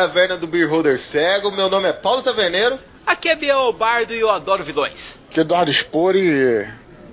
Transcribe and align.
Taverna 0.00 0.38
do 0.38 0.46
Beer 0.46 0.66
Holder 0.66 0.98
Cego. 0.98 1.52
Meu 1.52 1.68
nome 1.68 1.86
é 1.86 1.92
Paulo 1.92 2.22
Taverneiro. 2.22 2.78
Aqui 3.06 3.28
é 3.28 3.36
Biel 3.36 3.70
Bardo 3.74 4.14
e 4.14 4.20
eu 4.20 4.30
adoro 4.30 4.64
vilões. 4.64 5.18
Aqui 5.28 5.40
é 5.40 5.42
Eduardo 5.42 5.70
Spor 5.70 6.16
e 6.16 6.66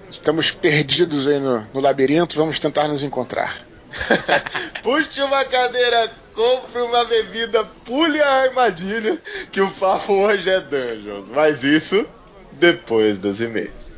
estamos 0.09 0.52
perdidos 0.52 1.28
aí 1.28 1.38
no, 1.38 1.68
no 1.73 1.81
labirinto, 1.81 2.38
vamos 2.38 2.59
tentar 2.59 2.88
nos 2.88 3.04
encontrar. 3.04 3.58
Puxe 4.81 5.22
uma 5.22 5.44
cadeira, 5.44 6.09
compre 6.34 6.80
uma 6.80 7.04
bebida, 7.04 7.66
pule 7.84 8.22
a 8.22 8.44
armadilha, 8.44 9.22
que 9.52 9.59
o 9.59 9.70
papo 9.70 10.14
hoje 10.14 10.50
é 10.50 10.62
Dungeons. 10.62 11.28
Mas 11.28 11.66
isso 11.66 12.08
depois 12.54 13.20
dos 13.20 13.42
e-mails. 13.42 13.97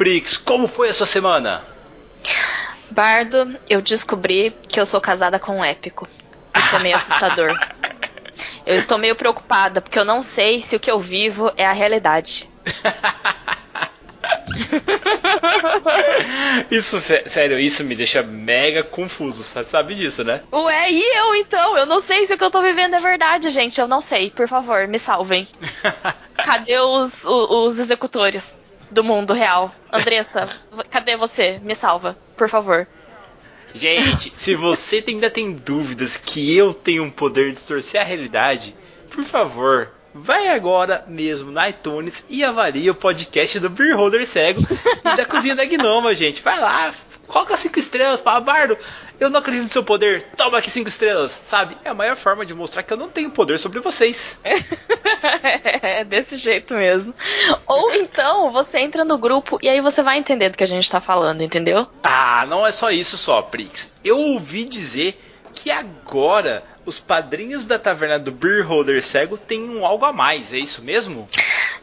Prix, 0.00 0.38
como 0.38 0.66
foi 0.66 0.88
essa 0.88 1.04
semana? 1.04 1.62
Bardo, 2.90 3.54
eu 3.68 3.82
descobri 3.82 4.56
que 4.66 4.80
eu 4.80 4.86
sou 4.86 4.98
casada 4.98 5.38
com 5.38 5.58
um 5.58 5.64
épico. 5.64 6.08
Isso 6.56 6.74
é 6.74 6.78
meio 6.78 6.96
assustador. 6.96 7.54
Eu 8.64 8.76
estou 8.76 8.96
meio 8.96 9.14
preocupada, 9.14 9.82
porque 9.82 9.98
eu 9.98 10.04
não 10.06 10.22
sei 10.22 10.62
se 10.62 10.74
o 10.74 10.80
que 10.80 10.90
eu 10.90 10.98
vivo 10.98 11.52
é 11.54 11.66
a 11.66 11.72
realidade. 11.72 12.48
isso, 16.70 16.98
sério, 17.26 17.58
isso 17.58 17.84
me 17.84 17.94
deixa 17.94 18.22
mega 18.22 18.82
confuso, 18.82 19.42
você 19.42 19.62
sabe 19.64 19.94
disso, 19.94 20.24
né? 20.24 20.40
Ué, 20.50 20.92
e 20.92 21.18
eu 21.18 21.34
então? 21.34 21.76
Eu 21.76 21.84
não 21.84 22.00
sei 22.00 22.24
se 22.24 22.32
o 22.32 22.38
que 22.38 22.44
eu 22.44 22.50
tô 22.50 22.62
vivendo 22.62 22.94
é 22.94 23.00
verdade, 23.00 23.50
gente. 23.50 23.78
Eu 23.78 23.86
não 23.86 24.00
sei. 24.00 24.30
Por 24.30 24.48
favor, 24.48 24.88
me 24.88 24.98
salvem. 24.98 25.46
Cadê 26.42 26.78
os, 26.78 27.22
os, 27.22 27.50
os 27.50 27.78
executores? 27.78 28.58
Do 28.90 29.04
mundo 29.04 29.32
real. 29.32 29.72
Andressa, 29.92 30.48
cadê 30.90 31.16
você? 31.16 31.58
Me 31.62 31.74
salva, 31.74 32.16
por 32.36 32.48
favor. 32.48 32.86
Gente, 33.74 34.32
se 34.36 34.54
você 34.54 35.02
ainda 35.06 35.30
tem 35.30 35.52
dúvidas 35.52 36.16
que 36.16 36.56
eu 36.56 36.74
tenho 36.74 37.04
um 37.04 37.10
poder 37.10 37.50
de 37.50 37.56
distorcer 37.56 38.00
a 38.00 38.04
realidade, 38.04 38.74
por 39.10 39.24
favor, 39.24 39.90
vai 40.14 40.48
agora 40.48 41.04
mesmo 41.06 41.50
na 41.50 41.68
iTunes 41.68 42.24
e 42.28 42.42
avalie 42.42 42.90
o 42.90 42.94
podcast 42.94 43.58
do 43.60 43.70
Beer 43.70 43.96
Holder 43.96 44.26
Cego 44.26 44.60
e 44.60 45.16
da 45.16 45.24
Cozinha 45.24 45.54
da 45.54 45.64
Gnoma, 45.64 46.14
gente. 46.14 46.42
Vai 46.42 46.60
lá, 46.60 46.92
coloca 47.26 47.56
cinco 47.56 47.78
estrelas, 47.78 48.20
fala, 48.20 48.40
Bardo, 48.40 48.76
eu 49.20 49.28
não 49.28 49.38
acredito 49.38 49.64
no 49.64 49.68
seu 49.68 49.84
poder, 49.84 50.22
toma 50.34 50.56
aqui 50.56 50.70
cinco 50.70 50.88
estrelas, 50.88 51.42
sabe? 51.44 51.76
É 51.84 51.90
a 51.90 51.94
maior 51.94 52.16
forma 52.16 52.46
de 52.46 52.54
mostrar 52.54 52.82
que 52.82 52.92
eu 52.92 52.96
não 52.96 53.08
tenho 53.08 53.30
poder 53.30 53.58
sobre 53.58 53.78
vocês. 53.78 54.40
é 54.42 56.02
desse 56.04 56.38
jeito 56.38 56.74
mesmo. 56.74 57.14
Ou 57.66 57.92
então 57.94 58.50
você 58.50 58.78
entra 58.78 59.04
no 59.04 59.18
grupo 59.18 59.58
e 59.62 59.68
aí 59.68 59.82
você 59.82 60.02
vai 60.02 60.18
entender 60.18 60.48
do 60.48 60.56
que 60.56 60.64
a 60.64 60.66
gente 60.66 60.90
tá 60.90 61.02
falando, 61.02 61.42
entendeu? 61.42 61.86
Ah, 62.02 62.46
não 62.48 62.66
é 62.66 62.72
só 62.72 62.90
isso 62.90 63.18
só, 63.18 63.42
Prix. 63.42 63.92
Eu 64.02 64.18
ouvi 64.18 64.64
dizer 64.64 65.20
que 65.52 65.70
agora 65.70 66.64
os 66.86 66.98
padrinhos 66.98 67.66
da 67.66 67.78
taverna 67.78 68.18
do 68.18 68.32
Beer 68.32 68.66
Holder 68.66 69.04
Cego 69.04 69.36
têm 69.36 69.68
um 69.68 69.84
algo 69.84 70.06
a 70.06 70.12
mais, 70.12 70.52
é 70.52 70.58
isso 70.58 70.82
mesmo? 70.82 71.28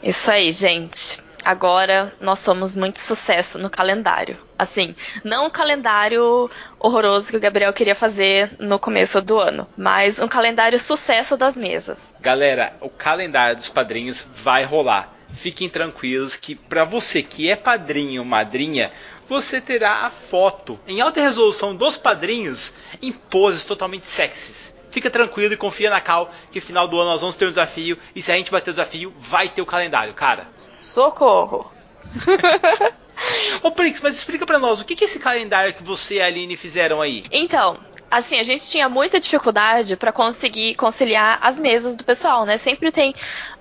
Isso 0.02 0.32
aí, 0.32 0.52
gente 0.52 1.27
agora 1.48 2.14
nós 2.20 2.40
somos 2.40 2.76
muito 2.76 3.00
sucesso 3.00 3.58
no 3.58 3.70
calendário. 3.70 4.38
Assim, 4.60 4.94
não 5.24 5.48
o 5.48 5.50
calendário 5.50 6.52
horroroso 6.78 7.32
que 7.32 7.38
o 7.38 7.40
Gabriel 7.40 7.72
queria 7.72 7.96
fazer 7.96 8.52
no 8.60 8.78
começo 8.78 9.22
do 9.22 9.40
ano, 9.40 9.66
mas 9.78 10.20
um 10.20 10.28
calendário 10.28 10.78
sucesso 10.78 11.38
das 11.38 11.56
mesas. 11.56 12.14
Galera, 12.20 12.76
o 12.82 12.90
calendário 12.90 13.56
dos 13.56 13.70
padrinhos 13.70 14.28
vai 14.30 14.66
rolar. 14.66 15.14
Fiquem 15.34 15.70
tranquilos 15.70 16.36
que 16.36 16.54
para 16.54 16.84
você 16.84 17.24
que 17.24 17.50
é 17.50 17.56
padrinho 17.56 18.24
ou 18.24 18.28
madrinha, 18.28 18.92
você 19.26 19.62
terá 19.62 20.06
a 20.06 20.10
foto 20.10 20.78
em 20.86 21.00
alta 21.00 21.22
resolução 21.22 21.74
dos 21.74 21.96
padrinhos 21.96 22.74
em 23.02 23.14
poses 23.14 23.64
totalmente 23.64 24.06
sexys 24.08 24.77
fica 24.98 25.12
tranquilo 25.12 25.54
e 25.54 25.58
confia 25.58 25.92
na 25.92 26.02
Cal 26.02 26.32
que 26.52 26.60
final 26.60 26.88
do 26.88 27.00
ano 27.00 27.12
nós 27.12 27.22
vamos 27.22 27.36
ter 27.36 27.46
um 27.46 27.50
desafio 27.50 27.98
e 28.16 28.22
se 28.22 28.32
a 28.32 28.36
gente 28.36 28.52
bater 28.52 28.72
o 28.72 28.74
desafio, 28.74 29.14
vai 29.16 29.48
ter 29.48 29.62
o 29.62 29.66
calendário, 29.66 30.14
cara. 30.14 30.48
Socorro! 30.56 31.72
Ô 33.62 33.72
Prix, 33.72 34.02
mas 34.02 34.16
explica 34.16 34.46
para 34.46 34.58
nós, 34.58 34.80
o 34.80 34.86
que 34.86 35.04
é 35.04 35.06
esse 35.06 35.20
calendário 35.20 35.74
que 35.74 35.84
você 35.84 36.16
e 36.16 36.22
a 36.22 36.26
Aline 36.26 36.56
fizeram 36.56 37.02
aí? 37.02 37.26
Então, 37.32 37.78
assim, 38.10 38.40
a 38.40 38.44
gente 38.44 38.68
tinha 38.68 38.88
muita 38.90 39.20
dificuldade 39.20 39.96
para 39.96 40.12
conseguir 40.12 40.76
conciliar 40.76 41.40
as 41.42 41.60
mesas 41.60 41.96
do 41.96 42.04
pessoal, 42.04 42.46
né? 42.46 42.58
Sempre 42.58 42.92
tem 42.92 43.14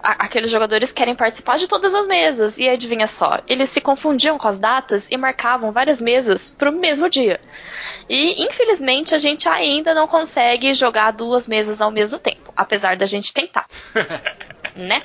a, 0.02 0.24
aqueles 0.24 0.50
jogadores 0.50 0.90
que 0.90 0.96
querem 0.96 1.14
participar 1.14 1.58
de 1.58 1.68
todas 1.68 1.94
as 1.94 2.06
mesas. 2.06 2.58
E 2.58 2.68
adivinha 2.68 3.06
só, 3.06 3.40
eles 3.46 3.70
se 3.70 3.80
confundiam 3.80 4.38
com 4.38 4.48
as 4.48 4.58
datas 4.58 5.10
e 5.10 5.16
marcavam 5.16 5.72
várias 5.72 6.00
mesas 6.00 6.50
pro 6.50 6.72
mesmo 6.72 7.08
dia. 7.08 7.40
E 8.08 8.44
infelizmente 8.44 9.14
a 9.14 9.18
gente 9.18 9.48
ainda 9.48 9.94
não 9.94 10.06
consegue 10.06 10.72
jogar 10.74 11.10
duas 11.10 11.46
mesas 11.46 11.80
ao 11.80 11.90
mesmo 11.90 12.18
tempo, 12.18 12.52
apesar 12.56 12.96
da 12.96 13.06
gente 13.06 13.32
tentar. 13.32 13.66
né? 14.74 15.02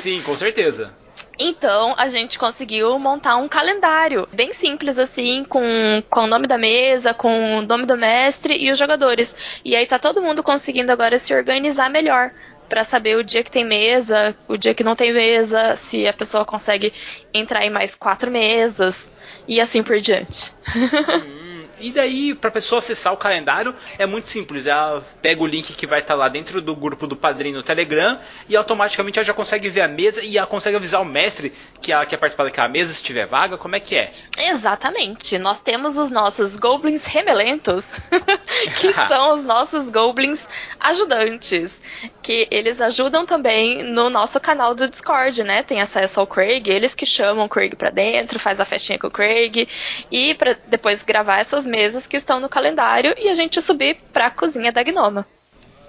Sim, 0.00 0.20
com 0.22 0.36
certeza. 0.36 0.92
Então 1.38 1.94
a 1.96 2.08
gente 2.08 2.38
conseguiu 2.38 2.98
montar 2.98 3.36
um 3.36 3.48
calendário 3.48 4.26
bem 4.32 4.52
simples 4.52 4.98
assim, 4.98 5.44
com, 5.44 5.62
com 6.08 6.20
o 6.20 6.26
nome 6.26 6.46
da 6.46 6.56
mesa, 6.56 7.12
com 7.12 7.58
o 7.58 7.62
nome 7.62 7.84
do 7.84 7.96
mestre 7.96 8.56
e 8.56 8.70
os 8.70 8.78
jogadores. 8.78 9.36
E 9.64 9.76
aí 9.76 9.86
tá 9.86 9.98
todo 9.98 10.22
mundo 10.22 10.42
conseguindo 10.42 10.90
agora 10.90 11.18
se 11.18 11.34
organizar 11.34 11.90
melhor 11.90 12.32
para 12.68 12.84
saber 12.84 13.16
o 13.16 13.22
dia 13.22 13.44
que 13.44 13.50
tem 13.50 13.64
mesa, 13.64 14.36
o 14.48 14.56
dia 14.56 14.74
que 14.74 14.82
não 14.82 14.96
tem 14.96 15.12
mesa, 15.12 15.76
se 15.76 16.06
a 16.06 16.12
pessoa 16.12 16.44
consegue 16.44 16.92
entrar 17.32 17.64
em 17.64 17.70
mais 17.70 17.94
quatro 17.94 18.30
mesas 18.30 19.12
e 19.46 19.60
assim 19.60 19.82
por 19.82 19.98
diante. 19.98 20.52
Hum. 20.74 21.45
E 21.78 21.92
daí, 21.92 22.34
para 22.34 22.48
a 22.48 22.52
pessoa 22.52 22.78
acessar 22.78 23.12
o 23.12 23.16
calendário, 23.16 23.74
é 23.98 24.06
muito 24.06 24.28
simples. 24.28 24.66
Ela 24.66 25.04
pega 25.20 25.42
o 25.42 25.46
link 25.46 25.74
que 25.74 25.86
vai 25.86 26.00
estar 26.00 26.14
tá 26.14 26.18
lá 26.18 26.28
dentro 26.28 26.60
do 26.60 26.74
grupo 26.74 27.06
do 27.06 27.14
padrinho 27.16 27.56
no 27.56 27.62
Telegram 27.62 28.18
e 28.48 28.56
automaticamente 28.56 29.18
ela 29.18 29.26
já 29.26 29.34
consegue 29.34 29.68
ver 29.68 29.82
a 29.82 29.88
mesa 29.88 30.22
e 30.22 30.38
ela 30.38 30.46
consegue 30.46 30.76
avisar 30.76 31.02
o 31.02 31.04
mestre 31.04 31.52
que 31.80 31.92
ela 31.92 32.06
quer 32.06 32.16
participar 32.16 32.44
daquela 32.44 32.68
mesa 32.68 32.92
se 32.92 33.02
tiver 33.02 33.26
vaga. 33.26 33.58
Como 33.58 33.76
é 33.76 33.80
que 33.80 33.96
é? 33.96 34.12
Exatamente. 34.38 35.38
Nós 35.38 35.60
temos 35.60 35.96
os 35.98 36.10
nossos 36.10 36.56
goblins 36.56 37.04
remelentos, 37.04 37.84
que 38.80 38.92
são 39.06 39.34
os 39.34 39.44
nossos 39.44 39.90
goblins 39.90 40.48
ajudantes, 40.80 41.82
que 42.26 42.48
eles 42.50 42.80
ajudam 42.80 43.24
também 43.24 43.84
no 43.84 44.10
nosso 44.10 44.40
canal 44.40 44.74
do 44.74 44.88
Discord, 44.88 45.44
né? 45.44 45.62
Tem 45.62 45.80
acesso 45.80 46.18
ao 46.18 46.26
Craig, 46.26 46.68
eles 46.68 46.92
que 46.92 47.06
chamam 47.06 47.46
o 47.46 47.48
Craig 47.48 47.76
para 47.76 47.90
dentro, 47.90 48.40
faz 48.40 48.58
a 48.58 48.64
festinha 48.64 48.98
com 48.98 49.06
o 49.06 49.10
Craig 49.12 49.68
e 50.10 50.34
para 50.34 50.58
depois 50.66 51.04
gravar 51.04 51.38
essas 51.38 51.64
mesas 51.64 52.04
que 52.04 52.16
estão 52.16 52.40
no 52.40 52.48
calendário 52.48 53.14
e 53.16 53.28
a 53.28 53.34
gente 53.36 53.62
subir 53.62 53.98
para 54.12 54.26
a 54.26 54.30
cozinha 54.32 54.72
da 54.72 54.82
Gnoma. 54.82 55.24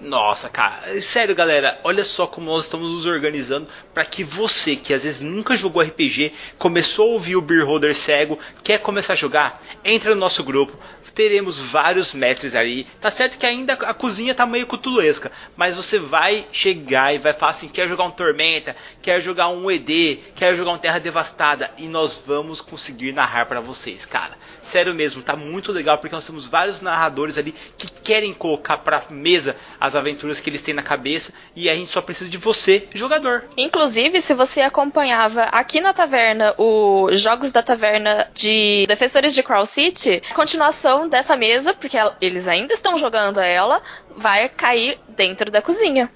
Nossa, 0.00 0.48
cara, 0.48 1.00
sério, 1.02 1.34
galera, 1.34 1.80
olha 1.82 2.04
só 2.04 2.24
como 2.24 2.46
nós 2.46 2.64
estamos 2.64 2.92
nos 2.92 3.04
organizando 3.04 3.66
para 3.92 4.04
que 4.04 4.22
você, 4.22 4.76
que 4.76 4.94
às 4.94 5.02
vezes 5.02 5.20
nunca 5.20 5.56
jogou 5.56 5.82
RPG, 5.82 6.32
começou 6.56 7.10
a 7.10 7.12
ouvir 7.14 7.34
o 7.34 7.40
Beer 7.40 7.66
Holder 7.66 7.96
cego, 7.96 8.38
quer 8.62 8.78
começar 8.78 9.14
a 9.14 9.16
jogar, 9.16 9.60
entra 9.84 10.14
no 10.14 10.20
nosso 10.20 10.44
grupo, 10.44 10.78
teremos 11.18 11.58
vários 11.58 12.14
mestres 12.14 12.54
ali. 12.54 12.84
Tá 13.00 13.10
certo 13.10 13.38
que 13.38 13.44
ainda 13.44 13.72
a 13.72 13.92
cozinha 13.92 14.36
tá 14.36 14.46
meio 14.46 14.68
cutulesca, 14.68 15.32
mas 15.56 15.74
você 15.74 15.98
vai 15.98 16.46
chegar 16.52 17.12
e 17.12 17.18
vai 17.18 17.32
falar 17.32 17.50
assim: 17.50 17.68
quer 17.68 17.88
jogar 17.88 18.04
um 18.04 18.10
Tormenta, 18.12 18.76
quer 19.02 19.20
jogar 19.20 19.48
um 19.48 19.68
ED, 19.68 20.20
quer 20.36 20.54
jogar 20.54 20.72
um 20.72 20.78
Terra 20.78 21.00
Devastada, 21.00 21.72
e 21.76 21.88
nós 21.88 22.22
vamos 22.24 22.60
conseguir 22.60 23.10
narrar 23.10 23.46
para 23.46 23.60
vocês, 23.60 24.06
cara. 24.06 24.38
Sério 24.62 24.94
mesmo, 24.94 25.22
tá 25.22 25.36
muito 25.36 25.72
legal 25.72 25.98
porque 25.98 26.14
nós 26.14 26.24
temos 26.24 26.46
vários 26.46 26.80
narradores 26.80 27.38
ali 27.38 27.54
que 27.76 27.90
querem 28.02 28.32
colocar 28.32 28.78
pra 28.78 29.02
mesa 29.10 29.56
as 29.80 29.94
aventuras 29.94 30.40
que 30.40 30.50
eles 30.50 30.62
têm 30.62 30.74
na 30.74 30.82
cabeça 30.82 31.32
e 31.54 31.68
a 31.68 31.74
gente 31.74 31.90
só 31.90 32.00
precisa 32.00 32.30
de 32.30 32.38
você, 32.38 32.88
jogador. 32.94 33.44
Inclusive, 33.56 34.20
se 34.20 34.34
você 34.34 34.60
acompanhava 34.60 35.42
aqui 35.42 35.80
na 35.80 35.92
taverna 35.92 36.54
os 36.58 37.20
Jogos 37.20 37.52
da 37.52 37.62
Taverna 37.62 38.30
de 38.34 38.84
Defensores 38.86 39.34
de 39.34 39.42
Crow 39.42 39.66
City, 39.66 40.22
a 40.30 40.34
continuação 40.34 41.08
dessa 41.08 41.36
mesa, 41.36 41.74
porque 41.74 41.96
eles 42.20 42.48
ainda 42.48 42.74
estão 42.74 42.96
jogando 42.96 43.40
ela, 43.40 43.82
vai 44.16 44.48
cair 44.48 44.98
dentro 45.08 45.50
da 45.50 45.62
cozinha. 45.62 46.10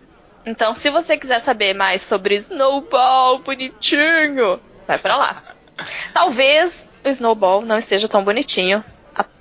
Então, 0.44 0.74
se 0.74 0.90
você 0.90 1.16
quiser 1.16 1.40
saber 1.40 1.74
mais 1.74 2.02
sobre 2.02 2.34
Snowball 2.36 3.38
bonitinho, 3.38 4.60
vai 4.86 4.98
para 4.98 5.16
lá. 5.16 5.42
Talvez 6.12 6.88
o 7.04 7.08
Snowball 7.08 7.62
não 7.62 7.78
esteja 7.78 8.08
tão 8.08 8.24
bonitinho 8.24 8.84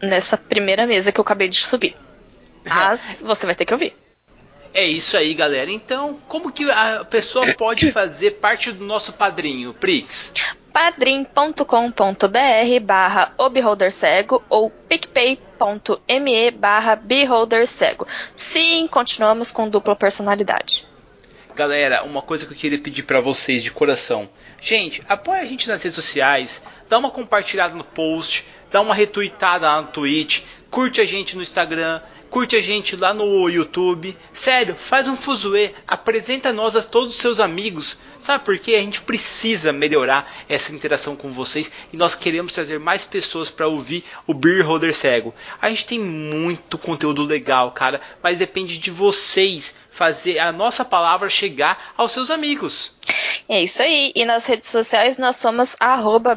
nessa 0.02 0.38
primeira 0.38 0.86
mesa 0.86 1.12
que 1.12 1.20
eu 1.20 1.24
acabei 1.24 1.48
de 1.48 1.58
subir. 1.58 1.96
Mas 2.66 3.22
você 3.26 3.46
vai 3.46 3.56
ter 3.56 3.66
que 3.66 3.74
ouvir. 3.74 3.96
É 4.74 4.86
isso 4.86 5.18
aí, 5.18 5.34
galera. 5.34 5.70
Então, 5.70 6.20
como 6.28 6.52
que 6.52 6.70
a 6.72 7.04
pessoa 7.04 7.54
pode 7.56 7.92
fazer 7.92 8.32
parte 8.32 8.72
do 8.72 8.86
nosso 8.86 9.14
padrinho, 9.14 9.74
Prix? 9.74 10.34
padrim.com.br 10.72 11.66
barra 12.82 13.34
cego 13.92 14.44
ou 14.50 14.70
picpay.me 14.70 16.52
barra 16.52 17.02
cego. 17.68 18.08
Sim, 18.36 18.88
continuamos 18.88 19.52
com 19.52 19.70
dupla 19.70 19.96
personalidade. 19.96 20.88
Galera, 21.54 22.04
uma 22.04 22.22
coisa 22.22 22.46
que 22.46 22.54
eu 22.54 22.58
queria 22.58 22.80
pedir 22.80 23.04
para 23.04 23.20
vocês 23.20 23.62
de 23.62 23.72
coração. 23.72 24.30
Gente, 24.64 25.02
apoia 25.10 25.42
a 25.42 25.46
gente 25.46 25.68
nas 25.68 25.82
redes 25.82 25.96
sociais, 25.96 26.62
dá 26.88 27.00
uma 27.00 27.10
compartilhada 27.10 27.74
no 27.74 27.84
post, 27.84 28.46
dá 28.70 28.80
uma 28.80 28.94
retweetada 28.94 29.66
lá 29.66 29.82
no 29.82 29.88
Twitch, 29.88 30.44
curte 30.70 31.02
a 31.02 31.06
gente 31.06 31.36
no 31.36 31.42
Instagram, 31.42 32.00
curte 32.30 32.56
a 32.56 32.62
gente 32.62 32.96
lá 32.96 33.12
no 33.12 33.50
YouTube. 33.50 34.16
Sério, 34.32 34.76
faz 34.76 35.08
um 35.08 35.18
fuzuê, 35.18 35.74
apresenta 35.88 36.54
nós 36.54 36.76
a 36.76 36.84
todos 36.84 37.12
os 37.12 37.18
seus 37.18 37.40
amigos. 37.40 37.98
Sabe 38.20 38.46
por 38.46 38.58
quê? 38.60 38.76
A 38.76 38.80
gente 38.80 39.02
precisa 39.02 39.74
melhorar 39.74 40.32
essa 40.48 40.74
interação 40.74 41.16
com 41.16 41.30
vocês 41.30 41.72
e 41.92 41.98
nós 41.98 42.14
queremos 42.14 42.54
trazer 42.54 42.80
mais 42.80 43.04
pessoas 43.04 43.50
para 43.50 43.68
ouvir 43.68 44.04
o 44.28 44.34
Beer 44.34 44.64
Holder 44.64 44.96
Cego. 44.96 45.34
A 45.60 45.70
gente 45.70 45.86
tem 45.86 46.00
muito 46.00 46.78
conteúdo 46.78 47.24
legal, 47.24 47.72
cara, 47.72 48.00
mas 48.22 48.38
depende 48.38 48.78
de 48.78 48.92
vocês 48.92 49.76
fazer 49.92 50.40
a 50.40 50.52
nossa 50.52 50.84
palavra 50.84 51.30
chegar 51.30 51.94
aos 51.98 52.14
seus 52.14 52.32
amigos. 52.32 52.94
É 53.48 53.62
isso 53.62 53.82
aí. 53.82 54.14
E 54.16 54.24
nas 54.24 54.46
redes 54.46 54.70
sociais 54.70 55.18
nós 55.18 55.36
somos 55.36 55.76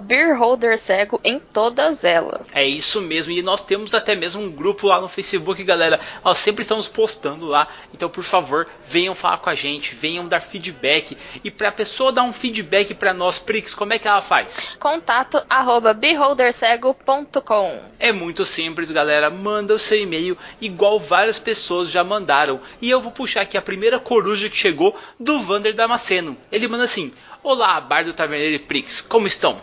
BeerHolderCego 0.02 1.20
em 1.22 1.38
todas 1.38 2.02
elas. 2.02 2.44
É 2.52 2.64
isso 2.64 3.00
mesmo. 3.00 3.32
E 3.32 3.40
nós 3.40 3.62
temos 3.62 3.94
até 3.94 4.16
mesmo 4.16 4.42
um 4.42 4.50
grupo 4.50 4.88
lá 4.88 5.00
no 5.00 5.08
Facebook, 5.08 5.62
galera. 5.62 6.00
Nós 6.24 6.38
sempre 6.38 6.62
estamos 6.62 6.88
postando 6.88 7.46
lá. 7.46 7.68
Então, 7.92 8.08
por 8.08 8.24
favor, 8.24 8.66
venham 8.84 9.14
falar 9.14 9.38
com 9.38 9.48
a 9.48 9.54
gente, 9.54 9.94
venham 9.94 10.26
dar 10.26 10.40
feedback. 10.40 11.16
E 11.44 11.50
para 11.50 11.68
a 11.68 11.72
pessoa 11.72 12.10
dar 12.10 12.24
um 12.24 12.32
feedback 12.32 12.94
para 12.94 13.14
nós, 13.14 13.38
Prix, 13.38 13.72
como 13.74 13.92
é 13.92 13.98
que 13.98 14.08
ela 14.08 14.20
faz? 14.20 14.74
Contato 14.80 15.40
arroba 15.48 15.94
beholdercego.com 15.94 17.78
É 18.00 18.10
muito 18.10 18.44
simples, 18.44 18.90
galera. 18.90 19.30
Manda 19.30 19.74
o 19.74 19.78
seu 19.78 20.00
e-mail, 20.00 20.36
igual 20.60 20.98
várias 20.98 21.38
pessoas 21.38 21.90
já 21.90 22.02
mandaram. 22.02 22.60
E 22.82 22.90
eu 22.90 23.00
vou 23.00 23.12
puxar 23.12 23.44
aqui 23.44 23.56
a 23.56 23.62
primeira 23.62 23.99
coruja 23.99 24.50
que 24.50 24.56
chegou 24.56 24.99
do 25.19 25.41
Vander 25.41 25.73
Damasceno. 25.73 26.37
Ele 26.50 26.67
manda 26.67 26.85
assim: 26.85 27.12
Olá, 27.43 27.81
Bardo 27.81 28.12
Taverneiro 28.12 28.56
e 28.56 28.58
Prix, 28.58 29.00
como 29.00 29.26
estão? 29.26 29.61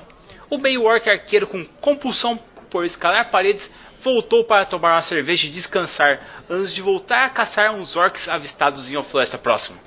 O 0.49 0.83
orc 0.83 1.09
arqueiro 1.09 1.47
com 1.47 1.65
compulsão 1.65 2.39
por 2.69 2.85
escalar 2.85 3.29
paredes 3.29 3.71
voltou 3.99 4.43
para 4.43 4.65
tomar 4.65 4.95
uma 4.95 5.01
cerveja 5.01 5.47
e 5.47 5.51
descansar 5.51 6.25
antes 6.49 6.73
de 6.73 6.81
voltar 6.81 7.25
a 7.25 7.29
caçar 7.29 7.73
uns 7.73 7.95
orcs 7.95 8.27
avistados 8.27 8.89
em 8.89 8.95
uma 8.95 9.03
floresta 9.03 9.37
próxima. 9.37 9.77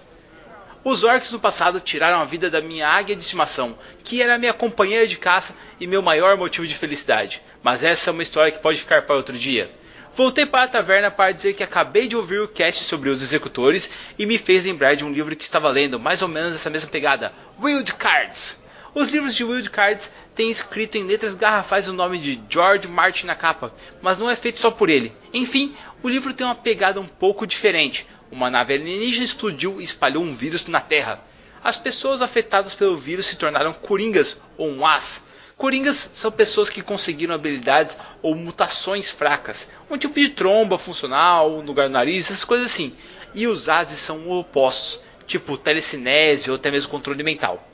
Os 0.85 1.03
orcs 1.03 1.33
no 1.33 1.41
passado 1.41 1.81
tiraram 1.81 2.21
a 2.21 2.27
vida 2.27 2.51
da 2.51 2.61
minha 2.61 2.87
águia 2.87 3.17
de 3.17 3.23
estimação, 3.23 3.77
que 4.05 4.23
era 4.23 4.39
minha 4.39 4.53
companheira 4.53 5.07
de 5.07 5.17
caça 5.17 5.57
e 5.81 5.87
meu 5.87 6.03
maior 6.03 6.37
motivo 6.37 6.67
de 6.67 6.75
felicidade. 6.75 7.43
Mas 7.63 7.83
essa 7.83 8.11
é 8.11 8.13
uma 8.13 8.23
história 8.23 8.53
que 8.53 8.59
pode 8.59 8.79
ficar 8.79 9.03
para 9.03 9.17
outro 9.17 9.37
dia. 9.37 9.71
Voltei 10.17 10.47
para 10.47 10.63
a 10.63 10.69
taverna 10.69 11.11
para 11.11 11.33
dizer 11.33 11.55
que 11.55 11.63
acabei 11.65 12.07
de 12.07 12.15
ouvir 12.15 12.39
o 12.39 12.47
cast 12.47 12.85
sobre 12.85 13.11
os 13.11 13.21
executores 13.21 13.91
e 14.17 14.25
me 14.25 14.39
fez 14.39 14.65
lembrar 14.65 14.95
de 14.95 15.05
um 15.05 15.11
livro 15.11 15.35
que 15.35 15.43
estava 15.43 15.69
lendo, 15.69 15.99
mais 15.99 16.23
ou 16.23 16.29
menos 16.29 16.55
essa 16.55 16.71
mesma 16.71 16.89
pegada, 16.89 17.33
Wild 17.61 17.93
Cards. 17.95 18.63
Os 18.95 19.11
livros 19.11 19.35
de 19.35 19.43
Wild 19.43 19.69
Cards 19.71 20.13
têm 20.33 20.53
escrito 20.53 20.97
em 20.97 21.03
letras 21.03 21.35
garrafais 21.35 21.89
o 21.89 21.93
nome 21.93 22.17
de 22.19 22.41
George 22.49 22.87
Martin 22.87 23.27
na 23.27 23.35
capa, 23.35 23.75
mas 24.01 24.17
não 24.17 24.31
é 24.31 24.37
feito 24.37 24.61
só 24.61 24.71
por 24.71 24.89
ele. 24.89 25.13
Enfim, 25.33 25.75
o 26.01 26.09
livro 26.09 26.33
tem 26.33 26.47
uma 26.47 26.55
pegada 26.55 27.01
um 27.01 27.09
pouco 27.09 27.45
diferente. 27.45 28.07
Uma 28.31 28.49
nave 28.49 28.75
alienígena 28.75 29.25
explodiu 29.25 29.81
e 29.81 29.85
espalhou 29.85 30.23
um 30.23 30.33
vírus 30.33 30.65
na 30.67 30.81
Terra. 30.81 31.25
As 31.61 31.77
pessoas 31.77 32.23
afetadas 32.23 32.73
pelo 32.73 32.97
vírus 32.97 33.27
se 33.27 33.35
tornaram 33.35 33.73
coringas 33.73 34.39
ou 34.57 34.69
um 34.69 34.87
as 34.87 35.25
Coringas 35.57 36.11
são 36.13 36.33
pessoas 36.33 36.69
que 36.69 36.83
conseguiram 36.83 37.35
habilidades 37.35 37.97
ou 38.21 38.35
mutações 38.35 39.09
fracas, 39.09 39.69
um 39.89 39.97
tipo 39.97 40.19
de 40.19 40.31
tromba 40.31 40.77
funcional, 40.77 41.51
no 41.51 41.63
lugar 41.63 41.89
do 41.89 41.93
nariz, 41.93 42.27
essas 42.27 42.45
coisas 42.45 42.71
assim. 42.71 42.93
E 43.35 43.47
os 43.47 43.69
ases 43.69 43.99
são 43.99 44.29
opostos, 44.31 45.01
tipo 45.27 45.57
telecinese 45.57 46.51
ou 46.51 46.57
até 46.57 46.71
mesmo 46.71 46.91
controle 46.91 47.23
mental. 47.23 47.67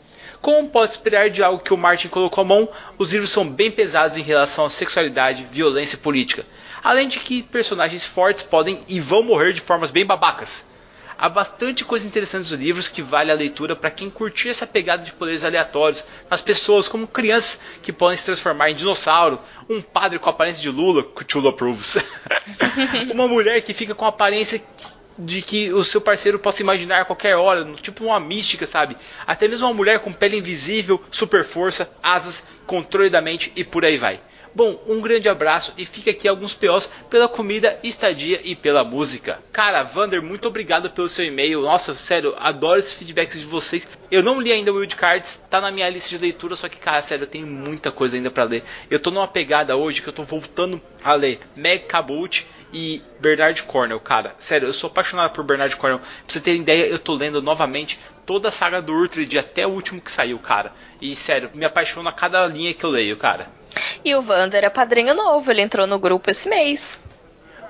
Como 0.43 0.69
pode 0.69 0.93
esperar 0.93 1.29
de 1.29 1.43
algo 1.43 1.63
que 1.63 1.73
o 1.73 1.77
Martin 1.77 2.09
colocou 2.09 2.43
à 2.43 2.45
mão, 2.47 2.69
os 2.97 3.13
livros 3.13 3.31
são 3.31 3.49
bem 3.49 3.71
pesados 3.71 4.17
em 4.17 4.23
relação 4.23 4.65
à 4.65 4.71
sexualidade, 4.71 5.47
violência 5.51 5.97
e 5.97 6.01
política. 6.01 6.47
Além 6.83 7.09
de 7.09 7.19
que 7.19 7.43
personagens 7.43 8.05
fortes 8.05 8.43
podem 8.43 8.83
e 8.89 9.01
vão 9.01 9.23
morrer 9.23 9.53
de 9.53 9.61
formas 9.61 9.91
bem 9.91 10.05
babacas. 10.05 10.67
Há 11.23 11.29
bastante 11.29 11.85
coisa 11.85 12.07
interessante 12.07 12.51
nos 12.51 12.59
livros 12.59 12.89
que 12.89 13.03
vale 13.03 13.31
a 13.31 13.35
leitura 13.35 13.77
para 13.77 13.91
quem 13.91 14.09
curtir 14.09 14.49
essa 14.49 14.67
pegada 14.67 15.05
de 15.05 15.13
poderes 15.13 15.45
aleatórios 15.45 16.03
nas 16.31 16.41
pessoas, 16.41 16.89
como 16.89 17.07
crianças 17.07 17.61
que 17.83 17.93
podem 17.93 18.17
se 18.17 18.25
transformar 18.25 18.71
em 18.71 18.75
dinossauro, 18.75 19.39
um 19.69 19.83
padre 19.83 20.19
com 20.19 20.31
a 20.31 20.33
aparência 20.33 20.63
de 20.63 20.71
Lula, 20.71 21.05
Cthulhu 21.05 21.49
approves, 21.49 21.99
uma 23.13 23.29
mulher 23.29 23.61
que 23.61 23.75
fica 23.75 23.95
com 23.95 24.07
a 24.07 24.09
aparência 24.09 24.63
de 25.19 25.43
que 25.43 25.71
o 25.75 25.85
seu 25.85 26.01
parceiro 26.01 26.39
possa 26.39 26.63
imaginar 26.63 27.03
a 27.03 27.05
qualquer 27.05 27.37
hora, 27.37 27.71
tipo 27.83 28.05
uma 28.05 28.19
mística, 28.19 28.67
sabe? 28.67 28.97
Até 29.27 29.47
mesmo 29.47 29.67
uma 29.67 29.75
mulher 29.75 29.99
com 29.99 30.15
pele 30.15 30.39
invisível, 30.39 31.05
super 31.11 31.45
força, 31.45 31.93
asas, 32.03 32.47
controle 32.67 33.11
da 33.11 33.21
mente 33.21 33.53
e 33.55 33.63
por 33.63 33.85
aí 33.85 33.99
vai. 33.99 34.23
Bom, 34.53 34.83
um 34.87 35.01
grande 35.01 35.29
abraço 35.29 35.73
e 35.79 35.87
fica 35.87 36.11
aqui 36.11 36.27
alguns 36.27 36.55
POs 36.55 36.91
pela 37.09 37.29
comida, 37.29 37.79
estadia 37.85 38.41
e 38.43 38.57
pela 38.57 38.83
música. 38.83 39.39
Cara, 39.53 39.85
Vander, 39.85 40.21
muito 40.21 40.49
obrigado 40.49 40.91
pelo 40.91 41.09
seu 41.09 41.25
e-mail. 41.25 41.63
Nossa, 41.63 41.95
sério, 41.95 42.35
adoro 42.37 42.81
esses 42.81 42.95
feedbacks 42.95 43.39
de 43.39 43.47
vocês. 43.47 43.87
Eu 44.11 44.25
não 44.25 44.41
li 44.41 44.51
ainda 44.51 44.73
o 44.73 44.77
Wild 44.77 44.97
Cards, 44.97 45.43
tá 45.49 45.61
na 45.61 45.71
minha 45.71 45.89
lista 45.89 46.11
de 46.11 46.19
leitura, 46.19 46.57
só 46.57 46.69
que, 46.69 46.79
cara, 46.79 47.01
sério, 47.03 47.23
eu 47.23 47.29
tenho 47.29 47.47
muita 47.47 47.93
coisa 47.93 48.17
ainda 48.17 48.31
para 48.31 48.43
ler. 48.43 48.65
Eu 48.91 48.99
tô 48.99 49.13
numa 49.13 49.29
pegada 49.29 49.77
hoje 49.77 50.03
que 50.03 50.09
eu 50.09 50.13
tô 50.13 50.25
voltando 50.25 50.83
a 51.05 51.15
ler 51.15 51.39
Meg 51.55 51.85
Cabot 51.85 52.45
e 52.73 53.03
Bernard 53.19 53.63
Cornell, 53.65 54.01
cara. 54.01 54.35
Sério, 54.39 54.69
eu 54.69 54.73
sou 54.73 54.89
apaixonado 54.89 55.33
por 55.33 55.45
Bernard 55.45 55.77
Cornell. 55.77 55.99
Pra 55.99 56.09
você 56.27 56.41
ter 56.41 56.55
ideia, 56.55 56.87
eu 56.87 56.99
tô 56.99 57.15
lendo 57.15 57.43
novamente 57.43 57.99
toda 58.25 58.49
a 58.49 58.53
saga 58.53 58.81
do 58.81 58.93
Urtrid 58.93 59.37
até 59.39 59.67
o 59.67 59.71
último 59.71 60.01
que 60.01 60.11
saiu, 60.11 60.39
cara. 60.39 60.73
E 61.01 61.15
sério, 61.17 61.51
me 61.55 61.65
apaixona 61.65 62.11
a 62.11 62.13
cada 62.13 62.47
linha 62.47 62.75
que 62.75 62.85
eu 62.85 62.91
leio, 62.91 63.17
cara. 63.17 63.51
E 64.05 64.15
o 64.15 64.23
Vander 64.23 64.65
é 64.65 64.71
padrinho 64.71 65.15
novo, 65.15 65.51
ele 65.51 65.63
entrou 65.63 65.87
no 65.87 65.99
grupo 65.99 66.31
esse 66.31 66.49
mês. 66.49 67.01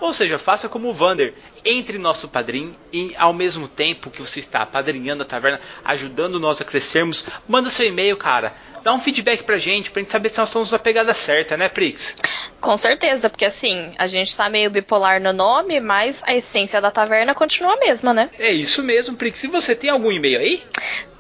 Ou 0.01 0.15
seja, 0.15 0.39
faça 0.39 0.69
como 0.69 0.89
o 0.89 0.95
Vander, 0.95 1.35
entre 1.63 1.99
nosso 1.99 2.29
padrinho 2.29 2.75
e 2.91 3.15
ao 3.19 3.35
mesmo 3.35 3.69
tempo 3.69 4.11
que 4.11 4.23
você 4.23 4.39
está 4.39 4.65
padrinhando 4.65 5.23
a 5.23 5.27
taverna, 5.27 5.61
ajudando 5.85 6.41
nós 6.41 6.59
a 6.61 6.65
crescermos, 6.65 7.27
manda 7.47 7.69
seu 7.69 7.87
e-mail, 7.87 8.17
cara. 8.17 8.55
Dá 8.83 8.93
um 8.95 8.99
feedback 8.99 9.43
pra 9.43 9.59
gente, 9.59 9.91
pra 9.91 10.01
gente 10.03 10.11
saber 10.11 10.29
se 10.29 10.39
nós 10.39 10.49
estamos 10.49 10.73
na 10.73 10.79
pegada 10.79 11.13
certa, 11.15 11.57
né, 11.57 11.69
Prix? 11.69 12.17
Com 12.61 12.77
certeza, 12.77 13.31
porque 13.31 13.45
assim, 13.45 13.93
a 13.99 14.07
gente 14.07 14.37
tá 14.37 14.49
meio 14.49 14.71
bipolar 14.71 15.21
no 15.21 15.33
nome, 15.33 15.81
mas 15.81 16.23
a 16.27 16.35
essência 16.35 16.81
da 16.81 16.91
taverna 16.91 17.35
continua 17.35 17.75
a 17.75 17.79
mesma, 17.79 18.13
né? 18.13 18.31
É 18.39 18.51
isso 18.51 18.83
mesmo, 18.83 19.17
Prix. 19.17 19.45
E 19.45 19.49
você 19.49 19.75
tem 19.75 19.91
algum 19.91 20.11
e-mail 20.11 20.39
aí? 20.39 20.63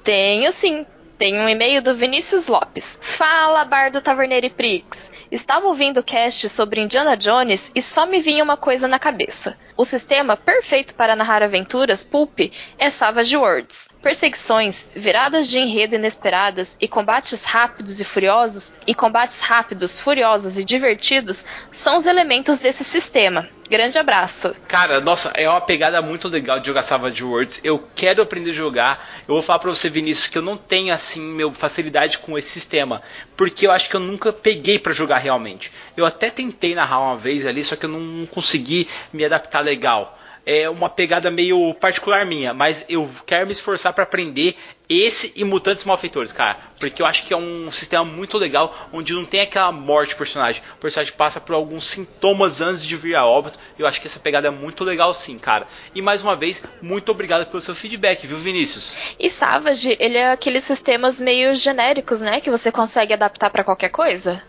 Tenho 0.05 0.53
sim. 0.53 0.87
Tem 1.19 1.39
um 1.39 1.47
e-mail 1.47 1.83
do 1.83 1.95
Vinícius 1.95 2.49
Lopes. 2.49 2.99
Fala, 3.03 3.63
Bardo 3.65 4.01
Taverneiro 4.01 4.47
e 4.47 4.51
Prix. 4.51 5.10
Estava 5.31 5.69
ouvindo 5.69 6.01
o 6.01 6.03
cast 6.03 6.49
sobre 6.49 6.81
Indiana 6.81 7.17
Jones 7.17 7.71
e 7.73 7.81
só 7.81 8.05
me 8.05 8.21
vinha 8.21 8.43
uma 8.43 8.57
coisa 8.57 8.89
na 8.89 8.99
cabeça. 8.99 9.57
O 9.77 9.85
sistema 9.85 10.37
perfeito 10.37 10.93
para 10.97 11.15
narrar 11.15 11.41
aventuras 11.41 12.03
pulp 12.03 12.41
é 12.77 12.91
Savage 12.91 13.37
Worlds. 13.37 13.89
Perseguições, 14.03 14.91
viradas 14.95 15.49
de 15.49 15.61
enredo 15.61 15.95
inesperadas 15.95 16.77
e 16.81 16.89
combates 16.89 17.45
rápidos 17.45 18.01
e 18.01 18.05
furiosos, 18.05 18.73
e 18.85 18.93
combates 18.93 19.41
rápidos, 19.41 20.01
furiosos 20.01 20.59
e 20.59 20.65
divertidos 20.65 21.45
são 21.71 21.97
os 21.97 22.07
elementos 22.07 22.59
desse 22.59 22.83
sistema. 22.83 23.49
Grande 23.71 23.97
abraço. 23.99 24.53
Cara, 24.67 25.01
nossa, 25.01 25.31
é 25.37 25.49
uma 25.49 25.61
pegada 25.61 26.03
muito 26.03 26.27
legal 26.27 26.59
de 26.59 26.67
jogar 26.67 26.83
Savage 26.83 27.23
Worlds. 27.23 27.61
Eu 27.63 27.87
quero 27.95 28.21
aprender 28.21 28.51
a 28.51 28.53
jogar. 28.53 29.09
Eu 29.29 29.35
vou 29.35 29.43
falar 29.43 29.61
pra 29.61 29.71
você, 29.71 29.89
Vinícius, 29.89 30.27
que 30.27 30.37
eu 30.37 30.43
não 30.43 30.57
tenho 30.57 30.93
assim, 30.93 31.21
meu, 31.21 31.53
facilidade 31.53 32.19
com 32.19 32.37
esse 32.37 32.51
sistema. 32.51 33.01
Porque 33.37 33.69
eu 33.69 33.71
acho 33.71 33.89
que 33.89 33.95
eu 33.95 34.01
nunca 34.01 34.33
peguei 34.33 34.77
para 34.77 34.93
jogar 34.93 35.19
realmente. 35.19 35.71
Eu 35.97 36.05
até 36.05 36.31
tentei 36.31 36.75
narrar 36.75 36.99
uma 36.99 37.17
vez 37.17 37.47
ali, 37.47 37.63
só 37.63 37.77
que 37.77 37.87
eu 37.87 37.91
não 37.91 38.27
consegui 38.27 38.89
me 39.13 39.25
adaptar 39.25 39.61
legal 39.61 40.19
é 40.47 40.69
uma 40.69 40.89
pegada 40.89 41.31
meio 41.31 41.75
particular 41.75 42.25
minha, 42.25 42.55
mas 42.55 42.85
eu 42.89 43.09
quero 43.27 43.47
me 43.47 43.53
esforçar 43.53 43.93
para 43.93 44.05
aprender 44.05 44.57
esse 44.91 45.33
e 45.37 45.45
Mutantes 45.45 45.85
Malfeitores, 45.85 46.33
cara, 46.33 46.59
porque 46.81 47.01
eu 47.01 47.07
acho 47.07 47.25
que 47.25 47.33
é 47.33 47.37
um 47.37 47.71
sistema 47.71 48.05
muito 48.05 48.37
legal, 48.37 48.75
onde 48.93 49.15
não 49.15 49.25
tem 49.25 49.41
aquela 49.41 49.71
morte 49.71 50.15
do 50.15 50.19
personagem. 50.19 50.61
O 50.75 50.81
personagem 50.81 51.15
passa 51.15 51.41
por 51.41 51.55
alguns 51.55 51.85
sintomas 51.85 52.61
antes 52.61 52.85
de 52.85 52.97
vir 52.97 53.15
a 53.15 53.25
óbito. 53.25 53.57
Eu 53.79 53.87
acho 53.87 54.01
que 54.01 54.09
essa 54.09 54.19
pegada 54.19 54.49
é 54.49 54.51
muito 54.51 54.83
legal 54.83 55.15
sim, 55.15 55.39
cara. 55.39 55.69
E 55.95 56.03
mais 56.03 56.23
uma 56.23 56.35
vez, 56.35 56.61
muito 56.83 57.13
obrigado 57.13 57.47
pelo 57.47 57.61
seu 57.61 57.75
feedback, 57.75 58.27
viu, 58.27 58.37
Vinícius? 58.37 58.97
E 59.17 59.31
Savage, 59.31 59.97
ele 60.01 60.17
é 60.17 60.33
aqueles 60.33 60.65
sistemas 60.65 61.21
meio 61.21 61.55
genéricos, 61.55 62.21
né, 62.21 62.41
que 62.41 62.51
você 62.51 62.73
consegue 62.73 63.13
adaptar 63.13 63.51
para 63.51 63.63
qualquer 63.63 63.91
coisa? 63.91 64.43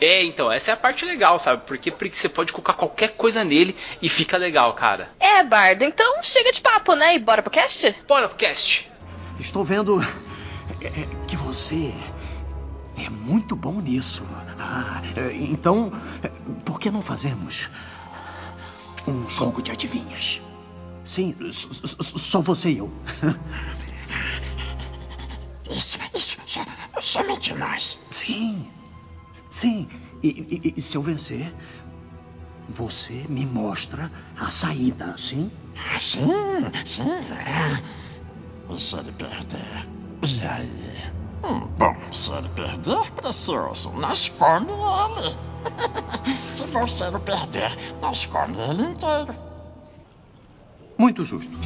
É, 0.00 0.22
então, 0.22 0.50
essa 0.52 0.70
é 0.70 0.74
a 0.74 0.76
parte 0.76 1.04
legal, 1.04 1.40
sabe? 1.40 1.62
Porque 1.66 1.90
você 1.90 2.28
pode 2.28 2.52
colocar 2.52 2.74
qualquer 2.74 3.10
coisa 3.16 3.42
nele 3.42 3.74
e 4.00 4.08
fica 4.08 4.36
legal, 4.36 4.72
cara. 4.74 5.10
É, 5.18 5.42
Bardo, 5.42 5.82
então 5.84 6.22
chega 6.22 6.52
de 6.52 6.60
papo, 6.60 6.94
né? 6.94 7.16
E 7.16 7.18
bora 7.18 7.42
pro 7.42 7.50
cast? 7.50 7.96
Bora 8.06 8.28
pro 8.28 8.38
cast. 8.38 8.88
Estou 9.38 9.64
vendo 9.64 10.00
é, 10.80 10.86
é, 10.86 11.08
que 11.26 11.36
você 11.36 11.94
é 12.96 13.08
muito 13.08 13.54
bom 13.54 13.80
nisso. 13.80 14.24
Ah, 14.58 15.00
é, 15.16 15.32
então, 15.36 15.92
por 16.64 16.80
que 16.80 16.90
não 16.90 17.02
fazemos 17.02 17.70
um 19.06 19.28
jogo 19.28 19.62
de 19.62 19.70
adivinhas? 19.70 20.42
Sim, 21.04 21.34
só 21.50 22.42
você 22.42 22.70
e 22.72 22.78
eu. 22.78 22.92
Isso, 25.70 25.98
isso, 26.14 26.38
somente 27.00 27.54
nós. 27.54 27.98
Sim. 28.10 28.70
Sim, 29.48 29.88
e, 30.22 30.28
e, 30.28 30.74
e, 30.76 30.80
se 30.80 30.96
eu 30.96 31.02
vencer, 31.02 31.54
você 32.68 33.24
me 33.28 33.46
mostra 33.46 34.12
a 34.38 34.50
saída, 34.50 35.14
sim? 35.16 35.50
Ah, 35.76 35.98
sim, 35.98 36.28
sim. 36.84 37.02
E 40.22 40.46
aí? 40.46 41.12
Hum, 41.44 41.68
bom, 41.78 41.94
perder, 42.50 43.10
precioso, 43.12 43.90
nós 43.92 44.28
come 44.28 44.70
ele. 44.70 45.36
se 46.52 46.66
você 46.66 47.10
não 47.10 47.20
perder, 47.20 47.70
nós 48.02 48.26
come 48.26 48.56
ele 48.58 48.82
inteiro. 48.82 49.34
Muito 50.98 51.24
justo. 51.24 51.56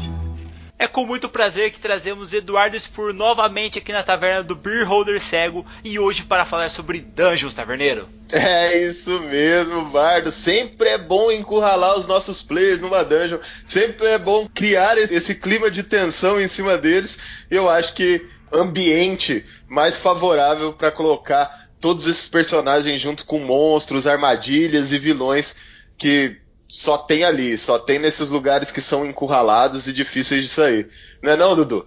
É 0.83 0.89
com 0.89 1.07
muito 1.07 1.29
prazer 1.29 1.71
que 1.71 1.79
trazemos 1.79 2.33
Eduardo 2.33 2.77
Spur 2.77 3.15
novamente 3.15 3.79
aqui 3.79 3.93
na 3.93 4.03
taverna 4.03 4.43
do 4.43 4.57
Beer 4.57 4.85
Holder 4.85 5.21
Cego 5.23 5.65
e 5.85 5.97
hoje 5.97 6.25
para 6.25 6.45
falar 6.45 6.71
sobre 6.71 6.99
Dungeons, 6.99 7.55
taverneiro. 7.55 8.09
É 8.33 8.77
isso 8.79 9.21
mesmo, 9.21 9.85
Bardo. 9.85 10.33
Sempre 10.33 10.89
é 10.89 10.99
bom 10.99 11.31
encurralar 11.31 11.97
os 11.97 12.09
nossos 12.09 12.43
players 12.43 12.81
numa 12.81 13.05
dungeon. 13.05 13.39
Sempre 13.65 14.09
é 14.09 14.19
bom 14.19 14.49
criar 14.53 14.99
esse 14.99 15.37
clima 15.37 15.71
de 15.71 15.85
tensão 15.85 16.41
em 16.41 16.49
cima 16.49 16.77
deles. 16.77 17.17
Eu 17.49 17.71
acho 17.71 17.95
que 17.95 18.27
ambiente 18.53 19.47
mais 19.69 19.97
favorável 19.97 20.73
para 20.73 20.91
colocar 20.91 21.69
todos 21.79 22.09
esses 22.09 22.27
personagens 22.27 23.01
junto 23.01 23.25
com 23.25 23.39
monstros, 23.39 24.05
armadilhas 24.05 24.91
e 24.91 24.99
vilões 24.99 25.55
que 25.97 26.42
só 26.73 26.97
tem 26.97 27.23
ali, 27.23 27.59
só 27.59 27.79
tem 27.79 27.99
nesses 27.99 28.31
lugares 28.31 28.73
que 28.73 28.81
são 28.81 29.05
encurralados 29.05 29.87
e 29.87 29.93
difíceis 29.93 30.45
de 30.45 30.49
sair. 30.49 30.89
Não 31.23 31.33
é 31.33 31.37
não, 31.37 31.55
Dudu? 31.55 31.87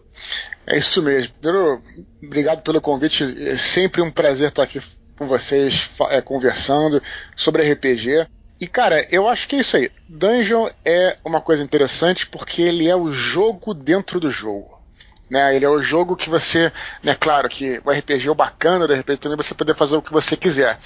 É 0.67 0.77
isso 0.77 1.01
mesmo. 1.01 1.33
Primeiro, 1.41 1.81
obrigado 2.23 2.61
pelo 2.61 2.79
convite. 2.79 3.23
É 3.47 3.57
sempre 3.57 4.03
um 4.03 4.11
prazer 4.11 4.49
estar 4.49 4.61
aqui 4.61 4.79
com 5.17 5.27
vocês 5.27 5.89
é, 6.11 6.21
conversando 6.21 7.01
sobre 7.35 7.67
RPG. 7.67 8.27
E 8.61 8.67
cara, 8.67 9.07
eu 9.09 9.27
acho 9.27 9.47
que 9.47 9.55
é 9.55 9.61
isso 9.61 9.75
aí. 9.75 9.89
Dungeon 10.07 10.69
é 10.85 11.17
uma 11.25 11.41
coisa 11.41 11.63
interessante 11.63 12.27
porque 12.27 12.61
ele 12.61 12.87
é 12.87 12.95
o 12.95 13.09
jogo 13.09 13.73
dentro 13.73 14.19
do 14.19 14.29
jogo. 14.29 14.75
Né, 15.27 15.55
ele 15.55 15.65
é 15.65 15.69
o 15.69 15.81
jogo 15.81 16.15
que 16.15 16.29
você, 16.29 16.71
né, 17.01 17.17
claro 17.19 17.49
que 17.49 17.81
o 17.83 17.89
RPG 17.89 18.27
é 18.27 18.31
o 18.31 18.35
bacana, 18.35 18.87
de 18.87 18.93
repente 18.93 19.17
também 19.17 19.35
você 19.35 19.55
poder 19.55 19.75
fazer 19.75 19.95
o 19.95 20.01
que 20.01 20.13
você 20.13 20.37
quiser. 20.37 20.77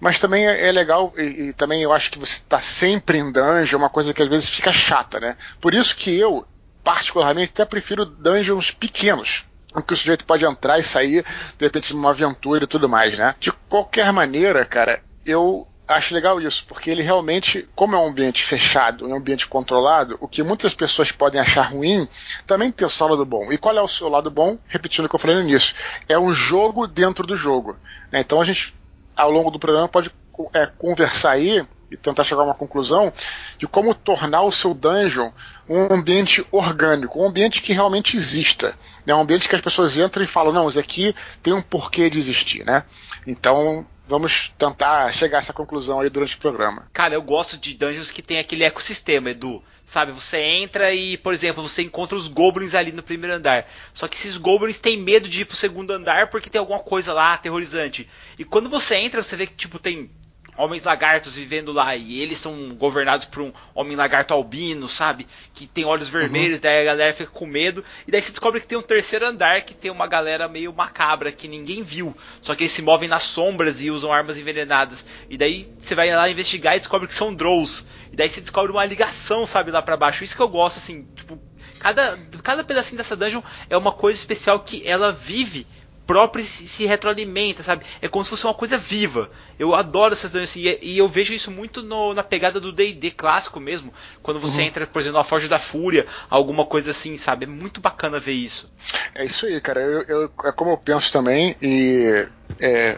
Mas 0.00 0.18
também 0.18 0.46
é, 0.46 0.68
é 0.68 0.72
legal, 0.72 1.12
e, 1.16 1.48
e, 1.48 1.52
também 1.52 1.82
eu 1.82 1.92
acho 1.92 2.10
que 2.10 2.18
você 2.18 2.34
está 2.34 2.60
sempre 2.60 3.18
em 3.18 3.32
dungeon, 3.32 3.66
é 3.72 3.76
uma 3.76 3.90
coisa 3.90 4.12
que 4.12 4.22
às 4.22 4.28
vezes 4.28 4.48
fica 4.48 4.72
chata, 4.72 5.18
né? 5.18 5.36
Por 5.60 5.74
isso 5.74 5.96
que 5.96 6.14
eu, 6.18 6.46
particularmente, 6.84 7.52
até 7.54 7.64
prefiro 7.64 8.04
dungeons 8.04 8.70
pequenos. 8.70 9.44
Em 9.76 9.82
que 9.82 9.92
o 9.92 9.96
sujeito 9.96 10.24
pode 10.24 10.44
entrar 10.44 10.78
e 10.78 10.82
sair, 10.82 11.24
de 11.58 11.64
repente, 11.64 11.94
numa 11.94 12.10
aventura 12.10 12.64
e 12.64 12.66
tudo 12.66 12.88
mais, 12.88 13.16
né? 13.18 13.34
De 13.38 13.52
qualquer 13.68 14.12
maneira, 14.12 14.64
cara, 14.64 15.02
eu 15.24 15.66
acho 15.88 16.14
legal 16.14 16.40
isso, 16.40 16.64
porque 16.66 16.90
ele 16.90 17.02
realmente, 17.02 17.68
como 17.74 17.94
é 17.94 17.98
um 17.98 18.08
ambiente 18.08 18.42
fechado, 18.42 19.06
um 19.06 19.14
ambiente 19.14 19.46
controlado, 19.46 20.16
o 20.20 20.26
que 20.26 20.42
muitas 20.42 20.74
pessoas 20.74 21.12
podem 21.12 21.40
achar 21.40 21.70
ruim, 21.70 22.08
também 22.46 22.72
tem 22.72 22.86
o 22.86 22.90
seu 22.90 23.06
lado 23.06 23.24
bom. 23.24 23.52
E 23.52 23.58
qual 23.58 23.76
é 23.76 23.82
o 23.82 23.88
seu 23.88 24.08
lado 24.08 24.30
bom? 24.30 24.58
Repetindo 24.66 25.04
o 25.04 25.08
que 25.08 25.14
eu 25.14 25.20
falei 25.20 25.36
no 25.36 25.42
início, 25.42 25.74
é 26.08 26.18
um 26.18 26.32
jogo 26.32 26.86
dentro 26.86 27.26
do 27.26 27.36
jogo. 27.36 27.76
Né? 28.10 28.20
Então 28.20 28.40
a 28.40 28.44
gente 28.44 28.74
ao 29.16 29.30
longo 29.30 29.50
do 29.50 29.58
programa 29.58 29.88
pode 29.88 30.10
é, 30.52 30.66
conversar 30.66 31.32
aí 31.32 31.64
e 31.90 31.96
tentar 31.96 32.24
chegar 32.24 32.42
a 32.42 32.46
uma 32.46 32.54
conclusão 32.54 33.12
de 33.58 33.66
como 33.66 33.94
tornar 33.94 34.42
o 34.42 34.52
seu 34.52 34.74
dungeon 34.74 35.30
um 35.68 35.92
ambiente 35.92 36.44
orgânico, 36.50 37.20
um 37.20 37.26
ambiente 37.26 37.62
que 37.62 37.72
realmente 37.72 38.16
exista. 38.16 38.74
É 39.06 39.14
um 39.14 39.20
ambiente 39.20 39.48
que 39.48 39.54
as 39.54 39.60
pessoas 39.60 39.96
entram 39.96 40.24
e 40.24 40.28
falam, 40.28 40.52
não, 40.52 40.68
isso 40.68 40.78
aqui 40.78 41.14
tem 41.42 41.52
um 41.52 41.62
porquê 41.62 42.10
de 42.10 42.18
existir, 42.18 42.64
né? 42.64 42.84
Então, 43.26 43.86
vamos 44.06 44.52
tentar 44.56 45.12
chegar 45.12 45.38
a 45.38 45.40
essa 45.40 45.52
conclusão 45.52 46.00
aí 46.00 46.08
durante 46.08 46.36
o 46.36 46.38
programa. 46.38 46.88
Cara, 46.92 47.14
eu 47.14 47.22
gosto 47.22 47.56
de 47.56 47.74
dungeons 47.74 48.10
que 48.10 48.22
tem 48.22 48.38
aquele 48.38 48.64
ecossistema, 48.64 49.30
Edu. 49.30 49.62
Sabe, 49.84 50.12
você 50.12 50.38
entra 50.38 50.92
e, 50.92 51.16
por 51.16 51.32
exemplo, 51.32 51.62
você 51.62 51.82
encontra 51.82 52.16
os 52.16 52.28
goblins 52.28 52.74
ali 52.74 52.92
no 52.92 53.02
primeiro 53.02 53.36
andar. 53.36 53.68
Só 53.94 54.08
que 54.08 54.16
esses 54.16 54.36
goblins 54.36 54.80
têm 54.80 54.96
medo 54.96 55.28
de 55.28 55.42
ir 55.42 55.44
pro 55.44 55.56
segundo 55.56 55.92
andar 55.92 56.28
porque 56.28 56.50
tem 56.50 56.58
alguma 56.58 56.80
coisa 56.80 57.12
lá 57.12 57.32
aterrorizante. 57.32 58.08
E 58.38 58.44
quando 58.44 58.68
você 58.68 58.96
entra, 58.96 59.22
você 59.22 59.36
vê 59.36 59.46
que 59.46 59.54
tipo 59.54 59.78
tem 59.78 60.10
homens 60.56 60.84
lagartos 60.84 61.36
vivendo 61.36 61.72
lá 61.72 61.94
e 61.94 62.20
eles 62.20 62.38
são 62.38 62.70
governados 62.74 63.24
por 63.24 63.42
um 63.42 63.52
homem 63.74 63.96
lagarto 63.96 64.34
albino, 64.34 64.88
sabe? 64.88 65.26
Que 65.54 65.66
tem 65.66 65.84
olhos 65.84 66.08
vermelhos, 66.08 66.58
uhum. 66.58 66.62
daí 66.62 66.82
a 66.82 66.84
galera 66.84 67.14
fica 67.14 67.30
com 67.30 67.46
medo. 67.46 67.84
E 68.06 68.10
daí 68.10 68.22
você 68.22 68.30
descobre 68.30 68.60
que 68.60 68.66
tem 68.66 68.78
um 68.78 68.82
terceiro 68.82 69.26
andar 69.26 69.62
que 69.62 69.74
tem 69.74 69.90
uma 69.90 70.06
galera 70.06 70.48
meio 70.48 70.72
macabra 70.72 71.30
que 71.30 71.46
ninguém 71.48 71.82
viu. 71.82 72.16
Só 72.40 72.54
que 72.54 72.64
eles 72.64 72.72
se 72.72 72.82
movem 72.82 73.08
nas 73.08 73.24
sombras 73.24 73.82
e 73.82 73.90
usam 73.90 74.12
armas 74.12 74.38
envenenadas. 74.38 75.06
E 75.28 75.36
daí 75.36 75.70
você 75.78 75.94
vai 75.94 76.10
lá 76.14 76.28
investigar 76.28 76.76
e 76.76 76.78
descobre 76.78 77.06
que 77.06 77.14
são 77.14 77.34
Drows. 77.34 77.84
E 78.12 78.16
daí 78.16 78.28
você 78.28 78.40
descobre 78.40 78.72
uma 78.72 78.84
ligação, 78.84 79.46
sabe, 79.46 79.70
lá 79.70 79.82
para 79.82 79.96
baixo. 79.96 80.24
Isso 80.24 80.36
que 80.36 80.42
eu 80.42 80.48
gosto, 80.48 80.78
assim, 80.78 81.06
tipo, 81.14 81.38
cada, 81.78 82.18
cada 82.42 82.64
pedacinho 82.64 82.98
dessa 82.98 83.16
dungeon 83.16 83.42
é 83.68 83.76
uma 83.76 83.92
coisa 83.92 84.18
especial 84.18 84.60
que 84.60 84.86
ela 84.86 85.12
vive 85.12 85.66
própria 86.06 86.44
se, 86.44 86.68
se, 86.68 86.86
retroalimenta, 86.86 87.62
sabe? 87.62 87.84
É 88.00 88.08
como 88.08 88.22
se 88.22 88.30
fosse 88.30 88.44
uma 88.44 88.54
coisa 88.54 88.78
viva. 88.78 89.30
Eu 89.58 89.74
adoro 89.74 90.12
essas 90.12 90.30
dungeons 90.30 90.50
assim, 90.50 90.60
e, 90.60 90.94
e 90.94 90.98
eu 90.98 91.08
vejo 91.08 91.34
isso 91.34 91.50
muito 91.50 91.82
no, 91.82 92.14
na 92.14 92.22
pegada 92.22 92.60
do 92.60 92.72
D&D 92.72 93.10
clássico 93.10 93.58
mesmo, 93.58 93.92
quando 94.22 94.40
você 94.40 94.62
uhum. 94.62 94.68
entra, 94.68 94.86
por 94.86 95.00
exemplo, 95.00 95.18
na 95.18 95.24
Forja 95.24 95.48
da 95.48 95.58
Fúria, 95.58 96.06
alguma 96.30 96.64
coisa 96.64 96.92
assim, 96.92 97.16
sabe? 97.16 97.44
É 97.44 97.48
muito 97.48 97.80
bacana 97.80 98.20
ver 98.20 98.32
isso. 98.32 98.72
É 99.14 99.24
isso 99.24 99.46
aí, 99.46 99.60
cara. 99.60 99.80
Eu, 99.80 100.02
eu 100.02 100.32
é 100.44 100.52
como 100.52 100.70
eu 100.70 100.78
penso 100.78 101.10
também 101.10 101.56
e 101.60 102.26
é, 102.60 102.96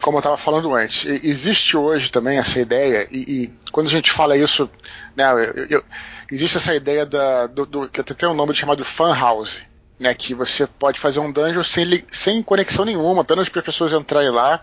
como 0.00 0.16
eu 0.16 0.20
estava 0.20 0.36
falando 0.36 0.74
antes, 0.74 1.04
existe 1.22 1.76
hoje 1.76 2.10
também 2.10 2.38
essa 2.38 2.60
ideia 2.60 3.06
e, 3.10 3.18
e 3.18 3.54
quando 3.70 3.88
a 3.88 3.90
gente 3.90 4.10
fala 4.10 4.36
isso, 4.36 4.70
né? 5.14 5.26
Eu, 5.68 5.84
existe 6.30 6.56
essa 6.56 6.74
ideia 6.74 7.04
da, 7.04 7.46
do, 7.46 7.66
do 7.66 7.88
que 7.88 8.02
tem 8.02 8.28
um 8.28 8.34
nome 8.34 8.54
chamado 8.54 8.84
fan 8.84 9.14
house 9.14 9.62
né, 9.98 10.14
que 10.14 10.34
você 10.34 10.66
pode 10.66 11.00
fazer 11.00 11.20
um 11.20 11.32
dungeon 11.32 11.62
sem, 11.62 12.04
sem 12.10 12.42
conexão 12.42 12.84
nenhuma, 12.84 13.22
apenas 13.22 13.48
para 13.48 13.60
as 13.60 13.66
pessoas 13.66 13.92
entrarem 13.92 14.30
lá 14.30 14.60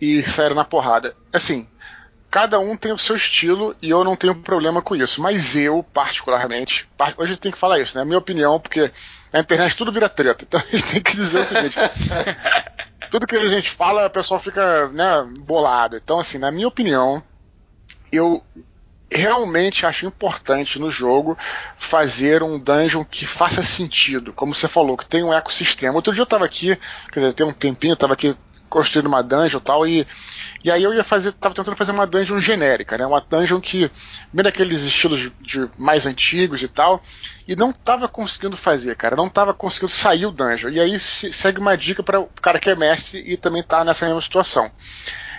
e 0.00 0.22
saírem 0.22 0.56
na 0.56 0.64
porrada. 0.64 1.14
Assim, 1.32 1.68
cada 2.30 2.58
um 2.58 2.76
tem 2.76 2.92
o 2.92 2.98
seu 2.98 3.14
estilo 3.14 3.76
e 3.82 3.90
eu 3.90 4.02
não 4.02 4.16
tenho 4.16 4.34
problema 4.34 4.80
com 4.80 4.96
isso. 4.96 5.20
Mas 5.20 5.54
eu, 5.54 5.82
particularmente, 5.92 6.88
hoje 7.18 7.36
tem 7.36 7.52
que 7.52 7.58
falar 7.58 7.78
isso, 7.78 7.96
né? 7.96 8.04
Minha 8.04 8.18
opinião, 8.18 8.58
porque 8.58 8.90
na 9.32 9.40
internet 9.40 9.76
tudo 9.76 9.92
vira 9.92 10.08
treta. 10.08 10.44
Então 10.48 10.60
a 10.60 10.76
gente 10.76 10.92
tem 10.92 11.02
que 11.02 11.16
dizer 11.16 11.40
o 11.40 11.44
seguinte: 11.44 11.76
tudo 13.10 13.26
que 13.26 13.36
a 13.36 13.48
gente 13.48 13.70
fala, 13.70 14.06
o 14.06 14.10
pessoal 14.10 14.40
fica 14.40 14.88
né, 14.88 15.22
bolado. 15.40 15.96
Então, 15.96 16.18
assim, 16.18 16.38
na 16.38 16.50
minha 16.50 16.66
opinião, 16.66 17.22
eu 18.10 18.42
realmente 19.14 19.86
acho 19.86 20.06
importante 20.06 20.78
no 20.78 20.90
jogo 20.90 21.36
fazer 21.76 22.42
um 22.42 22.58
dungeon 22.58 23.04
que 23.04 23.26
faça 23.26 23.62
sentido, 23.62 24.32
como 24.32 24.54
você 24.54 24.68
falou, 24.68 24.96
que 24.96 25.06
tem 25.06 25.22
um 25.22 25.32
ecossistema. 25.32 25.94
Outro 25.94 26.12
dia 26.12 26.22
eu 26.22 26.24
estava 26.24 26.44
aqui, 26.44 26.78
quer 27.12 27.20
dizer, 27.20 27.32
tem 27.32 27.46
um 27.46 27.52
tempinho, 27.52 27.92
eu 27.92 27.94
estava 27.94 28.14
aqui 28.14 28.36
construindo 28.72 29.06
uma 29.06 29.22
dungeon 29.22 29.58
e 29.58 29.62
tal, 29.62 29.86
e, 29.86 30.06
e 30.64 30.70
aí 30.70 30.82
eu 30.82 30.94
ia 30.94 31.04
fazer, 31.04 31.30
tava 31.32 31.54
tentando 31.54 31.76
fazer 31.76 31.92
uma 31.92 32.06
dungeon 32.06 32.40
genérica, 32.40 32.96
né? 32.96 33.04
Uma 33.04 33.20
dungeon 33.20 33.60
que, 33.60 33.90
bem 34.32 34.42
daqueles 34.42 34.80
estilos 34.82 35.30
de 35.42 35.68
mais 35.76 36.06
antigos 36.06 36.62
e 36.62 36.68
tal, 36.68 37.02
e 37.46 37.54
não 37.54 37.70
tava 37.70 38.08
conseguindo 38.08 38.56
fazer, 38.56 38.96
cara, 38.96 39.14
não 39.14 39.28
tava 39.28 39.52
conseguindo 39.52 39.92
sair 39.92 40.24
o 40.24 40.30
dungeon. 40.30 40.70
E 40.70 40.80
aí 40.80 40.98
segue 40.98 41.60
uma 41.60 41.76
dica 41.76 42.02
para 42.02 42.18
o 42.18 42.28
cara 42.40 42.58
que 42.58 42.70
é 42.70 42.74
mestre 42.74 43.22
e 43.26 43.36
também 43.36 43.62
tá 43.62 43.84
nessa 43.84 44.06
mesma 44.06 44.22
situação. 44.22 44.70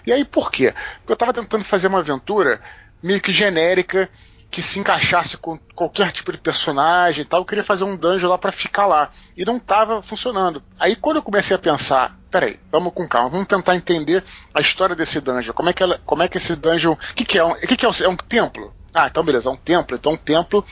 E 0.06 0.12
aí 0.12 0.24
por 0.24 0.52
quê? 0.52 0.74
Porque 1.00 1.14
eu 1.14 1.18
tava 1.18 1.34
tentando 1.34 1.64
fazer 1.64 1.88
uma 1.88 2.00
aventura 2.00 2.62
meio 3.04 3.22
que 3.22 3.34
genérica 3.34 4.10
que 4.54 4.62
se 4.62 4.80
encaixasse 4.80 5.36
com 5.36 5.58
qualquer 5.74 6.12
tipo 6.12 6.32
de 6.32 6.38
personagem 6.38 7.24
e 7.24 7.26
tal. 7.26 7.42
Eu 7.42 7.46
queria 7.46 7.64
fazer 7.64 7.84
um 7.86 7.98
dungeon 7.98 8.30
lá 8.30 8.38
para 8.38 8.52
ficar 8.52 8.86
lá. 8.86 9.10
E 9.36 9.44
não 9.44 9.58
estava 9.58 10.00
funcionando. 10.04 10.62
Aí 10.80 10.96
quando 10.96 11.18
eu 11.18 11.24
comecei 11.24 11.56
a 11.56 11.60
pensar, 11.60 12.16
peraí, 12.30 12.60
vamos 12.72 12.94
com 12.94 13.08
calma, 13.08 13.30
vamos 13.30 13.48
tentar 13.48 13.76
entender 13.76 14.24
a 14.54 14.62
história 14.62 14.96
desse 14.96 15.20
dungeon. 15.20 15.54
Como 15.54 15.70
é 15.70 15.74
que, 15.74 15.82
ela, 15.82 16.00
como 16.06 16.22
é 16.22 16.28
que 16.28 16.38
esse 16.38 16.56
dungeon. 16.56 16.94
O 16.94 16.98
que, 17.16 17.26
que 17.26 17.40
é? 17.40 17.44
O 17.44 17.56
que, 17.56 17.76
que 17.76 17.84
é, 17.84 17.90
um, 17.90 17.94
é 18.04 18.08
um 18.08 18.16
templo? 18.16 18.72
Ah, 18.94 19.08
então 19.08 19.24
beleza, 19.24 19.50
é 19.50 19.52
um 19.52 19.58
templo. 19.58 19.98
Então 19.98 20.14
um 20.14 20.18
templo 20.18 20.64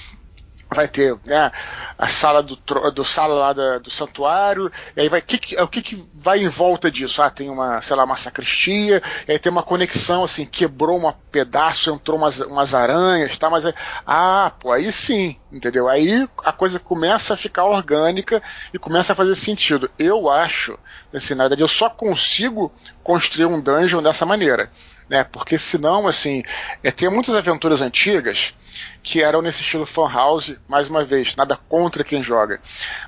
vai 0.74 0.88
ter 0.88 1.18
né, 1.26 1.52
a 1.98 2.08
sala 2.08 2.42
do, 2.42 2.56
do 2.94 3.04
sala 3.04 3.34
lá 3.34 3.54
da, 3.54 3.78
do 3.78 3.90
santuário, 3.90 4.72
e 4.96 5.02
aí 5.02 5.10
vai 5.10 5.22
que, 5.22 5.62
o 5.62 5.68
que, 5.68 5.82
que 5.82 6.06
vai 6.14 6.40
em 6.40 6.48
volta 6.48 6.90
disso? 6.90 7.22
Ah, 7.22 7.30
tem 7.30 7.50
uma, 7.50 7.82
sei 7.82 7.96
lá, 7.96 8.06
uma 8.06 8.16
sacristia, 8.16 9.04
e 9.28 9.32
aí 9.32 9.40
tem 9.40 9.52
uma 9.52 9.64
conexão 9.64 10.24
assim, 10.24 10.46
quebrou 10.46 10.98
um 10.98 11.12
pedaço, 11.32 11.92
entrou 11.92 12.18
umas, 12.18 12.40
umas 12.40 12.74
aranhas, 12.74 13.38
tá? 13.38 13.50
Mas 13.50 13.66
é, 13.66 13.74
ah, 14.08 14.52
pô, 14.60 14.72
aí 14.72 14.92
sim, 14.92 15.36
entendeu? 15.52 15.88
Aí 15.90 16.28
a 16.44 16.54
coisa 16.54 16.80
começa 16.80 17.34
a 17.34 17.38
ficar 17.38 17.66
orgânica 17.66 18.42
e 18.74 18.80
começa 18.80 19.12
a 19.14 19.16
fazer 19.16 19.36
sentido. 19.36 19.92
Eu 20.00 20.30
acho, 20.30 20.80
assim, 21.14 21.36
na 21.36 21.52
eu 21.52 21.68
só 21.68 21.90
consigo 21.90 22.72
construir 23.04 23.46
um 23.46 23.60
dungeon 23.60 24.02
dessa 24.02 24.26
maneira 24.26 24.70
né? 25.12 25.26
Porque 25.26 25.58
senão, 25.58 26.08
assim, 26.08 26.42
é, 26.82 26.90
tem 26.90 27.10
muitas 27.10 27.36
aventuras 27.36 27.82
antigas 27.82 28.56
que 29.04 29.22
eram 29.22 29.42
nesse 29.42 29.62
estilo 29.62 29.86
fan 29.86 30.08
house, 30.12 30.56
mais 30.68 30.88
uma 30.88 31.04
vez, 31.04 31.36
nada 31.36 31.58
contra 31.68 32.04
quem 32.04 32.24
joga. 32.24 32.60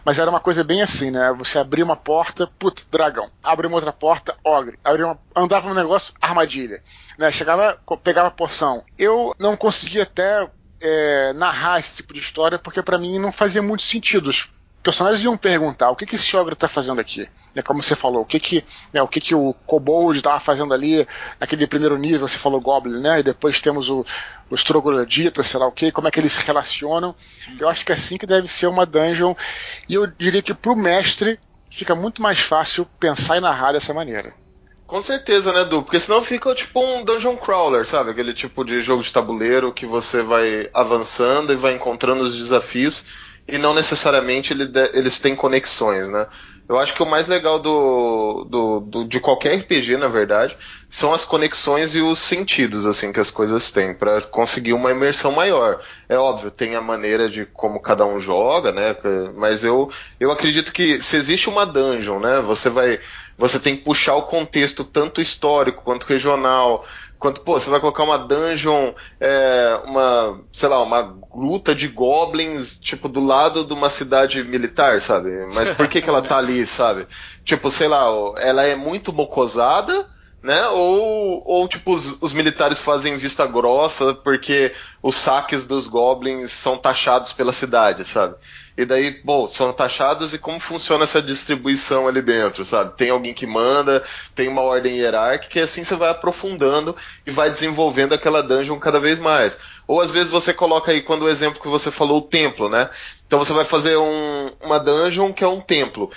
Mas 0.04 0.18
era 0.20 0.30
uma 0.30 0.40
coisa 0.40 0.64
bem 0.64 0.82
assim, 0.82 1.12
né? 1.12 1.34
Você 1.38 1.60
abria 1.60 1.86
uma 1.86 1.96
porta, 1.96 2.48
puta, 2.60 2.84
dragão. 2.92 3.30
Abre 3.44 3.68
uma 3.68 3.76
outra 3.76 3.94
porta, 3.94 4.36
ogre. 4.44 4.80
Abria 4.84 5.06
uma, 5.06 5.20
andava 5.36 5.70
no 5.70 5.76
negócio, 5.76 6.14
armadilha. 6.20 6.82
Né? 7.18 7.32
Chegava, 7.32 7.80
pegava 8.04 8.32
porção. 8.32 8.84
Eu 8.98 9.36
não 9.40 9.56
conseguia 9.56 10.04
até 10.04 10.48
é, 10.82 11.34
narrar 11.34 11.80
esse 11.80 11.96
tipo 11.96 12.14
de 12.14 12.20
história 12.20 12.60
porque 12.60 12.82
para 12.82 12.98
mim 12.98 13.18
não 13.20 13.32
fazia 13.32 13.62
muito 13.62 13.84
sentido 13.84 14.30
personagens 14.84 15.24
iam 15.24 15.38
perguntar 15.38 15.90
o 15.90 15.96
que, 15.96 16.06
que 16.06 16.18
esse 16.18 16.36
ogro 16.36 16.54
está 16.54 16.68
fazendo 16.68 17.00
aqui. 17.00 17.28
É 17.56 17.62
como 17.62 17.82
você 17.82 17.96
falou, 17.96 18.22
o 18.22 18.26
que 18.26 18.38
que, 18.38 18.66
né, 18.92 19.02
o 19.02 19.08
que, 19.08 19.22
que 19.22 19.34
o 19.34 19.54
Kobold 19.66 20.18
estava 20.18 20.40
fazendo 20.42 20.74
ali 20.74 21.08
naquele 21.40 21.66
primeiro 21.66 21.98
nível, 21.98 22.28
você 22.28 22.38
falou 22.38 22.60
Goblin, 22.60 23.00
né? 23.00 23.22
E 23.22 23.24
depois 23.24 23.62
temos 23.62 23.90
o, 23.90 24.06
os 24.50 24.62
Trogloditas, 24.64 25.48
sei 25.48 25.60
lá 25.60 25.68
o 25.68 25.72
que, 25.72 25.92
como 25.92 26.10
é 26.10 26.12
que 26.12 26.20
eles 26.20 26.34
se 26.34 26.46
relacionam. 26.46 27.16
Eu 27.58 27.70
acho 27.70 27.86
que 27.86 27.94
é 27.94 27.96
assim 27.96 28.18
que 28.18 28.28
deve 28.28 28.50
ser 28.50 28.68
uma 28.68 28.86
dungeon. 28.86 29.34
E 29.88 29.94
eu 29.94 30.06
diria 30.06 30.42
que 30.42 30.54
para 30.54 30.74
o 30.74 30.76
mestre 30.76 31.40
fica 31.72 31.96
muito 31.96 32.22
mais 32.22 32.40
fácil 32.40 32.86
pensar 33.00 33.38
e 33.38 33.40
narrar 33.40 33.72
dessa 33.72 33.94
maneira. 33.94 34.34
Com 34.86 35.02
certeza, 35.02 35.54
né, 35.54 35.64
Du? 35.64 35.82
Porque 35.82 36.00
senão 36.00 36.22
fica 36.22 36.54
tipo 36.54 36.80
um 36.84 37.06
dungeon 37.06 37.38
crawler, 37.38 37.88
sabe? 37.88 38.12
Aquele 38.12 38.34
tipo 38.34 38.66
de 38.66 38.82
jogo 38.82 39.02
de 39.02 39.14
tabuleiro 39.14 39.74
que 39.74 39.86
você 39.86 40.22
vai 40.22 40.70
avançando 40.74 41.54
e 41.54 41.56
vai 41.56 41.74
encontrando 41.74 42.22
os 42.22 42.36
desafios 42.36 43.06
e 43.48 43.58
não 43.58 43.74
necessariamente 43.74 44.54
ele 44.54 44.66
de, 44.66 44.92
eles 44.94 45.20
têm 45.20 45.36
conexões, 45.36 46.10
né? 46.10 46.28
Eu 46.68 46.80
acho 46.80 46.94
que 46.94 47.04
o 47.04 47.06
mais 47.06 47.28
legal 47.28 47.60
do, 47.60 48.46
do, 48.50 48.80
do, 48.80 49.06
de 49.06 49.20
qualquer 49.20 49.54
RPG, 49.58 49.98
na 49.98 50.08
verdade, 50.08 50.58
são 50.90 51.14
as 51.14 51.26
conexões 51.26 51.94
e 51.94 52.00
os 52.00 52.20
sentidos 52.20 52.86
assim 52.86 53.12
que 53.12 53.20
as 53.20 53.30
coisas 53.30 53.70
têm 53.70 53.94
para 53.94 54.22
conseguir 54.22 54.72
uma 54.72 54.90
imersão 54.90 55.34
maior. 55.34 55.84
É 56.08 56.18
óbvio, 56.18 56.50
tem 56.50 56.76
a 56.76 56.82
maneira 56.82 57.30
de 57.30 57.46
como 57.46 57.82
cada 57.82 58.06
um 58.06 58.18
joga, 58.18 58.72
né? 58.72 58.96
Mas 59.36 59.66
eu, 59.66 59.92
eu 60.18 60.32
acredito 60.32 60.72
que 60.72 61.02
se 61.02 61.18
existe 61.18 61.50
uma 61.50 61.66
dungeon, 61.66 62.20
né? 62.20 62.40
Você 62.40 62.70
vai 62.70 63.00
você 63.38 63.60
tem 63.60 63.76
que 63.76 63.84
puxar 63.84 64.16
o 64.16 64.24
contexto 64.24 64.84
tanto 64.84 65.20
histórico 65.20 65.84
quanto 65.84 66.06
regional, 66.06 66.86
quanto, 67.24 67.40
pô, 67.40 67.58
você 67.58 67.70
vai 67.70 67.80
colocar 67.80 68.04
uma 68.04 68.18
dungeon, 68.18 68.92
é, 69.18 69.80
uma, 69.86 70.42
sei 70.52 70.68
lá, 70.68 70.84
uma 70.84 71.02
gruta 71.02 71.74
de 71.74 71.88
goblins, 71.88 72.78
tipo, 72.78 73.08
do 73.08 73.24
lado 73.24 73.64
de 73.64 73.72
uma 73.72 73.90
cidade 73.90 74.44
militar, 74.44 75.00
sabe? 75.00 75.30
Mas 75.54 75.70
por 75.70 75.88
que, 75.88 76.02
que 76.02 76.10
ela 76.10 76.22
tá 76.22 76.38
ali, 76.38 76.66
sabe? 76.66 77.08
Tipo, 77.46 77.72
sei 77.72 77.88
lá, 77.88 78.08
ela 78.40 78.64
é 78.64 78.76
muito 78.76 79.14
mocosada, 79.14 80.06
né? 80.42 80.68
Ou, 80.68 81.42
ou 81.46 81.66
tipo, 81.66 81.94
os, 81.94 82.18
os, 82.20 82.34
militares 82.34 82.78
fazem 82.78 83.16
vista 83.16 83.48
grossa 83.48 84.14
porque 84.14 84.74
os 85.02 85.16
saques 85.16 85.66
dos 85.66 85.88
goblins 85.88 86.52
são 86.52 86.76
taxados 86.76 87.32
pela 87.32 87.54
cidade, 87.54 88.04
sabe? 88.04 88.36
E 88.76 88.86
daí, 88.86 89.22
bom, 89.24 89.48
são 89.48 89.72
taxados 89.72 90.34
e 90.34 90.40
como 90.40 90.60
funciona 90.60 91.04
essa 91.04 91.22
distribuição 91.22 92.08
ali 92.08 92.22
dentro, 92.22 92.66
sabe? 92.66 92.98
Tem 92.98 93.12
alguém 93.12 93.34
que 93.34 93.46
manda, 93.46 94.04
tem 94.34 94.48
uma 94.48 94.62
ordem 94.62 94.98
hierárquica 94.98 95.60
e 95.60 95.62
assim 95.62 95.84
você 95.84 95.96
vai 95.96 96.10
aprofundando 96.10 96.96
e 97.26 97.30
vai 97.30 97.52
desenvolvendo 97.52 98.14
aquela 98.14 98.42
dungeon 98.42 98.80
cada 98.80 99.00
vez 99.00 99.20
mais. 99.20 99.58
Ou 99.88 100.02
às 100.02 100.10
vezes 100.10 100.32
você 100.32 100.54
coloca 100.54 100.92
aí, 100.92 101.02
quando 101.02 101.24
o 101.24 101.30
exemplo 101.30 101.62
que 101.62 101.68
você 101.68 101.92
falou, 101.92 102.20
o 102.20 102.22
templo, 102.22 102.68
né? 102.68 102.90
Então 103.28 103.38
você 103.38 103.54
vai 103.54 103.66
fazer 103.66 103.98
um, 103.98 104.50
uma 104.62 104.80
dungeon 104.80 105.32
que 105.34 105.44
é 105.44 105.48
um 105.48 105.62
templo 105.62 106.12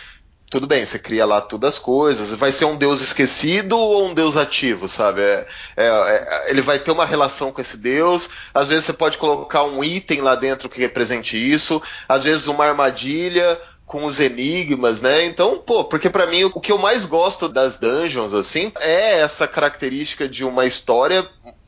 tudo 0.48 0.66
bem, 0.66 0.84
você 0.84 0.98
cria 0.98 1.26
lá 1.26 1.40
todas 1.40 1.74
as 1.74 1.78
coisas, 1.78 2.34
vai 2.34 2.52
ser 2.52 2.66
um 2.66 2.76
deus 2.76 3.00
esquecido 3.00 3.76
ou 3.78 4.06
um 4.06 4.14
deus 4.14 4.36
ativo, 4.36 4.86
sabe? 4.86 5.20
É, 5.20 5.46
é, 5.76 5.86
é, 5.86 6.50
ele 6.50 6.60
vai 6.60 6.78
ter 6.78 6.92
uma 6.92 7.04
relação 7.04 7.50
com 7.50 7.60
esse 7.60 7.76
deus, 7.76 8.30
às 8.54 8.68
vezes 8.68 8.84
você 8.84 8.92
pode 8.92 9.18
colocar 9.18 9.64
um 9.64 9.82
item 9.82 10.20
lá 10.20 10.34
dentro 10.34 10.68
que 10.68 10.80
represente 10.80 11.36
isso, 11.36 11.82
às 12.08 12.22
vezes 12.22 12.46
uma 12.46 12.64
armadilha 12.64 13.60
com 13.84 14.04
os 14.04 14.18
enigmas, 14.18 15.00
né? 15.00 15.24
Então, 15.24 15.58
pô, 15.58 15.84
porque 15.84 16.10
para 16.10 16.26
mim 16.26 16.44
o 16.44 16.60
que 16.60 16.72
eu 16.72 16.78
mais 16.78 17.06
gosto 17.06 17.48
das 17.48 17.78
dungeons, 17.78 18.34
assim, 18.34 18.72
é 18.80 19.20
essa 19.20 19.46
característica 19.46 20.28
de 20.28 20.44
uma 20.44 20.66
história 20.66 21.26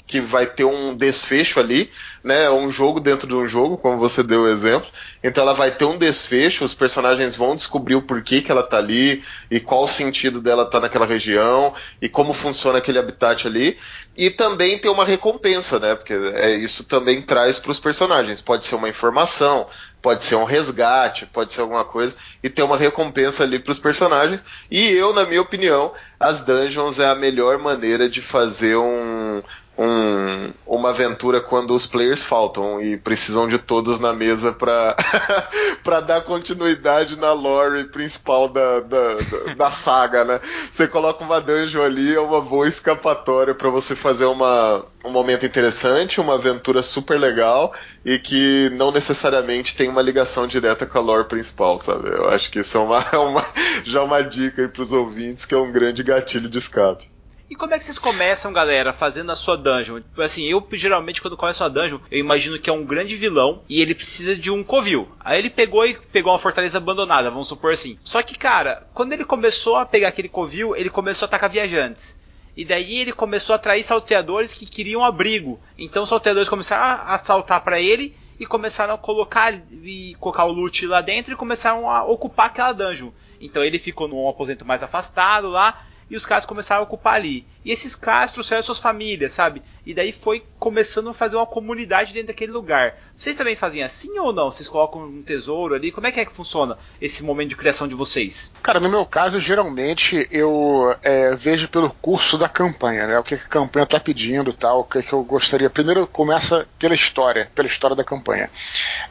que 0.09 0.23
vai 0.23 0.47
ter 0.47 0.65
um 0.65 0.97
desfecho 0.97 1.61
ali, 1.61 1.93
né? 2.25 2.51
Um 2.51 2.71
jogo 2.71 2.99
dentro 2.99 3.29
de 3.29 3.35
um 3.35 3.47
jogo, 3.47 3.77
como 3.77 3.99
você 3.99 4.23
deu 4.23 4.43
o 4.43 4.49
exemplo. 4.49 4.89
Então 5.23 5.45
ela 5.45 5.53
vai 5.53 5.71
ter 5.71 5.85
um 5.85 5.99
desfecho, 5.99 6.65
os 6.65 6.73
personagens 6.73 7.37
vão 7.37 7.55
descobrir 7.55 7.95
o 7.95 8.03
porquê 8.03 8.41
que 8.41 8.51
ela 8.51 8.63
tá 8.63 8.79
ali 8.79 9.23
e 9.51 9.61
qual 9.61 9.85
o 9.85 9.89
sentido 9.89 10.41
dela 10.41 10.65
tá 10.65 10.81
naquela 10.81 11.05
região 11.05 11.75
e 12.01 12.09
como 12.09 12.33
funciona 12.33 12.79
aquele 12.79 12.99
habitat 12.99 13.47
ali. 13.47 13.77
E 14.17 14.31
também 14.31 14.79
tem 14.79 14.91
uma 14.91 15.05
recompensa, 15.05 15.79
né? 15.79 15.95
Porque 15.95 16.15
é, 16.15 16.53
isso 16.57 16.85
também 16.85 17.21
traz 17.21 17.59
para 17.59 17.71
os 17.71 17.79
personagens. 17.79 18.41
Pode 18.41 18.65
ser 18.65 18.75
uma 18.75 18.89
informação, 18.89 19.67
pode 20.01 20.25
ser 20.25 20.37
um 20.37 20.45
resgate, 20.45 21.27
pode 21.27 21.53
ser 21.53 21.61
alguma 21.61 21.85
coisa, 21.85 22.17
e 22.43 22.49
ter 22.49 22.63
uma 22.63 22.77
recompensa 22.77 23.43
ali 23.43 23.59
para 23.59 23.73
os 23.73 23.79
personagens. 23.79 24.45
E 24.71 24.89
eu, 24.91 25.13
na 25.13 25.27
minha 25.27 25.43
opinião, 25.43 25.93
as 26.19 26.43
dungeons 26.43 26.99
é 26.99 27.09
a 27.09 27.15
melhor 27.15 27.59
maneira 27.59 28.09
de 28.09 28.21
fazer 28.21 28.77
um, 28.77 29.43
um, 29.79 30.53
uma 30.67 30.91
aventura 30.91 31.41
quando 31.41 31.73
os 31.73 31.87
players 31.87 32.21
faltam 32.21 32.83
e 32.83 32.97
precisam 32.97 33.47
de 33.47 33.59
todos 33.59 34.01
na 34.01 34.13
mesa 34.13 34.53
para 34.53 34.97
para 35.85 36.01
dar 36.01 36.23
continuidade 36.23 37.17
na 37.17 37.33
lore 37.33 37.85
principal 37.85 38.49
da, 38.49 38.81
da, 38.81 39.55
da, 39.57 39.71
saga, 39.71 40.25
né? 40.25 40.41
Você 40.73 40.89
coloca 40.89 41.25
uma 41.25 41.41
dungeon 41.41 41.83
ali, 41.83 42.13
é 42.13 42.21
uma 42.21 42.41
boa 42.41 42.67
escapatória 42.67 43.55
para 43.55 43.71
você 43.71 43.95
fazer 43.95 44.25
uma, 44.25 44.85
um 45.05 45.11
momento 45.11 45.47
interessante, 45.47 46.21
uma 46.21 46.35
aventura 46.35 46.83
super 46.83 47.19
legal 47.19 47.73
e 48.05 48.19
que 48.19 48.71
não 48.75 48.91
necessariamente 48.91 49.77
tem 49.77 49.88
uma 49.89 50.03
ligação 50.03 50.47
direta 50.47 50.87
com 50.87 50.99
a 50.99 51.01
lore 51.01 51.29
principal, 51.29 51.79
sabe? 51.79 52.09
Eu 52.09 52.29
acho 52.29 52.51
que 52.51 52.61
isso 52.61 52.77
é 52.77 52.81
uma, 52.81 53.05
uma 53.19 53.45
já 53.85 54.03
uma 54.03 54.23
dica 54.23 54.63
aí 54.63 54.69
pros 54.69 54.93
ouvintes 54.93 55.45
que 55.45 55.55
é 55.55 55.59
um 55.59 55.73
grande 55.73 56.03
gatilho 56.03 56.49
de 56.49 56.59
escape. 56.59 57.09
E 57.51 57.55
como 57.55 57.73
é 57.73 57.79
que 57.79 57.85
vocês 57.85 57.99
começam, 57.99 58.53
galera, 58.53 58.93
fazendo 58.93 59.33
a 59.33 59.37
sua 59.37 59.57
dungeon? 59.57 60.03
Assim, 60.19 60.45
eu 60.45 60.67
geralmente 60.73 61.23
quando 61.23 61.37
começo 61.37 61.65
a 61.65 61.69
dungeon, 61.69 61.99
eu 62.11 62.19
imagino 62.19 62.59
que 62.59 62.69
é 62.69 62.73
um 62.73 62.85
grande 62.85 63.17
vilão 63.17 63.63
e 63.67 63.81
ele 63.81 63.95
precisa 63.95 64.37
de 64.37 64.51
um 64.51 64.63
covil. 64.63 65.09
Aí 65.19 65.39
ele 65.39 65.49
pegou 65.49 65.87
e 65.87 65.95
pegou 65.95 66.31
uma 66.31 66.39
fortaleza 66.39 66.77
abandonada, 66.77 67.31
vamos 67.31 67.49
supor 67.49 67.73
assim. 67.73 67.99
Só 68.03 68.23
que, 68.23 68.37
cara, 68.37 68.87
quando 68.93 69.15
ele 69.15 69.25
começou 69.25 69.77
a 69.77 69.87
pegar 69.87 70.09
aquele 70.09 70.29
covil, 70.29 70.77
ele 70.77 70.91
começou 70.91 71.25
a 71.25 71.29
atacar 71.29 71.49
viajantes. 71.49 72.21
E 72.55 72.67
daí 72.67 72.99
ele 72.99 73.13
começou 73.13 73.55
a 73.55 73.57
atrair 73.57 73.83
salteadores 73.83 74.53
que 74.53 74.67
queriam 74.67 75.03
abrigo. 75.03 75.59
Então 75.79 76.03
os 76.03 76.09
salteadores 76.11 76.51
começaram 76.51 77.03
a 77.07 77.17
saltar 77.17 77.65
para 77.65 77.81
ele 77.81 78.15
e 78.39 78.47
começaram 78.47 78.95
a 78.95 78.99
colocar 78.99 79.53
e 79.71 80.15
colocar 80.21 80.45
o 80.45 80.53
loot 80.53 80.87
lá 80.87 81.01
dentro 81.01 81.33
e 81.33 81.37
começaram 81.37 81.91
a 81.91 82.05
ocupar 82.05 82.47
aquela 82.47 82.73
dungeon. 82.73 83.11
Então 83.41 83.65
ele 83.65 83.79
ficou 83.79 84.09
num 84.09 84.29
aposento 84.29 84.65
mais 84.65 84.83
afastado 84.83 85.49
lá 85.49 85.85
e 86.11 86.17
os 86.17 86.25
caras 86.25 86.47
começaram 86.47 86.83
a 86.83 86.85
ocupar 86.85 87.15
ali. 87.15 87.47
E 87.69 87.73
esses 87.73 87.95
caras 87.95 88.33
trouxeram 88.33 88.63
suas 88.63 88.79
famílias, 88.79 89.33
sabe? 89.33 89.63
E 89.85 89.93
daí 89.93 90.11
foi 90.11 90.43
começando 90.59 91.11
a 91.11 91.13
fazer 91.13 91.37
uma 91.37 91.45
comunidade 91.45 92.15
dentro 92.15 92.29
daquele 92.29 92.51
lugar. 92.51 92.97
Vocês 93.15 93.37
também 93.37 93.55
fazem 93.55 93.83
assim 93.83 94.19
ou 94.19 94.33
não? 94.33 94.51
Vocês 94.51 94.67
colocam 94.67 95.03
um 95.03 95.21
tesouro 95.21 95.75
ali? 95.75 95.93
Como 95.93 96.07
é 96.07 96.11
que 96.11 96.19
é 96.19 96.25
que 96.25 96.33
funciona 96.33 96.79
esse 96.99 97.23
momento 97.23 97.51
de 97.51 97.57
criação 97.57 97.87
de 97.87 97.95
vocês? 97.95 98.55
Cara, 98.63 98.81
no 98.81 98.89
meu 98.89 99.05
caso, 99.05 99.39
geralmente 99.39 100.27
eu 100.31 100.97
é, 101.03 101.37
vejo 101.37 101.69
pelo 101.69 101.91
curso 101.91 102.39
da 102.39 102.49
campanha, 102.49 103.07
né? 103.07 103.19
O 103.19 103.23
que 103.23 103.35
a 103.35 103.39
campanha 103.39 103.85
tá 103.85 104.01
pedindo 104.01 104.51
tal, 104.51 104.81
o 104.81 104.85
que, 104.85 105.03
que 105.03 105.13
eu 105.13 105.23
gostaria. 105.23 105.69
Primeiro 105.69 106.07
começa 106.07 106.67
pela 106.79 106.95
história, 106.95 107.51
pela 107.55 107.69
história 107.69 107.95
da 107.95 108.03
campanha. 108.03 108.49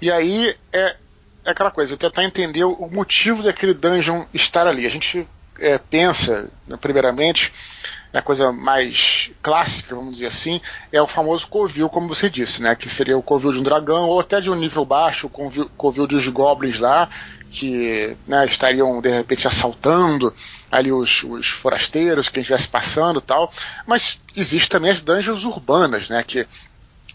E 0.01 0.11
aí 0.11 0.55
é, 0.73 0.95
é 1.45 1.51
aquela 1.51 1.69
coisa, 1.69 1.93
eu 1.93 1.97
tentar 1.97 2.23
entender 2.23 2.63
o 2.63 2.89
motivo 2.91 3.43
daquele 3.43 3.75
dungeon 3.75 4.25
estar 4.33 4.65
ali. 4.65 4.87
A 4.87 4.89
gente 4.89 5.27
é, 5.59 5.77
pensa, 5.77 6.49
né, 6.67 6.77
primeiramente, 6.79 7.51
a 8.17 8.21
coisa 8.21 8.51
mais 8.51 9.31
clássica, 9.41 9.95
vamos 9.95 10.13
dizer 10.13 10.27
assim, 10.27 10.61
é 10.91 11.01
o 11.01 11.07
famoso 11.07 11.47
covil, 11.47 11.89
como 11.89 12.07
você 12.07 12.29
disse, 12.29 12.61
né? 12.61 12.75
Que 12.75 12.89
seria 12.89 13.17
o 13.17 13.23
covil 13.23 13.51
de 13.51 13.59
um 13.59 13.63
dragão, 13.63 14.07
ou 14.09 14.19
até 14.19 14.41
de 14.41 14.49
um 14.49 14.55
nível 14.55 14.85
baixo, 14.85 15.27
o 15.27 15.29
covil, 15.29 15.69
covil 15.77 16.07
dos 16.07 16.27
goblins 16.27 16.79
lá, 16.79 17.09
que 17.51 18.15
né, 18.27 18.45
estariam 18.45 18.99
de 19.01 19.09
repente 19.09 19.47
assaltando 19.47 20.33
ali 20.71 20.91
os, 20.91 21.23
os 21.23 21.47
forasteiros, 21.47 22.29
quem 22.29 22.41
estivesse 22.41 22.67
passando 22.67 23.21
tal. 23.21 23.51
Mas 23.85 24.19
existe 24.35 24.69
também 24.69 24.91
as 24.91 25.01
dungeons 25.01 25.45
urbanas, 25.45 26.09
né? 26.09 26.23
Que 26.23 26.45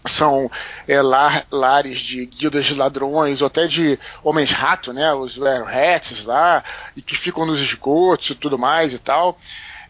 são 0.05 0.51
é, 0.87 1.01
lar, 1.01 1.45
lares 1.49 1.99
de 1.99 2.25
guildas 2.25 2.65
de 2.65 2.75
ladrões, 2.75 3.41
ou 3.41 3.47
até 3.47 3.67
de 3.67 3.97
homens-rato, 4.23 4.91
né, 4.91 5.13
os 5.13 5.37
rats 5.37 6.25
lá, 6.25 6.63
e 6.95 7.01
que 7.01 7.15
ficam 7.15 7.45
nos 7.45 7.61
esgotos 7.61 8.31
e 8.31 8.35
tudo 8.35 8.57
mais 8.57 8.93
e 8.93 8.99
tal. 8.99 9.37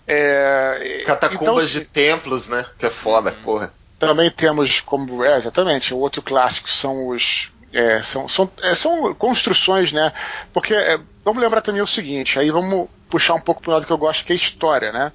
É, 0.07 1.03
Catacumbas 1.05 1.69
então, 1.69 1.81
de 1.81 1.85
templos, 1.85 2.47
né, 2.47 2.65
que 2.77 2.85
é 2.85 2.89
foda, 2.89 3.31
uhum. 3.31 3.43
porra. 3.43 3.73
Também 3.97 4.29
temos 4.29 4.81
como, 4.81 5.23
é, 5.23 5.37
exatamente, 5.37 5.93
o 5.93 5.97
outro 5.97 6.21
clássico 6.21 6.69
são 6.69 7.07
os 7.07 7.51
é, 7.71 8.03
são, 8.03 8.29
são, 8.29 8.49
é, 8.61 8.75
são 8.75 9.15
construções, 9.15 9.91
né? 9.91 10.13
Porque 10.53 10.75
é, 10.75 10.99
vamos 11.23 11.41
lembrar 11.41 11.61
também 11.61 11.81
o 11.81 11.87
seguinte, 11.87 12.37
aí 12.37 12.51
vamos 12.51 12.87
puxar 13.09 13.33
um 13.33 13.39
pouco 13.39 13.61
para 13.61 13.69
o 13.69 13.73
lado 13.73 13.85
que 13.87 13.91
eu 13.91 13.97
gosto, 13.97 14.25
que 14.25 14.33
é 14.33 14.35
história, 14.35 14.91
né? 14.91 15.11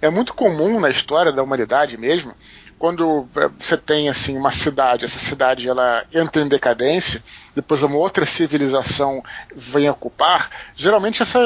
É 0.00 0.10
muito 0.10 0.34
comum 0.34 0.80
na 0.80 0.90
história 0.90 1.30
da 1.30 1.42
humanidade 1.42 1.96
mesmo 1.96 2.34
quando 2.82 3.28
é, 3.36 3.48
você 3.60 3.76
tem 3.76 4.08
assim 4.08 4.36
uma 4.36 4.50
cidade, 4.50 5.04
essa 5.04 5.20
cidade 5.20 5.68
ela 5.68 6.04
entra 6.12 6.42
em 6.42 6.48
decadência, 6.48 7.22
depois 7.54 7.80
uma 7.84 7.96
outra 7.96 8.26
civilização 8.26 9.22
vem 9.54 9.88
ocupar, 9.88 10.50
geralmente 10.74 11.22
essa 11.22 11.38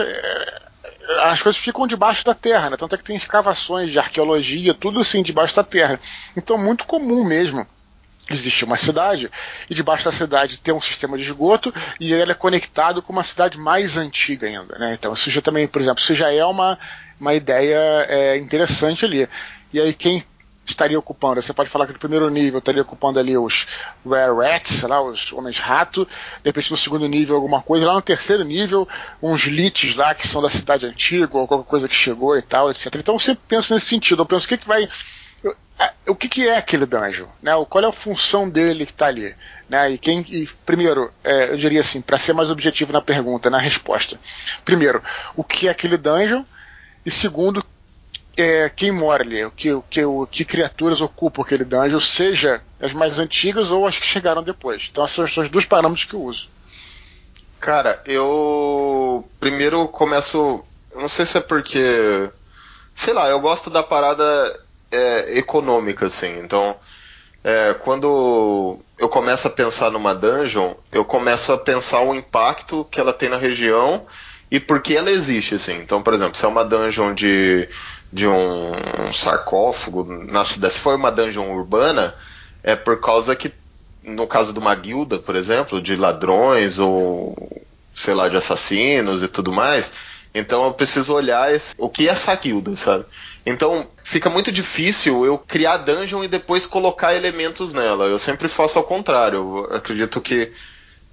as 1.20 1.42
coisas 1.42 1.60
ficam 1.60 1.86
debaixo 1.86 2.24
da 2.24 2.34
terra, 2.34 2.70
né? 2.70 2.76
Tanto 2.76 2.94
é 2.94 2.98
que 2.98 3.04
tem 3.04 3.16
escavações 3.16 3.92
de 3.92 3.98
arqueologia, 3.98 4.74
tudo 4.74 5.00
assim 5.00 5.22
debaixo 5.22 5.54
da 5.54 5.64
terra. 5.64 6.00
Então 6.36 6.58
muito 6.58 6.84
comum 6.84 7.24
mesmo 7.24 7.66
existe 8.28 8.64
uma 8.64 8.76
cidade 8.76 9.30
e 9.70 9.74
debaixo 9.74 10.04
da 10.04 10.12
cidade 10.12 10.58
tem 10.58 10.74
um 10.74 10.80
sistema 10.80 11.16
de 11.16 11.22
esgoto 11.22 11.72
e 12.00 12.12
ele 12.12 12.32
é 12.32 12.34
conectado 12.34 13.00
com 13.00 13.12
uma 13.12 13.22
cidade 13.22 13.56
mais 13.56 13.96
antiga 13.96 14.46
ainda, 14.46 14.76
né? 14.78 14.94
Então 14.94 15.12
isso 15.12 15.30
já 15.30 15.40
também, 15.40 15.66
por 15.68 15.80
exemplo, 15.80 16.00
isso 16.00 16.14
já 16.14 16.32
é 16.32 16.44
uma, 16.44 16.78
uma 17.20 17.34
ideia 17.34 17.78
é, 18.08 18.36
interessante 18.36 19.04
ali. 19.04 19.28
E 19.72 19.80
aí 19.80 19.94
quem 19.94 20.24
estaria 20.66 20.98
ocupando. 20.98 21.40
Você 21.40 21.52
pode 21.52 21.70
falar 21.70 21.86
que 21.86 21.92
no 21.92 21.98
primeiro 21.98 22.28
nível 22.28 22.58
estaria 22.58 22.82
ocupando 22.82 23.18
ali 23.18 23.36
os 23.36 23.66
Rare 24.04 24.34
Rats, 24.34 24.82
lá, 24.82 25.00
os 25.00 25.32
Homens-Rato, 25.32 26.04
de 26.04 26.48
repente 26.48 26.70
no 26.70 26.76
segundo 26.76 27.06
nível 27.06 27.36
alguma 27.36 27.62
coisa, 27.62 27.86
lá 27.86 27.94
no 27.94 28.02
terceiro 28.02 28.44
nível, 28.44 28.88
uns 29.22 29.42
Lites 29.44 29.94
lá 29.94 30.14
que 30.14 30.26
são 30.26 30.42
da 30.42 30.50
cidade 30.50 30.86
antiga, 30.86 31.36
ou 31.36 31.46
qualquer 31.46 31.68
coisa 31.68 31.88
que 31.88 31.94
chegou 31.94 32.36
e 32.36 32.42
tal, 32.42 32.70
etc. 32.70 32.94
Então 32.96 33.14
eu 33.14 33.18
sempre 33.18 33.42
penso 33.48 33.72
nesse 33.72 33.86
sentido, 33.86 34.22
eu 34.22 34.26
penso 34.26 34.46
o 34.46 34.48
que, 34.48 34.58
que 34.58 34.68
vai. 34.68 34.88
O 36.06 36.14
que, 36.14 36.28
que 36.28 36.48
é 36.48 36.56
aquele 36.56 36.86
dungeon? 36.86 37.26
Né? 37.42 37.52
Qual 37.68 37.84
é 37.84 37.86
a 37.86 37.92
função 37.92 38.48
dele 38.48 38.86
que 38.86 38.92
está 38.92 39.08
ali? 39.08 39.34
Né? 39.68 39.92
E 39.92 39.98
quem, 39.98 40.20
e, 40.30 40.48
primeiro, 40.64 41.12
é, 41.22 41.50
eu 41.50 41.56
diria 41.56 41.80
assim, 41.80 42.00
para 42.00 42.18
ser 42.18 42.32
mais 42.32 42.50
objetivo 42.50 42.94
na 42.94 43.02
pergunta, 43.02 43.50
na 43.50 43.58
resposta. 43.58 44.18
Primeiro, 44.64 45.02
o 45.34 45.44
que 45.44 45.68
é 45.68 45.70
aquele 45.70 45.98
dungeon? 45.98 46.44
E 47.04 47.10
segundo, 47.10 47.62
é, 48.36 48.68
quem 48.68 48.92
mora 48.92 49.22
ali, 49.22 49.50
que, 49.56 49.70
que, 49.88 50.02
que 50.30 50.44
criaturas 50.44 51.00
ocupam 51.00 51.42
aquele 51.42 51.64
dungeon, 51.64 52.00
seja 52.00 52.62
as 52.80 52.92
mais 52.92 53.18
antigas 53.18 53.70
ou 53.70 53.86
as 53.86 53.98
que 53.98 54.04
chegaram 54.06 54.42
depois. 54.42 54.88
Então, 54.90 55.04
esses 55.04 55.32
são 55.32 55.42
os 55.42 55.48
dois 55.48 55.64
parâmetros 55.64 56.04
que 56.04 56.14
eu 56.14 56.22
uso. 56.22 56.48
Cara, 57.58 58.02
eu 58.04 59.26
primeiro 59.40 59.88
começo. 59.88 60.62
Não 60.94 61.08
sei 61.08 61.24
se 61.24 61.38
é 61.38 61.40
porque. 61.40 62.30
Sei 62.94 63.12
lá, 63.12 63.28
eu 63.28 63.40
gosto 63.40 63.70
da 63.70 63.82
parada 63.82 64.24
é, 64.90 65.38
econômica, 65.38 66.06
assim. 66.06 66.38
Então, 66.38 66.76
é, 67.42 67.74
quando 67.74 68.78
eu 68.98 69.08
começo 69.08 69.46
a 69.48 69.50
pensar 69.50 69.90
numa 69.90 70.14
dungeon, 70.14 70.74
eu 70.92 71.04
começo 71.04 71.52
a 71.52 71.58
pensar 71.58 72.00
o 72.00 72.14
impacto 72.14 72.86
que 72.90 73.00
ela 73.00 73.12
tem 73.12 73.28
na 73.28 73.36
região 73.36 74.06
e 74.50 74.60
por 74.60 74.80
que 74.80 74.96
ela 74.96 75.10
existe, 75.10 75.54
assim. 75.54 75.76
Então, 75.76 76.02
por 76.02 76.14
exemplo, 76.14 76.36
se 76.36 76.44
é 76.44 76.48
uma 76.48 76.64
dungeon 76.64 77.14
de 77.14 77.68
de 78.12 78.26
um 78.26 79.12
sarcófago 79.12 80.04
na 80.04 80.44
cidade, 80.44 80.74
se 80.74 80.80
for 80.80 80.94
uma 80.94 81.10
dungeon 81.10 81.50
urbana, 81.52 82.14
é 82.62 82.74
por 82.74 83.00
causa 83.00 83.34
que, 83.36 83.52
no 84.02 84.26
caso 84.26 84.52
de 84.52 84.58
uma 84.58 84.74
guilda, 84.74 85.18
por 85.18 85.36
exemplo, 85.36 85.80
de 85.80 85.96
ladrões 85.96 86.78
ou 86.78 87.64
sei 87.94 88.12
lá, 88.12 88.28
de 88.28 88.36
assassinos 88.36 89.22
e 89.22 89.28
tudo 89.28 89.50
mais, 89.50 89.90
então 90.34 90.64
eu 90.64 90.74
preciso 90.74 91.14
olhar 91.14 91.52
esse, 91.52 91.74
o 91.78 91.88
que 91.88 92.06
é 92.06 92.12
essa 92.12 92.34
guilda, 92.34 92.76
sabe? 92.76 93.06
Então 93.44 93.86
fica 94.04 94.28
muito 94.28 94.52
difícil 94.52 95.24
eu 95.24 95.38
criar 95.38 95.78
dungeon 95.78 96.22
e 96.24 96.28
depois 96.28 96.66
colocar 96.66 97.14
elementos 97.14 97.72
nela. 97.72 98.04
Eu 98.04 98.18
sempre 98.18 98.48
faço 98.48 98.78
ao 98.78 98.84
contrário. 98.84 99.66
Eu 99.70 99.76
acredito 99.76 100.20
que 100.20 100.52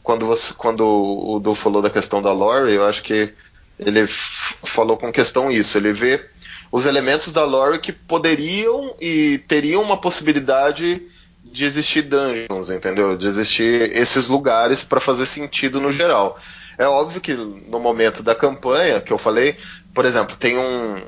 quando, 0.02 0.26
você, 0.26 0.54
quando 0.54 0.86
o 0.86 1.40
Du 1.40 1.56
falou 1.56 1.82
da 1.82 1.90
questão 1.90 2.22
da 2.22 2.34
lore, 2.34 2.74
eu 2.74 2.84
acho 2.86 3.02
que 3.02 3.34
ele 3.80 4.06
falou 4.08 4.98
com 4.98 5.12
questão 5.12 5.52
isso. 5.52 5.78
Ele 5.78 5.92
vê 5.92 6.24
os 6.72 6.86
elementos 6.86 7.32
da 7.32 7.44
lore 7.44 7.80
que 7.80 7.92
poderiam 7.92 8.96
e 9.00 9.40
teriam 9.48 9.82
uma 9.82 9.98
possibilidade 9.98 11.02
de 11.44 11.66
existir 11.66 12.02
dungeons, 12.04 12.70
entendeu? 12.70 13.16
De 13.16 13.28
existir 13.28 13.96
esses 13.96 14.28
lugares 14.28 14.84
para 14.84 15.00
fazer 15.00 15.26
sentido 15.26 15.80
no 15.80 15.92
geral. 15.92 16.40
É 16.78 16.88
óbvio 16.88 17.22
que 17.22 17.34
no 17.36 17.80
momento 17.80 18.24
da 18.24 18.34
campanha 18.34 19.02
que 19.02 19.14
eu 19.14 19.18
falei, 19.18 19.56
por 19.94 20.06
exemplo, 20.06 20.36
tem 20.36 20.58
um, 20.58 21.04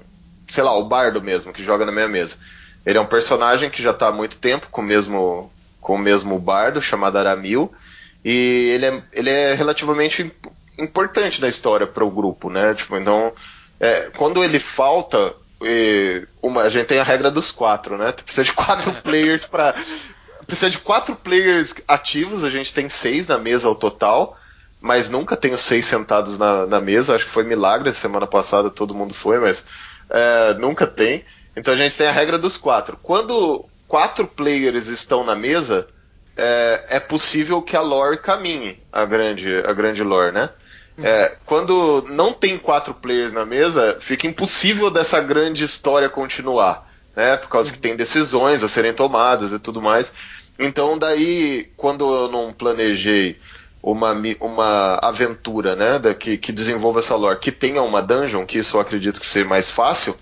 sei 0.47 0.63
lá, 0.63 0.78
o 0.78 0.86
Bardo 0.86 1.21
mesmo 1.21 1.51
que 1.51 1.63
joga 1.63 1.86
na 1.86 1.91
minha 1.91 2.08
mesa. 2.08 2.38
Ele 2.86 2.99
é 2.99 3.01
um 3.01 3.08
personagem 3.08 3.69
que 3.69 3.82
já 3.82 3.89
está 3.89 4.10
há 4.10 4.12
muito 4.12 4.38
tempo 4.38 4.67
com 4.69 4.82
o 4.82 4.86
mesmo 4.86 5.51
com 5.82 5.95
o 5.95 5.99
mesmo 5.99 6.39
bardo 6.39 6.82
chamado 6.82 7.17
Aramil 7.17 7.71
e 8.23 8.71
ele 8.73 8.88
é, 8.88 9.04
ele 9.13 9.30
é 9.30 9.54
relativamente 9.54 10.32
importante 10.77 11.41
na 11.41 11.47
história 11.47 11.88
para 11.88 12.03
o 12.03 12.11
grupo, 12.11 12.49
né? 12.49 12.73
Tipo, 12.73 12.97
então, 12.97 13.33
é, 13.79 14.09
quando 14.15 14.43
ele 14.43 14.59
falta, 14.59 15.35
uma, 16.41 16.63
a 16.63 16.69
gente 16.69 16.88
tem 16.88 16.99
a 16.99 17.03
regra 17.03 17.31
dos 17.31 17.51
quatro, 17.51 17.97
né? 17.97 18.11
Precisa 18.11 18.43
de 18.43 18.53
quatro 18.53 18.91
players 19.01 19.45
para 19.45 19.75
precisa 20.45 20.69
de 20.69 20.77
quatro 20.77 21.15
players 21.15 21.73
ativos. 21.88 22.43
A 22.43 22.49
gente 22.49 22.73
tem 22.73 22.88
seis 22.89 23.27
na 23.27 23.38
mesa 23.38 23.67
ao 23.67 23.75
total, 23.75 24.38
mas 24.79 25.09
nunca 25.09 25.35
tenho 25.35 25.57
seis 25.57 25.85
sentados 25.85 26.38
na, 26.38 26.67
na 26.67 26.79
mesa. 26.79 27.15
Acho 27.15 27.25
que 27.25 27.31
foi 27.31 27.43
milagre 27.43 27.91
semana 27.91 28.27
passada, 28.27 28.69
todo 28.69 28.93
mundo 28.93 29.13
foi, 29.13 29.39
mas 29.39 29.65
é, 30.09 30.53
nunca 30.55 30.85
tem. 30.85 31.25
Então 31.55 31.73
a 31.73 31.77
gente 31.77 31.97
tem 31.97 32.07
a 32.07 32.11
regra 32.11 32.38
dos 32.38 32.57
quatro. 32.57 32.97
Quando 33.01 33.65
quatro 33.88 34.27
players 34.27 34.88
estão 34.88 35.23
na 35.23 35.35
mesa, 35.35 35.88
é, 36.38 36.85
é 36.89 36.99
possível 36.99 37.61
que 37.61 37.75
a 37.75 37.81
lore 37.81 38.17
caminhe, 38.17 38.81
a 38.91 39.05
grande, 39.05 39.57
a 39.65 39.73
grande 39.73 40.03
lore, 40.03 40.31
né? 40.31 40.49
É, 40.97 41.36
quando 41.45 42.05
não 42.10 42.31
tem 42.31 42.58
quatro 42.58 42.93
players 42.93 43.34
na 43.34 43.45
mesa, 43.45 43.97
fica 43.99 44.27
impossível 44.27 44.89
dessa 44.89 45.19
grande 45.19 45.63
história 45.63 46.08
continuar, 46.08 46.89
né? 47.15 47.36
Por 47.38 47.49
causa 47.49 47.71
que 47.71 47.79
tem 47.79 47.95
decisões 47.95 48.63
a 48.63 48.69
serem 48.69 48.93
tomadas 48.93 49.51
e 49.51 49.60
tudo 49.60 49.81
mais. 49.81 50.13
Então 50.58 50.97
daí, 50.97 51.69
quando 51.75 52.13
eu 52.13 52.31
não 52.31 52.53
planejei 52.53 53.38
uma, 53.84 54.15
uma 54.39 54.99
aventura, 55.01 55.75
né, 55.75 55.99
da, 55.99 56.15
que, 56.15 56.38
que 56.38 56.51
desenvolva 56.51 56.99
essa 56.99 57.15
lore, 57.15 57.39
que 57.39 57.51
tenha 57.51 57.81
uma 57.84 58.01
dungeon, 58.01 58.45
que 58.45 58.58
isso 58.58 58.77
eu 58.77 58.81
acredito 58.81 59.19
que 59.19 59.27
seja 59.27 59.45
mais 59.45 59.69
fácil, 59.69 60.17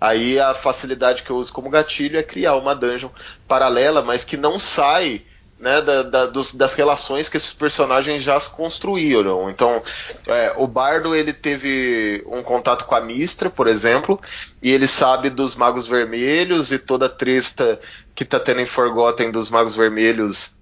aí 0.00 0.38
a 0.38 0.54
facilidade 0.54 1.22
que 1.22 1.30
eu 1.30 1.36
uso 1.36 1.52
como 1.52 1.70
gatilho 1.70 2.18
é 2.18 2.22
criar 2.22 2.56
uma 2.56 2.74
dungeon 2.74 3.08
paralela, 3.48 4.02
mas 4.02 4.24
que 4.24 4.36
não 4.36 4.58
sai 4.58 5.22
né, 5.58 5.80
da, 5.80 6.02
da, 6.02 6.26
dos, 6.26 6.54
das 6.54 6.74
relações 6.74 7.28
que 7.28 7.36
esses 7.36 7.52
personagens 7.52 8.22
já 8.22 8.38
construíram. 8.40 9.48
Então, 9.48 9.82
é, 10.26 10.52
o 10.56 10.66
Bardo 10.66 11.14
ele 11.14 11.32
teve 11.32 12.22
um 12.26 12.42
contato 12.42 12.84
com 12.84 12.94
a 12.94 13.00
Mistra, 13.00 13.48
por 13.48 13.66
exemplo, 13.66 14.20
e 14.62 14.70
ele 14.70 14.86
sabe 14.86 15.30
dos 15.30 15.54
Magos 15.54 15.86
Vermelhos 15.86 16.72
e 16.72 16.78
toda 16.78 17.06
a 17.06 17.10
treta 17.10 17.80
que 18.14 18.24
tá 18.24 18.38
tendo 18.38 18.60
em 18.60 18.66
Forgotten 18.66 19.30
dos 19.30 19.50
Magos 19.50 19.74
Vermelhos 19.74 20.54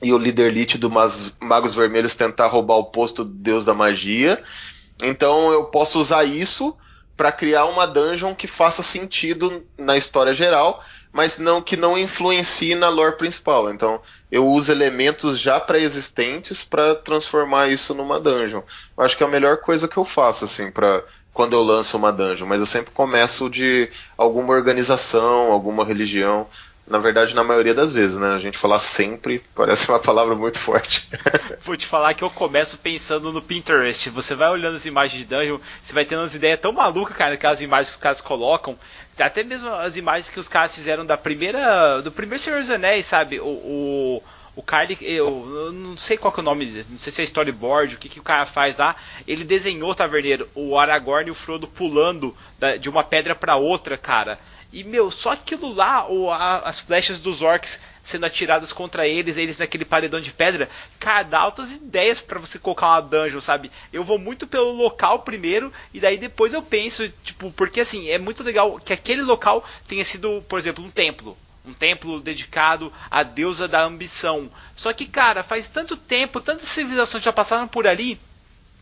e 0.00 0.12
o 0.12 0.18
líder 0.18 0.46
elite 0.46 0.78
do 0.78 0.88
Magos, 0.88 1.34
Magos 1.40 1.74
Vermelhos 1.74 2.14
tentar 2.14 2.46
roubar 2.46 2.76
o 2.76 2.84
posto 2.84 3.24
do 3.24 3.30
Deus 3.30 3.64
da 3.64 3.74
Magia. 3.74 4.40
Então, 5.02 5.50
eu 5.52 5.64
posso 5.64 5.98
usar 6.00 6.24
isso 6.24 6.76
para 7.16 7.32
criar 7.32 7.64
uma 7.64 7.86
dungeon 7.86 8.34
que 8.34 8.46
faça 8.46 8.80
sentido 8.80 9.66
na 9.76 9.96
história 9.96 10.32
geral, 10.32 10.82
mas 11.12 11.38
não 11.38 11.60
que 11.60 11.76
não 11.76 11.98
influencie 11.98 12.76
na 12.76 12.88
lore 12.88 13.16
principal. 13.16 13.72
Então, 13.72 14.00
eu 14.30 14.46
uso 14.46 14.70
elementos 14.70 15.38
já 15.38 15.58
pré-existentes 15.58 16.62
para 16.62 16.94
transformar 16.94 17.68
isso 17.68 17.94
numa 17.94 18.20
dungeon. 18.20 18.62
Eu 18.96 19.04
acho 19.04 19.16
que 19.16 19.22
é 19.22 19.26
a 19.26 19.30
melhor 19.30 19.58
coisa 19.58 19.88
que 19.88 19.96
eu 19.96 20.04
faço 20.04 20.44
assim 20.44 20.70
para 20.70 21.02
quando 21.32 21.52
eu 21.52 21.62
lanço 21.62 21.96
uma 21.96 22.12
dungeon, 22.12 22.46
mas 22.46 22.60
eu 22.60 22.66
sempre 22.66 22.90
começo 22.90 23.48
de 23.48 23.88
alguma 24.16 24.52
organização, 24.54 25.52
alguma 25.52 25.84
religião. 25.84 26.46
Na 26.84 26.98
verdade, 26.98 27.34
na 27.34 27.44
maioria 27.44 27.74
das 27.74 27.92
vezes, 27.92 28.16
né? 28.16 28.34
A 28.34 28.38
gente 28.38 28.56
falar 28.56 28.78
sempre 28.78 29.44
parece 29.54 29.88
uma 29.88 29.98
palavra 29.98 30.34
muito 30.34 30.58
forte. 30.58 31.06
Vou 31.62 31.76
te 31.76 31.86
falar 31.86 32.14
que 32.14 32.24
eu 32.24 32.30
começo 32.30 32.78
pensando 32.78 33.30
no 33.30 33.42
Pinterest. 33.42 34.08
Você 34.10 34.34
vai 34.34 34.48
olhando 34.50 34.76
as 34.76 34.86
imagens 34.86 35.20
de 35.20 35.28
dungeon, 35.28 35.58
você 35.82 35.92
vai 35.92 36.04
tendo 36.04 36.22
umas 36.22 36.34
ideias 36.34 36.60
tão 36.60 36.72
malucas, 36.72 37.16
cara, 37.16 37.34
aquelas 37.34 37.60
imagens 37.62 37.90
que 37.90 37.96
os 37.96 38.02
caras 38.02 38.20
colocam. 38.20 38.76
Até 39.18 39.42
mesmo 39.42 39.68
as 39.68 39.96
imagens 39.96 40.30
que 40.30 40.40
os 40.40 40.48
caras 40.48 40.74
fizeram 40.74 41.04
da 41.04 41.16
primeira. 41.16 42.00
do 42.02 42.12
primeiro 42.12 42.42
Senhor 42.42 42.58
dos 42.58 42.70
Anéis, 42.70 43.06
sabe? 43.06 43.40
O. 43.40 43.44
o 43.44 44.22
o 44.58 44.62
Carly, 44.62 44.98
eu, 45.00 45.28
eu, 45.66 45.72
não 45.72 45.96
sei 45.96 46.16
qual 46.16 46.34
é 46.36 46.40
o 46.40 46.42
nome, 46.42 46.84
não 46.90 46.98
sei 46.98 47.12
se 47.12 47.20
é 47.20 47.24
storyboard, 47.24 47.94
o 47.94 47.98
que, 47.98 48.08
que 48.08 48.18
o 48.18 48.24
cara 48.24 48.44
faz 48.44 48.78
lá. 48.78 48.96
Ele 49.24 49.44
desenhou, 49.44 49.94
Taverneiro, 49.94 50.48
o 50.52 50.76
Aragorn 50.76 51.28
e 51.28 51.30
o 51.30 51.34
Frodo 51.34 51.68
pulando 51.68 52.36
da, 52.58 52.76
de 52.76 52.90
uma 52.90 53.04
pedra 53.04 53.36
para 53.36 53.54
outra, 53.54 53.96
cara. 53.96 54.36
E, 54.72 54.82
meu, 54.82 55.12
só 55.12 55.30
aquilo 55.30 55.72
lá, 55.72 56.06
ou 56.06 56.28
a, 56.28 56.58
as 56.58 56.80
flechas 56.80 57.20
dos 57.20 57.40
orcs 57.40 57.80
sendo 58.08 58.24
atiradas 58.24 58.72
contra 58.72 59.06
eles, 59.06 59.36
eles 59.36 59.58
naquele 59.58 59.84
paredão 59.84 60.20
de 60.20 60.32
pedra, 60.32 60.68
cara, 60.98 61.22
dá 61.22 61.38
altas 61.38 61.76
ideias 61.76 62.20
para 62.20 62.38
você 62.38 62.58
colocar 62.58 62.86
uma 62.88 63.02
dungeon, 63.02 63.40
sabe? 63.40 63.70
Eu 63.92 64.02
vou 64.02 64.18
muito 64.18 64.46
pelo 64.46 64.72
local 64.72 65.20
primeiro, 65.20 65.72
e 65.92 66.00
daí 66.00 66.16
depois 66.16 66.54
eu 66.54 66.62
penso, 66.62 67.08
tipo, 67.22 67.50
porque 67.52 67.80
assim, 67.80 68.08
é 68.08 68.18
muito 68.18 68.42
legal 68.42 68.80
que 68.80 68.92
aquele 68.92 69.22
local 69.22 69.62
tenha 69.86 70.04
sido, 70.04 70.42
por 70.48 70.58
exemplo, 70.58 70.82
um 70.82 70.90
templo. 70.90 71.36
Um 71.66 71.74
templo 71.74 72.18
dedicado 72.18 72.90
à 73.10 73.22
deusa 73.22 73.68
da 73.68 73.82
ambição. 73.82 74.50
Só 74.74 74.90
que, 74.94 75.04
cara, 75.04 75.42
faz 75.42 75.68
tanto 75.68 75.98
tempo, 75.98 76.40
tantas 76.40 76.68
civilizações 76.68 77.22
já 77.22 77.32
passaram 77.32 77.68
por 77.68 77.86
ali, 77.86 78.18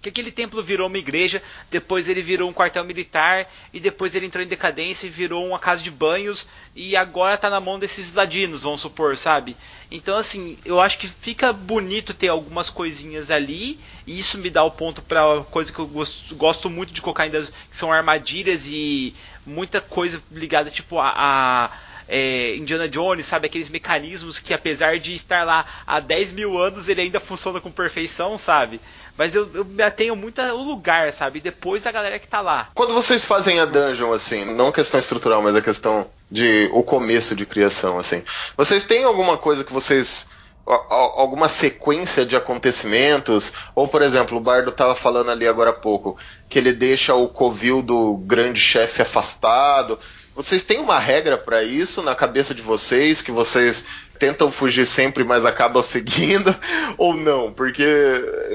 que 0.01 0.09
aquele 0.09 0.31
templo 0.31 0.63
virou 0.63 0.87
uma 0.87 0.99
igreja, 0.99 1.43
depois 1.71 2.09
ele 2.09 2.23
virou 2.23 2.49
um 2.49 2.53
quartel 2.53 2.85
militar, 2.85 3.51
e 3.73 3.81
depois 3.81 4.15
ele 4.15 4.27
entrou 4.27 4.45
em 4.45 4.49
decadência 4.49 5.07
e 5.07 5.11
virou 5.11 5.47
uma 5.47 5.59
casa 5.59 5.83
de 5.83 5.91
banhos, 5.91 6.47
e 6.75 6.97
agora 6.97 7.37
tá 7.37 7.51
na 7.51 7.61
mão 7.61 7.79
desses 7.79 8.13
ladinos, 8.13 8.63
vamos 8.63 8.81
supor, 8.81 9.17
sabe? 9.17 9.57
Então, 9.91 10.17
assim, 10.17 10.59
eu 10.65 10.81
acho 10.81 10.99
que 10.99 11.07
fica 11.07 11.53
bonito 11.53 12.15
ter 12.15 12.29
algumas 12.29 12.71
coisinhas 12.71 13.31
ali, 13.31 13.79
e 14.07 14.19
isso 14.19 14.39
me 14.39 14.51
dá 14.51 14.63
o 14.63 14.71
ponto 14.71 15.03
para 15.03 15.43
coisa 15.51 15.73
que 15.73 15.79
eu 15.79 15.87
gosto, 15.87 16.35
gosto, 16.37 16.71
muito 16.71 16.93
de 16.93 17.03
colocar 17.03 17.25
ainda, 17.25 17.43
que 17.43 17.77
são 17.77 17.93
armadilhas 17.93 18.67
e 18.69 19.15
muita 19.45 19.81
coisa 19.81 20.23
ligada, 20.31 20.71
tipo, 20.71 20.99
a, 20.99 21.13
a 21.17 21.71
é, 22.09 22.57
Indiana 22.57 22.89
Jones, 22.89 23.27
sabe? 23.27 23.47
Aqueles 23.47 23.69
mecanismos 23.69 24.39
que, 24.39 24.55
apesar 24.55 24.99
de 24.99 25.15
estar 25.15 25.45
lá 25.45 25.67
há 25.87 26.01
10 26.01 26.33
mil 26.33 26.59
anos, 26.59 26.89
ele 26.89 27.01
ainda 27.01 27.21
funciona 27.21 27.61
com 27.61 27.71
perfeição, 27.71 28.39
sabe? 28.39 28.81
Mas 29.17 29.35
eu, 29.35 29.49
eu 29.55 29.65
me 29.65 29.83
atenho 29.83 30.15
muito 30.15 30.41
ao 30.41 30.59
lugar, 30.59 31.13
sabe? 31.13 31.41
Depois 31.41 31.83
da 31.83 31.93
galera 31.93 32.19
que 32.19 32.29
tá 32.29 32.41
lá. 32.41 32.69
Quando 32.75 32.93
vocês 32.93 33.25
fazem 33.25 33.59
a 33.61 33.65
dungeon, 33.65 34.13
assim, 34.13 34.45
não 34.45 34.69
a 34.69 34.73
questão 34.73 35.01
estrutural, 35.01 35.43
mas 35.43 35.57
a 35.57 35.63
questão 35.63 36.07
de 36.31 36.69
o 36.73 36.83
começo 36.83 37.35
de 37.35 37.47
criação, 37.47 37.99
assim, 37.99 38.23
vocês 38.57 38.85
têm 38.85 39.05
alguma 39.05 39.39
coisa 39.39 39.65
que 39.65 39.73
vocês 39.73 40.29
alguma 40.67 41.49
sequência 41.49 42.27
de 42.27 42.35
acontecimentos, 42.35 43.53
ou 43.73 43.87
por 43.87 44.03
exemplo, 44.03 44.37
o 44.37 44.41
Bardo 44.41 44.71
estava 44.71 44.97
falando 44.97 45.31
ali 45.31 45.47
agora 45.47 45.71
há 45.71 45.73
pouco, 45.73 46.19
que 46.49 46.59
ele 46.59 46.73
deixa 46.73 47.15
o 47.15 47.29
covil 47.29 47.81
do 47.81 48.17
grande 48.17 48.61
chefe 48.61 49.01
afastado. 49.01 49.99
Vocês 50.35 50.65
têm 50.65 50.81
uma 50.81 50.99
regra 50.99 51.39
para 51.39 51.63
isso 51.63 52.03
na 52.03 52.15
cabeça 52.15 52.53
de 52.53 52.63
vocês, 52.63 53.23
que 53.23 53.31
vocês 53.31 53.87
tentam 54.19 54.51
fugir 54.51 54.87
sempre, 54.87 55.25
mas 55.25 55.45
acabam 55.45 55.83
seguindo, 55.83 56.55
ou 56.97 57.15
não? 57.15 57.53
Porque 57.53 57.85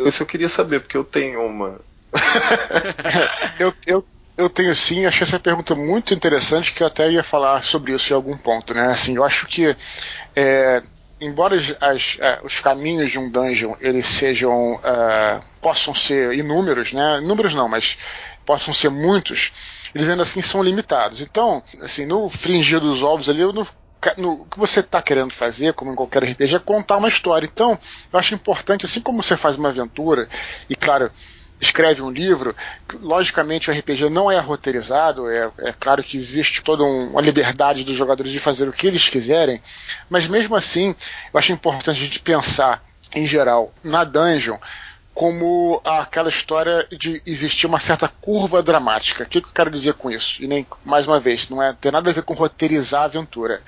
isso 0.05 0.23
eu 0.23 0.27
queria 0.27 0.49
saber, 0.49 0.81
porque 0.81 0.97
eu 0.97 1.03
tenho 1.03 1.45
uma. 1.45 1.79
eu, 3.59 3.73
eu, 3.85 4.05
eu 4.37 4.49
tenho 4.49 4.75
sim, 4.75 5.05
achei 5.05 5.23
essa 5.23 5.39
pergunta 5.39 5.75
muito 5.75 6.13
interessante, 6.13 6.73
que 6.73 6.83
eu 6.83 6.87
até 6.87 7.09
ia 7.09 7.23
falar 7.23 7.61
sobre 7.61 7.93
isso 7.93 8.11
em 8.11 8.15
algum 8.15 8.37
ponto, 8.37 8.73
né? 8.73 8.91
Assim, 8.91 9.15
eu 9.15 9.23
acho 9.23 9.47
que 9.47 9.75
é, 10.35 10.81
embora 11.21 11.55
as, 11.55 11.75
as, 11.79 12.17
é, 12.19 12.39
os 12.43 12.59
caminhos 12.59 13.11
de 13.11 13.19
um 13.19 13.29
dungeon 13.29 13.75
eles 13.79 14.07
sejam 14.07 14.73
uh, 14.75 15.41
possam 15.61 15.93
ser 15.93 16.33
inúmeros, 16.33 16.91
né? 16.91 17.19
Inúmeros 17.21 17.53
não, 17.53 17.69
mas 17.69 17.97
possam 18.45 18.73
ser 18.73 18.89
muitos, 18.89 19.51
eles 19.93 20.09
ainda 20.09 20.23
assim 20.23 20.41
são 20.41 20.63
limitados. 20.63 21.21
Então, 21.21 21.63
assim, 21.81 22.05
no 22.05 22.27
fringir 22.27 22.79
dos 22.79 23.03
ovos 23.03 23.29
ali, 23.29 23.41
eu 23.41 23.53
não 23.53 23.65
no, 24.17 24.41
o 24.41 24.45
que 24.45 24.57
você 24.57 24.79
está 24.79 25.01
querendo 25.01 25.31
fazer, 25.31 25.73
como 25.73 25.91
em 25.91 25.95
qualquer 25.95 26.23
RPG, 26.23 26.55
é 26.55 26.59
contar 26.59 26.97
uma 26.97 27.07
história. 27.07 27.49
Então, 27.51 27.77
eu 28.11 28.19
acho 28.19 28.33
importante, 28.33 28.85
assim 28.85 29.01
como 29.01 29.21
você 29.21 29.37
faz 29.37 29.55
uma 29.55 29.69
aventura, 29.69 30.27
e 30.69 30.75
claro, 30.75 31.11
escreve 31.61 32.01
um 32.01 32.09
livro, 32.09 32.55
logicamente 32.99 33.69
o 33.69 33.73
RPG 33.73 34.09
não 34.09 34.31
é 34.31 34.39
roteirizado, 34.39 35.29
é, 35.29 35.49
é 35.59 35.73
claro 35.79 36.03
que 36.03 36.17
existe 36.17 36.63
toda 36.63 36.83
um, 36.83 37.11
uma 37.11 37.21
liberdade 37.21 37.83
dos 37.83 37.95
jogadores 37.95 38.31
de 38.31 38.39
fazer 38.39 38.67
o 38.67 38.73
que 38.73 38.87
eles 38.87 39.07
quiserem, 39.07 39.61
mas 40.09 40.27
mesmo 40.27 40.55
assim, 40.55 40.95
eu 41.31 41.37
acho 41.37 41.51
importante 41.51 41.91
a 41.91 41.93
gente 41.93 42.19
pensar, 42.19 42.83
em 43.13 43.27
geral, 43.27 43.71
na 43.83 44.03
dungeon, 44.03 44.57
como 45.13 45.81
aquela 45.83 46.29
história 46.29 46.87
de 46.91 47.21
existir 47.25 47.67
uma 47.67 47.79
certa 47.79 48.07
curva 48.07 48.63
dramática. 48.63 49.23
O 49.23 49.27
que, 49.27 49.41
que 49.41 49.47
eu 49.47 49.53
quero 49.53 49.71
dizer 49.71 49.93
com 49.93 50.09
isso? 50.09 50.43
E 50.43 50.47
nem, 50.47 50.65
mais 50.85 51.05
uma 51.05 51.19
vez, 51.19 51.49
não 51.49 51.61
é, 51.61 51.73
tem 51.73 51.91
nada 51.91 52.09
a 52.09 52.13
ver 52.13 52.23
com 52.23 52.33
roteirizar 52.33 53.01
a 53.01 53.05
aventura. 53.05 53.61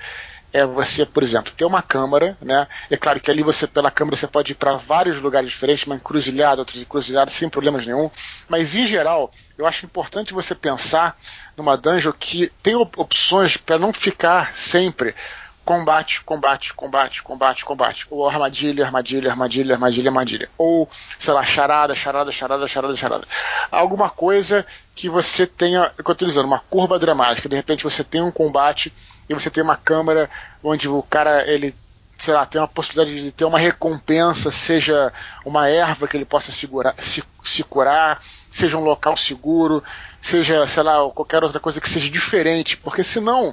É 0.52 0.64
você, 0.64 1.04
por 1.04 1.22
exemplo, 1.22 1.52
ter 1.56 1.64
uma 1.64 1.82
câmara, 1.82 2.38
né? 2.40 2.68
É 2.88 2.96
claro 2.96 3.20
que 3.20 3.28
ali 3.28 3.42
você, 3.42 3.66
pela 3.66 3.90
câmara, 3.90 4.16
você 4.16 4.28
pode 4.28 4.52
ir 4.52 4.54
para 4.54 4.76
vários 4.76 5.20
lugares 5.20 5.50
diferentes, 5.50 5.84
uma 5.84 5.96
encruzilhada, 5.96 6.60
outras 6.60 6.80
encruzilhadas, 6.80 7.34
sem 7.34 7.48
problemas 7.48 7.84
nenhum. 7.84 8.08
Mas, 8.48 8.76
em 8.76 8.86
geral, 8.86 9.32
eu 9.58 9.66
acho 9.66 9.84
importante 9.84 10.32
você 10.32 10.54
pensar 10.54 11.16
numa 11.56 11.76
dungeon 11.76 12.12
que 12.12 12.52
tem 12.62 12.76
opções 12.76 13.56
para 13.56 13.80
não 13.80 13.92
ficar 13.92 14.54
sempre 14.54 15.14
combate, 15.64 16.22
combate, 16.22 16.74
combate, 16.74 17.22
combate, 17.22 17.64
combate. 17.64 18.06
Ou 18.10 18.28
armadilha, 18.28 18.84
armadilha, 18.84 19.30
armadilha, 19.30 19.74
armadilha, 19.74 20.10
armadilha. 20.10 20.48
Ou, 20.58 20.88
sei 21.18 21.32
lá, 21.34 21.44
charada, 21.44 21.94
charada, 21.94 22.30
charada, 22.30 22.68
charada, 22.68 22.96
charada. 22.96 23.26
Alguma 23.70 24.10
coisa 24.10 24.66
que 24.94 25.08
você 25.08 25.46
tenha, 25.46 25.90
que 25.90 26.08
eu 26.08 26.12
estou 26.12 26.28
dizendo, 26.28 26.46
uma 26.46 26.60
curva 26.70 26.98
dramática. 26.98 27.48
De 27.48 27.56
repente 27.56 27.82
você 27.82 28.04
tem 28.04 28.20
um 28.20 28.30
combate 28.30 28.92
e 29.28 29.34
você 29.34 29.50
tem 29.50 29.62
uma 29.64 29.76
câmera 29.76 30.28
onde 30.62 30.88
o 30.88 31.02
cara, 31.02 31.50
ele 31.50 31.74
sei 32.16 32.32
lá, 32.32 32.46
tem 32.46 32.60
uma 32.60 32.68
possibilidade 32.68 33.22
de 33.22 33.32
ter 33.32 33.44
uma 33.44 33.58
recompensa, 33.58 34.50
seja 34.50 35.12
uma 35.44 35.68
erva 35.68 36.06
que 36.06 36.16
ele 36.16 36.24
possa 36.24 36.52
segurar, 36.52 36.94
se, 36.96 37.24
se 37.42 37.64
curar, 37.64 38.22
seja 38.48 38.78
um 38.78 38.84
local 38.84 39.16
seguro, 39.16 39.82
seja, 40.20 40.64
sei 40.66 40.82
lá, 40.84 41.10
qualquer 41.10 41.42
outra 41.42 41.58
coisa 41.58 41.80
que 41.80 41.88
seja 41.88 42.08
diferente, 42.08 42.76
porque 42.76 43.02
senão 43.02 43.52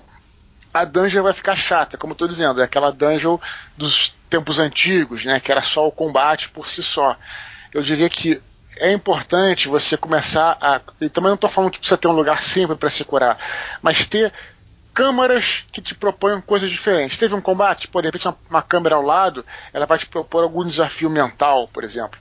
a 0.74 0.86
dungeon 0.86 1.24
vai 1.24 1.34
ficar 1.34 1.56
chata, 1.56 1.98
como 1.98 2.14
eu 2.14 2.18
tô 2.18 2.28
dizendo, 2.28 2.62
é 2.62 2.64
aquela 2.64 2.92
dungeon 2.92 3.38
dos 3.76 4.16
tempos 4.30 4.60
antigos, 4.60 5.26
né, 5.26 5.40
que 5.40 5.52
era 5.52 5.62
só 5.62 5.88
o 5.88 5.92
combate 5.92 6.50
por 6.50 6.68
si 6.68 6.82
só. 6.82 7.18
Eu 7.74 7.82
diria 7.82 8.10
que 8.10 8.42
é 8.80 8.92
importante 8.92 9.68
você 9.68 9.98
começar 9.98 10.58
a. 10.62 10.82
E 11.00 11.10
também 11.10 11.30
não 11.30 11.36
estou 11.36 11.50
falando 11.50 11.72
que 11.72 11.80
precisa 11.80 11.98
ter 11.98 12.08
um 12.08 12.14
lugar 12.14 12.42
sempre 12.42 12.76
para 12.76 12.90
se 12.90 13.04
curar, 13.04 13.38
mas 13.82 14.06
ter 14.06 14.32
câmaras 14.94 15.66
que 15.72 15.82
te 15.82 15.96
proponham 15.96 16.42
coisas 16.42 16.70
diferentes. 16.70 17.18
Teve 17.18 17.36
um 17.36 17.42
combate, 17.42 17.88
por 17.88 18.02
de 18.02 18.08
repente, 18.08 18.28
uma, 18.28 18.38
uma 18.50 18.62
câmera 18.62 18.96
ao 18.96 19.02
lado, 19.02 19.46
ela 19.74 19.86
vai 19.86 19.98
te 19.98 20.06
propor 20.06 20.44
algum 20.44 20.66
desafio 20.66 21.10
mental, 21.10 21.68
por 21.68 21.84
exemplo. 21.84 22.20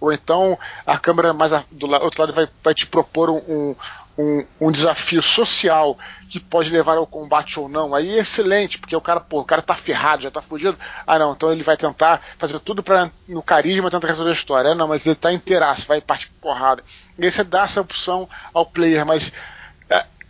Ou 0.00 0.12
então 0.12 0.58
a 0.84 0.98
câmera 0.98 1.32
mais 1.32 1.52
do 1.70 1.86
outro 1.86 2.22
lado 2.22 2.32
vai, 2.32 2.48
vai 2.62 2.74
te 2.74 2.86
propor 2.86 3.30
um, 3.30 3.76
um, 4.16 4.44
um, 4.60 4.70
desafio 4.70 5.22
social 5.22 5.96
que 6.28 6.38
pode 6.38 6.70
levar 6.70 6.96
ao 6.96 7.06
combate 7.06 7.58
ou 7.58 7.68
não, 7.68 7.94
aí 7.94 8.16
é 8.16 8.20
excelente, 8.20 8.78
porque 8.78 8.94
o 8.94 9.00
cara, 9.00 9.20
pô, 9.20 9.40
o 9.40 9.44
cara 9.44 9.62
tá 9.62 9.74
ferrado, 9.74 10.22
já 10.22 10.30
tá 10.30 10.40
fugido. 10.40 10.78
Ah, 11.06 11.18
não, 11.18 11.32
então 11.32 11.52
ele 11.52 11.62
vai 11.62 11.76
tentar 11.76 12.20
fazer 12.38 12.58
tudo 12.60 12.82
para 12.82 13.10
no 13.28 13.42
carisma 13.42 13.90
tentar 13.90 14.08
resolver 14.08 14.30
a 14.30 14.34
história. 14.34 14.70
Ah, 14.70 14.74
não, 14.74 14.88
mas 14.88 15.06
ele 15.06 15.14
tá 15.14 15.32
inteiraço, 15.32 15.86
vai 15.86 16.00
partir 16.00 16.30
porrada. 16.40 16.82
E 17.18 17.24
aí 17.24 17.30
você 17.30 17.44
dá 17.44 17.62
essa 17.62 17.80
opção 17.80 18.28
ao 18.52 18.66
player, 18.66 19.04
mas 19.06 19.32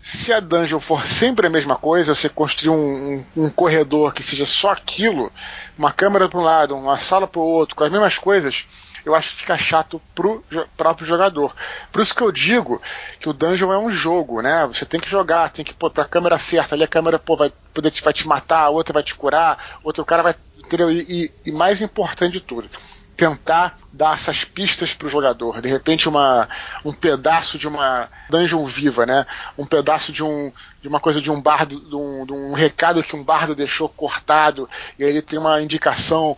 se 0.02 0.32
a 0.32 0.40
dungeon 0.40 0.80
for 0.80 1.06
sempre 1.06 1.46
a 1.46 1.50
mesma 1.50 1.76
coisa, 1.76 2.14
você 2.14 2.28
construir 2.28 2.70
um, 2.70 3.24
um, 3.36 3.44
um 3.44 3.50
corredor 3.50 4.12
que 4.12 4.22
seja 4.22 4.44
só 4.44 4.72
aquilo, 4.72 5.32
uma 5.78 5.92
câmera 5.92 6.28
para 6.28 6.40
um 6.40 6.42
lado, 6.42 6.76
uma 6.76 6.98
sala 6.98 7.26
para 7.26 7.40
o 7.40 7.44
outro, 7.44 7.76
com 7.76 7.84
as 7.84 7.90
mesmas 7.90 8.18
coisas 8.18 8.66
eu 9.04 9.14
acho 9.14 9.30
que 9.30 9.36
fica 9.36 9.58
chato 9.58 10.00
pro 10.14 10.44
próprio 10.76 11.06
jogador. 11.06 11.54
Por 11.90 12.00
isso 12.02 12.14
que 12.14 12.22
eu 12.22 12.30
digo 12.30 12.80
que 13.18 13.28
o 13.28 13.32
dungeon 13.32 13.72
é 13.72 13.78
um 13.78 13.90
jogo, 13.90 14.40
né? 14.40 14.66
Você 14.66 14.86
tem 14.86 15.00
que 15.00 15.10
jogar, 15.10 15.50
tem 15.50 15.64
que 15.64 15.74
pôr 15.74 15.90
pra 15.90 16.04
câmera 16.04 16.38
certa. 16.38 16.74
Ali 16.74 16.84
a 16.84 16.88
câmera 16.88 17.18
pô, 17.18 17.36
vai, 17.36 17.52
poder 17.74 17.90
te, 17.90 18.02
vai 18.02 18.12
te 18.12 18.26
matar, 18.26 18.60
a 18.60 18.70
outra 18.70 18.92
vai 18.92 19.02
te 19.02 19.14
curar, 19.14 19.80
outro 19.82 20.04
cara 20.04 20.22
vai. 20.22 20.34
Entendeu? 20.58 20.90
E, 20.90 21.00
e, 21.08 21.32
e 21.46 21.52
mais 21.52 21.82
importante 21.82 22.34
de 22.34 22.40
tudo, 22.40 22.70
tentar 23.22 23.78
dar 23.92 24.14
essas 24.14 24.44
pistas 24.44 24.92
para 24.92 25.06
o 25.06 25.10
jogador. 25.10 25.60
De 25.60 25.68
repente, 25.68 26.08
uma, 26.08 26.48
um 26.84 26.92
pedaço 26.92 27.56
de 27.56 27.68
uma 27.68 28.08
dungeon 28.28 28.64
viva, 28.64 29.06
né? 29.06 29.24
Um 29.56 29.64
pedaço 29.64 30.10
de, 30.10 30.24
um, 30.24 30.50
de 30.80 30.88
uma 30.88 30.98
coisa 30.98 31.20
de 31.20 31.30
um 31.30 31.40
bardo, 31.40 31.78
de 31.78 31.94
um, 31.94 32.26
de 32.26 32.32
um 32.32 32.52
recado 32.52 33.02
que 33.04 33.14
um 33.14 33.22
bardo 33.22 33.54
deixou 33.54 33.88
cortado, 33.88 34.68
e 34.98 35.04
aí 35.04 35.10
ele 35.10 35.22
tem 35.22 35.38
uma 35.38 35.62
indicação 35.62 36.36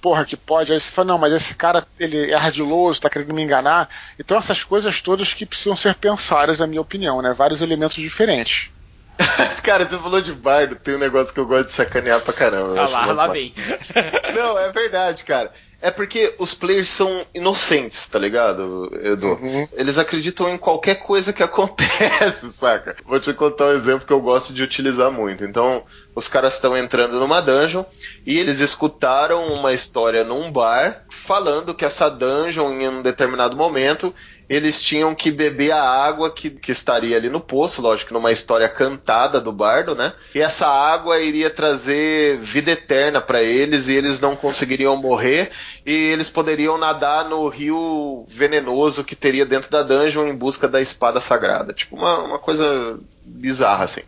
porra, 0.00 0.24
que 0.24 0.36
pode. 0.36 0.72
Aí 0.72 0.80
você 0.80 0.90
fala, 0.90 1.08
não, 1.08 1.18
mas 1.18 1.34
esse 1.34 1.54
cara 1.54 1.86
ele 2.00 2.30
é 2.30 2.34
ardiloso, 2.34 3.00
tá 3.00 3.10
querendo 3.10 3.34
me 3.34 3.42
enganar. 3.42 3.90
Então 4.18 4.38
essas 4.38 4.64
coisas 4.64 5.02
todas 5.02 5.34
que 5.34 5.44
precisam 5.44 5.76
ser 5.76 5.94
pensadas, 5.94 6.60
na 6.60 6.66
minha 6.66 6.80
opinião, 6.80 7.20
né? 7.20 7.34
Vários 7.34 7.60
elementos 7.60 7.96
diferentes. 7.96 8.70
cara, 9.62 9.84
você 9.84 9.98
falou 9.98 10.20
de 10.20 10.32
bardo, 10.32 10.76
tem 10.76 10.94
um 10.94 10.98
negócio 10.98 11.32
que 11.32 11.38
eu 11.38 11.46
gosto 11.46 11.66
de 11.66 11.72
sacanear 11.72 12.20
pra 12.20 12.32
caramba. 12.32 12.80
Ah 12.80 12.88
lá, 12.88 13.12
lá 13.12 13.26
vem. 13.28 13.54
Não, 14.34 14.58
é 14.58 14.72
verdade, 14.72 15.24
cara. 15.24 15.52
É 15.82 15.90
porque 15.90 16.32
os 16.38 16.54
players 16.54 16.88
são 16.88 17.26
inocentes, 17.34 18.06
tá 18.06 18.16
ligado, 18.16 18.88
Edu? 19.02 19.32
Uhum. 19.32 19.68
Eles 19.72 19.98
acreditam 19.98 20.48
em 20.48 20.56
qualquer 20.56 20.94
coisa 21.00 21.32
que 21.32 21.42
acontece, 21.44 22.52
saca? 22.52 22.96
Vou 23.04 23.18
te 23.18 23.34
contar 23.34 23.66
um 23.66 23.72
exemplo 23.72 24.06
que 24.06 24.12
eu 24.12 24.20
gosto 24.20 24.54
de 24.54 24.62
utilizar 24.62 25.10
muito. 25.10 25.44
Então, 25.44 25.82
os 26.14 26.28
caras 26.28 26.54
estão 26.54 26.76
entrando 26.76 27.18
numa 27.18 27.40
dungeon 27.40 27.84
e 28.24 28.38
eles 28.38 28.60
escutaram 28.60 29.44
uma 29.46 29.72
história 29.72 30.22
num 30.22 30.52
bar 30.52 31.04
falando 31.10 31.74
que 31.74 31.84
essa 31.84 32.08
dungeon, 32.08 32.70
em 32.80 32.88
um 32.88 33.02
determinado 33.02 33.56
momento, 33.56 34.14
eles 34.48 34.80
tinham 34.82 35.14
que 35.14 35.30
beber 35.30 35.72
a 35.72 35.82
água 35.82 36.30
que, 36.30 36.50
que 36.50 36.72
estaria 36.72 37.16
ali 37.16 37.28
no 37.28 37.40
poço, 37.40 37.80
lógico, 37.80 38.12
numa 38.12 38.32
história 38.32 38.68
cantada 38.68 39.40
do 39.40 39.52
bardo, 39.52 39.94
né? 39.94 40.12
E 40.34 40.40
essa 40.40 40.66
água 40.66 41.18
iria 41.20 41.50
trazer 41.50 42.38
vida 42.38 42.72
eterna 42.72 43.20
para 43.20 43.42
eles 43.42 43.88
e 43.88 43.94
eles 43.94 44.20
não 44.20 44.36
conseguiriam 44.36 44.96
morrer 44.96 45.50
e 45.86 45.92
eles 45.92 46.28
poderiam 46.28 46.76
nadar 46.76 47.24
no 47.28 47.48
rio 47.48 48.24
venenoso 48.28 49.04
que 49.04 49.16
teria 49.16 49.46
dentro 49.46 49.70
da 49.70 49.82
dungeon 49.82 50.26
em 50.26 50.34
busca 50.34 50.68
da 50.68 50.80
espada 50.80 51.20
sagrada. 51.20 51.72
Tipo, 51.72 51.96
uma, 51.96 52.18
uma 52.18 52.38
coisa 52.38 52.98
bizarra, 53.24 53.84
assim. 53.84 54.02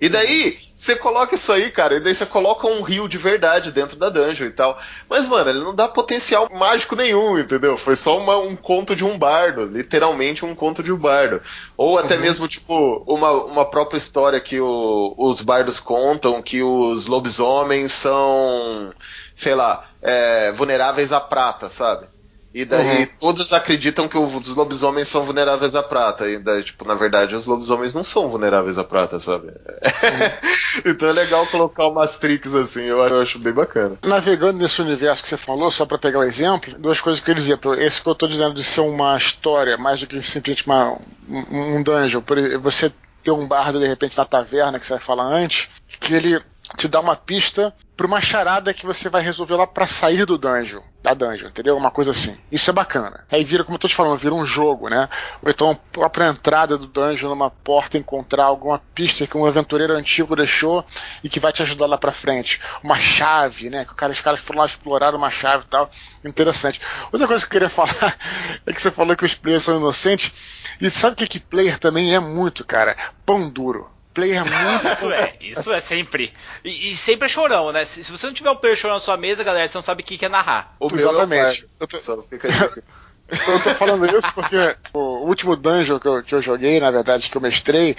E 0.00 0.08
daí, 0.08 0.58
você 0.74 0.96
coloca 0.96 1.34
isso 1.34 1.52
aí, 1.52 1.70
cara, 1.70 1.94
e 1.94 2.00
daí 2.00 2.14
você 2.14 2.26
coloca 2.26 2.66
um 2.66 2.82
rio 2.82 3.08
de 3.08 3.16
verdade 3.16 3.72
dentro 3.72 3.96
da 3.96 4.08
dungeon 4.08 4.46
e 4.46 4.50
tal. 4.50 4.78
Mas, 5.08 5.26
mano, 5.26 5.50
ele 5.50 5.60
não 5.60 5.74
dá 5.74 5.88
potencial 5.88 6.48
mágico 6.52 6.96
nenhum, 6.96 7.38
entendeu? 7.38 7.78
Foi 7.78 7.96
só 7.96 8.18
uma, 8.18 8.36
um 8.36 8.54
conto 8.54 8.94
de 8.94 9.04
um 9.04 9.18
bardo, 9.18 9.64
literalmente 9.64 10.44
um 10.44 10.54
conto 10.54 10.82
de 10.82 10.92
um 10.92 10.96
bardo. 10.96 11.40
Ou 11.76 11.98
até 11.98 12.16
uhum. 12.16 12.20
mesmo, 12.20 12.48
tipo, 12.48 13.04
uma, 13.06 13.30
uma 13.32 13.64
própria 13.64 13.98
história 13.98 14.40
que 14.40 14.60
o, 14.60 15.14
os 15.16 15.40
bardos 15.40 15.80
contam, 15.80 16.42
que 16.42 16.62
os 16.62 17.06
lobisomens 17.06 17.92
são, 17.92 18.92
sei 19.34 19.54
lá, 19.54 19.88
é, 20.02 20.52
vulneráveis 20.52 21.12
à 21.12 21.20
prata, 21.20 21.68
sabe? 21.68 22.13
E 22.54 22.64
daí 22.64 23.00
uhum. 23.00 23.08
todos 23.18 23.52
acreditam 23.52 24.06
que 24.06 24.16
os 24.16 24.54
lobisomens 24.54 25.08
são 25.08 25.24
vulneráveis 25.24 25.74
à 25.74 25.82
prata. 25.82 26.28
E 26.30 26.38
daí, 26.38 26.62
tipo, 26.62 26.84
na 26.84 26.94
verdade, 26.94 27.34
os 27.34 27.46
lobisomens 27.46 27.92
não 27.92 28.04
são 28.04 28.28
vulneráveis 28.28 28.78
à 28.78 28.84
prata, 28.84 29.18
sabe? 29.18 29.48
Uhum. 29.48 30.82
então 30.86 31.08
é 31.08 31.12
legal 31.12 31.44
colocar 31.48 31.88
umas 31.88 32.16
tricks 32.16 32.54
assim, 32.54 32.82
eu 32.82 33.02
acho 33.20 33.40
bem 33.40 33.52
bacana. 33.52 33.98
Navegando 34.04 34.60
nesse 34.60 34.80
universo 34.80 35.24
que 35.24 35.28
você 35.28 35.36
falou, 35.36 35.68
só 35.72 35.84
para 35.84 35.98
pegar 35.98 36.20
o 36.20 36.22
um 36.22 36.24
exemplo, 36.24 36.78
duas 36.78 37.00
coisas 37.00 37.18
que 37.18 37.28
eu 37.28 37.34
queria 37.34 37.58
dizer. 37.58 37.82
Esse 37.82 38.00
que 38.00 38.08
eu 38.08 38.14
tô 38.14 38.28
dizendo 38.28 38.54
de 38.54 38.62
ser 38.62 38.82
uma 38.82 39.16
história, 39.16 39.76
mais 39.76 39.98
do 39.98 40.06
que 40.06 40.22
simplesmente 40.22 40.64
uma, 40.64 40.96
um 41.28 41.82
dungeon. 41.82 42.22
Você 42.62 42.92
ter 43.24 43.32
um 43.32 43.48
bardo 43.48 43.80
de 43.80 43.86
repente 43.88 44.16
na 44.16 44.24
taverna 44.24 44.78
que 44.78 44.86
você 44.86 44.92
vai 44.92 45.02
falar 45.02 45.24
antes, 45.24 45.68
que 45.98 46.14
ele 46.14 46.40
te 46.76 46.88
dá 46.88 47.00
uma 47.00 47.14
pista 47.14 47.74
para 47.96 48.06
uma 48.06 48.20
charada 48.20 48.74
que 48.74 48.86
você 48.86 49.08
vai 49.08 49.22
resolver 49.22 49.54
lá 49.54 49.66
para 49.66 49.86
sair 49.86 50.24
do 50.24 50.36
dungeon, 50.36 50.80
da 51.00 51.14
dungeon, 51.14 51.48
entendeu? 51.48 51.76
Uma 51.76 51.90
coisa 51.90 52.10
assim. 52.10 52.36
Isso 52.50 52.68
é 52.70 52.72
bacana. 52.72 53.24
Aí 53.30 53.44
vira, 53.44 53.62
como 53.62 53.76
eu 53.76 53.78
tô 53.78 53.86
te 53.86 53.94
falando, 53.94 54.18
vira 54.18 54.34
um 54.34 54.44
jogo, 54.44 54.88
né? 54.88 55.08
Ou 55.42 55.50
então 55.50 55.70
a 55.70 55.74
própria 55.74 56.28
entrada 56.28 56.76
do 56.76 56.88
dungeon 56.88 57.28
numa 57.28 57.50
porta 57.50 57.98
encontrar 57.98 58.46
alguma 58.46 58.80
pista 58.94 59.26
que 59.26 59.36
um 59.36 59.46
aventureiro 59.46 59.94
antigo 59.94 60.34
deixou 60.34 60.84
e 61.22 61.28
que 61.28 61.38
vai 61.38 61.52
te 61.52 61.62
ajudar 61.62 61.86
lá 61.86 61.96
para 61.96 62.10
frente. 62.10 62.60
Uma 62.82 62.96
chave, 62.96 63.70
né? 63.70 63.84
Que 63.84 63.92
os 64.06 64.20
caras 64.20 64.40
foram 64.40 64.60
lá 64.60 64.66
explorar 64.66 65.14
uma 65.14 65.30
chave 65.30 65.64
e 65.64 65.68
tal. 65.68 65.88
Interessante. 66.24 66.80
Outra 67.12 67.28
coisa 67.28 67.44
que 67.44 67.48
eu 67.48 67.60
queria 67.60 67.70
falar 67.70 68.16
é 68.66 68.72
que 68.72 68.82
você 68.82 68.90
falou 68.90 69.14
que 69.14 69.24
os 69.24 69.34
players 69.34 69.62
são 69.62 69.76
inocentes. 69.76 70.32
E 70.80 70.90
sabe 70.90 71.12
o 71.12 71.16
que 71.16 71.28
que 71.28 71.38
player 71.38 71.78
também 71.78 72.14
é 72.14 72.18
muito, 72.18 72.64
cara? 72.64 72.96
Pão 73.24 73.48
duro 73.48 73.93
player 74.14 74.42
muito. 74.44 74.88
isso 74.94 75.12
é, 75.12 75.34
isso 75.40 75.72
é 75.72 75.80
sempre. 75.80 76.32
E, 76.64 76.92
e, 76.92 76.96
sempre 76.96 77.26
é 77.26 77.28
chorão, 77.28 77.72
né? 77.72 77.84
Se, 77.84 78.04
se, 78.04 78.10
você 78.10 78.26
não 78.26 78.32
tiver 78.32 78.50
um 78.50 78.56
player 78.56 78.76
chorão 78.76 78.96
na 78.96 79.00
sua 79.00 79.16
mesa, 79.16 79.44
galera, 79.44 79.68
você 79.68 79.76
não 79.76 79.82
sabe 79.82 80.02
o 80.02 80.04
que, 80.04 80.16
que 80.16 80.24
é 80.24 80.28
narrar. 80.28 80.74
O 80.78 80.88
Exatamente. 80.94 81.64
É 81.64 81.82
eu 81.82 81.86
tô... 81.86 82.00
Só 82.00 82.22
fica 82.22 82.48
eu 83.28 83.62
tô 83.62 83.74
falando 83.74 84.06
isso 84.06 84.32
porque 84.34 84.76
o 84.92 85.26
último 85.26 85.56
dungeon 85.56 85.98
que 85.98 86.06
eu, 86.06 86.22
que 86.22 86.34
eu 86.34 86.42
joguei, 86.42 86.78
na 86.78 86.90
verdade, 86.90 87.28
que 87.28 87.36
eu 87.36 87.40
mestrei, 87.40 87.96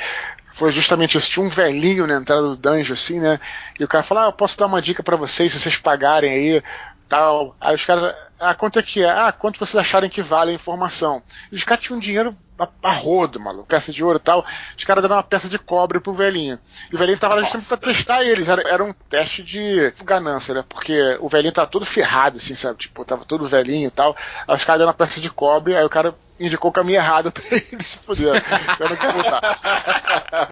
foi 0.53 0.71
justamente 0.71 1.17
isso. 1.17 1.29
Tinha 1.29 1.45
um 1.45 1.49
velhinho 1.49 2.07
na 2.07 2.15
entrada 2.15 2.43
do 2.43 2.55
dungeon, 2.55 2.93
assim, 2.93 3.19
né? 3.19 3.39
E 3.79 3.83
o 3.83 3.87
cara 3.87 4.03
falou: 4.03 4.23
Ah, 4.23 4.27
eu 4.27 4.33
posso 4.33 4.57
dar 4.57 4.67
uma 4.67 4.81
dica 4.81 5.03
para 5.03 5.17
vocês 5.17 5.51
se 5.51 5.59
vocês 5.59 5.77
pagarem 5.77 6.31
aí 6.31 6.63
tal. 7.09 7.55
Aí 7.59 7.75
os 7.75 7.85
caras, 7.85 8.15
ah, 8.39 8.53
quanto 8.53 8.79
é 8.79 8.83
que 8.83 9.03
é? 9.03 9.09
Ah, 9.09 9.31
quanto 9.31 9.59
vocês 9.59 9.75
acharem 9.75 10.09
que 10.09 10.21
vale 10.21 10.51
a 10.51 10.53
informação? 10.53 11.21
E 11.51 11.55
os 11.55 11.63
caras 11.63 11.83
tinham 11.83 11.99
dinheiro 11.99 12.35
a, 12.59 12.67
a 12.83 12.91
rodo, 12.91 13.39
maluco, 13.39 13.67
peça 13.67 13.91
de 13.91 14.03
ouro 14.03 14.17
e 14.17 14.21
tal. 14.21 14.45
Os 14.77 14.83
caras 14.83 15.01
deram 15.01 15.15
uma 15.15 15.23
peça 15.23 15.47
de 15.47 15.57
cobre 15.57 15.99
pro 15.99 16.13
velhinho. 16.13 16.59
E 16.91 16.95
o 16.95 16.97
velhinho 16.97 17.17
tava 17.17 17.35
lá 17.35 17.41
justamente 17.41 17.67
pra 17.67 17.77
testar 17.77 18.23
eles. 18.23 18.49
Era, 18.49 18.61
era 18.67 18.83
um 18.83 18.93
teste 19.09 19.41
de 19.41 19.93
ganância, 20.03 20.53
né? 20.53 20.63
Porque 20.67 21.17
o 21.19 21.29
velhinho 21.29 21.53
tava 21.53 21.67
todo 21.67 21.85
ferrado, 21.85 22.37
assim, 22.37 22.55
sabe? 22.55 22.79
Tipo, 22.79 23.05
tava 23.05 23.25
todo 23.25 23.47
velhinho 23.47 23.87
e 23.87 23.91
tal. 23.91 24.15
Aí 24.47 24.55
os 24.55 24.65
caras 24.65 24.79
deram 24.79 24.89
uma 24.89 24.93
peça 24.93 25.21
de 25.21 25.29
cobre, 25.29 25.75
aí 25.75 25.85
o 25.85 25.89
cara 25.89 26.15
indicou 26.39 26.69
o 26.69 26.73
caminho 26.73 26.97
errado 26.97 27.31
pra 27.33 27.43
ele 27.49 27.81
se 27.81 27.97
fuder. 27.97 28.43
que 28.43 28.83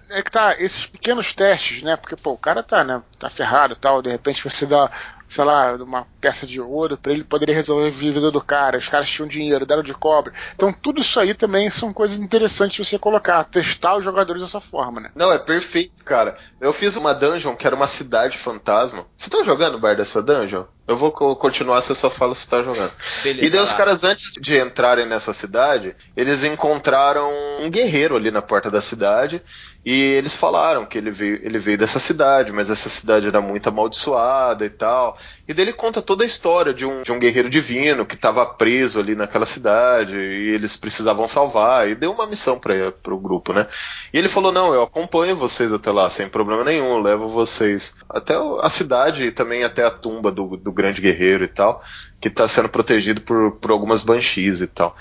É 0.08 0.22
que 0.22 0.30
tá, 0.30 0.54
esses 0.58 0.86
pequenos 0.86 1.34
testes, 1.34 1.82
né? 1.82 1.96
Porque, 1.96 2.16
pô, 2.16 2.32
o 2.32 2.38
cara 2.38 2.62
tá, 2.62 2.82
né? 2.82 3.02
Tá 3.18 3.28
ferrado 3.28 3.74
e 3.74 3.76
tal. 3.76 4.00
De 4.00 4.10
repente 4.10 4.42
você 4.42 4.66
dá 4.66 4.90
sei 5.28 5.44
lá, 5.44 5.74
uma 5.74 6.06
peça 6.20 6.46
de 6.46 6.60
ouro 6.60 6.96
para 6.96 7.12
ele 7.12 7.24
poder 7.24 7.52
resolver 7.52 7.86
a 7.86 7.90
vida 7.90 8.30
do 8.30 8.40
cara. 8.40 8.78
Os 8.78 8.88
caras 8.88 9.08
tinham 9.08 9.28
dinheiro, 9.28 9.66
deram 9.66 9.82
de 9.82 9.94
cobre. 9.94 10.32
Então 10.54 10.72
tudo 10.72 11.00
isso 11.00 11.18
aí 11.18 11.34
também 11.34 11.68
são 11.70 11.92
coisas 11.92 12.18
interessantes 12.18 12.86
você 12.86 12.98
colocar, 12.98 13.44
testar 13.44 13.96
os 13.96 14.04
jogadores 14.04 14.42
dessa 14.42 14.60
forma, 14.60 15.00
né? 15.00 15.10
Não, 15.14 15.32
é 15.32 15.38
perfeito, 15.38 16.04
cara. 16.04 16.36
Eu 16.60 16.72
fiz 16.72 16.96
uma 16.96 17.14
dungeon 17.14 17.56
que 17.56 17.66
era 17.66 17.76
uma 17.76 17.86
cidade 17.86 18.38
fantasma. 18.38 19.06
Você 19.16 19.30
tá 19.30 19.42
jogando 19.42 19.76
o 19.76 19.80
bar 19.80 19.96
dessa 19.96 20.22
dungeon? 20.22 20.64
Eu 20.86 20.98
vou 20.98 21.10
continuar, 21.10 21.80
você 21.80 21.94
só 21.94 22.10
fala 22.10 22.34
se 22.34 22.46
tá 22.46 22.62
jogando. 22.62 22.92
Beleza, 23.22 23.46
e 23.46 23.50
daí 23.50 23.60
os 23.60 23.72
caras, 23.72 24.04
antes 24.04 24.32
de 24.38 24.58
entrarem 24.58 25.06
nessa 25.06 25.32
cidade, 25.32 25.96
eles 26.14 26.44
encontraram 26.44 27.30
um 27.60 27.70
guerreiro 27.70 28.16
ali 28.16 28.30
na 28.30 28.42
porta 28.42 28.70
da 28.70 28.82
cidade. 28.82 29.42
E 29.84 29.92
eles 30.14 30.34
falaram 30.34 30.86
que 30.86 30.96
ele 30.96 31.10
veio, 31.10 31.40
ele 31.42 31.58
veio 31.58 31.76
dessa 31.76 31.98
cidade, 31.98 32.50
mas 32.50 32.70
essa 32.70 32.88
cidade 32.88 33.28
era 33.28 33.40
muito 33.40 33.68
amaldiçoada 33.68 34.64
e 34.64 34.70
tal. 34.70 35.18
E 35.46 35.52
daí 35.52 35.66
ele 35.66 35.74
conta 35.74 36.00
toda 36.00 36.24
a 36.24 36.26
história 36.26 36.72
de 36.72 36.86
um, 36.86 37.02
de 37.02 37.12
um 37.12 37.18
guerreiro 37.18 37.50
divino 37.50 38.06
que 38.06 38.14
estava 38.14 38.46
preso 38.46 38.98
ali 38.98 39.14
naquela 39.14 39.44
cidade 39.44 40.16
e 40.16 40.54
eles 40.54 40.74
precisavam 40.74 41.28
salvar. 41.28 41.86
E 41.86 41.94
deu 41.94 42.12
uma 42.12 42.26
missão 42.26 42.58
para 42.58 42.94
o 43.08 43.18
grupo, 43.18 43.52
né? 43.52 43.66
E 44.10 44.16
ele 44.16 44.28
falou: 44.28 44.50
Não, 44.50 44.72
eu 44.72 44.82
acompanho 44.82 45.36
vocês 45.36 45.70
até 45.70 45.90
lá, 45.90 46.08
sem 46.08 46.30
problema 46.30 46.64
nenhum, 46.64 46.98
levo 46.98 47.28
vocês 47.28 47.94
até 48.08 48.34
a 48.62 48.70
cidade 48.70 49.24
e 49.24 49.32
também 49.32 49.64
até 49.64 49.84
a 49.84 49.90
tumba 49.90 50.32
do, 50.32 50.56
do 50.56 50.72
grande 50.74 51.00
guerreiro 51.00 51.44
e 51.44 51.48
tal, 51.48 51.82
que 52.20 52.28
está 52.28 52.46
sendo 52.46 52.68
protegido 52.68 53.20
por, 53.22 53.52
por 53.52 53.70
algumas 53.70 54.02
banshees 54.02 54.60
e 54.60 54.66
tal. 54.66 54.96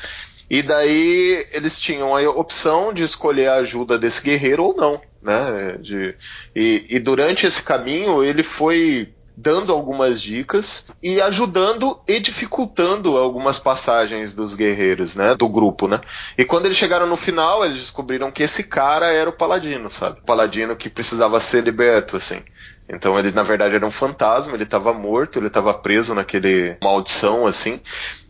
E 0.49 0.61
daí 0.61 1.45
eles 1.51 1.79
tinham 1.79 2.15
a 2.15 2.21
opção 2.29 2.93
de 2.93 3.03
escolher 3.03 3.49
a 3.49 3.55
ajuda 3.55 3.97
desse 3.97 4.21
guerreiro 4.21 4.63
ou 4.63 4.75
não, 4.75 5.01
né? 5.21 5.77
De, 5.79 6.15
e, 6.55 6.85
e 6.89 6.99
durante 6.99 7.45
esse 7.45 7.63
caminho 7.63 8.23
ele 8.23 8.43
foi 8.43 9.13
dando 9.35 9.73
algumas 9.73 10.21
dicas 10.21 10.85
e 11.01 11.19
ajudando 11.19 11.99
e 12.07 12.19
dificultando 12.19 13.17
algumas 13.17 13.57
passagens 13.57 14.33
dos 14.33 14.53
guerreiros, 14.53 15.15
né, 15.15 15.33
do 15.35 15.49
grupo, 15.49 15.87
né? 15.87 15.99
E 16.37 16.45
quando 16.45 16.65
eles 16.65 16.77
chegaram 16.77 17.07
no 17.07 17.17
final, 17.17 17.65
eles 17.65 17.79
descobriram 17.79 18.31
que 18.31 18.43
esse 18.43 18.63
cara 18.63 19.07
era 19.07 19.29
o 19.29 19.33
paladino, 19.33 19.89
sabe? 19.89 20.19
O 20.19 20.23
paladino 20.23 20.75
que 20.75 20.89
precisava 20.89 21.39
ser 21.39 21.63
liberto, 21.63 22.15
assim. 22.15 22.41
Então 22.87 23.17
ele 23.17 23.31
na 23.31 23.43
verdade 23.43 23.75
era 23.75 23.85
um 23.85 23.91
fantasma, 23.91 24.53
ele 24.53 24.63
estava 24.63 24.93
morto, 24.93 25.39
ele 25.39 25.47
estava 25.47 25.73
preso 25.73 26.13
naquele 26.13 26.77
maldição 26.83 27.45
assim. 27.45 27.79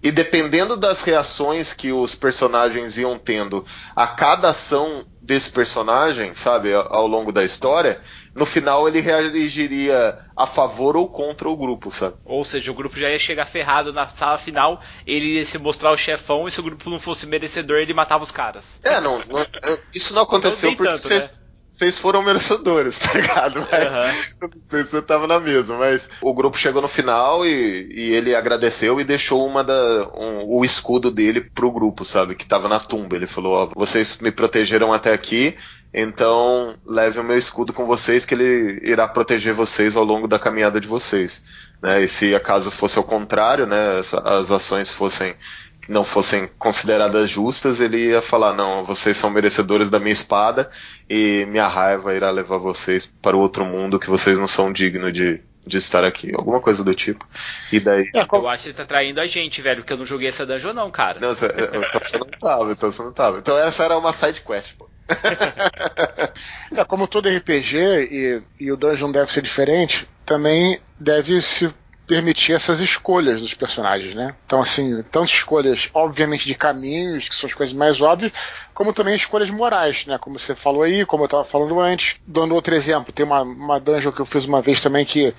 E 0.02 0.12
dependendo 0.12 0.76
das 0.76 1.02
reações 1.02 1.74
que 1.74 1.92
os 1.92 2.14
personagens 2.14 2.98
iam 2.98 3.18
tendo 3.18 3.66
a 3.96 4.06
cada 4.06 4.50
ação 4.50 5.06
desse 5.22 5.50
personagem, 5.50 6.36
sabe, 6.36 6.74
ao 6.74 7.08
longo 7.08 7.32
da 7.32 7.44
história, 7.44 8.02
no 8.36 8.46
final 8.46 8.86
ele 8.88 9.00
reagiria 9.00 10.20
a 10.36 10.46
favor 10.46 10.98
ou 10.98 11.08
contra 11.08 11.48
o 11.48 11.56
grupo, 11.56 11.90
sabe? 11.90 12.16
Ou 12.26 12.44
seja, 12.44 12.70
o 12.70 12.76
grupo 12.76 13.00
já 13.00 13.10
ia 13.10 13.18
chegar 13.18 13.46
ferrado 13.46 13.94
na 13.94 14.10
sala 14.10 14.38
final, 14.38 14.82
ele 15.08 15.38
ia 15.38 15.46
se 15.46 15.58
mostrar 15.58 15.92
o 15.92 15.98
chefão 15.98 16.48
e 16.48 16.52
se 16.52 16.60
o 16.60 16.64
grupo 16.64 16.90
não 16.90 17.00
fosse 17.00 17.26
merecedor, 17.26 17.78
ele 17.78 17.94
matava 17.94 18.24
os 18.24 18.32
caras. 18.32 18.82
É, 18.84 19.00
não, 19.00 19.20
não 19.20 19.48
isso 19.94 20.14
não 20.14 20.24
aconteceu 20.24 20.76
porque 20.76 20.92
tanto, 20.92 21.04
vocês. 21.04 21.38
Né? 21.38 21.43
Vocês 21.74 21.98
foram 21.98 22.22
merecedores, 22.22 23.00
tá 23.00 23.14
ligado? 23.14 23.68
Mas 23.72 24.36
uhum. 24.40 24.50
sei 24.70 24.84
se 24.84 24.92
você 24.92 25.02
tava 25.02 25.26
na 25.26 25.40
mesa, 25.40 25.76
mas 25.76 26.08
o 26.22 26.34
grupo 26.34 26.58
chegou 26.58 26.82
no 26.82 26.88
final 26.88 27.44
e, 27.44 27.92
e 27.92 28.14
ele 28.14 28.36
agradeceu 28.36 29.02
e 29.02 29.04
deixou 29.04 29.46
uma 29.46 29.64
da, 29.64 30.08
um, 30.16 30.46
o 30.46 30.64
escudo 30.64 31.10
dele 31.10 31.42
pro 31.42 31.72
grupo, 31.72 32.06
sabe? 32.06 32.36
Que 32.36 32.46
tava 32.46 32.70
na 32.70 32.80
tumba. 32.80 33.16
Ele 33.16 33.26
falou: 33.26 33.54
Ó, 33.54 33.70
vocês 33.76 34.18
me 34.22 34.32
protegeram 34.32 34.94
até 34.94 35.14
aqui, 35.14 35.56
então 35.92 36.76
leve 36.86 37.20
o 37.20 37.24
meu 37.24 37.38
escudo 37.38 37.74
com 37.74 37.88
vocês 37.88 38.24
que 38.24 38.36
ele 38.36 38.80
irá 38.84 39.08
proteger 39.08 39.54
vocês 39.54 39.96
ao 39.96 40.04
longo 40.04 40.28
da 40.28 40.38
caminhada 40.38 40.80
de 40.80 40.88
vocês. 40.88 41.44
Né? 41.82 42.04
E 42.04 42.08
se 42.08 42.36
acaso 42.36 42.70
fosse 42.70 43.00
ao 43.00 43.04
contrário, 43.04 43.66
né, 43.66 44.00
as 44.24 44.52
ações 44.52 44.92
fossem 44.92 45.36
não 45.88 46.04
fossem 46.04 46.50
consideradas 46.58 47.30
justas, 47.30 47.80
ele 47.80 48.10
ia 48.10 48.22
falar: 48.22 48.54
não, 48.54 48.86
vocês 48.86 49.18
são 49.18 49.30
merecedores 49.30 49.90
da 49.90 50.00
minha 50.00 50.14
espada 50.14 50.70
e 51.10 51.46
minha 51.50 51.68
raiva 51.68 52.14
irá 52.14 52.32
levar 52.32 52.58
vocês 52.58 53.14
para 53.22 53.36
o 53.36 53.40
outro 53.40 53.66
mundo 53.66 54.00
que 54.00 54.10
vocês 54.10 54.40
não 54.40 54.48
são 54.48 54.72
dignos 54.72 55.12
de, 55.12 55.42
de 55.66 55.78
estar 55.78 56.04
aqui. 56.04 56.34
Alguma 56.36 56.60
coisa 56.60 56.84
do 56.84 56.94
tipo. 56.94 57.28
E 57.72 57.80
daí. 57.80 58.10
É, 58.14 58.26
eu 58.32 58.48
acho 58.48 58.64
que 58.64 58.70
ele 58.70 58.78
tá 58.78 58.86
traindo 58.86 59.20
a 59.20 59.28
gente, 59.28 59.62
velho, 59.62 59.82
porque 59.82 59.94
eu 59.94 59.98
não 59.98 60.06
joguei 60.06 60.30
essa 60.30 60.46
dungeon, 60.46 60.74
não, 60.74 60.90
cara. 60.90 61.20
Não, 61.20 61.34
você, 61.34 61.48
então 61.48 62.02
você 62.02 62.18
não 62.18 62.28
tava, 62.28 62.72
então 62.72 62.92
você 62.92 63.04
não 63.04 63.14
tava. 63.14 63.38
Então 63.40 63.58
essa 63.58 63.84
era 63.84 63.98
uma 63.98 64.14
side 64.14 64.42
quest, 64.42 64.76
pô. 64.78 64.90
é, 66.76 66.86
como 66.86 67.08
todo 67.08 67.28
RPG 67.30 67.78
e, 67.78 68.42
e 68.60 68.72
o 68.72 68.78
dungeon 68.78 69.12
deve 69.12 69.32
ser 69.32 69.42
diferente, 69.42 70.08
também 70.26 70.80
deve 70.98 71.42
se 71.42 71.74
permitir 72.06 72.54
essas 72.54 72.80
escolhas 72.80 73.42
dos 73.42 73.54
personagens, 73.54 74.14
né? 74.14 74.36
Então, 74.46 74.62
assim, 74.62 75.04
tanto 75.12 75.32
escolhas, 75.32 75.90
obviamente, 75.94 76.46
de 76.46 76.54
caminhos, 76.54 77.30
que 77.30 77.36
são 77.36 77.48
as 77.48 77.54
coisas 77.54 77.74
mais 77.74 78.02
óbvias, 78.02 78.32
como 78.74 78.94
também 78.94 79.16
escolhas 79.16 79.50
morais, 79.50 80.06
né? 80.06 80.18
Como 80.18 80.38
você 80.38 80.56
falou 80.56 80.84
aí, 80.84 81.06
como 81.06 81.24
eu 81.24 81.26
estava 81.26 81.46
falando 81.46 81.80
antes. 81.80 82.16
Dando 82.28 82.56
outro 82.56 82.76
exemplo, 82.76 83.14
tem 83.14 83.26
uma, 83.26 83.42
uma 83.42 83.80
dungeon 83.80 84.12
que 84.12 84.20
eu 84.20 84.26
fiz 84.26 84.46
uma 84.46 84.62
vez 84.62 84.80
também 84.82 85.06
que 85.06 85.34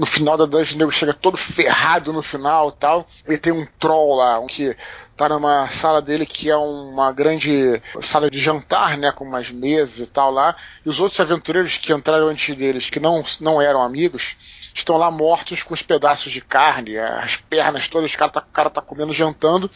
no 0.00 0.06
final 0.06 0.34
da 0.34 0.46
dungeon 0.46 0.78
nego 0.78 0.90
chega 0.90 1.12
todo 1.12 1.36
ferrado 1.36 2.10
no 2.10 2.22
final 2.22 2.72
tal. 2.72 3.06
E 3.28 3.36
tem 3.36 3.52
um 3.52 3.66
troll 3.78 4.16
lá, 4.16 4.40
um 4.40 4.46
que 4.46 4.74
tá 5.14 5.28
numa 5.28 5.68
sala 5.68 6.00
dele 6.00 6.24
que 6.24 6.48
é 6.48 6.56
uma 6.56 7.12
grande 7.12 7.82
sala 8.00 8.30
de 8.30 8.40
jantar, 8.40 8.96
né? 8.96 9.12
Com 9.12 9.26
umas 9.26 9.50
mesas 9.50 10.00
e 10.00 10.06
tal 10.06 10.30
lá. 10.30 10.56
E 10.86 10.88
os 10.88 11.00
outros 11.00 11.20
aventureiros 11.20 11.76
que 11.76 11.92
entraram 11.92 12.28
antes 12.28 12.56
deles, 12.56 12.88
que 12.88 12.98
não, 12.98 13.22
não 13.42 13.60
eram 13.60 13.82
amigos, 13.82 14.70
estão 14.74 14.96
lá 14.96 15.10
mortos 15.10 15.62
com 15.62 15.74
os 15.74 15.82
pedaços 15.82 16.32
de 16.32 16.40
carne, 16.40 16.96
as 16.96 17.36
pernas 17.36 17.86
todas, 17.86 18.14
o 18.14 18.16
cara 18.16 18.30
tá, 18.30 18.40
o 18.40 18.52
cara 18.52 18.70
tá 18.70 18.80
comendo, 18.80 19.12
jantando, 19.12 19.70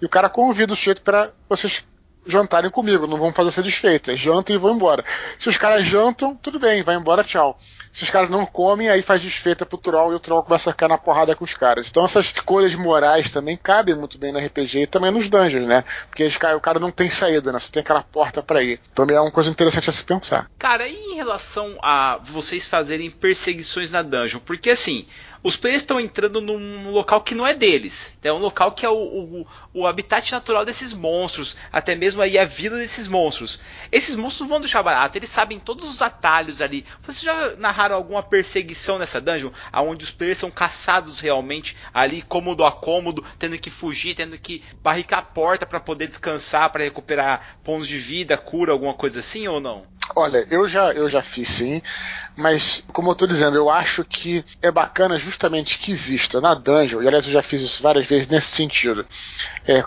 e 0.00 0.06
o 0.06 0.08
cara 0.08 0.30
convida 0.30 0.72
o 0.72 0.76
sujeito 0.76 1.02
para 1.02 1.32
vocês 1.50 1.84
jantarem 2.26 2.70
comigo, 2.70 3.06
não 3.06 3.18
vão 3.18 3.32
fazer 3.32 3.50
essa 3.50 3.62
desfeita, 3.62 4.16
jantem 4.16 4.56
e 4.56 4.58
vão 4.58 4.74
embora. 4.74 5.04
Se 5.38 5.50
os 5.50 5.58
caras 5.58 5.84
jantam, 5.84 6.34
tudo 6.34 6.58
bem, 6.58 6.82
vai 6.82 6.96
embora, 6.96 7.22
tchau. 7.22 7.58
Se 7.96 8.02
os 8.02 8.10
caras 8.10 8.28
não 8.28 8.44
comem, 8.44 8.90
aí 8.90 9.00
faz 9.00 9.22
desfeita 9.22 9.64
pro 9.64 9.78
troll 9.78 10.12
e 10.12 10.16
o 10.16 10.20
troll 10.20 10.42
começa 10.42 10.68
a 10.68 10.72
ficar 10.74 10.86
na 10.86 10.98
porrada 10.98 11.34
com 11.34 11.46
os 11.46 11.54
caras. 11.54 11.88
Então 11.88 12.04
essas 12.04 12.26
escolhas 12.26 12.74
morais 12.74 13.30
também 13.30 13.56
cabem 13.56 13.94
muito 13.94 14.18
bem 14.18 14.30
no 14.30 14.38
RPG 14.38 14.82
e 14.82 14.86
também 14.86 15.10
nos 15.10 15.30
dungeons, 15.30 15.66
né? 15.66 15.82
Porque 16.10 16.28
o 16.54 16.60
cara 16.60 16.78
não 16.78 16.90
tem 16.90 17.08
saída, 17.08 17.50
né? 17.50 17.58
Só 17.58 17.70
tem 17.72 17.80
aquela 17.80 18.02
porta 18.02 18.42
para 18.42 18.62
ir. 18.62 18.78
Também 18.94 19.16
é 19.16 19.20
uma 19.20 19.30
coisa 19.30 19.48
interessante 19.48 19.88
a 19.88 19.92
se 19.94 20.04
pensar. 20.04 20.50
Cara, 20.58 20.86
e 20.86 20.94
em 20.94 21.14
relação 21.14 21.78
a 21.80 22.18
vocês 22.22 22.68
fazerem 22.68 23.10
perseguições 23.10 23.90
na 23.90 24.02
dungeon? 24.02 24.40
Porque 24.44 24.68
assim, 24.68 25.06
os 25.42 25.56
players 25.56 25.82
estão 25.82 26.00
entrando 26.00 26.40
num 26.40 26.90
local 26.90 27.20
que 27.20 27.34
não 27.34 27.46
é 27.46 27.54
deles. 27.54 28.18
É 28.22 28.32
um 28.32 28.38
local 28.38 28.72
que 28.72 28.84
é 28.84 28.88
o, 28.88 28.94
o, 28.94 29.46
o, 29.72 29.86
habitat 29.86 30.32
natural 30.32 30.64
desses 30.64 30.92
monstros, 30.92 31.56
até 31.72 31.94
mesmo 31.94 32.22
aí 32.22 32.38
a 32.38 32.44
vida 32.44 32.76
desses 32.76 33.06
monstros. 33.06 33.58
Esses 33.90 34.16
monstros 34.16 34.48
vão 34.48 34.60
deixar 34.60 34.82
barato, 34.82 35.18
eles 35.18 35.28
sabem 35.28 35.58
todos 35.58 35.88
os 35.88 36.02
atalhos 36.02 36.60
ali. 36.60 36.84
Vocês 37.02 37.20
já 37.20 37.56
narraram 37.56 37.96
alguma 37.96 38.22
perseguição 38.22 38.98
nessa 38.98 39.20
dungeon, 39.20 39.50
aonde 39.72 40.04
os 40.04 40.10
players 40.10 40.38
são 40.38 40.50
caçados 40.50 41.20
realmente 41.20 41.76
ali, 41.92 42.22
cômodo 42.22 42.64
a 42.64 42.72
cômodo, 42.72 43.24
tendo 43.38 43.58
que 43.58 43.70
fugir, 43.70 44.14
tendo 44.14 44.38
que 44.38 44.62
barricar 44.82 45.20
a 45.20 45.22
porta 45.22 45.66
para 45.66 45.80
poder 45.80 46.08
descansar, 46.08 46.70
para 46.70 46.84
recuperar 46.84 47.58
pontos 47.62 47.86
de 47.86 47.98
vida, 47.98 48.36
cura, 48.36 48.72
alguma 48.72 48.94
coisa 48.94 49.20
assim 49.20 49.46
ou 49.48 49.60
não? 49.60 49.84
Olha, 50.14 50.46
eu 50.50 50.68
já, 50.68 50.92
eu 50.92 51.08
já 51.08 51.22
fiz 51.22 51.48
sim, 51.48 51.82
mas 52.36 52.84
como 52.92 53.08
eu 53.08 53.12
estou 53.12 53.26
dizendo, 53.26 53.56
eu 53.56 53.70
acho 53.70 54.04
que 54.04 54.44
é 54.60 54.70
bacana 54.70 55.18
justamente 55.18 55.78
que 55.78 55.90
exista 55.90 56.40
na 56.40 56.54
dungeon, 56.54 57.02
e 57.02 57.08
aliás 57.08 57.26
eu 57.26 57.32
já 57.32 57.42
fiz 57.42 57.62
isso 57.62 57.82
várias 57.82 58.06
vezes 58.06 58.28
nesse 58.28 58.48
sentido, 58.48 59.06
é, 59.66 59.82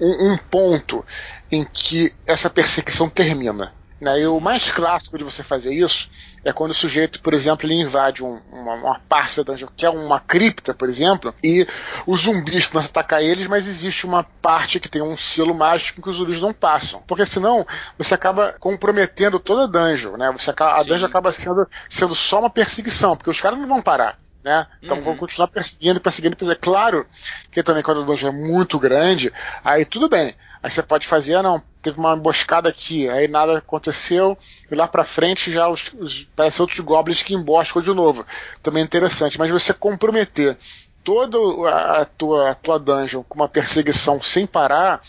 um, 0.00 0.32
um 0.32 0.38
ponto 0.38 1.04
em 1.50 1.64
que 1.64 2.14
essa 2.26 2.48
perseguição 2.48 3.08
termina. 3.10 3.74
Né? 4.00 4.20
E 4.20 4.26
o 4.26 4.40
mais 4.40 4.70
clássico 4.70 5.18
de 5.18 5.24
você 5.24 5.42
fazer 5.42 5.72
isso 5.72 6.08
é 6.44 6.52
quando 6.52 6.70
o 6.70 6.74
sujeito, 6.74 7.20
por 7.20 7.34
exemplo, 7.34 7.66
ele 7.66 7.80
invade 7.80 8.22
um, 8.22 8.40
uma, 8.52 8.74
uma, 8.74 9.00
parte 9.08 9.36
da 9.36 9.42
dungeon, 9.42 9.68
que 9.76 9.84
é 9.84 9.90
uma 9.90 10.20
cripta, 10.20 10.72
por 10.72 10.88
exemplo, 10.88 11.34
e 11.42 11.66
os 12.06 12.22
zumbis 12.22 12.66
começam 12.66 12.88
a 12.88 12.90
atacar 12.90 13.22
eles, 13.22 13.48
mas 13.48 13.66
existe 13.66 14.06
uma 14.06 14.22
parte 14.22 14.78
que 14.78 14.88
tem 14.88 15.02
um 15.02 15.16
selo 15.16 15.52
mágico 15.52 16.00
que 16.00 16.08
os 16.08 16.16
zumbis 16.16 16.40
não 16.40 16.52
passam. 16.52 17.02
Porque 17.06 17.26
senão 17.26 17.66
você 17.96 18.14
acaba 18.14 18.54
comprometendo 18.60 19.40
toda 19.40 19.64
a 19.64 19.66
dungeon, 19.66 20.16
né? 20.16 20.30
Você 20.32 20.50
acaba, 20.50 20.78
a 20.78 20.82
dungeon 20.84 21.06
acaba 21.06 21.32
sendo, 21.32 21.66
sendo 21.88 22.14
só 22.14 22.38
uma 22.38 22.50
perseguição, 22.50 23.16
porque 23.16 23.30
os 23.30 23.40
caras 23.40 23.58
não 23.58 23.66
vão 23.66 23.82
parar. 23.82 24.18
Né? 24.44 24.66
Então 24.80 24.98
uhum. 24.98 25.02
vão 25.02 25.16
continuar 25.16 25.48
perseguindo, 25.48 26.00
perseguindo, 26.00 26.36
perseguindo. 26.36 26.58
É 26.58 26.64
claro 26.64 27.06
que 27.50 27.62
também 27.62 27.82
quando 27.82 28.02
a 28.02 28.04
dungeon 28.04 28.28
é 28.28 28.32
muito 28.32 28.78
grande, 28.78 29.32
aí 29.64 29.84
tudo 29.84 30.08
bem. 30.08 30.32
Aí 30.62 30.70
você 30.70 30.82
pode 30.82 31.06
fazer, 31.06 31.34
ah, 31.34 31.42
não, 31.42 31.62
teve 31.82 31.98
uma 31.98 32.14
emboscada 32.14 32.68
aqui, 32.68 33.08
aí 33.08 33.28
nada 33.28 33.58
aconteceu, 33.58 34.36
e 34.70 34.74
lá 34.74 34.88
pra 34.88 35.04
frente 35.04 35.52
já 35.52 35.68
os, 35.68 35.92
os 35.98 36.28
parece 36.34 36.60
outros 36.60 36.80
goblins 36.80 37.22
que 37.22 37.34
emboscam 37.34 37.80
de 37.80 37.92
novo. 37.92 38.26
Também 38.62 38.82
é 38.82 38.84
interessante, 38.84 39.38
mas 39.38 39.50
você 39.50 39.72
comprometer 39.72 40.56
toda 41.04 41.38
a 41.70 42.04
tua, 42.04 42.50
a 42.50 42.54
tua 42.54 42.78
dungeon 42.78 43.22
com 43.22 43.36
uma 43.36 43.48
perseguição 43.48 44.20
sem 44.20 44.46
parar, 44.46 45.00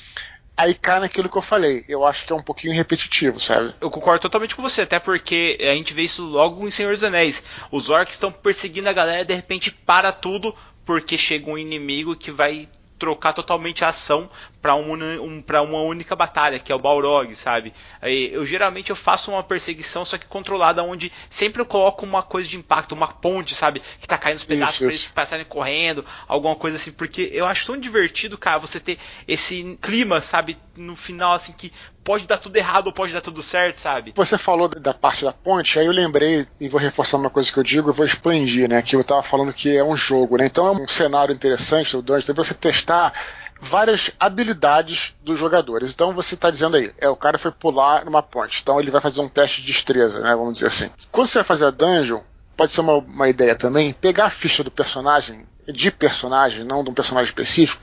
aí 0.55 0.73
cai 0.73 0.99
naquilo 0.99 1.29
que 1.29 1.37
eu 1.37 1.41
falei. 1.41 1.83
Eu 1.89 2.05
acho 2.05 2.25
que 2.25 2.31
é 2.31 2.35
um 2.35 2.41
pouquinho 2.41 2.73
repetitivo, 2.73 3.39
sabe? 3.39 3.73
Eu 3.81 3.89
concordo 3.89 4.21
totalmente 4.21 4.55
com 4.55 4.61
você, 4.61 4.81
até 4.81 4.99
porque 4.99 5.57
a 5.59 5.73
gente 5.73 5.93
vê 5.93 6.03
isso 6.03 6.23
logo 6.23 6.67
em 6.67 6.71
Senhor 6.71 6.93
dos 6.93 7.03
Anéis. 7.03 7.43
Os 7.71 7.89
orcs 7.89 8.15
estão 8.15 8.31
perseguindo 8.31 8.87
a 8.87 8.93
galera, 8.93 9.25
de 9.25 9.33
repente 9.33 9.71
para 9.71 10.11
tudo, 10.11 10.55
porque 10.85 11.17
chega 11.17 11.49
um 11.49 11.57
inimigo 11.57 12.15
que 12.15 12.31
vai 12.31 12.67
trocar 12.97 13.31
totalmente 13.31 13.85
a 13.85 13.89
ação 13.89 14.29
para 14.61 14.75
uma, 14.75 14.95
um, 14.95 15.43
uma 15.63 15.81
única 15.81 16.15
batalha, 16.15 16.59
que 16.59 16.71
é 16.71 16.75
o 16.75 16.79
Balrog, 16.79 17.33
sabe? 17.35 17.73
Eu 18.01 18.45
geralmente 18.45 18.89
eu 18.89 18.95
faço 18.95 19.31
uma 19.31 19.43
perseguição, 19.43 20.03
só 20.03 20.17
que 20.17 20.25
controlada, 20.25 20.83
onde 20.83 21.11
sempre 21.29 21.61
eu 21.61 21.65
coloco 21.65 22.05
uma 22.05 22.21
coisa 22.21 22.47
de 22.47 22.57
impacto, 22.57 22.93
uma 22.93 23.07
ponte, 23.07 23.55
sabe? 23.55 23.81
Que 23.99 24.07
tá 24.07 24.17
caindo 24.17 24.37
os 24.37 24.43
pedaços 24.43 24.77
para 24.79 24.87
eles 24.87 25.07
passarem 25.11 25.45
correndo, 25.45 26.05
alguma 26.27 26.55
coisa 26.55 26.75
assim, 26.75 26.91
porque 26.91 27.29
eu 27.33 27.45
acho 27.45 27.65
tão 27.65 27.77
divertido, 27.77 28.37
cara, 28.37 28.59
você 28.59 28.79
ter 28.79 28.97
esse 29.27 29.77
clima, 29.81 30.21
sabe? 30.21 30.57
No 30.75 30.95
final, 30.95 31.33
assim, 31.33 31.53
que 31.53 31.71
pode 32.03 32.25
dar 32.25 32.37
tudo 32.37 32.55
errado 32.57 32.87
ou 32.87 32.93
pode 32.93 33.13
dar 33.13 33.21
tudo 33.21 33.41
certo, 33.41 33.77
sabe? 33.77 34.13
Você 34.15 34.37
falou 34.37 34.67
da 34.67 34.93
parte 34.93 35.23
da 35.23 35.31
ponte, 35.31 35.79
aí 35.79 35.85
eu 35.85 35.91
lembrei, 35.91 36.45
e 36.59 36.67
vou 36.67 36.79
reforçar 36.79 37.17
uma 37.17 37.29
coisa 37.29 37.51
que 37.51 37.57
eu 37.57 37.63
digo, 37.63 37.89
eu 37.89 37.93
vou 37.93 38.05
expandir, 38.05 38.67
né? 38.67 38.81
Que 38.81 38.95
eu 38.95 39.03
tava 39.03 39.23
falando 39.23 39.53
que 39.53 39.75
é 39.77 39.83
um 39.83 39.95
jogo, 39.95 40.37
né? 40.37 40.45
Então 40.45 40.67
é 40.67 40.71
um 40.71 40.87
cenário 40.87 41.33
interessante 41.33 41.95
do 41.95 42.03
pra 42.03 42.33
você 42.33 42.53
testar 42.53 43.13
várias 43.61 44.11
habilidades 44.19 45.15
dos 45.21 45.37
jogadores. 45.37 45.91
Então 45.91 46.13
você 46.13 46.35
está 46.35 46.49
dizendo 46.49 46.77
aí, 46.77 46.93
é 46.97 47.09
o 47.09 47.15
cara 47.15 47.37
foi 47.37 47.51
pular 47.51 48.05
numa 48.05 48.23
ponte, 48.23 48.61
então 48.61 48.79
ele 48.79 48.91
vai 48.91 49.01
fazer 49.01 49.21
um 49.21 49.29
teste 49.29 49.61
de 49.61 49.67
destreza, 49.67 50.19
né? 50.19 50.35
Vamos 50.35 50.53
dizer 50.53 50.67
assim. 50.67 50.89
Quando 51.11 51.27
você 51.27 51.39
vai 51.39 51.45
fazer 51.45 51.65
a 51.65 51.71
dungeon, 51.71 52.21
pode 52.55 52.71
ser 52.71 52.81
uma, 52.81 52.95
uma 52.95 53.29
ideia 53.29 53.55
também, 53.55 53.93
pegar 53.93 54.25
a 54.25 54.29
ficha 54.29 54.63
do 54.63 54.71
personagem, 54.71 55.45
de 55.67 55.91
personagem, 55.91 56.65
não 56.65 56.83
de 56.83 56.89
um 56.89 56.93
personagem 56.93 57.29
específico, 57.29 57.81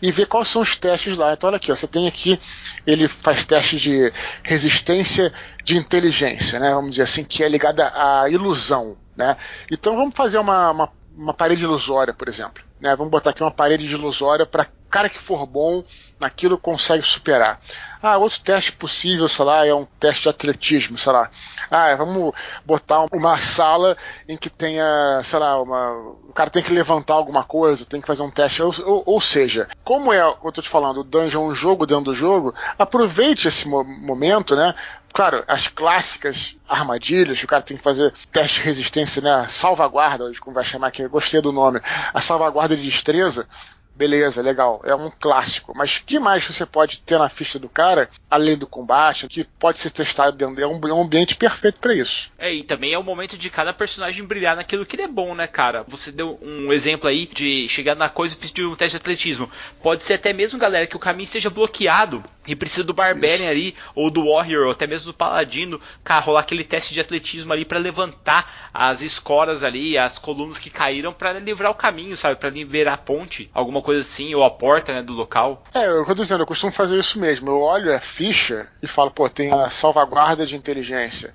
e 0.00 0.12
ver 0.12 0.26
quais 0.26 0.48
são 0.48 0.62
os 0.62 0.76
testes 0.76 1.16
lá. 1.16 1.32
Então 1.32 1.48
olha 1.48 1.56
aqui, 1.56 1.72
ó, 1.72 1.74
você 1.74 1.86
tem 1.86 2.06
aqui, 2.06 2.38
ele 2.86 3.08
faz 3.08 3.44
teste 3.44 3.78
de 3.78 4.12
resistência 4.42 5.32
de 5.64 5.76
inteligência, 5.76 6.58
né? 6.58 6.74
Vamos 6.74 6.92
dizer 6.92 7.02
assim, 7.02 7.24
que 7.24 7.42
é 7.42 7.48
ligada 7.48 7.90
à 7.94 8.28
ilusão, 8.28 8.96
né? 9.16 9.36
Então 9.70 9.96
vamos 9.96 10.14
fazer 10.14 10.38
uma, 10.38 10.70
uma, 10.70 10.92
uma 11.16 11.34
parede 11.34 11.64
ilusória, 11.64 12.12
por 12.12 12.28
exemplo. 12.28 12.62
Né? 12.80 12.94
Vamos 12.96 13.10
botar 13.10 13.30
aqui 13.30 13.42
uma 13.42 13.50
parede 13.50 13.88
de 13.88 13.94
ilusória 13.94 14.44
para 14.44 14.66
cara 14.94 15.08
que 15.08 15.20
for 15.20 15.44
bom 15.44 15.82
naquilo 16.20 16.56
consegue 16.56 17.02
superar. 17.02 17.60
Ah, 18.00 18.16
outro 18.16 18.38
teste 18.38 18.70
possível, 18.70 19.28
sei 19.28 19.44
lá, 19.44 19.66
é 19.66 19.74
um 19.74 19.84
teste 19.98 20.22
de 20.22 20.28
atletismo, 20.28 20.96
sei 20.96 21.12
lá. 21.12 21.28
Ah, 21.68 21.92
vamos 21.96 22.32
botar 22.64 23.04
uma 23.12 23.36
sala 23.40 23.96
em 24.28 24.36
que 24.36 24.48
tenha, 24.48 25.20
sei 25.24 25.40
lá, 25.40 25.60
uma, 25.60 25.90
o 26.28 26.32
cara 26.32 26.48
tem 26.48 26.62
que 26.62 26.72
levantar 26.72 27.14
alguma 27.14 27.42
coisa, 27.42 27.84
tem 27.84 28.00
que 28.00 28.06
fazer 28.06 28.22
um 28.22 28.30
teste. 28.30 28.62
Ou, 28.62 28.72
ou, 28.86 29.02
ou 29.04 29.20
seja, 29.20 29.66
como 29.82 30.12
é, 30.12 30.20
eu 30.20 30.52
tô 30.52 30.62
te 30.62 30.68
falando, 30.68 31.00
o 31.00 31.04
dungeon 31.04 31.42
é 31.42 31.48
um 31.48 31.54
jogo 31.54 31.86
dentro 31.86 32.04
do 32.04 32.14
jogo, 32.14 32.54
aproveite 32.78 33.48
esse 33.48 33.66
mo 33.66 33.82
momento, 33.82 34.54
né? 34.54 34.76
Claro, 35.12 35.42
as 35.48 35.66
clássicas 35.66 36.56
armadilhas, 36.68 37.42
o 37.42 37.46
cara 37.48 37.62
tem 37.62 37.76
que 37.76 37.82
fazer 37.82 38.12
teste 38.30 38.60
de 38.60 38.66
resistência, 38.66 39.20
né? 39.20 39.46
Salvaguarda, 39.48 40.30
como 40.38 40.54
vai 40.54 40.64
chamar 40.64 40.88
aqui, 40.88 41.06
gostei 41.08 41.40
do 41.40 41.50
nome. 41.50 41.80
A 42.12 42.20
salvaguarda 42.20 42.76
de 42.76 42.82
destreza 42.82 43.48
beleza, 43.94 44.42
legal, 44.42 44.80
é 44.84 44.94
um 44.94 45.10
clássico. 45.10 45.72
Mas 45.74 45.96
o 45.96 46.04
que 46.04 46.18
mais 46.18 46.44
você 46.44 46.66
pode 46.66 47.00
ter 47.00 47.18
na 47.18 47.28
ficha 47.28 47.58
do 47.58 47.68
cara, 47.68 48.08
além 48.30 48.56
do 48.56 48.66
combate, 48.66 49.28
que 49.28 49.44
pode 49.44 49.78
ser 49.78 49.90
testado 49.90 50.36
dentro? 50.36 50.62
É 50.62 50.66
um, 50.66 50.80
é 50.88 50.92
um 50.92 51.02
ambiente 51.02 51.36
perfeito 51.36 51.78
para 51.78 51.94
isso. 51.94 52.30
É, 52.38 52.52
e 52.52 52.62
também 52.62 52.92
é 52.92 52.98
o 52.98 53.02
momento 53.02 53.36
de 53.36 53.50
cada 53.50 53.72
personagem 53.72 54.24
brilhar 54.24 54.56
naquilo 54.56 54.84
que 54.84 54.96
ele 54.96 55.02
é 55.02 55.08
bom, 55.08 55.34
né, 55.34 55.46
cara? 55.46 55.84
Você 55.88 56.10
deu 56.10 56.38
um 56.42 56.72
exemplo 56.72 57.08
aí 57.08 57.26
de 57.26 57.68
chegar 57.68 57.94
na 57.94 58.08
coisa 58.08 58.34
e 58.34 58.38
pedir 58.38 58.64
um 58.66 58.74
teste 58.74 58.98
de 58.98 59.02
atletismo. 59.02 59.50
Pode 59.82 60.02
ser 60.02 60.14
até 60.14 60.32
mesmo, 60.32 60.58
galera, 60.58 60.86
que 60.86 60.96
o 60.96 61.00
caminho 61.00 61.24
esteja 61.24 61.50
bloqueado 61.50 62.22
e 62.46 62.54
precisa 62.54 62.84
do 62.84 62.92
Barbarian 62.92 63.48
ali, 63.48 63.74
ou 63.94 64.10
do 64.10 64.26
Warrior, 64.26 64.66
ou 64.66 64.72
até 64.72 64.86
mesmo 64.86 65.12
do 65.12 65.16
Paladino, 65.16 65.80
cara, 66.02 66.20
rolar 66.20 66.40
aquele 66.40 66.64
teste 66.64 66.92
de 66.92 67.00
atletismo 67.00 67.52
ali 67.52 67.64
para 67.64 67.78
levantar 67.78 68.70
as 68.72 69.00
escoras 69.00 69.62
ali, 69.62 69.96
as 69.96 70.18
colunas 70.18 70.58
que 70.58 70.68
caíram 70.68 71.12
para 71.12 71.38
livrar 71.38 71.70
o 71.70 71.74
caminho, 71.74 72.16
sabe? 72.16 72.36
Para 72.36 72.50
liberar 72.50 72.94
a 72.94 72.98
ponte, 72.98 73.50
alguma 73.54 73.80
coisa 73.84 74.00
assim, 74.00 74.34
ou 74.34 74.42
a 74.42 74.50
porta, 74.50 74.92
né, 74.92 75.02
do 75.02 75.12
local. 75.12 75.62
É, 75.72 75.86
eu 75.86 76.04
tô 76.04 76.14
dizendo, 76.14 76.42
eu 76.42 76.46
costumo 76.46 76.72
fazer 76.72 76.98
isso 76.98 77.18
mesmo. 77.18 77.50
Eu 77.50 77.60
olho 77.60 77.94
a 77.94 78.00
ficha 78.00 78.66
e 78.82 78.86
falo, 78.86 79.10
pô, 79.10 79.28
tem 79.28 79.52
a 79.52 79.70
salvaguarda 79.70 80.44
de 80.44 80.56
inteligência. 80.56 81.34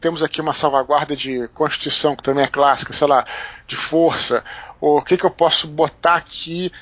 Temos 0.00 0.22
aqui 0.22 0.40
uma 0.40 0.52
salvaguarda 0.52 1.14
de 1.14 1.46
constituição, 1.48 2.16
que 2.16 2.22
também 2.24 2.44
é 2.44 2.48
clássica, 2.48 2.92
sei 2.92 3.06
lá, 3.06 3.24
de 3.68 3.76
força 3.76 4.42
o 4.82 5.00
que, 5.00 5.16
que 5.16 5.24
eu 5.24 5.30
posso 5.30 5.68
botar 5.68 6.16
aqui 6.16 6.72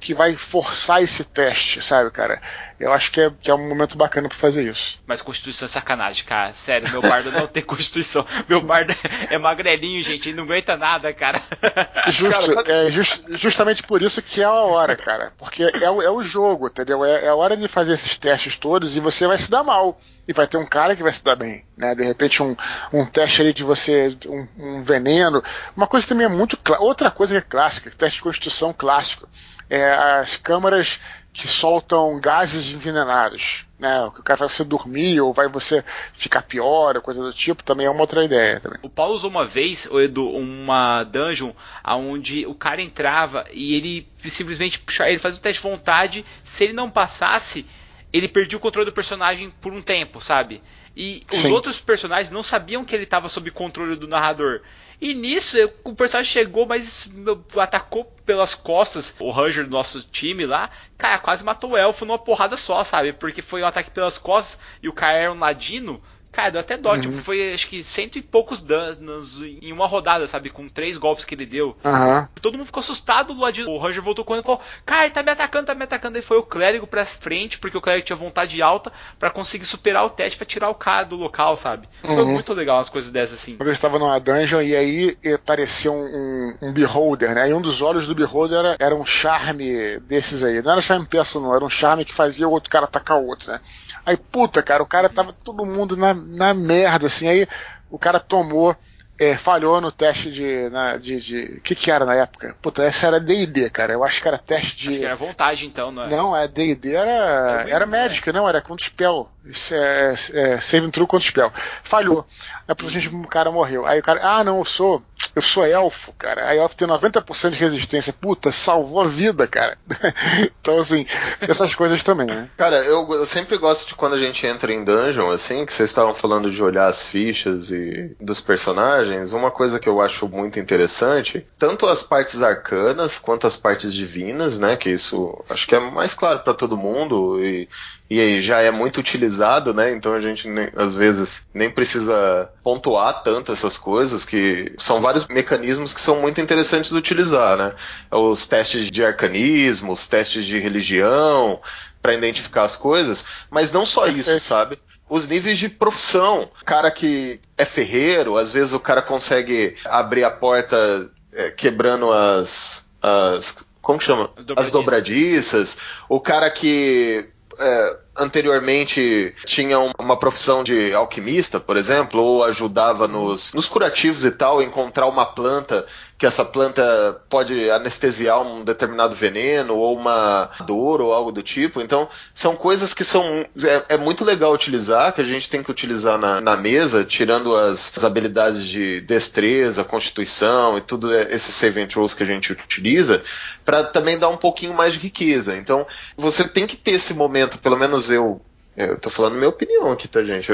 que 0.00 0.12
vai 0.12 0.34
forçar 0.34 1.00
esse 1.00 1.22
teste, 1.22 1.80
sabe, 1.80 2.10
cara? 2.10 2.42
Eu 2.78 2.92
acho 2.92 3.10
que 3.10 3.20
é, 3.20 3.30
que 3.40 3.50
é 3.50 3.54
um 3.54 3.68
momento 3.68 3.96
bacana 3.96 4.28
para 4.28 4.36
fazer 4.36 4.68
isso. 4.68 4.98
Mas 5.06 5.22
Constituição 5.22 5.66
é 5.66 5.68
sacanagem, 5.68 6.24
cara. 6.24 6.52
Sério, 6.52 6.90
meu 6.90 7.00
bardo 7.00 7.30
não 7.30 7.46
tem 7.46 7.62
Constituição. 7.64 8.26
Meu 8.48 8.60
bardo 8.60 8.94
é 9.30 9.38
magrelinho, 9.38 10.02
gente. 10.02 10.28
Ele 10.28 10.36
não 10.36 10.44
aguenta 10.44 10.76
nada, 10.76 11.12
cara. 11.12 11.40
Justo, 12.08 12.52
é 12.66 12.90
just, 12.90 13.22
justamente 13.30 13.82
por 13.82 14.02
isso 14.02 14.20
que 14.20 14.40
é 14.40 14.44
a 14.44 14.52
hora, 14.52 14.96
cara. 14.96 15.32
Porque 15.38 15.62
é, 15.62 15.90
o, 15.90 16.02
é 16.02 16.10
o 16.10 16.22
jogo, 16.22 16.66
entendeu? 16.66 17.04
É, 17.04 17.26
é 17.26 17.28
a 17.28 17.34
hora 17.34 17.56
de 17.56 17.68
fazer 17.68 17.92
esses 17.92 18.18
testes 18.18 18.56
todos 18.56 18.96
e 18.96 19.00
você 19.00 19.26
vai 19.26 19.38
se 19.38 19.50
dar 19.50 19.62
mal 19.62 19.98
e 20.26 20.32
vai 20.32 20.46
ter 20.46 20.56
um 20.56 20.66
cara 20.66 20.96
que 20.96 21.02
vai 21.02 21.12
se 21.12 21.22
dar 21.22 21.36
bem, 21.36 21.64
né? 21.76 21.94
De 21.94 22.02
repente 22.02 22.42
um, 22.42 22.56
um 22.92 23.06
teste 23.06 23.42
ali 23.42 23.52
de 23.52 23.62
você, 23.62 24.08
um, 24.26 24.46
um 24.58 24.82
veneno. 24.82 25.42
Uma 25.76 25.86
coisa 25.86 26.06
também 26.06 26.26
é 26.26 26.28
muito 26.28 26.58
outra 26.78 27.10
coisa 27.10 27.34
que 27.34 27.46
é 27.46 27.50
clássica, 27.50 27.90
teste 27.90 28.18
de 28.18 28.22
constituição 28.22 28.72
clássico, 28.72 29.28
é 29.68 29.90
as 29.92 30.36
câmaras 30.36 31.00
que 31.34 31.48
soltam 31.48 32.20
gases 32.20 32.72
envenenados, 32.72 33.66
né? 33.76 34.02
O 34.04 34.12
que 34.12 34.20
o 34.20 34.22
cara 34.22 34.38
vai 34.38 34.48
você 34.48 34.62
dormir 34.62 35.20
ou 35.20 35.32
vai 35.32 35.48
você 35.48 35.84
ficar 36.14 36.42
pior, 36.42 36.94
ou 36.94 37.02
coisa 37.02 37.20
do 37.20 37.32
tipo, 37.32 37.64
também 37.64 37.86
é 37.86 37.90
uma 37.90 38.00
outra 38.00 38.24
ideia. 38.24 38.60
Também. 38.60 38.78
O 38.82 38.88
Paulo 38.88 39.14
usou 39.14 39.28
uma 39.28 39.44
vez, 39.44 39.88
o 39.90 40.00
Edu, 40.00 40.30
uma 40.30 41.02
dungeon 41.02 41.52
onde 41.84 42.46
o 42.46 42.54
cara 42.54 42.80
entrava 42.80 43.44
e 43.52 43.74
ele 43.74 44.08
simplesmente 44.24 44.80
ele 45.00 45.18
fazia 45.18 45.40
o 45.40 45.42
teste 45.42 45.60
de 45.60 45.68
vontade, 45.68 46.24
se 46.44 46.62
ele 46.62 46.72
não 46.72 46.88
passasse, 46.88 47.66
ele 48.12 48.28
perdia 48.28 48.56
o 48.56 48.60
controle 48.60 48.86
do 48.86 48.92
personagem 48.92 49.50
por 49.60 49.72
um 49.72 49.82
tempo, 49.82 50.20
sabe? 50.20 50.62
E 50.96 51.24
os 51.32 51.38
Sim. 51.40 51.50
outros 51.50 51.80
personagens 51.80 52.30
não 52.30 52.44
sabiam 52.44 52.84
que 52.84 52.94
ele 52.94 53.02
estava 53.02 53.28
sob 53.28 53.50
controle 53.50 53.96
do 53.96 54.06
narrador. 54.06 54.60
E 55.00 55.12
nisso, 55.14 55.56
o 55.82 55.94
personagem 55.94 56.30
chegou, 56.32 56.66
mas 56.66 57.08
atacou 57.56 58.04
pelas 58.24 58.54
costas 58.54 59.14
o 59.18 59.30
Ranger 59.30 59.64
do 59.64 59.70
nosso 59.70 60.02
time 60.02 60.46
lá. 60.46 60.70
Cara, 60.96 61.18
quase 61.18 61.44
matou 61.44 61.72
o 61.72 61.76
elfo 61.76 62.04
numa 62.04 62.18
porrada 62.18 62.56
só, 62.56 62.82
sabe? 62.84 63.12
Porque 63.12 63.42
foi 63.42 63.62
um 63.62 63.66
ataque 63.66 63.90
pelas 63.90 64.18
costas 64.18 64.58
e 64.82 64.88
o 64.88 64.92
cara 64.92 65.16
era 65.16 65.32
um 65.32 65.38
ladino. 65.38 66.02
Cara, 66.34 66.50
deu 66.50 66.60
até 66.60 66.76
dó, 66.76 66.94
uhum. 66.94 67.00
tipo, 67.00 67.16
foi 67.18 67.54
acho 67.54 67.68
que 67.68 67.80
cento 67.80 68.18
e 68.18 68.22
poucos 68.22 68.60
danos 68.60 69.40
em 69.40 69.72
uma 69.72 69.86
rodada, 69.86 70.26
sabe? 70.26 70.50
Com 70.50 70.68
três 70.68 70.98
golpes 70.98 71.24
que 71.24 71.32
ele 71.32 71.46
deu. 71.46 71.76
Uhum. 71.84 72.26
Todo 72.42 72.58
mundo 72.58 72.66
ficou 72.66 72.80
assustado 72.80 73.32
do 73.32 73.40
lado 73.40 73.70
O 73.70 73.78
Ranger 73.78 74.02
voltou 74.02 74.24
e 74.24 74.42
falou: 74.42 74.60
Cara, 74.84 75.08
tá 75.10 75.22
me 75.22 75.30
atacando, 75.30 75.66
tá 75.66 75.74
me 75.76 75.84
atacando. 75.84 76.16
Aí 76.16 76.22
foi 76.22 76.36
o 76.36 76.42
clérigo 76.42 76.88
pra 76.88 77.06
frente, 77.06 77.56
porque 77.58 77.78
o 77.78 77.80
clérigo 77.80 78.04
tinha 78.04 78.16
vontade 78.16 78.60
alta 78.60 78.92
para 79.16 79.30
conseguir 79.30 79.64
superar 79.64 80.04
o 80.04 80.10
teste 80.10 80.36
para 80.36 80.44
tirar 80.44 80.70
o 80.70 80.74
cara 80.74 81.04
do 81.04 81.14
local, 81.14 81.56
sabe? 81.56 81.88
Foi 82.02 82.16
uhum. 82.16 82.32
muito 82.32 82.52
legal 82.52 82.78
umas 82.78 82.88
coisas 82.88 83.12
dessas 83.12 83.38
assim. 83.38 83.56
Eu 83.60 83.70
estava 83.70 83.96
numa 83.96 84.18
dungeon 84.18 84.60
e 84.60 84.74
aí 84.74 85.16
apareceu 85.32 85.94
um, 85.94 86.04
um, 86.04 86.68
um, 86.68 86.72
beholder, 86.72 87.32
né? 87.32 87.48
E 87.48 87.54
um 87.54 87.60
dos 87.60 87.80
olhos 87.80 88.08
do 88.08 88.14
beholder 88.14 88.58
era, 88.58 88.76
era 88.80 88.94
um 88.96 89.06
charme 89.06 90.00
desses 90.00 90.42
aí. 90.42 90.60
Não 90.60 90.72
era 90.72 90.82
charme 90.82 91.06
peça, 91.06 91.38
não, 91.38 91.54
era 91.54 91.64
um 91.64 91.70
charme 91.70 92.04
que 92.04 92.12
fazia 92.12 92.48
o 92.48 92.50
outro 92.50 92.70
cara 92.70 92.86
atacar 92.86 93.18
o 93.18 93.26
outro, 93.26 93.52
né? 93.52 93.60
Aí, 94.04 94.16
puta, 94.16 94.62
cara, 94.62 94.82
o 94.82 94.86
cara 94.86 95.08
tava 95.08 95.32
todo 95.32 95.64
mundo 95.64 95.96
na, 95.96 96.12
na 96.12 96.52
merda, 96.52 97.06
assim. 97.06 97.28
Aí 97.28 97.46
o 97.90 97.98
cara 97.98 98.20
tomou, 98.20 98.76
é, 99.18 99.36
falhou 99.36 99.80
no 99.80 99.90
teste 99.90 100.30
de. 100.30 100.68
Na, 100.70 100.96
de, 100.96 101.20
de. 101.20 101.60
que 101.62 101.74
que 101.74 101.90
era 101.90 102.04
na 102.04 102.14
época? 102.14 102.56
Puta, 102.60 102.82
essa 102.82 103.06
era 103.06 103.20
DD, 103.20 103.70
cara. 103.70 103.92
Eu 103.92 104.04
acho 104.04 104.20
que 104.20 104.28
era 104.28 104.38
teste 104.38 104.76
de. 104.76 104.90
Acho 104.90 104.98
que 104.98 105.06
era 105.06 105.16
vontade, 105.16 105.66
então, 105.66 105.90
não 105.90 106.04
é? 106.04 106.08
Não, 106.08 106.36
é 106.36 106.48
DD 106.48 106.94
era. 106.94 107.64
É 107.66 107.70
era 107.70 107.86
médica, 107.86 108.32
né? 108.32 108.38
não, 108.38 108.48
era 108.48 108.60
contra 108.60 108.84
spell. 108.84 109.30
Isso 109.44 109.74
é, 109.74 110.14
é, 110.32 110.40
é 110.54 110.60
saving 110.60 110.90
throw 110.90 111.06
contra 111.06 111.26
spell. 111.26 111.52
Falhou. 111.82 112.26
Aí 112.66 112.74
a 112.78 112.88
gente, 112.88 113.08
o 113.08 113.26
cara 113.26 113.50
morreu. 113.50 113.84
Aí 113.86 114.00
o 114.00 114.02
cara, 114.02 114.20
ah, 114.22 114.44
não, 114.44 114.58
eu 114.58 114.64
sou 114.64 115.02
eu 115.34 115.42
sou 115.42 115.66
elfo, 115.66 116.12
cara. 116.12 116.48
Aí 116.48 116.58
elfo 116.58 116.76
tem 116.76 116.86
90% 116.86 117.50
de 117.50 117.58
resistência. 117.58 118.12
Puta, 118.12 118.50
salvou 118.52 119.00
a 119.00 119.06
vida, 119.06 119.46
cara. 119.46 119.76
então, 120.60 120.78
assim, 120.78 121.06
essas 121.40 121.74
coisas 121.74 122.02
também, 122.02 122.26
né? 122.26 122.48
Cara, 122.56 122.76
eu, 122.84 123.06
eu, 123.12 123.26
sempre 123.26 123.56
gosto 123.56 123.88
de 123.88 123.94
quando 123.94 124.14
a 124.14 124.18
gente 124.18 124.46
entra 124.46 124.72
em 124.72 124.84
dungeon, 124.84 125.30
assim, 125.30 125.66
que 125.66 125.72
vocês 125.72 125.90
estavam 125.90 126.14
falando 126.14 126.50
de 126.50 126.62
olhar 126.62 126.86
as 126.86 127.02
fichas 127.02 127.70
e 127.70 128.14
dos 128.20 128.40
personagens. 128.40 129.32
Uma 129.32 129.50
coisa 129.50 129.80
que 129.80 129.88
eu 129.88 130.00
acho 130.00 130.28
muito 130.28 130.60
interessante, 130.60 131.44
tanto 131.58 131.86
as 131.86 132.02
partes 132.02 132.40
arcanas 132.42 133.18
quanto 133.18 133.46
as 133.46 133.56
partes 133.56 133.92
divinas, 133.92 134.58
né? 134.58 134.76
Que 134.76 134.90
isso 134.90 135.42
acho 135.50 135.66
que 135.66 135.74
é 135.74 135.80
mais 135.80 136.14
claro 136.14 136.40
para 136.40 136.54
todo 136.54 136.76
mundo 136.76 137.42
e 137.42 137.68
e 138.08 138.40
já 138.40 138.60
é 138.60 138.70
muito 138.70 138.98
utilizado, 139.00 139.72
né? 139.72 139.90
Então 139.92 140.12
a 140.12 140.20
gente 140.20 140.46
nem, 140.46 140.68
às 140.76 140.94
vezes 140.94 141.46
nem 141.54 141.70
precisa 141.70 142.50
pontuar 142.62 143.22
tanto 143.22 143.50
essas 143.50 143.78
coisas, 143.78 144.24
que 144.24 144.74
são 144.78 145.00
vários 145.00 145.26
mecanismos 145.26 145.92
que 145.92 146.00
são 146.00 146.20
muito 146.20 146.40
interessantes 146.40 146.90
de 146.90 146.96
utilizar, 146.96 147.56
né? 147.56 147.72
Os 148.10 148.46
testes 148.46 148.90
de 148.90 149.04
arcanismo, 149.04 149.92
os 149.92 150.06
testes 150.06 150.44
de 150.44 150.58
religião, 150.58 151.60
para 152.02 152.14
identificar 152.14 152.64
as 152.64 152.76
coisas, 152.76 153.24
mas 153.50 153.72
não 153.72 153.86
só 153.86 154.06
isso, 154.06 154.38
sabe? 154.38 154.78
Os 155.08 155.26
níveis 155.26 155.58
de 155.58 155.68
profissão. 155.68 156.50
Cara 156.64 156.90
que 156.90 157.40
é 157.56 157.64
ferreiro, 157.64 158.36
às 158.36 158.50
vezes 158.50 158.74
o 158.74 158.80
cara 158.80 159.00
consegue 159.00 159.76
abrir 159.84 160.24
a 160.24 160.30
porta 160.30 161.10
é, 161.32 161.50
quebrando 161.50 162.12
as, 162.12 162.84
as 163.02 163.64
como 163.80 163.98
que 163.98 164.04
chama? 164.04 164.30
As 164.56 164.70
dobradiças. 164.70 165.76
O 166.08 166.18
cara 166.18 166.50
que 166.50 167.28
é, 167.58 168.03
anteriormente 168.16 169.34
tinha 169.44 169.78
uma 169.98 170.16
profissão 170.16 170.62
de 170.62 170.92
alquimista, 170.94 171.58
por 171.58 171.76
exemplo, 171.76 172.22
ou 172.22 172.44
ajudava 172.44 173.08
nos, 173.08 173.52
nos 173.52 173.68
curativos 173.68 174.24
e 174.24 174.30
tal, 174.30 174.62
encontrar 174.62 175.06
uma 175.06 175.26
planta 175.26 175.86
que 176.16 176.26
essa 176.26 176.44
planta 176.44 177.20
pode 177.28 177.68
anestesiar 177.70 178.40
um 178.40 178.64
determinado 178.64 179.14
veneno 179.14 179.74
ou 179.74 179.96
uma 179.96 180.48
dor 180.64 181.00
ou 181.00 181.12
algo 181.12 181.32
do 181.32 181.42
tipo. 181.42 181.80
Então, 181.80 182.08
são 182.32 182.54
coisas 182.54 182.94
que 182.94 183.04
são 183.04 183.44
é, 183.62 183.94
é 183.94 183.96
muito 183.96 184.24
legal 184.24 184.52
utilizar, 184.52 185.12
que 185.12 185.20
a 185.20 185.24
gente 185.24 185.50
tem 185.50 185.62
que 185.62 185.70
utilizar 185.70 186.16
na, 186.16 186.40
na 186.40 186.56
mesa, 186.56 187.04
tirando 187.04 187.54
as, 187.56 187.92
as, 187.96 188.04
habilidades 188.04 188.64
de 188.64 189.00
destreza, 189.00 189.84
constituição 189.84 190.78
e 190.78 190.80
tudo 190.80 191.12
esses 191.14 191.54
saving 191.54 191.86
throws 191.86 192.14
que 192.14 192.22
a 192.22 192.26
gente 192.26 192.52
utiliza, 192.52 193.22
para 193.64 193.82
também 193.82 194.18
dar 194.18 194.28
um 194.28 194.36
pouquinho 194.36 194.72
mais 194.72 194.94
de 194.94 195.00
riqueza. 195.00 195.56
Então, 195.56 195.86
você 196.16 196.46
tem 196.46 196.66
que 196.66 196.76
ter 196.76 196.92
esse 196.92 197.12
momento, 197.12 197.58
pelo 197.58 197.76
menos 197.76 198.03
eu 198.10 198.40
eu 198.76 198.98
tô 198.98 199.08
falando 199.08 199.36
minha 199.36 199.48
opinião 199.48 199.92
aqui, 199.92 200.08
tá, 200.08 200.24
gente? 200.24 200.50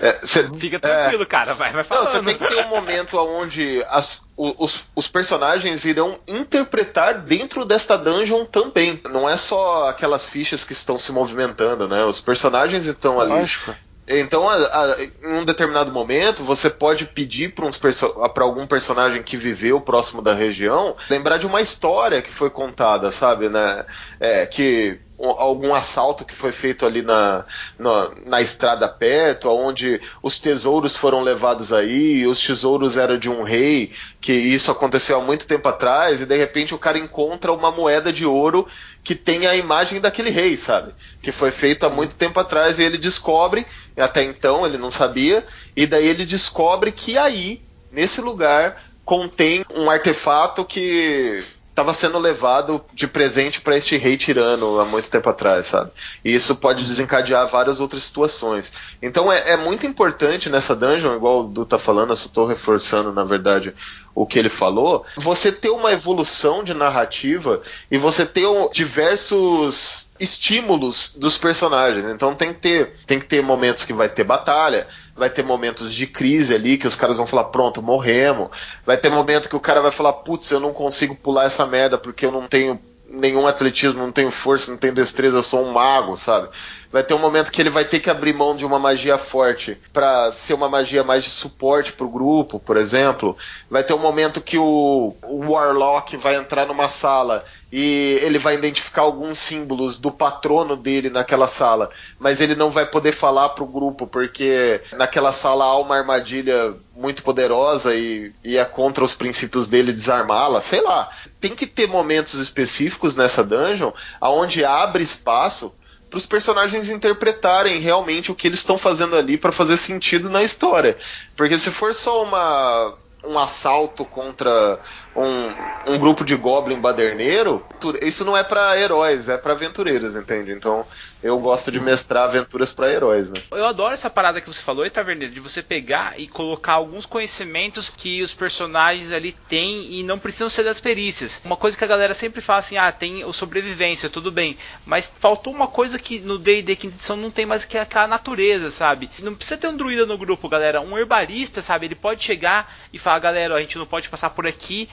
É, 0.00 0.18
cê, 0.24 0.42
Fica 0.58 0.80
tranquilo, 0.80 1.22
é, 1.22 1.26
cara, 1.26 1.54
vai, 1.54 1.72
vai 1.72 1.84
falando. 1.84 2.06
Não, 2.06 2.12
você 2.12 2.22
tem 2.24 2.36
que 2.36 2.48
ter 2.48 2.64
um 2.64 2.68
momento 2.68 3.16
onde 3.16 3.84
as, 3.88 4.22
os, 4.36 4.86
os 4.94 5.06
personagens 5.06 5.84
irão 5.84 6.18
interpretar 6.26 7.20
dentro 7.20 7.64
desta 7.64 7.96
dungeon 7.96 8.44
também. 8.44 9.00
Não 9.10 9.28
é 9.28 9.36
só 9.36 9.88
aquelas 9.88 10.26
fichas 10.26 10.64
que 10.64 10.72
estão 10.72 10.98
se 10.98 11.12
movimentando, 11.12 11.86
né? 11.86 12.02
Os 12.04 12.20
personagens 12.20 12.86
estão 12.86 13.20
ali. 13.20 13.30
Lógico. 13.30 13.72
Então, 14.08 14.48
a, 14.48 14.56
a, 14.56 15.02
em 15.04 15.34
um 15.34 15.44
determinado 15.44 15.92
momento, 15.92 16.42
você 16.42 16.68
pode 16.68 17.06
pedir 17.06 17.54
para 17.54 18.42
algum 18.42 18.66
personagem 18.66 19.22
que 19.22 19.36
viveu 19.36 19.80
próximo 19.80 20.20
da 20.20 20.34
região 20.34 20.96
lembrar 21.08 21.36
de 21.36 21.46
uma 21.46 21.60
história 21.60 22.20
que 22.20 22.32
foi 22.32 22.50
contada, 22.50 23.12
sabe? 23.12 23.48
Né? 23.48 23.86
É, 24.18 24.46
que 24.46 24.98
algum 25.22 25.74
assalto 25.74 26.24
que 26.24 26.34
foi 26.34 26.50
feito 26.50 26.86
ali 26.86 27.02
na, 27.02 27.44
na, 27.78 28.10
na, 28.24 28.42
estrada 28.42 28.88
perto, 28.88 29.50
onde 29.50 30.00
os 30.22 30.38
tesouros 30.38 30.96
foram 30.96 31.20
levados 31.20 31.72
aí, 31.72 32.26
os 32.26 32.40
tesouros 32.40 32.96
eram 32.96 33.18
de 33.18 33.28
um 33.28 33.42
rei, 33.42 33.92
que 34.20 34.32
isso 34.32 34.70
aconteceu 34.70 35.18
há 35.18 35.20
muito 35.20 35.46
tempo 35.46 35.68
atrás, 35.68 36.20
e 36.20 36.26
de 36.26 36.36
repente 36.36 36.74
o 36.74 36.78
cara 36.78 36.98
encontra 36.98 37.52
uma 37.52 37.70
moeda 37.70 38.12
de 38.12 38.24
ouro 38.24 38.66
que 39.04 39.14
tem 39.14 39.46
a 39.46 39.54
imagem 39.54 40.00
daquele 40.00 40.30
rei, 40.30 40.56
sabe? 40.56 40.94
Que 41.22 41.32
foi 41.32 41.50
feito 41.50 41.84
há 41.84 41.90
muito 41.90 42.14
tempo 42.14 42.40
atrás 42.40 42.78
e 42.78 42.82
ele 42.82 42.98
descobre, 42.98 43.66
até 43.96 44.22
então 44.22 44.64
ele 44.64 44.78
não 44.78 44.90
sabia, 44.90 45.46
e 45.76 45.86
daí 45.86 46.06
ele 46.08 46.24
descobre 46.24 46.92
que 46.92 47.18
aí, 47.18 47.62
nesse 47.92 48.20
lugar, 48.20 48.82
contém 49.04 49.64
um 49.74 49.90
artefato 49.90 50.64
que 50.64 51.44
estava 51.80 51.94
sendo 51.94 52.18
levado 52.18 52.84
de 52.92 53.06
presente 53.06 53.60
para 53.60 53.76
este 53.76 53.96
rei 53.96 54.16
tirano 54.16 54.78
há 54.78 54.84
muito 54.84 55.08
tempo 55.08 55.28
atrás, 55.30 55.66
sabe? 55.66 55.90
E 56.22 56.34
isso 56.34 56.54
pode 56.56 56.84
desencadear 56.84 57.48
várias 57.48 57.80
outras 57.80 58.02
situações. 58.02 58.70
Então 59.00 59.32
é, 59.32 59.52
é 59.52 59.56
muito 59.56 59.86
importante 59.86 60.50
nessa 60.50 60.76
dungeon, 60.76 61.16
igual 61.16 61.40
o 61.40 61.48
Du 61.48 61.64
tá 61.64 61.78
falando, 61.78 62.10
eu 62.10 62.16
só 62.16 62.28
tô 62.28 62.44
reforçando, 62.44 63.12
na 63.12 63.24
verdade, 63.24 63.74
o 64.14 64.26
que 64.26 64.38
ele 64.38 64.48
falou, 64.50 65.04
você 65.16 65.50
ter 65.50 65.70
uma 65.70 65.92
evolução 65.92 66.62
de 66.62 66.74
narrativa 66.74 67.62
e 67.90 67.96
você 67.96 68.26
ter 68.26 68.46
diversos 68.72 70.10
estímulos 70.20 71.14
dos 71.16 71.38
personagens. 71.38 72.04
Então 72.04 72.34
tem 72.34 72.52
que 72.52 72.60
ter, 72.60 72.94
tem 73.06 73.18
que 73.18 73.24
ter 73.24 73.42
momentos 73.42 73.84
que 73.84 73.92
vai 73.94 74.08
ter 74.08 74.24
batalha, 74.24 74.86
vai 75.20 75.28
ter 75.28 75.44
momentos 75.44 75.92
de 75.92 76.06
crise 76.06 76.54
ali 76.54 76.78
que 76.78 76.88
os 76.88 76.96
caras 76.96 77.18
vão 77.18 77.26
falar, 77.26 77.44
pronto, 77.44 77.82
morremos. 77.82 78.48
Vai 78.86 78.96
ter 78.96 79.10
momento 79.10 79.50
que 79.50 79.54
o 79.54 79.60
cara 79.60 79.82
vai 79.82 79.90
falar, 79.90 80.14
putz, 80.14 80.50
eu 80.50 80.58
não 80.58 80.72
consigo 80.72 81.14
pular 81.14 81.44
essa 81.44 81.66
merda 81.66 81.98
porque 81.98 82.24
eu 82.24 82.32
não 82.32 82.48
tenho 82.48 82.80
nenhum 83.06 83.46
atletismo, 83.46 83.98
não 83.98 84.10
tenho 84.10 84.30
força, 84.30 84.70
não 84.70 84.78
tenho 84.78 84.94
destreza, 84.94 85.36
eu 85.36 85.42
sou 85.42 85.66
um 85.66 85.72
mago, 85.72 86.16
sabe? 86.16 86.48
Vai 86.92 87.04
ter 87.04 87.14
um 87.14 87.18
momento 87.18 87.52
que 87.52 87.62
ele 87.62 87.70
vai 87.70 87.84
ter 87.84 88.00
que 88.00 88.10
abrir 88.10 88.32
mão 88.32 88.56
de 88.56 88.64
uma 88.64 88.78
magia 88.78 89.16
forte 89.16 89.78
para 89.92 90.32
ser 90.32 90.54
uma 90.54 90.68
magia 90.68 91.04
mais 91.04 91.22
de 91.22 91.30
suporte 91.30 91.92
pro 91.92 92.08
grupo, 92.08 92.58
por 92.58 92.76
exemplo. 92.76 93.36
Vai 93.70 93.84
ter 93.84 93.94
um 93.94 93.98
momento 93.98 94.40
que 94.40 94.58
o, 94.58 95.14
o 95.22 95.52
Warlock 95.52 96.16
vai 96.16 96.34
entrar 96.34 96.66
numa 96.66 96.88
sala 96.88 97.44
e 97.72 98.18
ele 98.22 98.38
vai 98.38 98.56
identificar 98.56 99.02
alguns 99.02 99.38
símbolos 99.38 99.98
do 99.98 100.10
patrono 100.10 100.76
dele 100.76 101.08
naquela 101.08 101.46
sala, 101.46 101.90
mas 102.18 102.40
ele 102.40 102.56
não 102.56 102.70
vai 102.70 102.84
poder 102.84 103.12
falar 103.12 103.50
pro 103.50 103.64
grupo 103.64 104.08
porque 104.08 104.82
naquela 104.92 105.30
sala 105.30 105.66
há 105.66 105.78
uma 105.78 105.96
armadilha 105.96 106.74
muito 106.96 107.22
poderosa 107.22 107.94
e, 107.94 108.32
e 108.42 108.56
é 108.56 108.64
contra 108.64 109.04
os 109.04 109.14
princípios 109.14 109.68
dele 109.68 109.92
desarmá-la, 109.92 110.60
sei 110.60 110.80
lá. 110.80 111.08
Tem 111.40 111.54
que 111.54 111.66
ter 111.66 111.86
momentos 111.86 112.34
específicos 112.34 113.14
nessa 113.14 113.44
dungeon 113.44 113.92
aonde 114.20 114.64
abre 114.64 115.04
espaço 115.04 115.72
para 116.10 116.18
os 116.18 116.26
personagens 116.26 116.90
interpretarem 116.90 117.78
realmente 117.78 118.32
o 118.32 118.34
que 118.34 118.48
eles 118.48 118.58
estão 118.58 118.76
fazendo 118.76 119.16
ali 119.16 119.38
para 119.38 119.52
fazer 119.52 119.76
sentido 119.76 120.28
na 120.28 120.42
história. 120.42 120.96
Porque 121.36 121.58
se 121.58 121.70
for 121.70 121.94
só 121.94 122.24
uma 122.24 122.98
um 123.22 123.38
assalto 123.38 124.04
contra 124.04 124.80
um, 125.14 125.92
um 125.92 125.98
grupo 125.98 126.24
de 126.24 126.36
goblin 126.36 126.80
baderneiro, 126.80 127.64
isso 128.02 128.24
não 128.24 128.36
é 128.36 128.44
para 128.44 128.78
heróis, 128.78 129.28
é 129.28 129.36
para 129.36 129.52
aventureiros, 129.52 130.14
entende? 130.14 130.52
Então 130.52 130.86
eu 131.22 131.38
gosto 131.38 131.70
de 131.70 131.80
mestrar 131.80 132.24
aventuras 132.24 132.72
para 132.72 132.90
heróis, 132.90 133.30
né? 133.30 133.42
Eu 133.50 133.66
adoro 133.66 133.92
essa 133.92 134.08
parada 134.08 134.40
que 134.40 134.46
você 134.46 134.62
falou, 134.62 134.88
Taverneiro, 134.90 135.32
de 135.32 135.40
você 135.40 135.62
pegar 135.62 136.18
e 136.18 136.26
colocar 136.26 136.74
alguns 136.74 137.06
conhecimentos 137.06 137.88
que 137.88 138.22
os 138.22 138.32
personagens 138.32 139.12
ali 139.12 139.32
têm 139.48 139.92
e 139.92 140.02
não 140.02 140.18
precisam 140.18 140.48
ser 140.48 140.62
das 140.62 140.80
perícias. 140.80 141.40
Uma 141.44 141.56
coisa 141.56 141.76
que 141.76 141.84
a 141.84 141.88
galera 141.88 142.14
sempre 142.14 142.40
fala 142.40 142.60
assim, 142.60 142.76
ah, 142.76 142.90
tem 142.92 143.24
o 143.24 143.32
sobrevivência, 143.32 144.08
tudo 144.08 144.30
bem, 144.30 144.56
mas 144.86 145.12
faltou 145.18 145.52
uma 145.52 145.66
coisa 145.66 145.98
que 145.98 146.18
no 146.20 146.38
D&D 146.38 146.76
quinta 146.76 146.94
edição 146.94 147.16
não 147.16 147.30
tem 147.30 147.46
mais 147.46 147.64
que 147.64 147.76
é 147.76 147.86
a 147.94 148.06
natureza, 148.06 148.70
sabe? 148.70 149.10
Não 149.18 149.34
precisa 149.34 149.58
ter 149.58 149.68
um 149.68 149.76
druida 149.76 150.06
no 150.06 150.16
grupo, 150.16 150.48
galera, 150.48 150.80
um 150.80 150.96
herbalista, 150.96 151.60
sabe? 151.60 151.86
Ele 151.86 151.94
pode 151.94 152.22
chegar 152.22 152.74
e 152.92 152.98
falar, 152.98 153.18
galera, 153.18 153.54
a 153.54 153.60
gente 153.60 153.78
não 153.78 153.86
pode 153.86 154.08
passar 154.08 154.30
por 154.30 154.46
aqui 154.46 154.88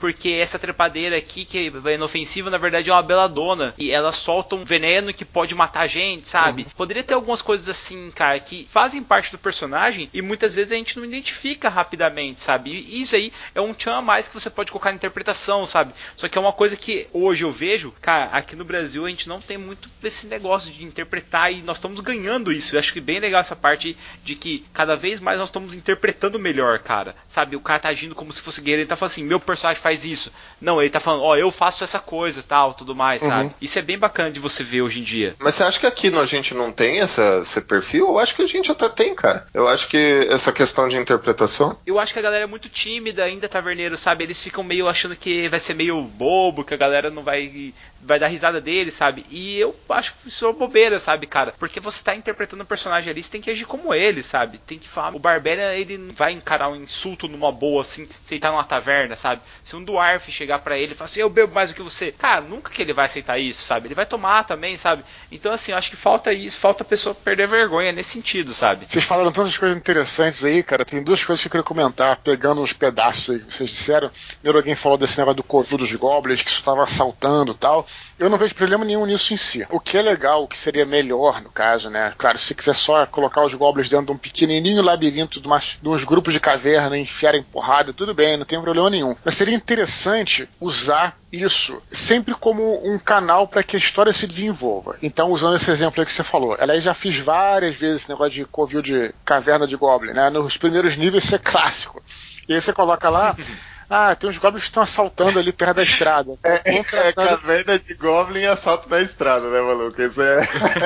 porque 0.00 0.30
essa 0.30 0.58
trepadeira 0.58 1.16
aqui 1.16 1.44
que 1.44 1.70
é 1.84 1.94
inofensiva, 1.94 2.48
na 2.48 2.56
verdade 2.56 2.88
é 2.88 2.92
uma 2.92 3.02
beladona 3.02 3.74
e 3.76 3.90
ela 3.90 4.10
solta 4.10 4.56
um 4.56 4.64
veneno 4.64 5.12
que 5.12 5.24
pode 5.24 5.54
matar 5.54 5.82
a 5.82 5.86
gente, 5.86 6.26
sabe? 6.26 6.62
Uhum. 6.62 6.68
Poderia 6.76 7.04
ter 7.04 7.14
algumas 7.14 7.42
coisas 7.42 7.68
assim, 7.68 8.10
cara, 8.10 8.40
que 8.40 8.66
fazem 8.68 9.02
parte 9.02 9.30
do 9.30 9.38
personagem 9.38 10.08
e 10.12 10.22
muitas 10.22 10.54
vezes 10.54 10.72
a 10.72 10.76
gente 10.76 10.96
não 10.96 11.04
identifica 11.04 11.68
rapidamente, 11.68 12.40
sabe? 12.40 12.70
E 12.70 13.02
isso 13.02 13.14
aí 13.14 13.30
é 13.54 13.60
um 13.60 13.74
tchan 13.74 13.96
a 13.96 14.02
mais 14.02 14.26
que 14.26 14.34
você 14.34 14.48
pode 14.48 14.72
colocar 14.72 14.90
na 14.90 14.96
interpretação, 14.96 15.66
sabe? 15.66 15.92
Só 16.16 16.28
que 16.28 16.38
é 16.38 16.40
uma 16.40 16.52
coisa 16.52 16.76
que 16.76 17.06
hoje 17.12 17.44
eu 17.44 17.52
vejo, 17.52 17.94
cara, 18.00 18.30
aqui 18.32 18.56
no 18.56 18.64
Brasil 18.64 19.04
a 19.04 19.10
gente 19.10 19.28
não 19.28 19.40
tem 19.40 19.58
muito 19.58 19.90
esse 20.02 20.26
negócio 20.26 20.72
de 20.72 20.82
interpretar 20.82 21.52
e 21.52 21.60
nós 21.62 21.76
estamos 21.76 22.00
ganhando 22.00 22.50
isso. 22.50 22.74
Eu 22.74 22.80
acho 22.80 22.92
que 22.92 23.00
bem 23.00 23.20
legal 23.20 23.42
essa 23.42 23.54
parte 23.54 23.96
de 24.24 24.34
que 24.34 24.64
cada 24.72 24.96
vez 24.96 25.20
mais 25.20 25.38
nós 25.38 25.48
estamos 25.48 25.74
interpretando 25.74 26.38
melhor, 26.38 26.78
cara. 26.78 27.14
Sabe? 27.28 27.54
O 27.54 27.60
cara 27.60 27.80
tá 27.80 27.88
agindo 27.90 28.14
como 28.14 28.32
se 28.32 28.40
fosse 28.40 28.62
guerreiro, 28.62 28.82
ele 28.82 28.88
tá 28.88 28.96
falando 28.96 29.12
assim, 29.12 29.24
meu 29.24 29.38
personagem 29.38 29.82
faz 29.82 29.89
faz 29.90 30.04
isso. 30.04 30.32
Não, 30.60 30.80
ele 30.80 30.90
tá 30.90 31.00
falando, 31.00 31.22
ó, 31.22 31.30
oh, 31.30 31.36
eu 31.36 31.50
faço 31.50 31.82
essa 31.82 31.98
coisa, 31.98 32.42
tal, 32.42 32.74
tudo 32.74 32.94
mais, 32.94 33.22
uhum. 33.22 33.28
sabe? 33.28 33.54
Isso 33.60 33.78
é 33.78 33.82
bem 33.82 33.98
bacana 33.98 34.30
de 34.30 34.38
você 34.38 34.62
ver 34.62 34.82
hoje 34.82 35.00
em 35.00 35.02
dia. 35.02 35.34
Mas 35.38 35.54
você 35.54 35.64
acha 35.64 35.80
que 35.80 35.86
aqui 35.86 36.16
a 36.16 36.24
gente 36.24 36.54
não 36.54 36.70
tem 36.70 37.00
essa, 37.00 37.40
esse 37.42 37.60
perfil? 37.60 38.06
Eu 38.06 38.18
acho 38.18 38.36
que 38.36 38.42
a 38.42 38.46
gente 38.46 38.70
até 38.70 38.88
tem, 38.88 39.14
cara. 39.14 39.46
Eu 39.52 39.66
acho 39.66 39.88
que 39.88 40.28
essa 40.30 40.52
questão 40.52 40.88
de 40.88 40.96
interpretação. 40.96 41.76
Eu 41.84 41.98
acho 41.98 42.12
que 42.12 42.18
a 42.18 42.22
galera 42.22 42.44
é 42.44 42.46
muito 42.46 42.68
tímida 42.68 43.24
ainda, 43.24 43.48
taverneiro, 43.48 43.96
sabe? 43.96 44.24
Eles 44.24 44.42
ficam 44.42 44.62
meio 44.62 44.88
achando 44.88 45.16
que 45.16 45.48
vai 45.48 45.58
ser 45.58 45.74
meio 45.74 46.00
bobo, 46.02 46.64
que 46.64 46.74
a 46.74 46.76
galera 46.76 47.10
não 47.10 47.22
vai 47.22 47.74
vai 48.02 48.18
dar 48.18 48.28
risada 48.28 48.60
dele, 48.60 48.90
sabe? 48.90 49.24
E 49.30 49.58
eu 49.58 49.74
acho 49.90 50.14
que 50.14 50.28
isso 50.28 50.46
é 50.46 50.52
bobeira, 50.52 50.98
sabe, 50.98 51.26
cara? 51.26 51.52
Porque 51.58 51.80
você 51.80 52.02
tá 52.02 52.14
interpretando 52.14 52.62
um 52.62 52.66
personagem 52.66 53.10
ali, 53.10 53.22
você 53.22 53.30
tem 53.30 53.40
que 53.40 53.50
agir 53.50 53.66
como 53.66 53.92
ele, 53.92 54.22
sabe? 54.22 54.58
Tem 54.58 54.78
que 54.78 54.88
falar. 54.88 55.14
O 55.14 55.18
Barbera, 55.18 55.76
ele 55.76 55.98
não 55.98 56.14
vai 56.14 56.32
encarar 56.32 56.68
um 56.68 56.76
insulto 56.76 57.28
numa 57.28 57.52
boa, 57.52 57.82
assim, 57.82 58.08
se 58.22 58.34
ele 58.34 58.40
tá 58.40 58.50
numa 58.50 58.64
taverna, 58.64 59.16
sabe? 59.16 59.42
Se 59.64 59.74
um 59.80 59.84
Dwarf 59.84 60.30
chegar 60.30 60.60
para 60.60 60.78
ele 60.78 60.92
e 60.92 60.94
falar 60.94 61.10
assim, 61.10 61.20
eu 61.20 61.30
bebo 61.30 61.54
mais 61.54 61.70
do 61.70 61.76
que 61.76 61.82
você. 61.82 62.12
Cara, 62.12 62.40
nunca 62.40 62.70
que 62.70 62.82
ele 62.82 62.92
vai 62.92 63.06
aceitar 63.06 63.38
isso, 63.38 63.62
sabe? 63.62 63.88
Ele 63.88 63.94
vai 63.94 64.06
tomar 64.06 64.44
também, 64.44 64.76
sabe? 64.76 65.02
Então, 65.32 65.52
assim, 65.52 65.72
acho 65.72 65.90
que 65.90 65.96
falta 65.96 66.32
isso, 66.32 66.58
falta 66.58 66.82
a 66.82 66.86
pessoa 66.86 67.14
perder 67.14 67.48
vergonha 67.48 67.92
nesse 67.92 68.10
sentido, 68.10 68.52
sabe? 68.52 68.86
Vocês 68.88 69.04
falaram 69.04 69.32
tantas 69.32 69.56
coisas 69.56 69.76
interessantes 69.76 70.44
aí, 70.44 70.62
cara. 70.62 70.84
Tem 70.84 71.02
duas 71.02 71.24
coisas 71.24 71.42
que 71.42 71.48
eu 71.48 71.50
queria 71.50 71.64
comentar, 71.64 72.16
pegando 72.16 72.62
uns 72.62 72.72
pedaços 72.72 73.30
aí 73.30 73.40
que 73.40 73.54
vocês 73.54 73.70
disseram. 73.70 74.10
Primeiro, 74.34 74.58
alguém 74.58 74.76
falou 74.76 74.98
desse 74.98 75.18
negócio 75.18 75.36
do 75.36 75.42
covil 75.42 75.78
dos 75.78 75.92
goblins, 75.94 76.42
que 76.42 76.50
isso 76.50 76.62
tava 76.62 76.82
assaltando 76.84 77.54
tal. 77.54 77.86
Eu 78.18 78.28
não 78.28 78.38
vejo 78.38 78.54
problema 78.54 78.84
nenhum 78.84 79.06
nisso 79.06 79.32
em 79.32 79.36
si. 79.36 79.66
O 79.70 79.80
que 79.80 79.96
é 79.96 80.02
legal, 80.02 80.44
o 80.44 80.48
que 80.48 80.58
seria 80.58 80.84
melhor 80.84 81.40
no 81.40 81.50
caso, 81.50 81.88
né? 81.88 82.12
Claro, 82.18 82.38
se 82.38 82.54
quiser 82.54 82.74
só 82.74 83.06
colocar 83.06 83.44
os 83.44 83.54
goblins 83.54 83.88
dentro 83.88 84.06
de 84.06 84.12
um 84.12 84.18
pequenininho 84.18 84.82
labirinto 84.82 85.40
de, 85.40 85.46
umas, 85.46 85.78
de 85.80 85.88
uns 85.88 86.04
grupos 86.04 86.34
de 86.34 86.40
caverna, 86.40 86.98
enfiarem 86.98 87.42
porrada, 87.42 87.92
tudo 87.92 88.14
bem, 88.14 88.36
não 88.36 88.44
tem 88.44 88.60
problema 88.60 88.90
nenhum. 88.90 89.16
Mas 89.24 89.34
seria 89.34 89.54
interessante 89.70 90.48
usar 90.60 91.16
isso 91.32 91.80
sempre 91.92 92.34
como 92.34 92.84
um 92.84 92.98
canal 92.98 93.46
para 93.46 93.62
que 93.62 93.76
a 93.76 93.78
história 93.78 94.12
se 94.12 94.26
desenvolva. 94.26 94.96
Então, 95.00 95.30
usando 95.30 95.56
esse 95.56 95.70
exemplo 95.70 96.00
aí 96.00 96.06
que 96.06 96.12
você 96.12 96.24
falou, 96.24 96.56
ela 96.58 96.78
já 96.80 96.92
fiz 96.92 97.18
várias 97.18 97.76
vezes 97.76 98.02
esse 98.02 98.08
negócio 98.08 98.32
de 98.32 98.44
covil 98.44 98.82
de 98.82 99.14
caverna 99.24 99.68
de 99.68 99.76
goblin, 99.76 100.12
né? 100.12 100.28
Nos 100.28 100.56
primeiros 100.56 100.96
níveis 100.96 101.24
isso 101.24 101.36
é 101.36 101.38
clássico. 101.38 102.02
E 102.48 102.54
aí 102.54 102.60
você 102.60 102.72
coloca 102.72 103.08
lá 103.08 103.36
Ah, 103.92 104.14
tem 104.14 104.30
uns 104.30 104.38
goblins 104.38 104.62
que 104.62 104.68
estão 104.68 104.84
assaltando 104.84 105.40
ali 105.40 105.52
perto 105.52 105.78
da 105.78 105.82
estrada. 105.82 106.38
É, 106.44 106.60
é 106.78 107.12
caverna 107.12 107.76
de 107.76 107.92
goblin 107.94 108.42
e 108.42 108.46
assalto 108.46 108.88
na 108.88 109.00
estrada, 109.00 109.50
né, 109.50 109.60
maluco? 109.60 110.00
Isso 110.00 110.22
é. 110.22 110.36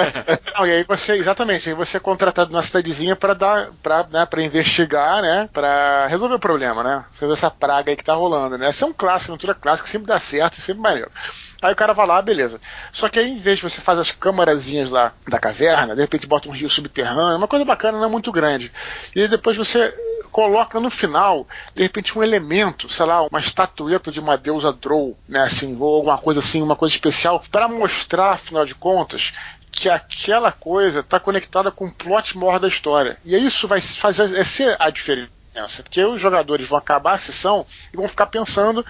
Não, 0.56 0.66
e 0.66 0.70
aí 0.72 0.84
você, 0.88 1.12
exatamente, 1.12 1.68
aí 1.68 1.74
você 1.74 1.98
é 1.98 2.00
contratado 2.00 2.50
numa 2.50 2.62
cidadezinha 2.62 3.14
para 3.14 3.34
dar, 3.34 3.70
para, 3.82 4.06
né, 4.06 4.24
para 4.24 4.42
investigar, 4.42 5.20
né, 5.20 5.50
para 5.52 6.06
resolver 6.06 6.36
o 6.36 6.40
problema, 6.40 6.82
né? 6.82 7.04
Você 7.10 7.26
vê 7.26 7.34
essa 7.34 7.50
praga 7.50 7.92
aí 7.92 7.96
que 7.96 8.02
tá 8.04 8.14
rolando, 8.14 8.56
né? 8.56 8.68
Essa 8.68 8.86
é 8.86 8.88
um 8.88 8.92
clássico, 8.94 9.32
aventura 9.32 9.54
clássica, 9.54 9.86
sempre 9.86 10.06
dá 10.06 10.18
certo, 10.18 10.58
sempre 10.62 10.80
maneiro. 10.80 11.10
Aí 11.64 11.72
o 11.72 11.76
cara 11.76 11.94
vai 11.94 12.06
lá, 12.06 12.20
beleza. 12.20 12.60
Só 12.92 13.08
que 13.08 13.18
aí, 13.18 13.30
em 13.30 13.38
vez 13.38 13.56
de 13.58 13.62
você 13.62 13.80
fazer 13.80 14.02
as 14.02 14.12
câmarazinhas 14.12 14.90
lá 14.90 15.12
da 15.26 15.38
caverna, 15.38 15.94
de 15.94 16.02
repente 16.02 16.26
bota 16.26 16.46
um 16.46 16.52
rio 16.52 16.68
subterrâneo, 16.68 17.38
uma 17.38 17.48
coisa 17.48 17.64
bacana, 17.64 17.96
não 17.96 18.04
é 18.04 18.08
muito 18.08 18.30
grande. 18.30 18.70
E 19.16 19.26
depois 19.26 19.56
você 19.56 19.94
coloca 20.30 20.78
no 20.78 20.90
final, 20.90 21.46
de 21.74 21.82
repente, 21.82 22.18
um 22.18 22.22
elemento, 22.22 22.88
sei 22.90 23.06
lá, 23.06 23.22
uma 23.22 23.40
estatueta 23.40 24.12
de 24.12 24.20
uma 24.20 24.36
deusa 24.36 24.72
Drow, 24.74 25.16
né, 25.26 25.44
assim, 25.44 25.74
ou 25.80 25.96
alguma 25.96 26.18
coisa 26.18 26.40
assim, 26.40 26.60
uma 26.60 26.76
coisa 26.76 26.92
especial, 26.92 27.42
para 27.50 27.66
mostrar, 27.66 28.32
afinal 28.32 28.66
de 28.66 28.74
contas, 28.74 29.32
que 29.72 29.88
aquela 29.88 30.52
coisa 30.52 31.00
está 31.00 31.18
conectada 31.18 31.70
com 31.70 31.86
o 31.86 31.92
plot 31.92 32.36
maior 32.36 32.60
da 32.60 32.68
história. 32.68 33.16
E 33.24 33.34
isso 33.36 33.66
vai 33.66 33.80
fazer 33.80 34.36
é 34.36 34.44
ser 34.44 34.76
a 34.78 34.90
diferença. 34.90 35.82
Porque 35.82 36.04
os 36.04 36.20
jogadores 36.20 36.66
vão 36.66 36.78
acabar 36.78 37.14
a 37.14 37.18
sessão 37.18 37.64
e 37.92 37.96
vão 37.96 38.08
ficar 38.08 38.26
pensando 38.26 38.84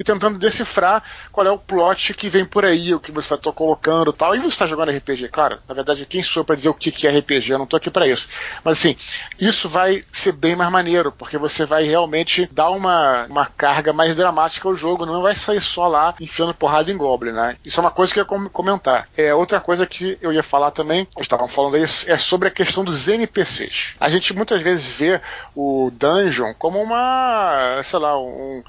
e 0.00 0.04
tentando 0.04 0.38
decifrar 0.38 1.04
qual 1.30 1.46
é 1.46 1.50
o 1.50 1.58
plot 1.58 2.14
que 2.14 2.30
vem 2.30 2.42
por 2.42 2.64
aí, 2.64 2.94
o 2.94 2.98
que 2.98 3.12
você 3.12 3.34
está 3.34 3.52
colocando 3.52 4.14
tal. 4.14 4.34
E 4.34 4.38
você 4.38 4.48
está 4.48 4.66
jogando 4.66 4.96
RPG, 4.96 5.28
claro. 5.28 5.58
Na 5.68 5.74
verdade, 5.74 6.06
quem 6.06 6.22
sou 6.22 6.42
para 6.42 6.56
dizer 6.56 6.70
o 6.70 6.74
que 6.74 7.06
é 7.06 7.18
RPG? 7.18 7.50
Eu 7.50 7.58
não 7.58 7.64
estou 7.64 7.76
aqui 7.76 7.90
para 7.90 8.08
isso. 8.08 8.26
Mas 8.64 8.78
assim, 8.78 8.96
isso 9.38 9.68
vai 9.68 10.02
ser 10.10 10.32
bem 10.32 10.56
mais 10.56 10.70
maneiro, 10.72 11.12
porque 11.12 11.36
você 11.36 11.66
vai 11.66 11.84
realmente 11.84 12.48
dar 12.50 12.70
uma, 12.70 13.26
uma 13.26 13.44
carga 13.44 13.92
mais 13.92 14.16
dramática 14.16 14.66
ao 14.66 14.74
jogo, 14.74 15.04
não 15.04 15.20
vai 15.20 15.34
sair 15.34 15.60
só 15.60 15.86
lá 15.86 16.14
enfiando 16.18 16.54
porrada 16.54 16.90
em 16.90 16.96
Goblin, 16.96 17.32
né? 17.32 17.58
Isso 17.62 17.78
é 17.78 17.82
uma 17.82 17.90
coisa 17.90 18.14
que 18.14 18.20
eu 18.20 18.24
ia 18.24 18.48
comentar. 18.48 19.06
É 19.14 19.34
outra 19.34 19.60
coisa 19.60 19.86
que 19.86 20.16
eu 20.22 20.32
ia 20.32 20.42
falar 20.42 20.70
também, 20.70 21.06
estavam 21.20 21.46
falando 21.46 21.74
aí, 21.76 21.84
é 22.06 22.16
sobre 22.16 22.48
a 22.48 22.50
questão 22.50 22.82
dos 22.82 23.06
NPCs. 23.06 23.96
A 24.00 24.08
gente 24.08 24.32
muitas 24.32 24.62
vezes 24.62 24.86
vê 24.86 25.20
o 25.54 25.90
Dungeon 25.92 26.54
como 26.54 26.82
uma, 26.82 27.82
sei 27.82 27.98
lá, 27.98 28.18
um 28.18 28.62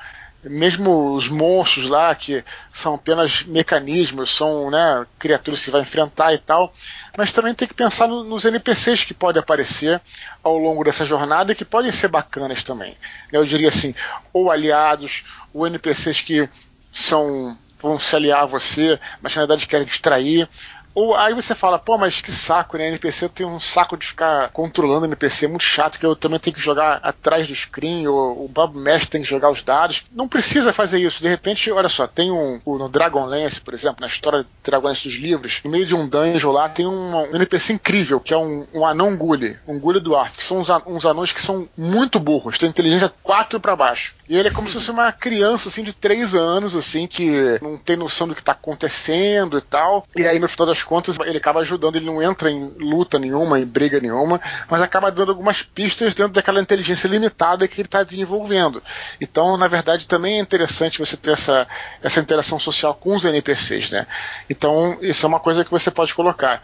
mesmo 0.43 1.13
os 1.13 1.29
monstros 1.29 1.87
lá, 1.89 2.13
que 2.15 2.43
são 2.73 2.95
apenas 2.95 3.43
mecanismos, 3.43 4.35
são 4.35 4.71
né, 4.71 5.05
criaturas 5.19 5.59
que 5.59 5.65
você 5.65 5.71
vai 5.71 5.81
enfrentar 5.81 6.33
e 6.33 6.37
tal, 6.37 6.73
mas 7.17 7.31
também 7.31 7.53
tem 7.53 7.67
que 7.67 7.73
pensar 7.73 8.07
no, 8.07 8.23
nos 8.23 8.45
NPCs 8.45 9.03
que 9.03 9.13
podem 9.13 9.41
aparecer 9.41 10.01
ao 10.43 10.57
longo 10.57 10.83
dessa 10.83 11.05
jornada 11.05 11.51
e 11.51 11.55
que 11.55 11.65
podem 11.65 11.91
ser 11.91 12.07
bacanas 12.07 12.63
também. 12.63 12.97
Eu 13.31 13.45
diria 13.45 13.69
assim, 13.69 13.93
ou 14.33 14.49
aliados, 14.49 15.23
ou 15.53 15.67
NPCs 15.67 16.21
que 16.21 16.49
são 16.91 17.57
vão 17.81 17.97
se 17.97 18.15
aliar 18.15 18.43
a 18.43 18.45
você, 18.45 18.99
mas 19.21 19.35
na 19.35 19.41
verdade 19.41 19.65
querem 19.65 19.87
distrair. 19.87 20.47
Ou 20.93 21.15
aí 21.15 21.33
você 21.33 21.55
fala, 21.55 21.79
pô, 21.79 21.97
mas 21.97 22.21
que 22.21 22.31
saco, 22.31 22.77
né? 22.77 22.87
NPC 22.87 23.29
tem 23.29 23.45
um 23.45 23.59
saco 23.59 23.97
de 23.97 24.07
ficar 24.07 24.49
controlando 24.49 25.05
NPC, 25.05 25.45
é 25.45 25.47
muito 25.47 25.63
chato, 25.63 25.99
que 25.99 26.05
eu 26.05 26.15
também 26.15 26.39
tenho 26.39 26.55
que 26.55 26.61
jogar 26.61 26.99
atrás 27.03 27.47
do 27.47 27.55
screen, 27.55 28.07
ou 28.07 28.45
o 28.45 28.47
Bob 28.47 28.77
Mesh 28.77 29.07
tem 29.07 29.21
que 29.21 29.29
jogar 29.29 29.51
os 29.51 29.61
dados. 29.61 30.03
Não 30.11 30.27
precisa 30.27 30.73
fazer 30.73 30.99
isso. 30.99 31.21
De 31.21 31.29
repente, 31.29 31.71
olha 31.71 31.89
só, 31.89 32.07
tem 32.07 32.31
um. 32.31 32.59
No 32.65 32.89
Dragonlance, 32.89 33.61
por 33.61 33.73
exemplo, 33.73 34.01
na 34.01 34.07
história 34.07 34.43
do 34.43 34.49
Dragonlance 34.63 35.03
dos 35.03 35.17
livros, 35.17 35.61
no 35.63 35.71
meio 35.71 35.85
de 35.85 35.95
um 35.95 36.07
dungeon 36.07 36.51
lá 36.51 36.69
tem 36.69 36.87
um, 36.87 37.35
NPC 37.35 37.73
incrível, 37.73 38.19
que 38.19 38.33
é 38.33 38.37
um, 38.37 38.65
um 38.73 38.85
anão 38.85 39.15
gule, 39.15 39.57
um 39.67 39.79
gule 39.79 39.99
do 39.99 40.15
Arf, 40.15 40.37
que 40.37 40.43
são 40.43 40.59
uns, 40.59 40.69
uns 40.85 41.05
anões 41.05 41.31
que 41.31 41.41
são 41.41 41.67
muito 41.77 42.19
burros, 42.19 42.57
tem 42.57 42.69
inteligência 42.69 43.11
4 43.23 43.59
para 43.59 43.75
baixo. 43.75 44.13
E 44.31 44.37
ele 44.37 44.47
é 44.47 44.51
como 44.51 44.69
se 44.69 44.75
fosse 44.75 44.89
uma 44.89 45.11
criança, 45.11 45.67
assim, 45.67 45.83
de 45.83 45.91
3 45.91 46.35
anos, 46.35 46.73
assim, 46.73 47.05
que 47.05 47.59
não 47.61 47.77
tem 47.77 47.97
noção 47.97 48.29
do 48.29 48.33
que 48.33 48.41
tá 48.41 48.53
acontecendo 48.53 49.57
e 49.57 49.61
tal. 49.61 50.07
E 50.15 50.25
aí, 50.25 50.39
no 50.39 50.47
final 50.47 50.67
das 50.67 50.80
contas, 50.83 51.17
ele 51.25 51.37
acaba 51.37 51.59
ajudando, 51.61 51.95
ele 51.95 52.05
não 52.05 52.21
entra 52.21 52.49
em 52.49 52.71
luta 52.77 53.17
nenhuma, 53.19 53.59
em 53.59 53.65
briga 53.65 53.99
nenhuma, 53.99 54.39
mas 54.69 54.81
acaba 54.81 55.11
dando 55.11 55.29
algumas 55.29 55.61
pistas 55.61 56.13
dentro 56.13 56.33
daquela 56.33 56.61
inteligência 56.61 57.07
limitada 57.07 57.67
que 57.67 57.81
ele 57.81 57.87
está 57.87 58.03
desenvolvendo. 58.03 58.81
Então, 59.19 59.57
na 59.57 59.67
verdade, 59.67 60.07
também 60.07 60.37
é 60.37 60.41
interessante 60.41 60.99
você 60.99 61.17
ter 61.17 61.31
essa, 61.31 61.67
essa 62.01 62.19
interação 62.19 62.59
social 62.59 62.93
com 62.93 63.15
os 63.15 63.25
NPCs, 63.25 63.91
né? 63.91 64.07
Então, 64.49 64.97
isso 65.01 65.25
é 65.25 65.29
uma 65.29 65.39
coisa 65.39 65.63
que 65.63 65.71
você 65.71 65.89
pode 65.89 66.13
colocar 66.13 66.61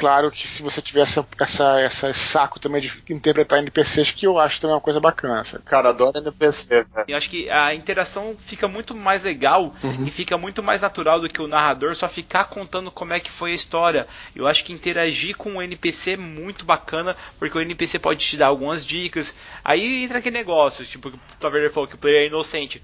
claro 0.00 0.30
que 0.30 0.48
se 0.48 0.62
você 0.62 0.80
tivesse 0.80 1.22
essa, 1.38 1.80
essa 1.80 2.12
saco 2.14 2.58
também 2.58 2.80
de 2.80 2.92
interpretar 3.10 3.58
NPCs, 3.58 4.10
que 4.12 4.26
eu 4.26 4.38
acho 4.38 4.60
também 4.60 4.74
uma 4.74 4.80
coisa 4.80 4.98
bacana. 4.98 5.44
Sabe? 5.44 5.64
Cara, 5.64 5.90
adoro 5.90 6.16
NPC, 6.16 6.86
cara. 6.86 7.04
Eu 7.06 7.16
acho 7.16 7.28
que 7.28 7.50
a 7.50 7.74
interação 7.74 8.34
fica 8.38 8.66
muito 8.66 8.94
mais 8.94 9.22
legal 9.22 9.74
uhum. 9.82 10.06
e 10.06 10.10
fica 10.10 10.38
muito 10.38 10.62
mais 10.62 10.80
natural 10.80 11.20
do 11.20 11.28
que 11.28 11.42
o 11.42 11.46
narrador 11.46 11.94
só 11.94 12.08
ficar 12.08 12.44
contando 12.44 12.90
como 12.90 13.12
é 13.12 13.20
que 13.20 13.30
foi 13.30 13.52
a 13.52 13.54
história. 13.54 14.08
Eu 14.34 14.46
acho 14.46 14.64
que 14.64 14.72
interagir 14.72 15.36
com 15.36 15.56
o 15.56 15.62
NPC 15.62 16.12
é 16.12 16.16
muito 16.16 16.64
bacana, 16.64 17.14
porque 17.38 17.58
o 17.58 17.60
NPC 17.60 17.98
pode 17.98 18.24
te 18.24 18.36
dar 18.36 18.46
algumas 18.46 18.84
dicas. 18.84 19.34
Aí 19.62 20.02
entra 20.02 20.18
aquele 20.18 20.38
negócio, 20.38 20.84
tipo, 20.86 21.08
o 21.08 21.18
Taverner 21.38 21.70
falou 21.70 21.88
que 21.88 21.94
o 21.94 21.98
player 21.98 22.22
é 22.22 22.26
inocente. 22.26 22.82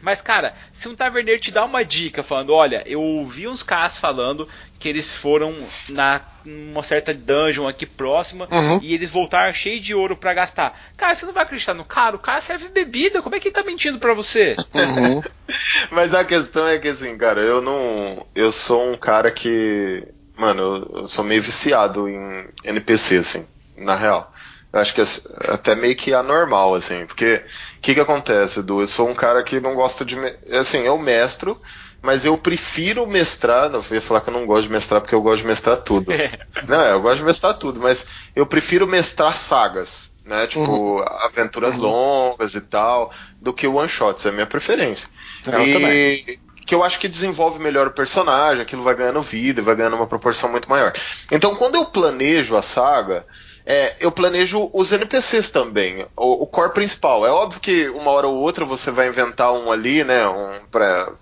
Mas, 0.00 0.20
cara, 0.20 0.54
se 0.72 0.88
um 0.88 0.94
taverneiro 0.94 1.40
te 1.40 1.50
dá 1.50 1.64
uma 1.64 1.84
dica 1.84 2.22
falando, 2.22 2.54
olha, 2.54 2.82
eu 2.86 3.00
ouvi 3.00 3.48
uns 3.48 3.62
caras 3.62 3.98
falando 3.98 4.48
que 4.78 4.88
eles 4.88 5.12
foram 5.12 5.54
na 5.88 6.20
uma 6.46 6.82
certa 6.82 7.12
dungeon 7.12 7.68
aqui 7.68 7.84
próxima 7.84 8.48
uhum. 8.50 8.78
e 8.80 8.94
eles 8.94 9.10
voltaram 9.10 9.52
cheio 9.52 9.80
de 9.80 9.94
ouro 9.94 10.16
para 10.16 10.32
gastar. 10.32 10.78
Cara, 10.96 11.14
você 11.14 11.26
não 11.26 11.32
vai 11.32 11.42
acreditar 11.42 11.74
no 11.74 11.84
cara, 11.84 12.16
o 12.16 12.20
cara 12.20 12.40
serve 12.40 12.68
bebida, 12.68 13.20
como 13.20 13.34
é 13.34 13.40
que 13.40 13.48
ele 13.48 13.54
tá 13.54 13.62
mentindo 13.62 13.98
pra 13.98 14.14
você? 14.14 14.56
Uhum. 14.72 15.22
Mas 15.90 16.14
a 16.14 16.24
questão 16.24 16.66
é 16.66 16.78
que 16.78 16.88
assim, 16.88 17.18
cara, 17.18 17.40
eu 17.40 17.60
não. 17.60 18.26
Eu 18.34 18.52
sou 18.52 18.92
um 18.92 18.96
cara 18.96 19.30
que. 19.30 20.06
Mano, 20.36 20.88
eu 20.94 21.08
sou 21.08 21.24
meio 21.24 21.42
viciado 21.42 22.08
em 22.08 22.48
NPC, 22.64 23.16
assim, 23.16 23.46
na 23.76 23.96
real. 23.96 24.32
Eu 24.72 24.80
acho 24.80 24.94
que 24.94 25.00
é 25.00 25.04
até 25.48 25.74
meio 25.74 25.96
que 25.96 26.12
anormal, 26.12 26.74
assim, 26.74 27.06
porque 27.06 27.42
o 27.78 27.80
que, 27.80 27.94
que 27.94 28.00
acontece, 28.00 28.60
Edu? 28.60 28.80
Eu 28.80 28.86
sou 28.86 29.08
um 29.08 29.14
cara 29.14 29.42
que 29.42 29.60
não 29.60 29.74
gosta 29.74 30.04
de. 30.04 30.16
Assim, 30.52 30.78
eu 30.80 30.98
mestro, 30.98 31.58
mas 32.02 32.24
eu 32.24 32.36
prefiro 32.36 33.06
mestrar. 33.06 33.70
Não, 33.70 33.80
eu 33.80 33.94
ia 33.94 34.02
falar 34.02 34.20
que 34.20 34.28
eu 34.28 34.34
não 34.34 34.46
gosto 34.46 34.64
de 34.64 34.72
mestrar 34.72 35.00
porque 35.00 35.14
eu 35.14 35.22
gosto 35.22 35.42
de 35.42 35.46
mestrar 35.46 35.78
tudo. 35.78 36.12
É. 36.12 36.38
Não, 36.68 36.80
é, 36.80 36.92
eu 36.92 37.00
gosto 37.00 37.18
de 37.18 37.24
mestrar 37.24 37.54
tudo, 37.54 37.80
mas 37.80 38.06
eu 38.36 38.46
prefiro 38.46 38.86
mestrar 38.86 39.36
sagas, 39.36 40.12
né? 40.24 40.46
Tipo, 40.46 40.70
uhum. 40.70 41.04
aventuras 41.20 41.78
uhum. 41.78 41.84
longas 41.84 42.54
e 42.54 42.60
tal, 42.60 43.10
do 43.40 43.54
que 43.54 43.66
one 43.66 43.88
shots, 43.88 44.26
é 44.26 44.28
a 44.28 44.32
minha 44.32 44.46
preferência. 44.46 45.08
Eu 45.46 45.62
e 45.62 45.72
também. 45.72 46.40
que 46.66 46.74
eu 46.74 46.84
acho 46.84 46.98
que 46.98 47.08
desenvolve 47.08 47.58
melhor 47.58 47.86
o 47.86 47.92
personagem, 47.92 48.62
aquilo 48.62 48.82
vai 48.82 48.94
ganhando 48.94 49.22
vida, 49.22 49.62
vai 49.62 49.74
ganhando 49.74 49.96
uma 49.96 50.06
proporção 50.06 50.50
muito 50.50 50.68
maior. 50.68 50.92
Então, 51.32 51.54
quando 51.54 51.76
eu 51.76 51.86
planejo 51.86 52.54
a 52.54 52.60
saga, 52.62 53.24
é, 53.70 53.94
eu 54.00 54.10
planejo 54.10 54.70
os 54.72 54.90
NPCs 54.92 55.50
também, 55.50 56.06
o, 56.16 56.44
o, 56.44 56.46
core 56.46 56.72
principal. 56.72 57.26
É 57.26 57.30
óbvio 57.30 57.60
que 57.60 57.86
uma 57.90 58.10
hora 58.10 58.26
ou 58.26 58.36
outra 58.36 58.64
você 58.64 58.90
vai 58.90 59.08
inventar 59.08 59.52
um 59.52 59.70
ali, 59.70 60.02
né, 60.02 60.26
um 60.26 60.52
pra, 60.70 61.12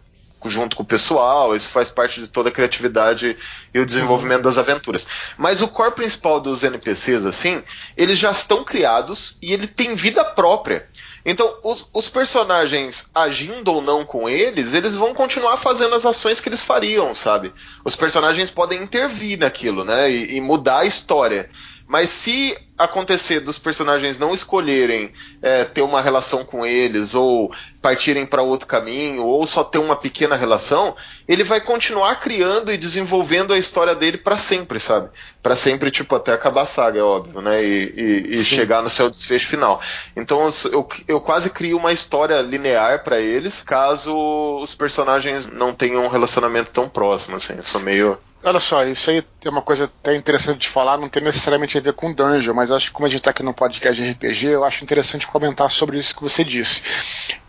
junto 0.45 0.77
com 0.77 0.85
o 0.85 0.87
pessoal, 0.87 1.57
isso 1.57 1.69
faz 1.71 1.91
parte 1.91 2.21
de 2.21 2.29
toda 2.29 2.49
a 2.49 2.53
criatividade 2.53 3.37
e 3.75 3.81
o 3.81 3.85
desenvolvimento 3.85 4.43
das 4.43 4.59
aventuras. 4.59 5.05
Mas 5.37 5.61
o 5.61 5.67
core 5.67 5.97
principal 5.97 6.41
dos 6.41 6.63
NPCs, 6.63 7.27
assim, 7.27 7.65
eles 7.97 8.17
já 8.17 8.31
estão 8.31 8.63
criados 8.63 9.37
e 9.43 9.53
ele 9.53 9.67
tem 9.67 9.97
vida 9.97 10.25
própria. 10.25 10.89
Então, 11.25 11.53
os, 11.65 11.89
os, 11.93 12.09
personagens 12.09 13.11
agindo 13.13 13.73
ou 13.73 13.83
não 13.83 14.05
com 14.05 14.29
eles, 14.29 14.73
eles 14.73 14.95
vão 14.95 15.13
continuar 15.13 15.57
fazendo 15.57 15.97
as 15.97 16.07
ações 16.07 16.41
que 16.41 16.49
eles 16.49 16.63
fariam, 16.63 17.13
sabe? 17.13 17.53
Os 17.85 17.97
personagens 17.97 18.53
podem 18.53 18.81
intervir 18.81 19.37
naquilo, 19.37 19.85
né? 19.85 20.09
E, 20.09 20.37
e 20.37 20.41
mudar 20.41 20.79
a 20.79 20.85
história. 20.85 21.51
Mas 21.87 22.11
se 22.11 22.57
acontecer 22.77 23.41
dos 23.41 23.59
personagens 23.59 24.19
não 24.19 24.35
escolherem 24.35 25.11
é, 25.41 25.65
ter 25.65 25.83
uma 25.83 26.03
relação 26.03 26.45
com 26.45 26.67
eles 26.67 27.15
ou 27.15 27.51
partirem 27.81 28.27
para 28.27 28.43
outro 28.43 28.67
caminho 28.67 29.25
ou 29.25 29.47
só 29.47 29.65
ter 29.65 29.79
uma 29.79 29.97
pequena 29.97 30.37
relação, 30.37 30.95
ele 31.27 31.45
vai 31.45 31.61
continuar 31.61 32.17
criando 32.17 32.73
e 32.73 32.77
desenvolvendo 32.77 33.53
a 33.53 33.59
história 33.59 33.95
dele 33.95 34.19
para 34.19 34.37
sempre, 34.37 34.79
sabe? 34.81 35.09
Para 35.43 35.57
sempre, 35.57 35.91
tipo, 35.91 36.15
até 36.15 36.33
acabar 36.33 36.63
a 36.63 36.67
saga, 36.67 36.99
é 36.99 37.03
óbvio, 37.03 37.41
né? 37.41 37.65
E, 37.65 37.95
e, 37.97 38.27
e 38.31 38.45
chegar 38.45 38.83
no 38.83 38.91
seu 38.91 39.09
desfecho 39.09 39.47
final. 39.47 39.81
Então 40.17 40.49
eu, 40.73 40.89
eu 41.07 41.21
quase 41.21 41.49
crio 41.49 41.79
uma 41.79 41.93
história 41.93 42.41
linear 42.43 43.05
para 43.05 43.21
eles, 43.21 43.63
caso 43.63 44.13
os 44.61 44.75
personagens 44.75 45.47
não 45.47 45.73
tenham 45.73 46.05
um 46.05 46.09
relacionamento 46.09 46.73
tão 46.73 46.89
próximo, 46.89 47.37
assim. 47.37 47.55
Eu 47.57 47.65
sou 47.65 47.81
meio 47.81 48.19
Olha 48.49 48.61
só, 48.61 48.85
isso 48.85 49.11
aí 49.11 49.25
é 49.45 49.49
uma 49.49 49.61
coisa 49.61 49.87
até 49.87 50.15
interessante 50.15 50.61
de 50.61 50.69
falar, 50.69 50.97
não 50.97 51.09
tem 51.09 51.21
necessariamente 51.21 51.77
a 51.77 51.81
ver 51.81 51.95
com 51.95 52.13
dungeon, 52.13 52.55
mas 52.55 52.71
acho 52.71 52.87
que 52.87 52.93
como 52.93 53.05
a 53.05 53.09
gente 53.09 53.19
está 53.19 53.33
aqui 53.33 53.43
no 53.43 53.53
podcast 53.53 54.01
de 54.01 54.09
RPG, 54.09 54.47
eu 54.47 54.63
acho 54.63 54.85
interessante 54.85 55.27
comentar 55.27 55.69
sobre 55.69 55.99
isso 55.99 56.15
que 56.15 56.23
você 56.23 56.45
disse. 56.45 56.81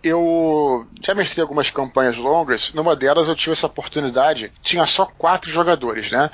Eu 0.01 0.87
já 0.99 1.13
mestrei 1.13 1.43
algumas 1.43 1.69
campanhas 1.69 2.17
longas, 2.17 2.73
numa 2.73 2.95
delas 2.95 3.27
eu 3.27 3.35
tive 3.35 3.51
essa 3.51 3.67
oportunidade, 3.67 4.51
tinha 4.63 4.87
só 4.87 5.05
quatro 5.05 5.51
jogadores, 5.51 6.09
né? 6.09 6.31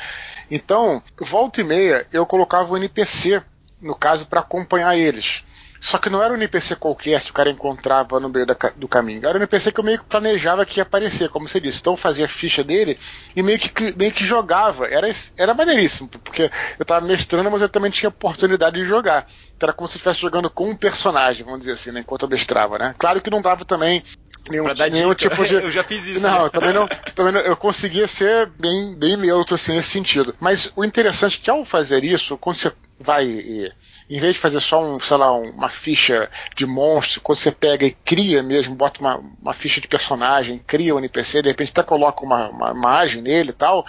Então, 0.49 1.03
volta 1.19 1.59
e 1.59 1.63
meia, 1.65 2.07
eu 2.13 2.25
colocava 2.25 2.73
o 2.73 2.77
NPC, 2.77 3.43
no 3.81 3.95
caso, 3.95 4.27
para 4.27 4.39
acompanhar 4.39 4.95
eles. 4.95 5.43
Só 5.83 5.97
que 5.97 6.09
não 6.09 6.23
era 6.23 6.31
um 6.31 6.37
NPC 6.37 6.77
qualquer 6.77 7.19
que 7.19 7.31
o 7.31 7.33
cara 7.33 7.49
encontrava 7.49 8.17
no 8.17 8.29
meio 8.29 8.45
da, 8.45 8.55
do 8.73 8.87
caminho. 8.87 9.27
Era 9.27 9.37
um 9.37 9.41
NPC 9.41 9.69
que 9.69 9.81
eu 9.81 9.83
meio 9.83 9.99
que 9.99 10.05
planejava 10.05 10.65
que 10.65 10.79
ia 10.79 10.83
aparecer, 10.83 11.27
como 11.27 11.45
você 11.45 11.59
disse. 11.59 11.81
Então 11.81 11.91
eu 11.91 11.97
fazia 11.97 12.25
ficha 12.25 12.63
dele 12.63 12.97
e 13.35 13.43
meio 13.43 13.59
que, 13.59 13.93
meio 13.93 14.13
que 14.13 14.23
jogava. 14.23 14.87
Era, 14.87 15.11
era 15.37 15.53
maneiríssimo, 15.53 16.07
porque 16.07 16.49
eu 16.79 16.85
tava 16.85 17.05
mestrando, 17.05 17.51
mas 17.51 17.61
eu 17.61 17.67
também 17.67 17.91
tinha 17.91 18.07
oportunidade 18.07 18.77
de 18.79 18.85
jogar. 18.85 19.27
Então 19.57 19.67
era 19.67 19.73
como 19.73 19.85
se 19.89 19.97
estivesse 19.97 20.21
jogando 20.21 20.49
com 20.49 20.69
um 20.69 20.75
personagem, 20.75 21.43
vamos 21.43 21.59
dizer 21.59 21.73
assim, 21.73 21.91
né, 21.91 21.99
enquanto 21.99 22.23
eu 22.23 22.29
mestrava, 22.29 22.77
né? 22.79 22.95
Claro 22.97 23.19
que 23.19 23.29
não 23.29 23.41
dava 23.41 23.65
também 23.65 24.01
nenhum, 24.49 24.67
nenhum 24.89 25.13
tipo 25.13 25.45
de. 25.45 25.55
eu 25.59 25.69
já 25.69 25.83
fiz 25.83 26.07
isso. 26.07 26.25
Não, 26.25 26.45
né? 26.45 26.49
também 26.49 26.71
não. 26.71 26.87
Também 27.13 27.33
não, 27.33 27.41
eu 27.41 27.57
conseguia 27.57 28.07
ser 28.07 28.47
bem, 28.57 28.95
bem 28.95 29.17
neutro 29.17 29.55
assim, 29.55 29.73
nesse 29.73 29.89
sentido. 29.89 30.33
Mas 30.39 30.71
o 30.77 30.85
interessante 30.85 31.41
é 31.41 31.43
que 31.43 31.51
ao 31.51 31.65
fazer 31.65 32.05
isso, 32.05 32.37
quando 32.37 32.55
você 32.55 32.71
vai 32.97 33.25
e 33.25 33.71
em 34.13 34.19
vez 34.19 34.35
de 34.35 34.39
fazer 34.39 34.59
só 34.59 34.79
um, 34.79 34.99
sei 34.99 35.17
lá, 35.17 35.31
uma 35.33 35.69
ficha 35.69 36.29
de 36.55 36.67
monstro, 36.67 37.19
quando 37.19 37.39
você 37.39 37.51
pega 37.51 37.83
e 37.83 37.89
cria 37.89 38.43
mesmo, 38.43 38.75
bota 38.75 38.99
uma, 38.99 39.17
uma 39.41 39.55
ficha 39.55 39.81
de 39.81 39.87
personagem, 39.87 40.61
cria 40.67 40.93
um 40.93 40.99
NPC, 40.99 41.41
de 41.41 41.49
repente 41.49 41.71
até 41.71 41.81
coloca 41.81 42.23
uma, 42.23 42.47
uma 42.49 42.69
imagem 42.69 43.23
nele 43.23 43.49
e 43.49 43.53
tal, 43.53 43.83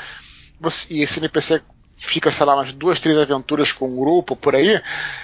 você, 0.58 0.86
e 0.88 1.02
esse 1.02 1.18
NPC 1.18 1.60
fica, 2.04 2.30
sei 2.30 2.46
lá, 2.46 2.54
umas 2.54 2.72
duas, 2.72 3.00
três 3.00 3.16
aventuras 3.18 3.72
com 3.72 3.88
um 3.88 3.96
grupo 3.96 4.36
por 4.36 4.54
aí, 4.54 4.80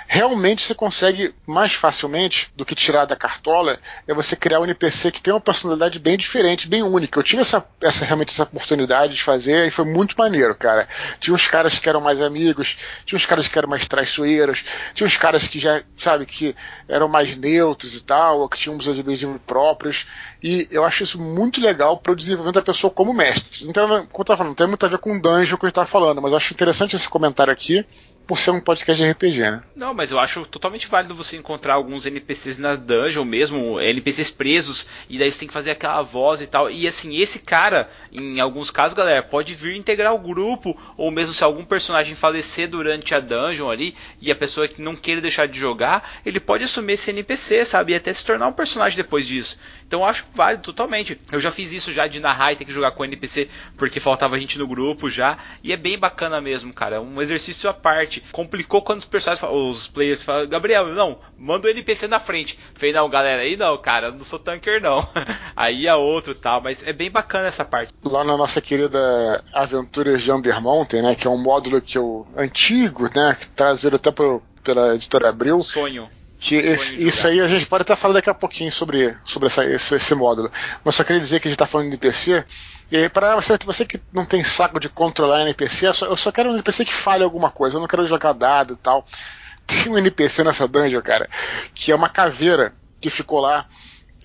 realmente 0.07 0.63
você 0.63 0.75
consegue 0.75 1.35
mais 1.47 1.73
facilmente 1.73 2.51
do 2.57 2.65
que 2.65 2.75
tirar 2.75 3.05
da 3.05 3.17
cartola 3.17 3.79
é 4.07 4.15
você 4.15 4.35
criar 4.35 4.61
um 4.61 4.65
NPC 4.65 5.11
que 5.11 5.21
tem 5.21 5.33
uma 5.33 5.41
personalidade 5.41 5.99
bem 5.99 6.17
diferente, 6.17 6.69
bem 6.69 6.83
única. 6.83 7.19
Eu 7.19 7.23
tive 7.23 7.43
essa, 7.43 7.65
essa 7.81 8.05
realmente 8.05 8.33
essa 8.33 8.45
oportunidade 8.45 9.15
de 9.15 9.23
fazer 9.23 9.67
e 9.67 9.71
foi 9.71 9.85
muito 9.85 10.17
maneiro, 10.17 10.55
cara. 10.55 10.89
Tinha 11.19 11.35
uns 11.35 11.47
caras 11.47 11.79
que 11.79 11.89
eram 11.89 12.01
mais 12.01 12.21
amigos, 12.21 12.79
tinha 13.05 13.17
uns 13.17 13.27
caras 13.27 13.49
que 13.49 13.59
eram 13.59 13.69
mais 13.69 13.87
traiçoeiros, 13.87 14.65
tinha 14.95 15.07
uns 15.07 15.17
caras 15.17 15.47
que 15.47 15.59
já, 15.59 15.83
sabe, 15.97 16.27
que 16.27 16.55
eram 16.89 17.09
mais 17.09 17.37
neutros 17.37 17.95
e 17.95 18.03
tal, 18.03 18.41
ou 18.41 18.49
que 18.49 18.59
tinham 18.59 18.77
os 18.77 18.89
objetivos 18.89 19.41
próprios. 19.47 20.07
E 20.43 20.69
eu 20.71 20.85
acho 20.85 21.03
isso 21.03 21.21
muito 21.21 21.61
legal 21.61 21.99
para 21.99 22.13
o 22.13 22.17
desenvolvimento 22.17 22.55
da 22.55 22.63
pessoa 22.63 22.91
como 22.91 23.13
mestre. 23.13 23.69
Então, 23.69 23.87
como 23.89 24.09
eu 24.19 24.23
estava 24.23 24.39
falando, 24.39 24.49
não 24.49 24.55
tem 24.55 24.67
muito 24.67 24.87
a 24.87 24.89
ver 24.89 24.99
com 24.99 25.17
o 25.17 25.21
dungeon 25.21 25.59
que 25.59 25.65
eu 25.65 25.69
estava 25.69 25.87
falando, 25.87 26.21
mas 26.23 26.31
eu 26.31 26.37
acho 26.37 26.55
interessante 26.55 26.97
esse 26.97 27.09
comentário 27.09 27.53
aqui, 27.53 27.85
por 28.31 28.39
ser 28.39 28.53
um 28.53 28.61
podcast 28.61 29.03
de 29.03 29.11
RPG, 29.11 29.41
né? 29.41 29.63
Não, 29.75 29.93
mas 29.93 30.13
eu 30.13 30.19
acho 30.21 30.47
totalmente 30.47 30.87
válido 30.87 31.17
você 31.17 31.37
encontrar 31.37 31.75
alguns 31.75 32.07
NPCs 32.07 32.59
na 32.59 32.77
dungeon 32.77 33.25
mesmo, 33.25 33.81
NPCs 33.81 34.31
presos, 34.31 34.87
e 35.09 35.19
daí 35.19 35.33
você 35.33 35.41
tem 35.41 35.49
que 35.49 35.55
fazer 35.55 35.73
aquela 35.73 36.01
voz 36.03 36.41
e 36.41 36.47
tal. 36.47 36.71
E 36.71 36.87
assim, 36.87 37.17
esse 37.17 37.41
cara, 37.41 37.91
em 38.13 38.39
alguns 38.39 38.71
casos, 38.71 38.95
galera, 38.95 39.21
pode 39.21 39.53
vir 39.53 39.75
integrar 39.75 40.15
o 40.15 40.19
grupo, 40.19 40.79
ou 40.97 41.11
mesmo 41.11 41.35
se 41.35 41.43
algum 41.43 41.65
personagem 41.65 42.15
falecer 42.15 42.69
durante 42.69 43.13
a 43.17 43.19
dungeon 43.19 43.69
ali, 43.69 43.97
e 44.21 44.31
a 44.31 44.37
pessoa 44.37 44.69
que 44.69 44.81
não 44.81 44.95
queira 44.95 45.21
deixar 45.21 45.49
de 45.49 45.59
jogar, 45.59 46.21
ele 46.25 46.39
pode 46.39 46.63
assumir 46.63 46.93
esse 46.93 47.11
NPC, 47.11 47.65
sabe? 47.65 47.95
E 47.95 47.97
até 47.97 48.13
se 48.13 48.25
tornar 48.25 48.47
um 48.47 48.53
personagem 48.53 48.97
depois 48.97 49.27
disso. 49.27 49.59
Então 49.91 50.03
eu 50.03 50.07
acho 50.07 50.25
válido 50.33 50.63
totalmente. 50.63 51.19
Eu 51.33 51.41
já 51.41 51.51
fiz 51.51 51.73
isso 51.73 51.91
já 51.91 52.07
de 52.07 52.21
narrar 52.21 52.53
e 52.53 52.57
ter 52.57 52.65
que 52.65 52.71
jogar 52.71 52.93
com 52.93 53.05
NPC 53.05 53.49
porque 53.77 53.99
faltava 53.99 54.39
gente 54.39 54.57
no 54.57 54.65
grupo 54.65 55.11
já. 55.11 55.37
E 55.65 55.73
é 55.73 55.77
bem 55.77 55.99
bacana 55.99 56.41
mesmo, 56.41 56.73
cara. 56.73 56.95
É 56.95 57.01
um 57.01 57.21
exercício 57.21 57.69
à 57.69 57.75
parte. 57.75 58.23
Complicou 58.31 58.83
quando 58.83 59.01
os 59.01 59.05
personagens, 59.05 59.45
os 59.53 59.89
players 59.89 60.23
falam, 60.23 60.49
Gabriel, 60.49 60.87
não, 60.87 61.19
manda 61.37 61.67
o 61.67 61.71
NPC 61.73 62.07
na 62.07 62.21
frente. 62.21 62.57
Falei, 62.73 62.93
não, 62.93 63.11
galera, 63.11 63.43
aí 63.43 63.57
não, 63.57 63.77
cara, 63.79 64.07
eu 64.07 64.13
não 64.13 64.23
sou 64.23 64.39
tanker 64.39 64.81
não. 64.81 65.05
aí 65.57 65.89
é 65.89 65.95
outro 65.97 66.37
tal, 66.37 66.61
mas 66.61 66.87
é 66.87 66.93
bem 66.93 67.11
bacana 67.11 67.49
essa 67.49 67.65
parte. 67.65 67.93
Lá 68.05 68.23
na 68.23 68.37
nossa 68.37 68.61
querida 68.61 69.43
Aventuras 69.53 70.23
de 70.23 70.31
Undermountain, 70.31 71.03
né, 71.03 71.17
que 71.17 71.27
é 71.27 71.31
um 71.31 71.37
módulo 71.37 71.81
que 71.81 71.99
eu 71.99 72.29
antigo, 72.37 73.11
né, 73.13 73.37
trazido 73.57 73.97
até 73.97 74.13
pro, 74.13 74.41
pela 74.63 74.95
editora 74.95 75.31
Abril. 75.31 75.61
Sonho. 75.63 76.09
Que 76.41 76.57
esse, 76.57 77.01
isso 77.01 77.29
aí 77.29 77.39
a 77.39 77.47
gente 77.47 77.67
pode 77.67 77.83
até 77.83 77.95
falar 77.95 78.15
daqui 78.15 78.31
a 78.31 78.35
pouquinho 78.35 78.73
sobre, 78.73 79.15
sobre 79.27 79.49
essa, 79.49 79.63
esse, 79.63 79.95
esse 79.95 80.15
módulo. 80.15 80.51
Mas 80.83 80.95
só 80.95 81.05
queria 81.05 81.21
dizer 81.21 81.39
que 81.39 81.47
a 81.47 81.51
gente 81.51 81.57
está 81.57 81.67
falando 81.67 81.89
de 81.89 81.93
NPC. 81.93 82.43
E 82.91 83.09
para 83.11 83.35
você, 83.37 83.59
você 83.63 83.85
que 83.85 84.01
não 84.11 84.25
tem 84.25 84.43
saco 84.43 84.81
de 84.81 84.89
controlar 84.89 85.43
NPC, 85.43 85.89
eu 85.89 85.95
só, 85.95 86.07
eu 86.07 86.17
só 86.17 86.33
quero 86.33 86.51
um 86.51 86.55
NPC 86.55 86.87
que 86.87 86.95
fale 86.95 87.23
alguma 87.23 87.51
coisa. 87.51 87.77
Eu 87.77 87.81
não 87.81 87.87
quero 87.87 88.07
jogar 88.07 88.33
dado 88.33 88.73
e 88.73 88.77
tal. 88.79 89.07
Tem 89.69 89.93
um 89.93 89.99
NPC 89.99 90.43
nessa 90.43 90.67
dungeon, 90.67 91.03
cara, 91.03 91.29
que 91.75 91.93
é 91.93 91.95
uma 91.95 92.09
caveira 92.09 92.75
que 93.01 93.11
ficou 93.11 93.39
lá 93.39 93.69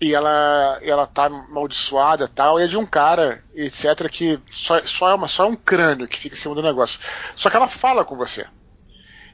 e 0.02 0.14
ela, 0.14 0.80
ela 0.82 1.06
tá 1.06 1.26
amaldiçoada 1.26 2.26
e 2.26 2.28
tal, 2.28 2.60
e 2.60 2.64
é 2.64 2.68
de 2.68 2.78
um 2.78 2.86
cara, 2.86 3.44
etc., 3.54 4.10
que 4.10 4.40
só, 4.52 4.82
só, 4.86 5.12
é 5.12 5.14
uma, 5.16 5.28
só 5.28 5.46
é 5.46 5.48
um 5.48 5.56
crânio 5.56 6.08
que 6.08 6.18
fica 6.18 6.36
em 6.36 6.40
cima 6.40 6.56
do 6.56 6.64
negócio. 6.64 7.00
Só 7.36 7.50
que 7.50 7.56
ela 7.56 7.68
fala 7.68 8.04
com 8.04 8.18
você. 8.18 8.46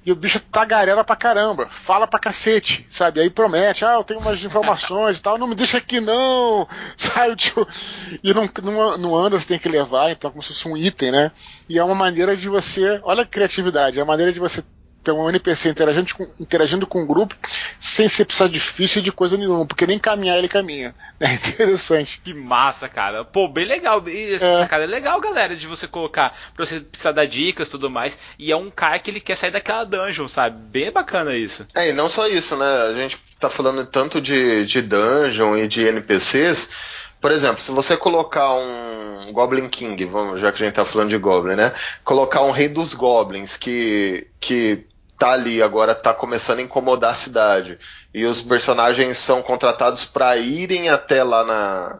E 0.03 0.11
o 0.11 0.15
bicho 0.15 0.39
tagarela 0.39 1.03
pra 1.03 1.15
caramba, 1.15 1.67
fala 1.69 2.07
pra 2.07 2.19
cacete, 2.19 2.85
sabe? 2.89 3.19
Aí 3.19 3.29
promete, 3.29 3.85
ah, 3.85 3.93
eu 3.93 4.03
tenho 4.03 4.19
umas 4.19 4.43
informações 4.43 5.19
e 5.19 5.21
tal, 5.21 5.37
não 5.37 5.47
me 5.47 5.53
deixa 5.53 5.77
aqui 5.77 5.99
não, 5.99 6.67
sabe? 6.97 7.35
Tipo, 7.35 7.67
e 8.23 8.33
não, 8.33 8.49
não, 8.63 8.97
não 8.97 9.15
anda, 9.15 9.39
você 9.39 9.47
tem 9.47 9.59
que 9.59 9.69
levar, 9.69 10.09
então 10.09 10.31
como 10.31 10.41
se 10.41 10.49
fosse 10.49 10.67
um 10.67 10.75
item, 10.75 11.11
né? 11.11 11.31
E 11.69 11.77
é 11.77 11.83
uma 11.83 11.93
maneira 11.93 12.35
de 12.35 12.49
você, 12.49 12.99
olha 13.03 13.21
a 13.21 13.27
criatividade, 13.27 13.99
é 13.99 14.03
uma 14.03 14.11
maneira 14.13 14.33
de 14.33 14.39
você 14.39 14.63
ter 15.03 15.11
um 15.11 15.27
NPC 15.29 15.69
interagindo 15.69 16.13
com, 16.15 16.27
interagindo 16.39 16.87
com 16.87 17.01
o 17.01 17.05
grupo 17.05 17.35
sem 17.79 18.07
ser 18.07 18.25
precisar 18.25 18.47
de 18.47 18.59
ficha 18.59 19.01
de 19.01 19.11
coisa 19.11 19.37
nenhuma, 19.37 19.65
porque 19.65 19.87
nem 19.87 19.99
caminhar 19.99 20.37
ele 20.37 20.47
caminha. 20.47 20.93
É 21.21 21.35
interessante. 21.35 22.19
Que 22.23 22.33
massa, 22.33 22.89
cara. 22.89 23.23
Pô, 23.23 23.47
bem 23.47 23.63
legal. 23.63 24.03
E 24.09 24.33
essa 24.33 24.43
é. 24.43 24.57
sacada 24.57 24.85
é 24.85 24.87
legal, 24.87 25.21
galera, 25.21 25.55
de 25.55 25.67
você 25.67 25.87
colocar 25.87 26.35
pra 26.55 26.65
você 26.65 26.79
precisar 26.79 27.11
dar 27.11 27.25
dicas 27.25 27.67
e 27.67 27.71
tudo 27.71 27.91
mais. 27.91 28.17
E 28.39 28.51
é 28.51 28.55
um 28.55 28.71
cara 28.71 28.97
que 28.97 29.11
ele 29.11 29.19
quer 29.19 29.35
sair 29.35 29.51
daquela 29.51 29.83
dungeon, 29.83 30.27
sabe? 30.27 30.57
Bem 30.57 30.91
bacana 30.91 31.35
isso. 31.35 31.67
É, 31.75 31.89
e 31.89 31.93
não 31.93 32.09
só 32.09 32.27
isso, 32.27 32.55
né? 32.55 32.65
A 32.65 32.93
gente 32.95 33.19
tá 33.39 33.51
falando 33.51 33.85
tanto 33.85 34.19
de, 34.19 34.65
de 34.65 34.81
dungeon 34.81 35.55
e 35.57 35.67
de 35.67 35.85
NPCs. 35.85 36.71
Por 37.21 37.31
exemplo, 37.31 37.61
se 37.61 37.69
você 37.69 37.95
colocar 37.95 38.55
um 38.55 39.31
Goblin 39.31 39.69
King, 39.69 40.03
vamos, 40.05 40.41
já 40.41 40.51
que 40.51 40.63
a 40.63 40.65
gente 40.65 40.75
tá 40.75 40.83
falando 40.83 41.09
de 41.09 41.17
Goblin, 41.19 41.55
né? 41.55 41.71
Colocar 42.03 42.41
um 42.41 42.49
Rei 42.49 42.67
dos 42.67 42.95
Goblins 42.95 43.57
que, 43.57 44.27
que 44.39 44.87
tá 45.21 45.33
ali 45.33 45.61
agora 45.61 45.93
tá 45.93 46.15
começando 46.15 46.57
a 46.57 46.63
incomodar 46.63 47.11
a 47.11 47.15
cidade 47.15 47.77
e 48.11 48.25
os 48.25 48.41
personagens 48.41 49.19
são 49.19 49.43
contratados 49.43 50.03
para 50.03 50.35
irem 50.35 50.89
até 50.89 51.23
lá 51.23 51.43
na, 51.43 51.99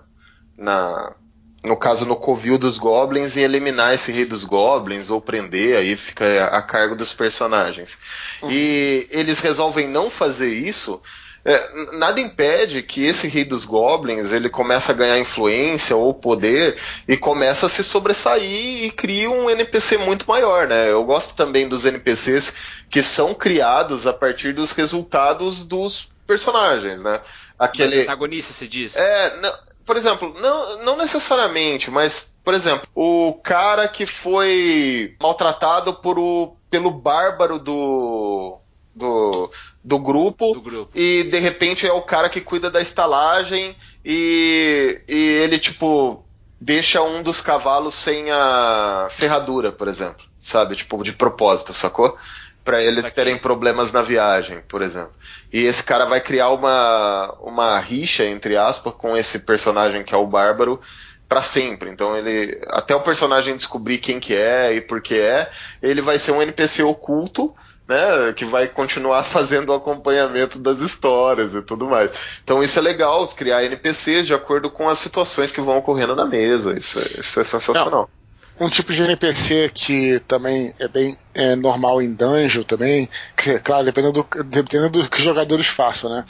na 0.57 1.15
no 1.63 1.77
caso 1.77 2.03
no 2.03 2.15
covil 2.15 2.57
dos 2.57 2.79
goblins 2.79 3.35
e 3.35 3.41
eliminar 3.41 3.93
esse 3.93 4.11
rei 4.11 4.25
dos 4.25 4.43
goblins 4.43 5.11
ou 5.11 5.21
prender 5.21 5.77
aí 5.77 5.95
fica 5.95 6.45
a 6.45 6.63
cargo 6.63 6.95
dos 6.95 7.13
personagens 7.13 7.99
uhum. 8.41 8.49
e 8.49 9.07
eles 9.11 9.39
resolvem 9.39 9.87
não 9.87 10.09
fazer 10.09 10.51
isso 10.51 10.99
é, 11.43 11.95
nada 11.97 12.19
impede 12.19 12.83
que 12.83 13.03
esse 13.03 13.27
rei 13.27 13.43
dos 13.43 13.65
goblins 13.65 14.31
ele 14.31 14.49
começa 14.49 14.91
a 14.91 14.95
ganhar 14.95 15.17
influência 15.17 15.95
ou 15.95 16.13
poder 16.13 16.77
e 17.07 17.17
começa 17.17 17.65
a 17.65 17.69
se 17.69 17.83
sobressair 17.83 18.83
e 18.83 18.91
cria 18.91 19.29
um 19.29 19.49
NPC 19.49 19.97
muito 19.97 20.27
maior, 20.27 20.67
né? 20.67 20.91
Eu 20.91 21.03
gosto 21.03 21.35
também 21.35 21.67
dos 21.67 21.85
NPCs 21.85 22.53
que 22.89 23.01
são 23.01 23.33
criados 23.33 24.05
a 24.05 24.13
partir 24.13 24.53
dos 24.53 24.71
resultados 24.71 25.63
dos 25.63 26.09
personagens, 26.27 27.01
né? 27.01 27.21
Aquele 27.57 27.97
protagonista 27.97 28.53
se 28.53 28.67
diz. 28.67 28.95
É, 28.95 29.37
não, 29.41 29.53
por 29.83 29.97
exemplo, 29.97 30.35
não, 30.39 30.83
não 30.83 30.97
necessariamente, 30.97 31.89
mas 31.89 32.35
por 32.43 32.53
exemplo, 32.53 32.87
o 32.95 33.33
cara 33.43 33.87
que 33.87 34.05
foi 34.05 35.15
maltratado 35.21 35.93
por 35.93 36.17
o, 36.19 36.55
pelo 36.69 36.91
bárbaro 36.91 37.57
do 37.57 38.59
do, 38.95 39.51
do 39.83 39.97
grupo, 39.97 40.53
do 40.53 40.61
grupo, 40.61 40.91
e 40.93 41.23
de 41.23 41.39
repente 41.39 41.87
é 41.87 41.93
o 41.93 42.01
cara 42.01 42.29
que 42.29 42.39
cuida 42.39 42.69
da 42.69 42.81
estalagem 42.81 43.75
e, 44.05 45.01
e 45.07 45.15
ele 45.43 45.57
tipo 45.57 46.23
deixa 46.59 47.01
um 47.01 47.23
dos 47.23 47.41
cavalos 47.41 47.95
sem 47.95 48.29
a 48.29 49.07
ferradura, 49.09 49.71
por 49.71 49.87
exemplo, 49.87 50.23
sabe, 50.39 50.75
tipo 50.75 51.01
de 51.03 51.13
propósito, 51.13 51.73
sacou? 51.73 52.15
Para 52.63 52.83
eles 52.83 53.11
terem 53.11 53.35
problemas 53.35 53.91
na 53.91 54.03
viagem, 54.03 54.61
por 54.67 54.83
exemplo. 54.83 55.13
E 55.51 55.61
esse 55.61 55.81
cara 55.81 56.05
vai 56.05 56.21
criar 56.21 56.49
uma 56.49 57.35
uma 57.41 57.79
rixa 57.79 58.23
entre 58.25 58.55
aspas 58.55 58.93
com 58.93 59.17
esse 59.17 59.39
personagem 59.39 60.03
que 60.03 60.13
é 60.13 60.17
o 60.17 60.27
bárbaro 60.27 60.79
para 61.27 61.41
sempre. 61.41 61.89
Então 61.89 62.15
ele 62.15 62.61
até 62.67 62.93
o 62.93 63.01
personagem 63.01 63.55
descobrir 63.55 63.97
quem 63.97 64.19
que 64.19 64.35
é 64.35 64.75
e 64.75 64.81
por 64.81 65.01
que 65.01 65.15
é, 65.15 65.49
ele 65.81 66.01
vai 66.01 66.19
ser 66.19 66.33
um 66.33 66.41
NPC 66.41 66.83
oculto 66.83 67.55
né, 67.91 68.33
que 68.33 68.45
vai 68.45 68.67
continuar 68.67 69.23
fazendo 69.25 69.69
o 69.69 69.73
acompanhamento 69.73 70.57
das 70.57 70.79
histórias 70.79 71.53
e 71.53 71.61
tudo 71.61 71.85
mais. 71.85 72.11
Então 72.43 72.63
isso 72.63 72.79
é 72.79 72.81
legal, 72.81 73.27
criar 73.27 73.63
NPCs 73.65 74.25
de 74.25 74.33
acordo 74.33 74.69
com 74.69 74.87
as 74.87 74.97
situações 74.97 75.51
que 75.51 75.61
vão 75.61 75.77
ocorrendo 75.77 76.15
na 76.15 76.25
mesa. 76.25 76.73
Isso, 76.75 76.99
é, 76.99 77.19
isso 77.19 77.39
é 77.39 77.43
sensacional. 77.43 77.91
Não. 77.91 78.21
Um 78.59 78.69
tipo 78.69 78.93
de 78.93 79.01
NPC 79.01 79.71
que 79.73 80.19
também 80.27 80.73
é 80.77 80.87
bem 80.87 81.17
é, 81.33 81.55
normal 81.55 81.99
em 81.99 82.13
dungeon 82.13 82.61
também, 82.61 83.09
que, 83.35 83.57
claro, 83.59 83.85
dependendo 83.85 84.21
do, 84.21 84.43
dependendo 84.43 85.01
do 85.01 85.09
que 85.09 85.17
os 85.17 85.23
jogadores 85.23 85.65
façam, 85.65 86.11
né? 86.11 86.25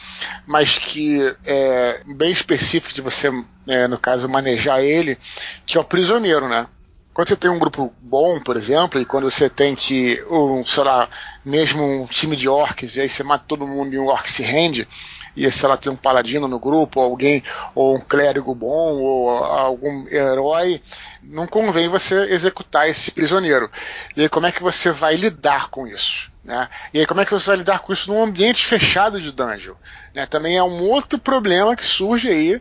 Mas 0.47 0.78
que 0.78 1.36
é 1.45 2.01
bem 2.05 2.32
específico 2.32 2.93
de 2.93 3.01
você, 3.01 3.30
é, 3.68 3.86
no 3.86 3.97
caso, 3.97 4.30
manejar 4.30 4.82
ele, 4.82 5.18
que 5.66 5.78
é 5.78 5.82
o 5.82 5.84
prisioneiro, 5.84 6.47
né? 6.47 6.68
Quando 7.22 7.30
você 7.30 7.36
tem 7.36 7.51
um 7.51 7.59
grupo 7.59 7.93
bom, 8.01 8.39
por 8.39 8.57
exemplo, 8.57 8.99
e 8.99 9.05
quando 9.05 9.30
você 9.30 9.47
tem 9.47 9.76
que, 9.76 10.24
um, 10.28 10.65
sei 10.65 10.84
lá, 10.84 11.07
mesmo 11.45 11.84
um 11.84 12.07
time 12.07 12.36
de 12.36 12.49
orcs, 12.49 12.95
e 12.95 13.01
aí 13.01 13.07
você 13.07 13.22
mata 13.22 13.45
todo 13.47 13.67
mundo 13.67 13.93
e 13.93 13.99
um 13.99 14.07
orc 14.07 14.28
se 14.28 14.41
rende, 14.41 14.88
e 15.38 15.49
sei 15.51 15.69
lá, 15.69 15.78
tem 15.78 15.91
um 15.91 15.95
paladino 15.95 16.47
no 16.47 16.57
grupo, 16.57 16.99
ou 16.99 17.05
alguém, 17.05 17.43
ou 17.76 17.95
um 17.95 18.01
clérigo 18.01 18.55
bom, 18.55 18.95
ou 18.95 19.30
algum 19.30 20.07
herói, 20.07 20.82
não 21.22 21.45
convém 21.45 21.88
você 21.88 22.24
executar 22.24 22.89
esse 22.89 23.11
prisioneiro. 23.11 23.69
E 24.17 24.24
aí 24.24 24.30
como 24.30 24.47
é 24.47 24.51
que 24.51 24.63
você 24.63 24.89
vai 24.91 25.15
lidar 25.15 25.69
com 25.69 25.86
isso? 25.86 26.32
Né? 26.43 26.67
E 26.91 27.01
aí 27.01 27.05
como 27.05 27.22
é 27.22 27.26
que 27.26 27.32
você 27.34 27.45
vai 27.45 27.57
lidar 27.57 27.80
com 27.82 27.93
isso 27.93 28.11
num 28.11 28.24
ambiente 28.24 28.65
fechado 28.65 29.22
de 29.22 29.32
dungeon? 29.32 29.76
Né? 30.15 30.26
Também 30.26 30.57
é 30.57 30.63
um 30.63 30.89
outro 30.89 31.19
problema 31.19 31.76
que 31.76 31.86
surge 31.86 32.30
aí 32.30 32.59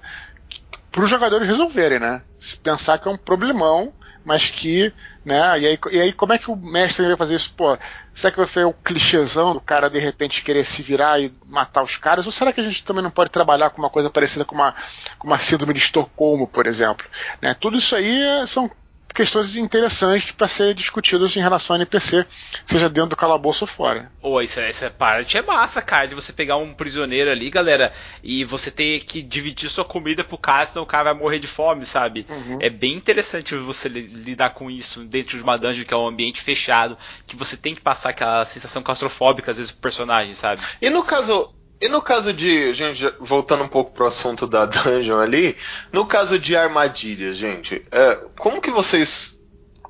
para 0.93 1.03
os 1.03 1.09
jogadores 1.09 1.49
resolverem, 1.49 1.99
né? 1.99 2.21
Se 2.39 2.57
pensar 2.59 2.99
que 2.99 3.09
é 3.09 3.11
um 3.11 3.17
problemão 3.17 3.95
mas 4.25 4.51
que, 4.51 4.93
né, 5.25 5.61
e 5.61 5.67
aí, 5.67 5.79
e 5.93 6.01
aí 6.01 6.13
como 6.13 6.33
é 6.33 6.39
que 6.39 6.51
o 6.51 6.57
mestre 6.57 7.07
vai 7.07 7.17
fazer 7.17 7.35
isso? 7.35 7.53
Pô, 7.57 7.77
será 8.13 8.31
que 8.31 8.39
vai 8.39 8.47
ser 8.47 8.67
o 8.67 8.73
clichêzão 8.73 9.55
do 9.55 9.61
cara 9.61 9.89
de 9.89 9.99
repente 9.99 10.43
querer 10.43 10.65
se 10.65 10.83
virar 10.83 11.21
e 11.21 11.33
matar 11.47 11.83
os 11.83 11.97
caras? 11.97 12.27
Ou 12.27 12.33
será 12.33 12.53
que 12.53 12.61
a 12.61 12.65
gente 12.65 12.85
também 12.85 13.03
não 13.03 13.11
pode 13.11 13.31
trabalhar 13.31 13.71
com 13.71 13.81
uma 13.81 13.91
coisa 13.91 14.11
parecida 14.11 14.45
com 14.45 14.55
uma, 14.55 14.75
com 15.19 15.27
uma 15.27 15.39
síndrome 15.39 15.75
de 15.75 15.81
Estocolmo, 15.81 16.47
por 16.47 16.67
exemplo? 16.67 17.07
Né, 17.41 17.55
tudo 17.55 17.79
isso 17.79 17.97
aí 17.97 18.23
são 18.47 18.71
questões 19.15 19.57
interessantes 19.57 20.33
para 20.33 20.49
ser 20.49 20.75
discutidas 20.75 21.37
em 21.37 21.41
relação 21.41 21.75
ao 21.75 21.81
NPC, 21.81 22.27
seja 22.65 22.89
dentro 22.89 23.11
do 23.11 23.17
calabouço 23.17 23.65
ou 23.65 23.69
fora. 23.69 24.11
Pô, 24.21 24.41
essa, 24.41 24.63
essa 24.63 24.91
parte 24.91 25.37
é 25.37 25.43
massa, 25.43 25.83
cara, 25.83 26.09
de 26.09 26.15
você 26.15 26.33
pegar 26.33 26.57
um 26.57 26.73
prisioneiro 26.73 27.31
ali, 27.31 27.51
galera, 27.51 27.93
e 28.23 28.45
você 28.45 28.71
ter 28.71 29.01
que 29.01 29.23
dividir 29.23 29.69
sua 29.71 29.85
comida 29.85 30.25
pro 30.25 30.39
cara, 30.39 30.67
senão 30.67 30.83
o 30.83 30.87
cara 30.87 31.13
vai 31.13 31.15
morrer 31.15 31.39
de 31.39 31.47
fome, 31.47 31.85
sabe? 31.85 32.27
Uhum. 32.29 32.59
É 32.61 32.71
bem 32.71 32.95
interessante 32.95 33.55
você 33.57 33.89
lidar 33.89 34.51
com 34.51 34.71
isso 34.71 35.05
dentro 35.05 35.37
de 35.37 35.43
uma 35.43 35.57
dungeon 35.57 35.85
que 35.85 35.95
é 35.95 35.97
um 35.97 36.07
ambiente 36.07 36.41
fechado, 36.41 36.97
que 37.27 37.37
você 37.37 37.57
tem 37.57 37.75
que 37.75 37.81
passar 37.81 38.11
aquela 38.11 38.45
sensação 38.47 38.83
claustrofóbica 38.83 39.51
às 39.51 39.57
vezes 39.57 39.73
pro 39.73 39.81
personagem, 39.83 40.35
sabe? 40.35 40.63
E 40.81 40.89
no 40.91 41.03
caso, 41.03 41.53
e 41.81 41.89
no 41.89 42.03
caso 42.03 42.33
de, 42.33 42.75
gente, 42.75 43.11
voltando 43.19 43.65
um 43.65 43.69
pouco 43.69 43.93
pro 43.93 44.07
assunto 44.07 44.47
da 44.47 44.67
dungeon 44.67 45.19
ali, 45.19 45.57
no 45.93 46.05
caso 46.05 46.39
de 46.39 46.55
armadilhas, 46.55 47.39
gente, 47.39 47.83
é, 47.91 48.17
como 48.39 48.61
que 48.61 48.71
vocês 48.71 49.41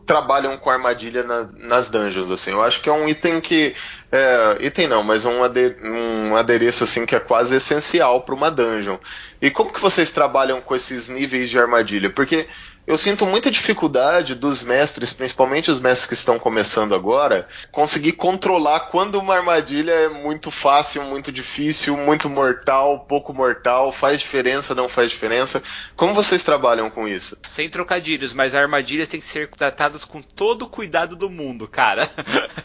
trabalham 0.06 0.56
com 0.56 0.70
armadilha 0.70 1.22
na, 1.22 1.48
nas 1.56 1.90
dungeons, 1.90 2.30
assim? 2.30 2.50
Eu 2.50 2.62
acho 2.62 2.80
que 2.80 2.88
é 2.88 2.92
um 2.92 3.08
item 3.08 3.40
que, 3.40 3.74
é, 4.12 4.66
item 4.66 4.88
não, 4.88 5.02
mas 5.04 5.24
um, 5.24 5.40
um 5.82 6.36
adereço, 6.36 6.84
assim, 6.84 7.06
que 7.06 7.14
é 7.14 7.20
quase 7.20 7.56
essencial 7.56 8.22
para 8.22 8.34
uma 8.34 8.50
dungeon. 8.50 8.98
E 9.40 9.50
como 9.50 9.72
que 9.72 9.80
vocês 9.80 10.10
trabalham 10.10 10.60
com 10.60 10.74
esses 10.74 11.08
níveis 11.08 11.48
de 11.48 11.58
armadilha? 11.58 12.10
Porque 12.10 12.48
eu 12.86 12.98
sinto 12.98 13.24
muita 13.24 13.52
dificuldade 13.52 14.34
dos 14.34 14.64
mestres, 14.64 15.12
principalmente 15.12 15.70
os 15.70 15.78
mestres 15.78 16.08
que 16.08 16.14
estão 16.14 16.40
começando 16.40 16.92
agora, 16.92 17.46
conseguir 17.70 18.12
controlar 18.12 18.80
quando 18.90 19.14
uma 19.14 19.36
armadilha 19.36 19.92
é 19.92 20.08
muito 20.08 20.50
fácil, 20.50 21.04
muito 21.04 21.30
difícil, 21.30 21.96
muito 21.96 22.28
mortal, 22.28 23.00
pouco 23.08 23.32
mortal, 23.32 23.92
faz 23.92 24.18
diferença, 24.18 24.74
não 24.74 24.88
faz 24.88 25.10
diferença. 25.10 25.62
Como 25.94 26.14
vocês 26.14 26.42
trabalham 26.42 26.90
com 26.90 27.06
isso? 27.06 27.38
Sem 27.48 27.70
trocadilhos, 27.70 28.32
mas 28.32 28.56
armadilhas 28.56 29.08
têm 29.08 29.20
que 29.20 29.26
ser 29.26 29.48
tratadas 29.50 30.04
com 30.04 30.20
todo 30.20 30.62
o 30.62 30.68
cuidado 30.68 31.14
do 31.14 31.30
mundo, 31.30 31.68
cara. 31.68 32.10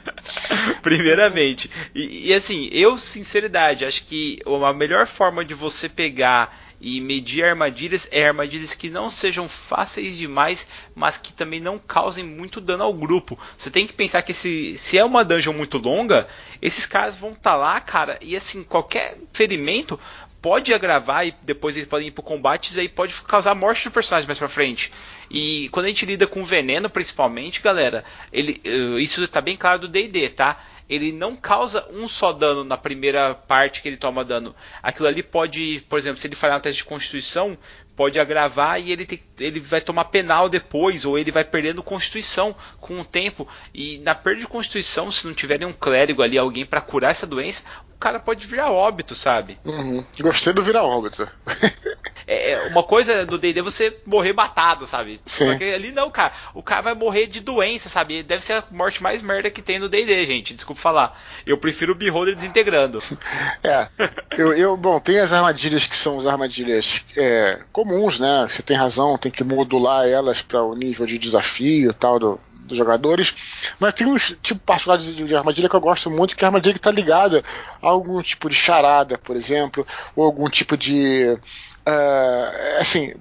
Primeiramente. 0.82 1.35
E, 1.94 2.30
e 2.30 2.34
assim, 2.34 2.70
eu, 2.72 2.98
sinceridade, 2.98 3.86
acho 3.86 4.06
que 4.06 4.40
a 4.46 4.74
melhor 4.74 5.08
forma 5.08 5.44
de 5.44 5.54
você 5.54 5.90
pegar 5.90 6.66
e 6.80 7.00
medir 7.00 7.44
armadilhas 7.44 8.08
é 8.12 8.28
armadilhas 8.28 8.74
que 8.74 8.90
não 8.90 9.10
sejam 9.10 9.48
fáceis 9.48 10.18
demais, 10.18 10.68
mas 10.94 11.18
que 11.18 11.34
também 11.34 11.60
não 11.60 11.80
causem 11.80 12.24
muito 12.24 12.60
dano 12.62 12.84
ao 12.84 12.94
grupo. 12.94 13.40
Você 13.58 13.72
tem 13.72 13.88
que 13.88 13.94
pensar 13.94 14.22
que 14.22 14.34
se, 14.34 14.78
se 14.78 14.98
é 14.98 15.04
uma 15.04 15.24
dungeon 15.24 15.54
muito 15.54 15.78
longa, 15.78 16.28
esses 16.62 16.86
caras 16.86 17.18
vão 17.18 17.32
estar 17.32 17.52
tá 17.52 17.56
lá, 17.56 17.80
cara, 17.80 18.20
e 18.22 18.36
assim, 18.36 18.64
qualquer 18.64 19.18
ferimento 19.34 20.00
pode 20.46 20.72
agravar 20.76 21.26
e 21.26 21.34
depois 21.42 21.76
eles 21.76 21.90
podem 21.90 22.10
ir 22.10 22.12
pro 22.12 22.22
combate 22.22 22.72
e 22.76 22.80
aí 22.80 22.88
pode 22.88 23.20
causar 23.24 23.56
morte 23.56 23.86
do 23.86 23.92
personagem 23.92 24.28
mais 24.28 24.38
pra 24.38 24.48
frente. 24.48 24.92
E 25.28 25.70
quando 25.70 25.88
a 25.88 25.90
gente 25.90 26.06
lida 26.06 26.28
com 26.28 26.46
veneno, 26.46 26.88
principalmente, 26.88 27.62
galera, 27.62 28.04
ele, 28.32 28.62
eh, 28.64 29.02
isso 29.02 29.28
tá 29.28 29.42
bem 29.42 29.58
claro 29.58 29.80
do 29.80 29.88
D&D, 29.88 30.30
tá? 30.30 30.64
Ele 30.90 31.12
não 31.12 31.36
causa 31.36 31.88
um 31.92 32.08
só 32.08 32.32
dano 32.32 32.64
na 32.64 32.78
primeira 32.78 33.34
parte 33.34 33.82
que 33.82 33.90
ele 33.90 33.98
toma 33.98 34.24
dano. 34.24 34.56
Aquilo 34.82 35.08
ali 35.08 35.24
pode, 35.24 35.84
por 35.90 35.98
exemplo, 35.98 36.20
se 36.20 36.28
ele 36.28 36.36
falhar 36.36 36.58
no 36.58 36.62
teste 36.62 36.84
de 36.84 36.88
constituição, 36.88 37.58
pode 37.96 38.20
agravar 38.20 38.80
e 38.80 38.92
ele, 38.92 39.06
tem, 39.06 39.24
ele 39.40 39.60
vai 39.60 39.82
tomar 39.82 40.06
penal 40.06 40.50
depois, 40.50 41.06
ou 41.06 41.18
ele 41.18 41.32
vai 41.32 41.44
perdendo 41.44 41.82
constituição 41.82 42.56
com 42.80 43.00
o 43.00 43.06
tempo. 43.06 43.48
E 43.74 43.98
na 44.00 44.14
perda 44.14 44.42
de 44.42 44.48
constituição, 44.48 45.12
se 45.12 45.26
não 45.26 45.34
tiver 45.34 45.60
nenhum 45.60 45.74
clérigo 45.74 46.22
ali, 46.22 46.38
alguém 46.38 46.66
para 46.66 46.82
curar 46.82 47.12
essa 47.12 47.26
doença, 47.26 47.64
cara 48.06 48.20
pode 48.20 48.46
virar 48.46 48.70
óbito, 48.70 49.16
sabe? 49.16 49.58
Uhum. 49.66 50.06
Gostei 50.22 50.54
do 50.54 50.62
virar 50.62 50.84
óbito. 50.84 51.28
É, 52.28 52.54
é, 52.54 52.68
uma 52.70 52.82
coisa 52.82 53.24
do 53.24 53.38
D&D 53.38 53.60
é 53.60 53.62
você 53.62 54.00
morrer 54.04 54.34
matado, 54.34 54.88
sabe? 54.88 55.22
Sim. 55.28 55.46
Porque 55.46 55.64
ali 55.66 55.92
não, 55.92 56.10
cara. 56.10 56.34
O 56.56 56.64
cara 56.64 56.82
vai 56.82 56.96
morrer 56.96 57.28
de 57.28 57.40
doença, 57.40 57.88
sabe? 57.88 58.24
Deve 58.24 58.44
ser 58.44 58.54
a 58.54 58.64
morte 58.72 59.04
mais 59.04 59.22
merda 59.22 59.52
que 59.52 59.62
tem 59.62 59.78
no 59.78 59.88
D&D, 59.88 60.26
gente. 60.26 60.56
Desculpa 60.56 60.82
falar. 60.82 61.22
Eu 61.46 61.56
prefiro 61.56 61.92
o 61.92 61.96
Beholder 61.96 62.34
desintegrando. 62.34 63.00
É. 63.64 63.88
Eu, 64.36 64.54
eu, 64.54 64.76
bom, 64.76 65.00
tem 65.00 65.20
as 65.20 65.32
armadilhas 65.32 65.86
que 65.86 65.96
são 65.96 66.18
as 66.18 66.26
armadilhas 66.26 67.06
é, 67.16 67.60
comuns, 67.72 68.20
né? 68.20 68.48
Você 68.50 68.64
tem 68.64 68.76
razão, 68.76 69.20
tem 69.20 69.32
que 69.32 69.44
modular 69.44 70.08
elas 70.08 70.42
para 70.42 70.64
o 70.64 70.76
nível 70.76 71.06
de 71.06 71.20
desafio 71.20 71.92
e 71.92 71.94
tal 71.94 72.18
do, 72.18 72.40
dos 72.66 72.78
jogadores, 72.78 73.34
mas 73.80 73.94
tem 73.94 74.08
um 74.08 74.18
tipo 74.18 74.60
particular 74.62 74.98
de, 74.98 75.14
de, 75.14 75.36
armadilha 75.36 75.70
que 75.70 75.76
eu 75.76 75.82
gosto 75.82 76.10
muito, 76.10 76.36
que 76.36 76.44
é 76.44 76.46
a 76.46 76.50
armadilha 76.50 76.74
que 76.74 76.80
está 76.80 76.92
ligada 76.92 77.44
a 77.82 77.88
algum 77.88 78.22
tipo 78.22 78.50
de 78.50 78.56
charada, 78.56 79.18
por 79.18 79.36
exemplo, 79.36 79.86
ou 80.16 80.26
algum 80.26 80.50
tipo 80.50 80.76
de 80.76 81.38
Uh, 81.86 82.82
assim, 82.82 83.14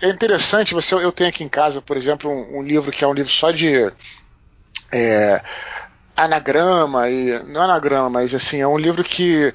é 0.00 0.08
interessante. 0.08 0.74
Você, 0.74 0.94
eu 0.94 1.12
tenho 1.12 1.28
aqui 1.28 1.44
em 1.44 1.48
casa, 1.48 1.82
por 1.82 1.96
exemplo, 1.96 2.30
um, 2.30 2.58
um 2.58 2.62
livro 2.62 2.90
que 2.90 3.04
é 3.04 3.06
um 3.06 3.12
livro 3.12 3.30
só 3.30 3.50
de 3.50 3.92
é, 4.90 5.42
anagrama 6.16 7.10
e 7.10 7.38
não 7.44 7.62
anagrama, 7.62 8.08
mas 8.08 8.34
assim 8.34 8.60
é 8.60 8.66
um 8.66 8.78
livro 8.78 9.04
que 9.04 9.52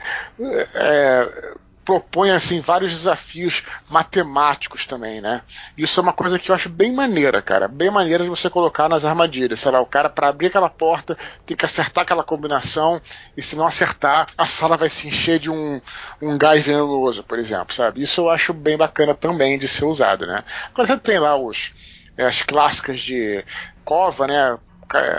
é, 0.76 1.54
propõe 1.86 2.32
assim 2.32 2.60
vários 2.60 2.92
desafios 2.92 3.64
matemáticos 3.88 4.86
também, 4.86 5.22
né? 5.22 5.44
Isso 5.78 6.00
é 6.00 6.04
uma 6.04 6.12
coisa 6.12 6.40
que 6.40 6.50
eu 6.50 6.56
acho 6.56 6.68
bem 6.68 6.92
maneira, 6.92 7.42
cara, 7.42 7.68
bem 7.68 7.92
maneira 7.92 8.24
de 8.24 8.30
você 8.30 8.50
colocar 8.50 8.90
nas 8.90 9.06
armadilhas. 9.06 9.60
Sei 9.60 9.72
lá, 9.72 9.80
o 9.80 9.86
cara 9.86 10.10
para 10.10 10.28
abrir 10.28 10.48
aquela 10.48 10.70
porta 10.70 11.16
tem 11.46 11.56
que 11.56 11.64
acertar 11.64 12.02
aquela 12.02 12.24
combinação 12.24 13.00
e 13.38 13.42
se 13.42 13.56
não 13.56 13.68
acertar, 13.68 14.28
a 14.36 14.48
sala 14.48 14.76
vai 14.76 14.90
se 14.90 15.08
encher 15.08 15.40
de 15.40 15.50
um, 15.52 15.80
um 16.22 16.38
gás 16.38 16.66
venenoso, 16.66 17.24
por 17.24 17.38
exemplo, 17.38 17.74
sabe? 17.74 18.02
Isso 18.02 18.22
eu 18.22 18.30
acho 18.30 18.52
bem 18.52 18.76
bacana 18.76 19.14
também 19.14 19.60
de 19.60 19.68
ser 19.68 19.86
usado, 19.86 20.26
né? 20.26 20.44
Agora 20.74 20.88
você 20.88 20.98
tem 20.98 21.20
lá 21.20 21.38
os 21.38 21.72
as 22.18 22.42
clássicas 22.42 23.02
de 23.02 23.44
cova, 23.84 24.26
né? 24.26 24.58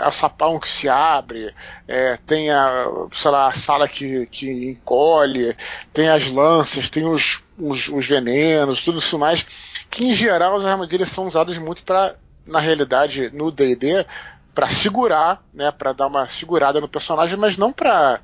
Alçapão 0.01 0.59
que 0.59 0.69
se 0.69 0.87
abre, 0.87 1.53
é, 1.87 2.17
tem 2.25 2.49
a, 2.49 2.85
sei 3.11 3.31
lá, 3.31 3.47
a 3.47 3.51
sala 3.51 3.87
que, 3.87 4.25
que 4.27 4.49
encolhe, 4.69 5.55
tem 5.93 6.09
as 6.09 6.27
lanças, 6.27 6.89
tem 6.89 7.05
os, 7.05 7.43
os, 7.57 7.87
os 7.87 8.05
venenos, 8.05 8.83
tudo 8.83 8.99
isso 8.99 9.19
mais, 9.19 9.45
que 9.89 10.05
em 10.05 10.13
geral 10.13 10.55
as 10.55 10.65
armadilhas 10.65 11.09
são 11.09 11.27
usadas 11.27 11.57
muito 11.57 11.83
para, 11.83 12.15
na 12.45 12.59
realidade, 12.59 13.29
no 13.33 13.51
D&D, 13.51 14.05
para 14.53 14.67
segurar, 14.67 15.43
né, 15.53 15.71
para 15.71 15.93
dar 15.93 16.07
uma 16.07 16.27
segurada 16.27 16.81
no 16.81 16.87
personagem, 16.87 17.37
mas 17.37 17.57
não 17.57 17.71
para 17.71 18.19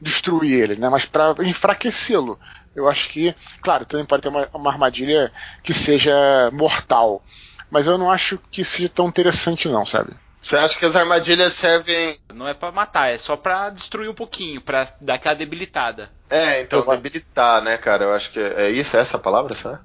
destruir 0.00 0.52
ele, 0.52 0.76
né, 0.76 0.88
mas 0.88 1.04
para 1.04 1.34
enfraquecê-lo. 1.44 2.38
Eu 2.74 2.88
acho 2.88 3.08
que, 3.08 3.34
claro, 3.62 3.86
também 3.86 4.04
pode 4.04 4.22
ter 4.22 4.28
uma, 4.28 4.48
uma 4.52 4.70
armadilha 4.70 5.32
que 5.62 5.72
seja 5.72 6.50
mortal, 6.52 7.22
mas 7.70 7.86
eu 7.86 7.96
não 7.96 8.10
acho 8.10 8.38
que 8.50 8.62
seja 8.62 8.88
tão 8.88 9.08
interessante 9.08 9.68
não, 9.68 9.86
sabe? 9.86 10.12
Você 10.46 10.56
acha 10.56 10.78
que 10.78 10.84
as 10.84 10.94
armadilhas 10.94 11.54
servem. 11.54 12.16
Não 12.32 12.46
é 12.46 12.54
para 12.54 12.70
matar, 12.70 13.12
é 13.12 13.18
só 13.18 13.36
para 13.36 13.68
destruir 13.68 14.08
um 14.08 14.14
pouquinho, 14.14 14.60
para 14.60 14.86
dar 15.00 15.14
aquela 15.14 15.34
debilitada. 15.34 16.08
É, 16.30 16.60
então, 16.60 16.78
eu... 16.78 16.86
debilitar, 16.86 17.60
né, 17.62 17.76
cara? 17.76 18.04
Eu 18.04 18.14
acho 18.14 18.30
que 18.30 18.38
é, 18.38 18.66
é 18.66 18.70
isso, 18.70 18.96
é 18.96 19.00
essa 19.00 19.18
palavra, 19.18 19.54
sabe? 19.54 19.80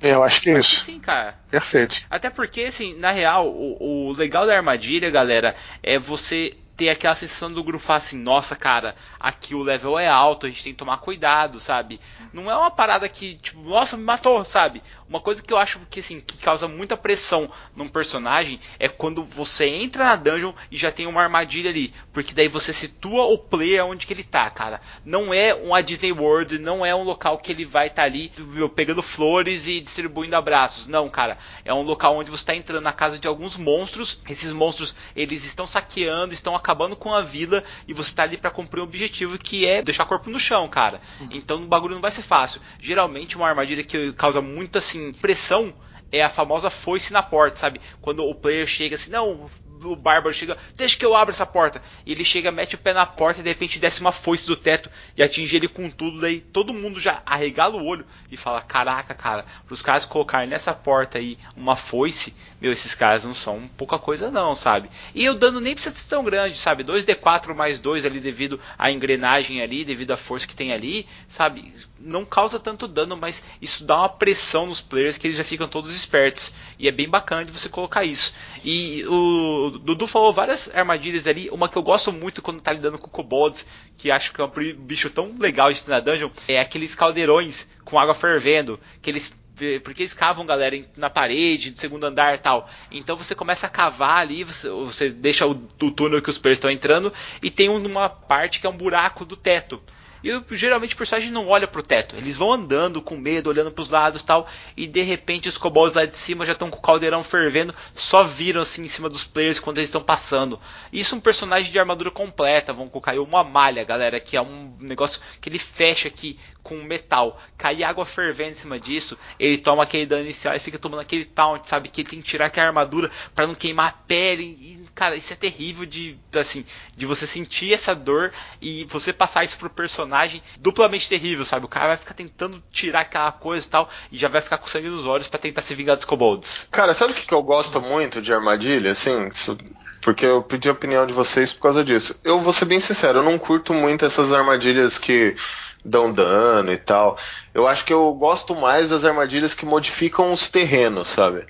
É, 0.00 0.14
eu 0.14 0.24
acho 0.24 0.40
que 0.40 0.50
é 0.50 0.58
isso. 0.58 0.84
Sim, 0.84 0.98
cara. 0.98 1.38
Perfeito. 1.48 2.04
Até 2.10 2.28
porque, 2.28 2.62
assim, 2.62 2.98
na 2.98 3.12
real, 3.12 3.46
o, 3.46 4.08
o 4.08 4.12
legal 4.12 4.44
da 4.48 4.56
armadilha, 4.56 5.08
galera, 5.10 5.54
é 5.80 5.96
você 5.96 6.56
ter 6.80 6.88
aquela 6.88 7.14
sensação 7.14 7.52
do 7.52 7.62
grupo 7.62 7.84
falar 7.84 7.98
assim, 7.98 8.16
nossa, 8.16 8.56
cara, 8.56 8.96
aqui 9.20 9.54
o 9.54 9.62
level 9.62 9.98
é 9.98 10.08
alto, 10.08 10.46
a 10.46 10.48
gente 10.48 10.64
tem 10.64 10.72
que 10.72 10.78
tomar 10.78 10.96
cuidado, 10.96 11.60
sabe? 11.60 12.00
Não 12.32 12.50
é 12.50 12.56
uma 12.56 12.70
parada 12.70 13.06
que, 13.06 13.34
tipo, 13.34 13.60
nossa, 13.60 13.98
me 13.98 14.02
matou, 14.02 14.42
sabe? 14.46 14.82
Uma 15.10 15.20
coisa 15.20 15.42
que 15.42 15.52
eu 15.52 15.58
acho 15.58 15.80
que, 15.90 15.98
assim, 15.98 16.20
que 16.20 16.38
causa 16.38 16.68
muita 16.68 16.96
pressão 16.96 17.50
num 17.74 17.88
personagem 17.88 18.60
é 18.78 18.88
quando 18.88 19.24
você 19.24 19.66
entra 19.66 20.04
na 20.04 20.14
dungeon 20.14 20.52
e 20.70 20.78
já 20.78 20.92
tem 20.92 21.04
uma 21.04 21.20
armadilha 21.20 21.68
ali, 21.68 21.92
porque 22.12 22.32
daí 22.32 22.46
você 22.46 22.72
situa 22.72 23.24
o 23.24 23.36
player 23.36 23.84
onde 23.84 24.06
que 24.06 24.12
ele 24.12 24.22
tá, 24.22 24.48
cara. 24.48 24.80
Não 25.04 25.34
é 25.34 25.52
uma 25.52 25.82
Disney 25.82 26.12
World, 26.12 26.60
não 26.60 26.86
é 26.86 26.94
um 26.94 27.02
local 27.02 27.38
que 27.38 27.50
ele 27.50 27.64
vai 27.64 27.88
estar 27.88 28.02
tá 28.02 28.06
ali 28.06 28.30
pegando 28.76 29.02
flores 29.02 29.66
e 29.66 29.80
distribuindo 29.80 30.36
abraços. 30.36 30.86
Não, 30.86 31.10
cara. 31.10 31.38
É 31.64 31.74
um 31.74 31.82
local 31.82 32.16
onde 32.16 32.30
você 32.30 32.42
está 32.42 32.54
entrando 32.54 32.84
na 32.84 32.92
casa 32.92 33.18
de 33.18 33.26
alguns 33.26 33.56
monstros. 33.56 34.20
Esses 34.28 34.52
monstros, 34.52 34.94
eles 35.16 35.44
estão 35.44 35.66
saqueando, 35.66 36.32
estão 36.32 36.54
acabando 36.54 36.94
com 36.94 37.12
a 37.12 37.20
vila 37.20 37.64
e 37.88 37.92
você 37.92 38.14
tá 38.14 38.22
ali 38.22 38.36
para 38.36 38.50
cumprir 38.50 38.80
um 38.80 38.84
objetivo 38.84 39.36
que 39.36 39.66
é 39.66 39.82
deixar 39.82 40.04
o 40.04 40.06
corpo 40.06 40.30
no 40.30 40.38
chão, 40.38 40.68
cara. 40.68 41.00
Uhum. 41.20 41.28
Então 41.32 41.56
o 41.64 41.66
bagulho 41.66 41.94
não 41.94 42.02
vai 42.02 42.12
ser 42.12 42.22
fácil. 42.22 42.60
Geralmente 42.78 43.36
uma 43.36 43.48
armadilha 43.48 43.82
que 43.82 44.12
causa 44.12 44.40
muita 44.40 44.78
assim 44.78 44.99
pressão 45.20 45.72
é 46.12 46.22
a 46.22 46.28
famosa 46.28 46.70
foice 46.70 47.12
na 47.12 47.22
porta, 47.22 47.56
sabe? 47.56 47.80
Quando 48.00 48.24
o 48.24 48.34
player 48.34 48.66
chega 48.66 48.94
assim, 48.96 49.10
não, 49.10 49.50
o 49.84 49.96
bárbaro 49.96 50.34
chega, 50.34 50.58
deixa 50.74 50.96
que 50.96 51.04
eu 51.04 51.14
abra 51.14 51.32
essa 51.32 51.46
porta. 51.46 51.82
E 52.04 52.12
ele 52.12 52.24
chega, 52.24 52.50
mete 52.50 52.74
o 52.74 52.78
pé 52.78 52.92
na 52.92 53.06
porta 53.06 53.40
e 53.40 53.42
de 53.42 53.48
repente 53.48 53.78
desce 53.78 54.00
uma 54.00 54.12
foice 54.12 54.46
do 54.46 54.56
teto 54.56 54.90
e 55.16 55.22
atinge 55.22 55.56
ele 55.56 55.68
com 55.68 55.90
tudo. 55.90 56.20
Daí 56.20 56.40
todo 56.40 56.74
mundo 56.74 57.00
já 57.00 57.22
arregala 57.24 57.76
o 57.76 57.86
olho 57.86 58.04
e 58.30 58.36
fala: 58.36 58.60
Caraca, 58.62 59.14
cara, 59.14 59.44
pros 59.66 59.82
caras 59.82 60.04
colocarem 60.04 60.48
nessa 60.48 60.74
porta 60.74 61.18
aí 61.18 61.38
uma 61.56 61.76
foice, 61.76 62.34
meu, 62.60 62.72
esses 62.72 62.94
caras 62.94 63.24
não 63.24 63.32
são 63.32 63.68
pouca 63.76 63.98
coisa, 63.98 64.30
não, 64.30 64.54
sabe? 64.54 64.90
E 65.14 65.28
o 65.28 65.34
dano 65.34 65.60
nem 65.60 65.74
precisa 65.74 65.94
ser 65.94 66.08
tão 66.08 66.22
grande, 66.22 66.56
sabe? 66.56 66.84
2d4 66.84 67.54
mais 67.54 67.80
2 67.80 68.04
ali 68.04 68.20
devido 68.20 68.60
à 68.78 68.90
engrenagem 68.90 69.62
ali, 69.62 69.84
devido 69.84 70.10
à 70.10 70.16
força 70.16 70.46
que 70.46 70.54
tem 70.54 70.72
ali, 70.72 71.06
sabe? 71.26 71.72
Não 71.98 72.24
causa 72.24 72.58
tanto 72.58 72.86
dano, 72.86 73.16
mas 73.16 73.42
isso 73.62 73.84
dá 73.84 73.98
uma 73.98 74.08
pressão 74.08 74.66
nos 74.66 74.80
players 74.80 75.16
que 75.16 75.26
eles 75.26 75.36
já 75.36 75.44
ficam 75.44 75.68
todos 75.68 75.94
espertos. 75.94 76.52
E 76.78 76.86
é 76.86 76.90
bem 76.90 77.08
bacana 77.08 77.44
de 77.44 77.52
você 77.52 77.68
colocar 77.68 78.04
isso. 78.04 78.34
E 78.64 79.04
o 79.06 79.70
Dudu 79.82 80.06
falou 80.06 80.32
várias 80.32 80.70
armadilhas 80.74 81.26
ali. 81.26 81.48
Uma 81.50 81.68
que 81.68 81.76
eu 81.76 81.82
gosto 81.82 82.12
muito 82.12 82.42
quando 82.42 82.60
tá 82.60 82.72
lidando 82.72 82.98
com 82.98 83.08
kobolds, 83.08 83.66
que 83.96 84.10
acho 84.10 84.32
que 84.32 84.40
é 84.40 84.44
um 84.44 84.50
bicho 84.78 85.10
tão 85.10 85.34
legal 85.38 85.72
de 85.72 85.82
ter 85.82 85.90
na 85.90 86.00
dungeon, 86.00 86.30
é 86.48 86.58
aqueles 86.58 86.94
caldeirões 86.94 87.66
com 87.84 87.98
água 87.98 88.14
fervendo, 88.14 88.78
que 89.02 89.10
eles 89.10 89.34
porque 89.82 90.02
eles 90.02 90.14
cavam, 90.14 90.46
galera, 90.46 90.82
na 90.96 91.10
parede, 91.10 91.70
no 91.70 91.76
segundo 91.76 92.04
andar 92.04 92.38
tal. 92.38 92.68
Então 92.90 93.16
você 93.16 93.34
começa 93.34 93.66
a 93.66 93.70
cavar 93.70 94.18
ali, 94.18 94.44
você, 94.44 94.68
você 94.68 95.10
deixa 95.10 95.46
o, 95.46 95.50
o 95.52 95.90
túnel 95.90 96.22
que 96.22 96.30
os 96.30 96.38
players 96.38 96.58
estão 96.58 96.70
entrando, 96.70 97.12
e 97.42 97.50
tem 97.50 97.68
uma 97.68 98.08
parte 98.08 98.60
que 98.60 98.66
é 98.66 98.70
um 98.70 98.76
buraco 98.76 99.24
do 99.24 99.36
teto. 99.36 99.82
E 100.22 100.42
geralmente 100.52 100.94
o 100.94 100.98
personagem 100.98 101.30
não 101.30 101.48
olha 101.48 101.66
pro 101.66 101.82
teto. 101.82 102.16
Eles 102.16 102.36
vão 102.36 102.52
andando 102.52 103.00
com 103.00 103.16
medo, 103.16 103.48
olhando 103.48 103.70
pros 103.70 103.90
lados 103.90 104.22
tal. 104.22 104.46
E 104.76 104.86
de 104.86 105.02
repente 105.02 105.48
os 105.48 105.56
kobolds 105.56 105.94
lá 105.94 106.04
de 106.04 106.16
cima 106.16 106.44
já 106.44 106.52
estão 106.52 106.70
com 106.70 106.78
o 106.78 106.82
caldeirão 106.82 107.22
fervendo. 107.22 107.74
Só 107.94 108.22
viram 108.22 108.60
assim 108.60 108.82
em 108.82 108.88
cima 108.88 109.08
dos 109.08 109.24
players 109.24 109.58
quando 109.58 109.78
eles 109.78 109.88
estão 109.88 110.02
passando. 110.02 110.60
Isso 110.92 111.16
um 111.16 111.20
personagem 111.20 111.72
de 111.72 111.78
armadura 111.78 112.10
completa. 112.10 112.72
Vão 112.72 112.88
colocar 112.88 113.18
uma 113.18 113.42
malha, 113.42 113.84
galera. 113.84 114.20
Que 114.20 114.36
é 114.36 114.42
um 114.42 114.76
negócio 114.80 115.20
que 115.40 115.48
ele 115.48 115.58
fecha 115.58 116.08
aqui 116.08 116.38
com 116.62 116.76
metal. 116.82 117.40
Cair 117.56 117.84
água 117.84 118.04
fervendo 118.04 118.52
em 118.52 118.54
cima 118.54 118.78
disso. 118.78 119.18
Ele 119.38 119.58
toma 119.58 119.82
aquele 119.82 120.06
dano 120.06 120.22
inicial 120.22 120.54
e 120.54 120.60
fica 120.60 120.78
tomando 120.78 121.00
aquele 121.00 121.24
taunt, 121.24 121.64
sabe? 121.66 121.88
Que 121.88 122.02
ele 122.02 122.10
tem 122.10 122.20
que 122.20 122.28
tirar 122.28 122.46
aquela 122.46 122.68
armadura 122.68 123.10
para 123.34 123.46
não 123.46 123.54
queimar 123.54 123.88
a 123.88 123.92
pele. 123.92 124.58
E, 124.60 124.79
cara, 124.94 125.16
isso 125.16 125.32
é 125.32 125.36
terrível 125.36 125.86
de 125.86 126.18
assim, 126.34 126.64
de 126.96 127.06
você 127.06 127.26
sentir 127.26 127.72
essa 127.72 127.94
dor 127.94 128.32
e 128.60 128.84
você 128.84 129.12
passar 129.12 129.44
isso 129.44 129.58
pro 129.58 129.70
personagem 129.70 130.42
duplamente 130.58 131.08
terrível, 131.08 131.44
sabe? 131.44 131.64
O 131.66 131.68
cara 131.68 131.88
vai 131.88 131.96
ficar 131.96 132.14
tentando 132.14 132.62
tirar 132.70 133.00
aquela 133.00 133.32
coisa 133.32 133.66
e 133.66 133.70
tal 133.70 133.90
e 134.10 134.16
já 134.16 134.28
vai 134.28 134.40
ficar 134.40 134.58
com 134.58 134.68
sangue 134.68 134.88
nos 134.88 135.06
olhos 135.06 135.28
para 135.28 135.40
tentar 135.40 135.62
se 135.62 135.74
vingar 135.74 135.96
dos 135.96 136.04
kobolds. 136.04 136.68
Cara, 136.70 136.94
sabe 136.94 137.12
o 137.12 137.16
que, 137.16 137.26
que 137.26 137.34
eu 137.34 137.42
gosto 137.42 137.80
muito 137.80 138.20
de 138.20 138.32
armadilha? 138.32 138.92
Assim, 138.92 139.28
isso, 139.28 139.56
porque 140.00 140.24
eu 140.24 140.42
pedi 140.42 140.68
a 140.68 140.72
opinião 140.72 141.06
de 141.06 141.12
vocês 141.12 141.52
por 141.52 141.62
causa 141.62 141.84
disso. 141.84 142.18
Eu 142.24 142.40
vou 142.40 142.52
ser 142.52 142.64
bem 142.64 142.80
sincero, 142.80 143.18
eu 143.18 143.24
não 143.24 143.38
curto 143.38 143.74
muito 143.74 144.04
essas 144.04 144.32
armadilhas 144.32 144.98
que 144.98 145.36
dão 145.84 146.12
dano 146.12 146.72
e 146.72 146.76
tal. 146.76 147.18
Eu 147.54 147.66
acho 147.66 147.84
que 147.84 147.92
eu 147.92 148.12
gosto 148.14 148.54
mais 148.54 148.88
das 148.88 149.04
armadilhas 149.04 149.54
que 149.54 149.66
modificam 149.66 150.32
os 150.32 150.48
terrenos, 150.48 151.08
sabe? 151.08 151.46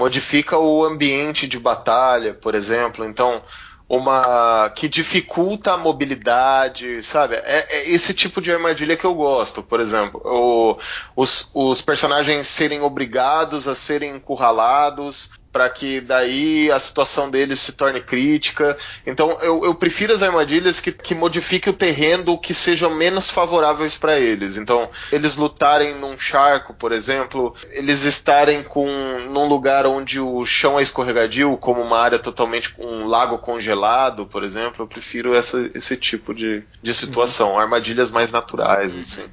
Modifica 0.00 0.56
o 0.56 0.82
ambiente 0.82 1.46
de 1.46 1.58
batalha, 1.58 2.32
por 2.32 2.54
exemplo. 2.54 3.04
Então, 3.04 3.42
uma 3.86 4.70
que 4.74 4.88
dificulta 4.88 5.74
a 5.74 5.76
mobilidade, 5.76 7.02
sabe? 7.02 7.34
É, 7.34 7.66
é, 7.68 7.90
esse 7.90 8.14
tipo 8.14 8.40
de 8.40 8.50
armadilha 8.50 8.96
que 8.96 9.04
eu 9.04 9.12
gosto, 9.12 9.62
por 9.62 9.78
exemplo, 9.78 10.18
o, 10.24 10.78
os, 11.14 11.50
os 11.52 11.82
personagens 11.82 12.46
serem 12.46 12.80
obrigados 12.80 13.68
a 13.68 13.74
serem 13.74 14.16
encurralados 14.16 15.28
para 15.52 15.68
que 15.68 16.00
daí 16.00 16.70
a 16.70 16.78
situação 16.78 17.30
deles 17.30 17.60
se 17.60 17.72
torne 17.72 18.00
crítica. 18.00 18.76
Então 19.06 19.30
eu, 19.42 19.64
eu 19.64 19.74
prefiro 19.74 20.12
as 20.12 20.22
armadilhas 20.22 20.80
que, 20.80 20.92
que 20.92 21.14
modifiquem 21.14 21.72
o 21.72 21.76
terreno 21.76 22.38
que 22.38 22.54
sejam 22.54 22.94
menos 22.94 23.28
favoráveis 23.28 23.96
para 23.96 24.18
eles. 24.18 24.56
Então 24.56 24.88
eles 25.10 25.36
lutarem 25.36 25.94
num 25.96 26.18
charco, 26.18 26.72
por 26.74 26.92
exemplo, 26.92 27.54
eles 27.70 28.04
estarem 28.04 28.62
com 28.62 28.88
num 29.30 29.46
lugar 29.46 29.86
onde 29.86 30.20
o 30.20 30.44
chão 30.44 30.78
é 30.78 30.82
escorregadio, 30.82 31.56
como 31.56 31.80
uma 31.80 31.98
área 31.98 32.18
totalmente 32.18 32.74
um 32.78 33.06
lago 33.06 33.38
congelado, 33.38 34.26
por 34.26 34.44
exemplo, 34.44 34.84
eu 34.84 34.86
prefiro 34.86 35.34
essa, 35.34 35.70
esse 35.74 35.96
tipo 35.96 36.34
de, 36.34 36.62
de 36.82 36.94
situação, 36.94 37.52
uhum. 37.52 37.58
armadilhas 37.58 38.10
mais 38.10 38.30
naturais, 38.30 38.96
assim. 38.96 39.24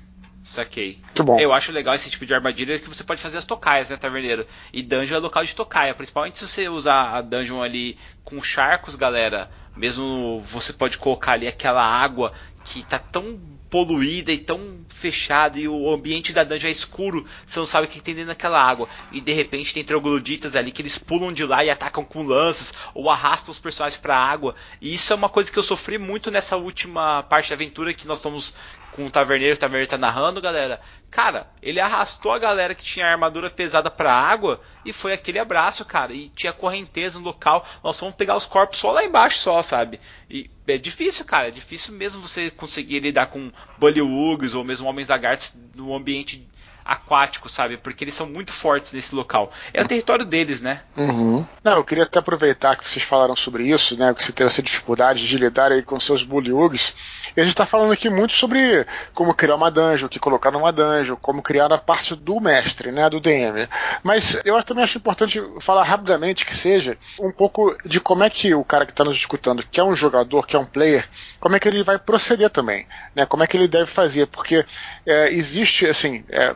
Saquei. 0.48 1.00
Muito 1.04 1.24
bom. 1.26 1.38
Eu 1.38 1.52
acho 1.52 1.74
legal 1.74 1.94
esse 1.94 2.10
tipo 2.10 2.26
de 2.26 2.34
armadilha 2.34 2.80
que 2.80 2.88
você 2.88 3.04
pode 3.04 3.22
fazer 3.22 3.38
as 3.38 3.44
tocaias, 3.44 3.90
né, 3.90 3.98
taverneiro? 3.98 4.48
E 4.72 4.82
dungeon 4.82 5.18
é 5.18 5.20
local 5.20 5.44
de 5.44 5.54
tocaia. 5.54 5.94
Principalmente 5.94 6.40
se 6.40 6.48
você 6.48 6.70
usar 6.70 7.18
a 7.18 7.22
dungeon 7.22 7.62
ali 7.62 7.98
com 8.24 8.42
charcos, 8.42 8.96
galera. 8.96 9.52
Mesmo 9.76 10.42
você 10.46 10.72
pode 10.72 10.98
colocar 10.98 11.34
ali 11.34 11.50
aquela 11.50 11.84
água 11.84 12.32
que 12.64 12.82
tá 12.82 12.98
tão 12.98 13.38
poluída 13.70 14.32
e 14.32 14.38
tão 14.38 14.80
fechada 14.88 15.60
e 15.60 15.68
o 15.68 15.94
ambiente 15.94 16.34
da 16.34 16.44
dungeon 16.44 16.70
é 16.70 16.72
escuro, 16.72 17.26
você 17.46 17.60
não 17.60 17.66
sabe 17.66 17.86
o 17.86 17.90
que 17.90 18.02
tem 18.02 18.16
dentro 18.16 18.30
daquela 18.30 18.62
água. 18.62 18.88
E 19.12 19.20
de 19.20 19.34
repente 19.34 19.74
tem 19.74 19.84
trogloditas 19.84 20.56
ali 20.56 20.72
que 20.72 20.82
eles 20.82 20.98
pulam 20.98 21.34
de 21.34 21.46
lá 21.46 21.64
e 21.64 21.70
atacam 21.70 22.04
com 22.04 22.24
lanças 22.24 22.74
ou 22.94 23.10
arrastam 23.10 23.52
os 23.52 23.60
personagens 23.60 24.00
para 24.00 24.16
a 24.16 24.24
água. 24.24 24.56
E 24.82 24.94
isso 24.94 25.12
é 25.12 25.16
uma 25.16 25.30
coisa 25.30 25.52
que 25.52 25.60
eu 25.60 25.64
sofri 25.64 25.98
muito 25.98 26.32
nessa 26.32 26.56
última 26.56 27.24
parte 27.24 27.50
da 27.50 27.56
aventura 27.56 27.94
que 27.94 28.08
nós 28.08 28.20
estamos 28.20 28.54
com 28.98 29.06
o 29.06 29.12
Taverneiro, 29.12 29.54
o 29.54 29.60
Taverneiro 29.60 29.92
tá 29.92 29.98
narrando, 29.98 30.42
galera. 30.42 30.82
Cara, 31.12 31.46
ele 31.62 31.80
arrastou 31.80 32.34
a 32.34 32.40
galera 32.40 32.74
que 32.74 32.84
tinha 32.84 33.06
armadura 33.06 33.48
pesada 33.48 33.92
pra 33.92 34.12
água 34.12 34.60
e 34.84 34.92
foi 34.92 35.14
aquele 35.14 35.38
abraço, 35.38 35.86
cara. 35.86 36.12
E 36.12 36.30
tinha 36.30 36.52
correnteza 36.52 37.20
no 37.20 37.26
local. 37.26 37.64
Nós 37.84 38.00
vamos 38.00 38.16
pegar 38.16 38.36
os 38.36 38.48
corpos 38.48 38.80
só 38.80 38.92
lá 38.92 39.06
embaixo, 39.06 39.38
só, 39.38 39.62
sabe? 39.62 40.00
E 40.28 40.50
é 40.68 40.80
difícil, 40.80 41.24
cara. 41.26 41.50
É 41.50 41.52
difícil 41.52 41.94
mesmo 41.94 42.28
você 42.28 42.50
conseguir 42.50 43.00
lidar 43.00 43.28
com 43.28 43.52
Bullywugs 43.78 44.56
ou 44.56 44.64
mesmo 44.64 44.88
Homens 44.88 45.10
Lagartos 45.10 45.56
no 45.76 45.96
ambiente 45.96 46.48
aquático, 46.88 47.50
sabe? 47.50 47.78
Porque 47.78 48.04
eles 48.04 48.14
são 48.14 48.26
muito 48.26 48.52
fortes 48.52 48.94
nesse 48.94 49.14
local. 49.14 49.52
É 49.74 49.84
o 49.84 49.88
território 49.88 50.26
deles, 50.26 50.62
né? 50.62 50.82
Uhum. 50.96 51.46
Não, 51.64 51.74
eu 51.74 51.84
queria 51.84 52.06
até 52.06 52.18
aproveitar 52.18 52.78
que 52.78 52.90
vocês 52.90 53.04
falaram 53.04 53.36
sobre 53.36 53.68
isso, 53.68 53.98
né? 53.98 54.14
Que 54.14 54.24
você 54.24 54.32
tem 54.32 54.48
essa 54.48 54.64
dificuldade 54.64 55.28
de 55.28 55.38
lidar 55.38 55.72
aí 55.72 55.84
com 55.84 56.00
seus 56.00 56.24
bullywugs. 56.24 56.96
E 57.38 57.40
a 57.40 57.44
gente 57.44 57.54
está 57.54 57.68
falando 57.68 57.92
aqui 57.92 58.10
muito 58.10 58.34
sobre 58.34 58.84
como 59.14 59.32
criar 59.32 59.54
uma 59.54 59.70
dungeon, 59.70 60.08
o 60.08 60.10
que 60.10 60.18
colocar 60.18 60.50
numa 60.50 60.72
dungeon, 60.72 61.16
como 61.18 61.44
criar 61.44 61.72
a 61.72 61.78
parte 61.78 62.16
do 62.16 62.40
mestre, 62.40 62.92
né? 62.92 63.08
Do 63.12 63.20
DM. 63.20 63.70
Mas 64.02 64.42
eu 64.44 64.62
também 64.64 64.84
acho 64.84 64.98
importante 64.98 65.40
falar 65.60 65.84
rapidamente 65.84 66.48
que 66.48 66.56
seja 66.56 66.98
um 67.20 67.32
pouco 67.32 67.78
de 67.86 68.00
como 68.00 68.24
é 68.24 68.30
que 68.32 68.56
o 68.56 68.64
cara 68.64 68.88
que 68.88 68.92
está 68.92 69.04
nos 69.04 69.16
escutando, 69.16 69.64
que 69.64 69.80
é 69.80 69.84
um 69.84 69.96
jogador, 69.96 70.48
que 70.48 70.56
é 70.56 70.60
um 70.60 70.66
player, 70.66 71.08
como 71.40 71.56
é 71.56 71.60
que 71.60 71.68
ele 71.68 71.84
vai 71.84 72.00
proceder 72.00 72.50
também, 72.50 72.88
né? 73.14 73.24
Como 73.28 73.44
é 73.44 73.48
que 73.48 73.56
ele 73.56 73.68
deve 73.68 73.86
fazer, 73.86 74.26
porque 74.26 74.66
é, 75.06 75.32
existe 75.32 75.86
assim, 75.86 76.26
é, 76.30 76.56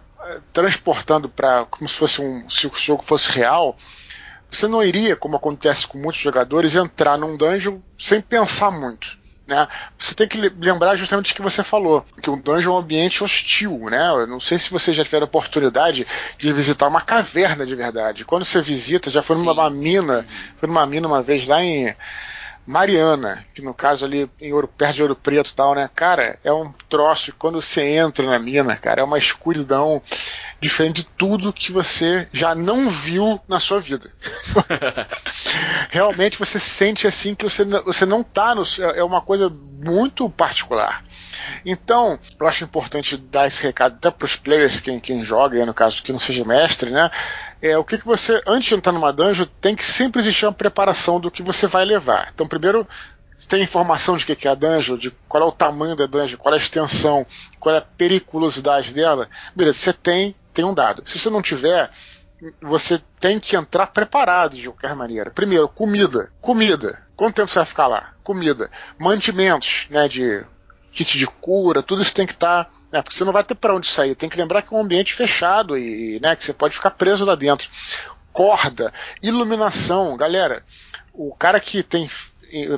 transportando 0.52 1.30
para 1.30 1.66
como 1.66 1.88
se 1.88 1.96
fosse 1.96 2.24
um 2.24 2.50
se 2.50 2.66
o 2.66 2.72
jogo 2.76 3.04
fosse 3.04 3.30
real, 3.30 3.78
você 4.50 4.68
não 4.68 4.84
iria, 4.84 5.16
como 5.16 5.38
acontece 5.38 5.86
com 5.86 6.00
muitos 6.00 6.20
jogadores, 6.20 6.76
entrar 6.76 7.20
num 7.20 7.38
dungeon 7.38 7.78
sem 8.00 8.20
pensar 8.20 8.72
muito. 8.72 9.21
Né? 9.52 9.68
Você 10.00 10.16
tem 10.16 10.30
que 10.30 10.38
lembrar 10.38 10.96
justamente 10.96 11.34
o 11.34 11.36
que 11.36 11.42
você 11.42 11.62
falou, 11.62 12.06
que 12.22 12.30
o 12.30 12.38
dungeon 12.38 12.72
é 12.72 12.76
um 12.76 12.80
ambiente 12.80 13.22
hostil, 13.22 13.90
né? 13.90 14.10
Eu 14.12 14.26
não 14.26 14.40
sei 14.40 14.58
se 14.58 14.72
você 14.72 14.94
já 14.94 15.04
tiver 15.04 15.22
a 15.22 15.26
oportunidade 15.26 16.08
de 16.38 16.54
visitar 16.54 16.88
uma 16.88 17.02
caverna 17.02 17.66
de 17.66 17.76
verdade. 17.76 18.24
Quando 18.24 18.46
você 18.46 18.62
visita, 18.62 19.12
já 19.12 19.22
foi 19.22 19.36
numa 19.36 19.70
mina, 19.70 20.26
foi 20.56 20.70
numa 20.70 20.86
mina 20.86 21.06
uma 21.06 21.22
vez 21.22 21.46
lá 21.48 21.62
em 21.62 21.94
Mariana, 22.66 23.46
que 23.54 23.62
no 23.62 23.74
caso 23.74 24.06
ali 24.06 24.32
em 24.40 24.54
Ouro, 24.54 24.70
perto 24.70 24.96
de 24.96 25.02
Ouro 25.02 25.16
Preto 25.18 25.50
e 25.50 25.54
tal, 25.54 25.76
né? 25.76 25.90
Cara, 25.94 26.40
é 26.46 26.54
um 26.54 26.72
troço, 26.88 27.36
quando 27.38 27.62
você 27.62 27.82
entra 27.82 28.26
na 28.26 28.40
mina, 28.40 28.78
cara, 28.78 29.02
é 29.02 29.04
uma 29.04 29.18
escuridão 29.18 30.02
diferente 30.62 30.98
de 30.98 31.04
tudo 31.18 31.52
que 31.52 31.72
você 31.72 32.28
já 32.32 32.54
não 32.54 32.90
viu 32.90 33.42
na 33.48 33.60
sua 33.60 33.82
vida. 33.82 34.12
Realmente 35.90 36.38
você 36.38 36.60
sente 36.60 37.08
assim 37.08 37.34
que 37.34 37.44
você, 37.44 37.66
você 37.66 38.06
não 38.06 38.22
tá 38.22 38.54
no. 38.54 38.64
É 38.96 39.04
uma 39.04 39.22
coisa 39.22 39.50
muito 39.50 40.30
particular. 40.30 41.04
Então, 41.66 42.20
eu 42.40 42.48
acho 42.48 42.64
importante 42.64 43.18
dar 43.18 43.48
esse 43.48 43.62
recado 43.62 43.96
até 43.96 44.12
para 44.12 44.26
os 44.26 44.36
players, 44.36 44.80
quem, 44.80 45.00
quem 45.00 45.24
joga, 45.24 45.66
no 45.66 45.74
caso 45.74 46.04
que 46.04 46.12
não 46.12 46.20
seja 46.20 46.46
mestre, 46.46 46.92
né? 46.92 47.10
É, 47.60 47.78
o 47.78 47.84
que, 47.84 47.98
que 47.98 48.06
você, 48.06 48.42
antes 48.46 48.70
de 48.70 48.76
entrar 48.76 48.92
numa 48.92 49.12
dungeon, 49.12 49.48
tem 49.60 49.76
que 49.76 49.86
sempre 49.86 50.22
existir 50.22 50.46
uma 50.46 50.54
preparação 50.54 51.20
do 51.20 51.32
que 51.32 51.42
você 51.42 51.66
vai 51.66 51.86
levar. 51.86 52.32
Então, 52.34 52.48
primeiro, 52.48 52.88
você 53.38 53.48
tem 53.48 53.64
informação 53.64 54.18
de 54.18 54.26
que 54.26 54.48
é 54.48 54.52
a 54.52 54.56
dungeon, 54.56 54.98
de 54.98 55.10
qual 55.28 55.44
é 55.44 55.46
o 55.48 55.52
tamanho 55.52 55.96
da 55.96 56.06
dungeon, 56.06 56.38
qual 56.38 56.54
é 56.54 56.58
a 56.58 56.62
extensão, 56.62 57.26
qual 57.60 57.74
é 57.74 57.80
a 57.80 57.82
periculosidade 57.82 58.94
dela. 58.94 59.28
Beleza, 59.56 59.80
você 59.80 59.94
tem, 59.94 60.36
tem 60.54 60.66
um 60.66 60.74
dado. 60.74 61.04
Se 61.06 61.20
você 61.20 61.30
não 61.30 61.42
tiver, 61.42 61.90
você 62.62 63.02
tem 63.20 63.40
que 63.40 63.56
entrar 63.56 63.88
preparado 63.88 64.56
de 64.56 64.68
qualquer 64.68 64.96
maneira. 64.96 65.30
Primeiro, 65.30 65.68
comida. 65.68 66.32
Comida. 66.42 67.02
Quanto 67.16 67.36
tempo 67.36 67.50
você 67.50 67.60
vai 67.60 67.66
ficar 67.66 67.88
lá? 67.88 68.14
Comida. 68.24 68.72
Mantimentos, 68.98 69.88
né, 69.90 70.08
de 70.08 70.44
kit 70.92 71.18
de 71.18 71.28
cura, 71.28 71.84
tudo 71.84 72.02
isso 72.02 72.14
tem 72.14 72.26
que 72.26 72.34
estar. 72.34 72.66
Tá, 72.66 72.72
né, 72.92 73.02
porque 73.02 73.18
você 73.18 73.24
não 73.24 73.32
vai 73.32 73.44
ter 73.44 73.56
para 73.56 73.76
onde 73.76 73.88
sair. 73.88 74.16
Tem 74.16 74.30
que 74.30 74.38
lembrar 74.38 74.62
que 74.62 74.74
é 74.74 74.78
um 74.78 74.82
ambiente 74.82 75.14
fechado 75.14 75.78
e 75.78 76.20
né, 76.20 76.36
que 76.36 76.44
você 76.44 76.54
pode 76.54 76.76
ficar 76.76 76.92
preso 76.92 77.24
lá 77.24 77.36
dentro. 77.36 77.70
Corda, 78.34 78.94
iluminação, 79.22 80.18
galera. 80.18 80.64
O 81.14 81.36
cara 81.36 81.60
que 81.60 81.84
tem, 81.84 82.10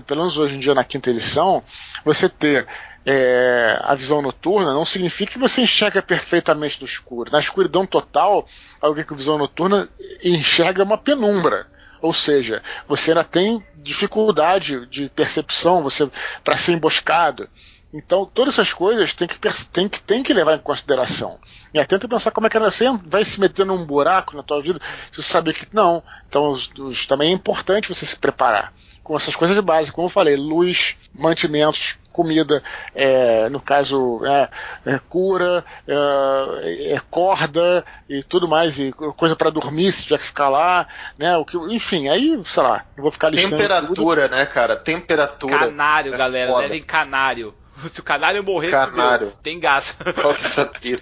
pelo 0.05 0.21
menos 0.21 0.37
hoje 0.37 0.55
em 0.55 0.59
dia 0.59 0.73
na 0.73 0.83
quinta 0.83 1.09
edição, 1.09 1.63
você 2.03 2.27
ter 2.27 2.67
é, 3.05 3.79
a 3.81 3.95
visão 3.95 4.21
noturna 4.21 4.73
não 4.73 4.85
significa 4.85 5.33
que 5.33 5.39
você 5.39 5.61
enxerga 5.61 6.01
perfeitamente 6.01 6.79
no 6.79 6.85
escuro. 6.85 7.31
Na 7.31 7.39
escuridão 7.39 7.85
total, 7.85 8.47
alguém 8.79 9.03
com 9.03 9.15
visão 9.15 9.37
noturna 9.37 9.89
enxerga 10.23 10.83
uma 10.83 10.97
penumbra. 10.97 11.67
Ou 12.01 12.13
seja, 12.13 12.61
você 12.87 13.11
ainda 13.11 13.23
tem 13.23 13.63
dificuldade 13.77 14.85
de 14.87 15.09
percepção 15.09 15.83
você 15.83 16.09
para 16.43 16.57
ser 16.57 16.73
emboscado. 16.73 17.49
Então, 17.93 18.25
todas 18.25 18.55
essas 18.55 18.73
coisas 18.73 19.13
tem 19.13 19.27
que, 19.27 19.37
tem 19.71 19.87
que, 19.87 20.01
tem 20.01 20.23
que 20.23 20.33
levar 20.33 20.55
em 20.55 20.59
consideração. 20.59 21.39
E 21.73 21.85
tenta 21.85 22.07
pensar 22.07 22.31
como 22.31 22.47
é 22.47 22.49
que 22.49 22.57
você 22.57 22.85
vai 23.05 23.23
se 23.23 23.39
meter 23.39 23.65
num 23.65 23.85
buraco 23.85 24.35
na 24.35 24.41
tua 24.41 24.61
vida 24.61 24.79
se 25.11 25.21
você 25.21 25.29
saber 25.29 25.53
que 25.53 25.67
não. 25.71 26.01
Então, 26.27 26.49
os, 26.49 26.71
os, 26.79 27.05
também 27.05 27.29
é 27.29 27.33
importante 27.33 27.93
você 27.93 28.05
se 28.05 28.17
preparar 28.17 28.73
com 29.03 29.15
essas 29.17 29.35
coisas 29.35 29.55
de 29.55 29.61
base, 29.61 29.91
como 29.91 30.07
eu 30.07 30.11
falei, 30.11 30.35
luz, 30.35 30.95
mantimentos, 31.13 31.97
comida, 32.11 32.63
é, 32.95 33.49
no 33.49 33.59
caso, 33.59 34.21
é, 34.25 34.49
é 34.85 34.99
cura, 35.09 35.65
é, 35.87 36.93
é, 36.93 37.01
corda 37.09 37.83
e 38.07 38.23
tudo 38.23 38.47
mais, 38.47 38.79
e 38.79 38.91
coisa 38.91 39.35
para 39.35 39.49
dormir 39.49 39.91
se 39.91 40.03
tiver 40.03 40.19
que 40.19 40.25
ficar 40.25 40.47
lá, 40.47 40.87
né? 41.17 41.35
O 41.35 41.43
que, 41.43 41.57
enfim, 41.57 42.07
aí, 42.07 42.41
sei 42.45 42.63
lá, 42.63 42.85
não 42.95 43.01
vou 43.01 43.11
ficar 43.11 43.29
listando 43.29 43.57
Temperatura, 43.57 44.29
tudo. 44.29 44.37
né, 44.37 44.45
cara? 44.45 44.75
Temperatura. 44.75 45.59
Canário, 45.59 46.13
é 46.13 46.17
galera, 46.17 46.57
levem 46.57 46.81
canário 46.81 47.53
Se 47.91 47.99
o 47.99 48.03
canário 48.03 48.43
morrer, 48.43 48.71
Canário. 48.71 49.33
tem 49.41 49.59
gás. 49.59 49.97
Qual 50.21 50.35
que 50.35 50.45
é? 50.45 50.99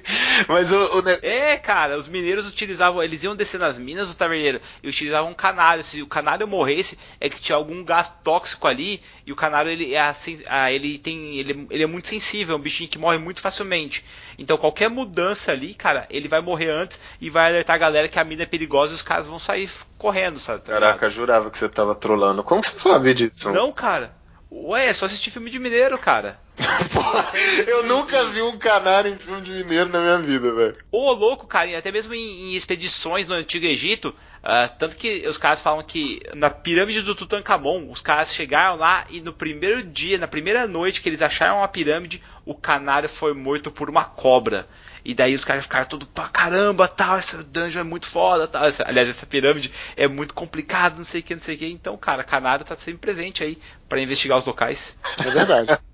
Mas 0.48 0.72
o, 0.72 1.00
o 1.00 1.02
ne- 1.02 1.20
É, 1.22 1.58
cara, 1.58 1.98
os 1.98 2.08
mineiros 2.08 2.48
utilizavam, 2.48 3.04
eles 3.04 3.24
iam 3.24 3.36
descer 3.36 3.60
nas 3.60 3.78
minas 3.78 4.10
do 4.10 4.16
taverneiro 4.16 4.62
e 4.82 4.90
utilizavam 4.90 5.32
um 5.32 5.36
canário. 5.36 5.84
Se 5.84 6.02
o 6.02 6.08
canário 6.08 6.48
morresse, 6.48 6.98
é 7.20 7.30
que 7.30 7.42
tinha 7.42 7.56
algum 7.56 7.84
gás 7.84 8.14
tóxico 8.24 8.68
ali 8.68 9.02
e 9.26 9.32
o 9.32 9.36
canário 9.36 9.70
ele 9.72 9.94
é, 9.96 10.74
ele 10.74 10.98
tem, 10.98 11.36
ele, 11.38 11.68
ele 11.70 11.84
é 11.84 11.88
muito 11.88 12.08
sensível, 12.08 12.56
é 12.56 12.58
um 12.58 12.62
bichinho 12.62 12.90
que 12.90 12.98
morre 12.98 13.18
muito 13.18 13.42
facilmente. 13.42 14.04
Então 14.38 14.58
qualquer 14.58 14.90
mudança 14.90 15.52
ali, 15.52 15.74
cara, 15.74 16.08
ele 16.10 16.28
vai 16.28 16.42
morrer 16.42 16.70
antes 16.70 17.00
e 17.20 17.30
vai 17.30 17.48
alertar 17.50 17.76
a 17.76 17.80
galera 17.80 18.08
que 18.08 18.20
a 18.20 18.24
mina 18.24 18.44
é 18.44 18.46
perigosa 18.46 18.94
e 18.94 18.96
os 18.96 19.02
caras 19.02 19.28
vão 19.28 19.38
sair 19.40 19.70
correndo, 19.98 20.40
sabe? 20.40 20.62
tá 20.64 20.74
ligado? 20.74 20.82
Caraca, 20.82 21.10
jurava 21.10 21.52
que 21.52 21.58
você 21.58 21.70
tava 21.70 21.94
trolando. 21.94 22.44
Como 22.44 22.64
você 22.64 22.78
sabe 22.80 23.14
disso? 23.14 23.52
Não, 23.52 23.72
cara. 23.72 24.21
Ué, 24.52 24.88
é 24.88 24.94
só 24.94 25.06
assistir 25.06 25.32
filme 25.32 25.50
de 25.50 25.58
mineiro, 25.58 25.98
cara. 25.98 26.38
Porra, 26.94 27.32
eu 27.66 27.84
nunca 27.84 28.26
vi 28.26 28.42
um 28.42 28.58
canário 28.58 29.10
em 29.10 29.18
filme 29.18 29.42
de 29.42 29.52
mineiro 29.52 29.90
na 29.90 30.02
minha 30.02 30.20
vida, 30.20 30.52
velho. 30.52 30.78
Ô, 30.92 31.14
louco, 31.14 31.48
cara, 31.48 31.78
até 31.78 31.90
mesmo 31.90 32.14
em, 32.14 32.52
em 32.52 32.56
expedições 32.56 33.28
no 33.28 33.34
Antigo 33.34 33.66
Egito, 33.66 34.14
ah, 34.44 34.68
tanto 34.68 34.98
que 34.98 35.26
os 35.26 35.38
caras 35.38 35.62
falam 35.62 35.82
que 35.82 36.20
na 36.36 36.50
pirâmide 36.50 37.02
do 37.02 37.16
Tutankhamon, 37.16 37.90
os 37.90 38.02
caras 38.02 38.34
chegaram 38.34 38.76
lá 38.76 39.06
e 39.10 39.22
no 39.22 39.32
primeiro 39.32 39.82
dia, 39.84 40.18
na 40.18 40.28
primeira 40.28 40.68
noite 40.68 41.00
que 41.00 41.08
eles 41.08 41.22
acharam 41.22 41.64
a 41.64 41.68
pirâmide, 41.68 42.22
o 42.46 42.54
canário 42.54 43.08
foi 43.08 43.34
morto 43.34 43.72
por 43.72 43.90
uma 43.90 44.04
cobra. 44.04 44.68
E 45.04 45.14
daí 45.14 45.34
os 45.36 45.44
caras 45.46 45.64
ficaram 45.64 45.86
tudo 45.86 46.06
pra 46.08 46.28
caramba, 46.30 46.88
tal, 46.88 47.18
essa 47.18 47.44
dungeon 47.44 47.82
é 47.82 47.84
muito 47.84 48.06
foda, 48.08 48.48
tal. 48.48 48.66
Essa- 48.66 48.84
aliás, 48.88 49.10
essa 49.10 49.26
pirâmide 49.26 49.72
é 49.96 50.08
muito 50.08 50.34
complicada, 50.34 50.96
não 50.98 51.04
sei 51.04 51.22
o 51.22 51.24
que, 51.24 51.36
não 51.36 51.42
sei 51.42 51.56
o 51.56 51.58
que. 51.58 51.66
Então, 51.72 51.98
cara, 51.98 52.24
canário 52.24 52.66
tá 52.66 52.76
sempre 52.76 53.00
presente 53.00 53.44
aí 53.44 53.60
pra 53.90 54.02
investigar 54.02 54.38
os 54.38 54.46
locais. 54.46 54.98
É 55.26 55.30
verdade. 55.30 55.78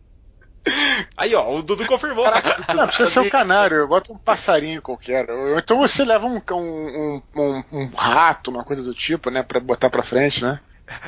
Aí, 1.15 1.33
ó, 1.33 1.55
o 1.55 1.61
Dudu 1.61 1.85
confirmou. 1.85 2.25
Não, 2.75 2.87
precisa 2.87 3.09
ser 3.09 3.19
um 3.21 3.29
canário, 3.29 3.87
bota 3.87 4.11
um 4.11 4.17
passarinho 4.17 4.81
qualquer. 4.81 5.29
Ou 5.29 5.57
então 5.57 5.77
você 5.77 6.03
leva 6.03 6.25
um, 6.27 6.41
um, 6.51 7.21
um, 7.35 7.63
um 7.71 7.87
rato, 7.95 8.51
uma 8.51 8.63
coisa 8.63 8.83
do 8.83 8.93
tipo, 8.93 9.29
né? 9.29 9.43
Pra 9.43 9.59
botar 9.59 9.89
pra 9.89 10.03
frente, 10.03 10.43
né? 10.43 10.59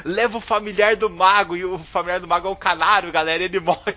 Leva 0.03 0.37
o 0.37 0.41
familiar 0.41 0.95
do 0.95 1.09
mago 1.09 1.55
e 1.55 1.63
o 1.63 1.77
familiar 1.77 2.19
do 2.19 2.27
mago 2.27 2.47
é 2.47 2.51
um 2.51 2.55
canário, 2.55 3.11
galera, 3.11 3.43
ele 3.43 3.59
morre. 3.61 3.95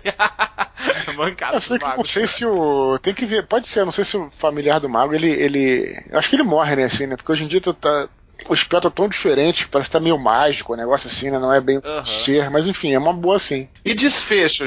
Mancada 1.15 1.59
do 1.59 1.79
que 1.79 1.85
mago. 1.85 1.97
não 1.97 2.05
sei 2.05 2.25
se 2.27 2.45
o. 2.45 2.97
Tem 2.99 3.13
que 3.13 3.25
ver, 3.25 3.45
pode 3.47 3.67
ser, 3.67 3.81
eu 3.81 3.85
não 3.85 3.91
sei 3.91 4.05
se 4.05 4.15
o 4.17 4.29
familiar 4.31 4.79
do 4.79 4.89
mago, 4.89 5.13
ele. 5.13 5.29
ele 5.29 6.01
acho 6.13 6.29
que 6.29 6.35
ele 6.35 6.43
morre, 6.43 6.75
né, 6.75 6.83
assim, 6.85 7.05
né? 7.07 7.15
Porque 7.15 7.31
hoje 7.31 7.43
em 7.43 7.47
dia 7.47 7.61
tá. 7.61 7.73
tá- 7.73 8.09
o 8.47 8.55
spell 8.55 8.81
tá 8.81 8.89
tão 8.89 9.07
diferente, 9.07 9.67
parece 9.67 9.89
que 9.89 9.93
tá 9.93 9.99
meio 9.99 10.17
mágico, 10.17 10.73
o 10.73 10.75
negócio 10.77 11.07
assim, 11.07 11.29
né? 11.29 11.39
Não 11.39 11.53
é 11.53 11.61
bem 11.61 11.81
Aham. 11.83 12.05
ser, 12.05 12.49
mas 12.49 12.67
enfim, 12.67 12.93
é 12.93 12.99
uma 12.99 13.13
boa 13.13 13.39
sim. 13.39 13.67
E 13.83 13.93
desfecho, 13.93 14.65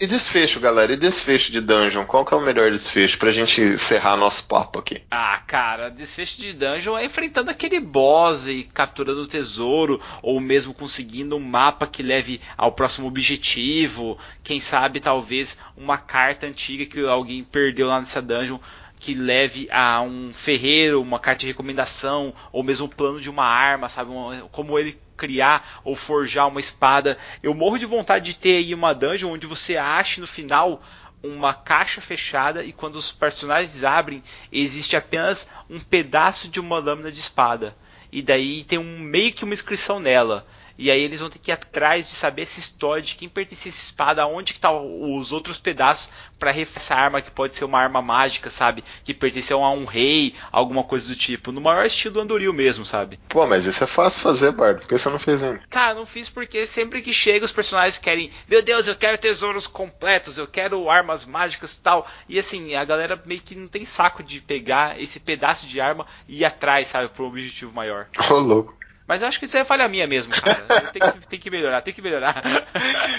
e 0.00 0.06
desfecho, 0.06 0.60
galera? 0.60 0.92
E 0.92 0.96
desfecho 0.96 1.52
de 1.52 1.60
dungeon? 1.60 2.04
Qual 2.04 2.24
que 2.24 2.34
é 2.34 2.36
o 2.36 2.40
melhor 2.40 2.70
desfecho 2.70 3.18
pra 3.18 3.30
gente 3.30 3.60
encerrar 3.60 4.16
nosso 4.16 4.46
papo 4.46 4.78
aqui? 4.78 5.02
Ah, 5.10 5.40
cara, 5.46 5.90
desfecho 5.90 6.40
de 6.40 6.52
dungeon 6.52 6.96
é 6.96 7.04
enfrentando 7.04 7.50
aquele 7.50 7.80
boss 7.80 8.46
e 8.46 8.64
capturando 8.64 9.22
o 9.22 9.26
tesouro, 9.26 10.00
ou 10.22 10.40
mesmo 10.40 10.74
conseguindo 10.74 11.36
um 11.36 11.40
mapa 11.40 11.86
que 11.86 12.02
leve 12.02 12.40
ao 12.56 12.72
próximo 12.72 13.06
objetivo. 13.06 14.18
Quem 14.42 14.60
sabe, 14.60 15.00
talvez, 15.00 15.58
uma 15.76 15.98
carta 15.98 16.46
antiga 16.46 16.86
que 16.86 17.04
alguém 17.04 17.42
perdeu 17.44 17.88
lá 17.88 18.00
nessa 18.00 18.22
dungeon 18.22 18.58
que 19.04 19.12
leve 19.12 19.68
a 19.70 20.00
um 20.00 20.32
ferreiro, 20.32 21.02
uma 21.02 21.18
carta 21.18 21.40
de 21.40 21.48
recomendação, 21.48 22.32
ou 22.50 22.62
mesmo 22.62 22.86
o 22.86 22.88
plano 22.88 23.20
de 23.20 23.28
uma 23.28 23.44
arma, 23.44 23.86
sabe? 23.86 24.10
Como 24.50 24.78
ele 24.78 24.98
criar 25.14 25.82
ou 25.84 25.94
forjar 25.94 26.48
uma 26.48 26.58
espada. 26.58 27.18
Eu 27.42 27.52
morro 27.52 27.78
de 27.78 27.84
vontade 27.84 28.32
de 28.32 28.38
ter 28.38 28.56
aí 28.56 28.72
uma 28.74 28.94
dungeon 28.94 29.32
onde 29.32 29.46
você 29.46 29.76
ache 29.76 30.22
no 30.22 30.26
final 30.26 30.82
uma 31.22 31.52
caixa 31.52 32.00
fechada 32.00 32.64
e 32.64 32.72
quando 32.72 32.96
os 32.96 33.12
personagens 33.12 33.84
abrem, 33.84 34.22
existe 34.50 34.96
apenas 34.96 35.50
um 35.68 35.78
pedaço 35.78 36.48
de 36.48 36.58
uma 36.58 36.78
lâmina 36.78 37.12
de 37.12 37.20
espada. 37.20 37.76
E 38.10 38.22
daí 38.22 38.64
tem 38.64 38.78
um 38.78 39.00
meio 39.00 39.34
que 39.34 39.44
uma 39.44 39.52
inscrição 39.52 40.00
nela. 40.00 40.46
E 40.76 40.90
aí 40.90 41.00
eles 41.00 41.20
vão 41.20 41.30
ter 41.30 41.38
que 41.38 41.50
ir 41.50 41.54
atrás 41.54 42.08
de 42.08 42.14
saber 42.14 42.42
essa 42.42 42.58
história 42.58 43.02
de 43.02 43.14
quem 43.14 43.28
pertence 43.28 43.68
a 43.68 43.70
essa 43.70 43.82
espada, 43.82 44.26
onde 44.26 44.52
que 44.52 44.60
tá 44.60 44.72
os 44.72 45.32
outros 45.32 45.58
pedaços 45.58 46.10
para 46.38 46.50
essa 46.58 46.94
arma 46.94 47.22
que 47.22 47.30
pode 47.30 47.54
ser 47.54 47.64
uma 47.64 47.78
arma 47.78 48.02
mágica, 48.02 48.50
sabe? 48.50 48.84
Que 49.04 49.14
pertenceu 49.14 49.62
a 49.62 49.70
um 49.70 49.84
rei, 49.84 50.34
alguma 50.50 50.82
coisa 50.84 51.08
do 51.08 51.16
tipo. 51.16 51.52
No 51.52 51.60
maior 51.60 51.86
estilo 51.86 52.20
Andoril 52.20 52.52
mesmo, 52.52 52.84
sabe? 52.84 53.18
Pô, 53.28 53.46
mas 53.46 53.66
isso 53.66 53.84
é 53.84 53.86
fácil 53.86 54.20
fazer, 54.20 54.52
Bardo. 54.52 54.80
Por 54.80 54.88
que 54.88 54.98
você 54.98 55.08
não 55.08 55.18
fez 55.18 55.42
ainda? 55.42 55.62
Cara, 55.70 55.94
não 55.94 56.06
fiz 56.06 56.28
porque 56.28 56.66
sempre 56.66 57.02
que 57.02 57.12
chega 57.12 57.44
os 57.44 57.52
personagens 57.52 57.98
querem, 57.98 58.30
meu 58.48 58.62
Deus, 58.62 58.86
eu 58.86 58.96
quero 58.96 59.16
tesouros 59.16 59.66
completos, 59.66 60.38
eu 60.38 60.46
quero 60.46 60.90
armas 60.90 61.24
mágicas 61.24 61.76
e 61.76 61.80
tal. 61.80 62.06
E 62.28 62.38
assim, 62.38 62.74
a 62.74 62.84
galera 62.84 63.20
meio 63.24 63.40
que 63.40 63.54
não 63.54 63.68
tem 63.68 63.84
saco 63.84 64.22
de 64.22 64.40
pegar 64.40 65.00
esse 65.00 65.20
pedaço 65.20 65.66
de 65.66 65.80
arma 65.80 66.06
e 66.28 66.40
ir 66.40 66.44
atrás, 66.44 66.88
sabe, 66.88 67.08
pro 67.08 67.26
objetivo 67.26 67.72
maior. 67.72 68.08
Ô, 68.30 68.34
louco. 68.34 68.83
Mas 69.06 69.20
eu 69.20 69.28
acho 69.28 69.38
que 69.38 69.44
isso 69.44 69.56
é 69.56 69.64
falha 69.64 69.86
minha 69.88 70.06
mesmo, 70.06 70.32
cara. 70.32 70.54
Tem 70.92 71.02
que, 71.02 71.28
tem 71.28 71.38
que 71.38 71.50
melhorar, 71.50 71.82
tem 71.82 71.92
que 71.92 72.00
melhorar. 72.00 72.42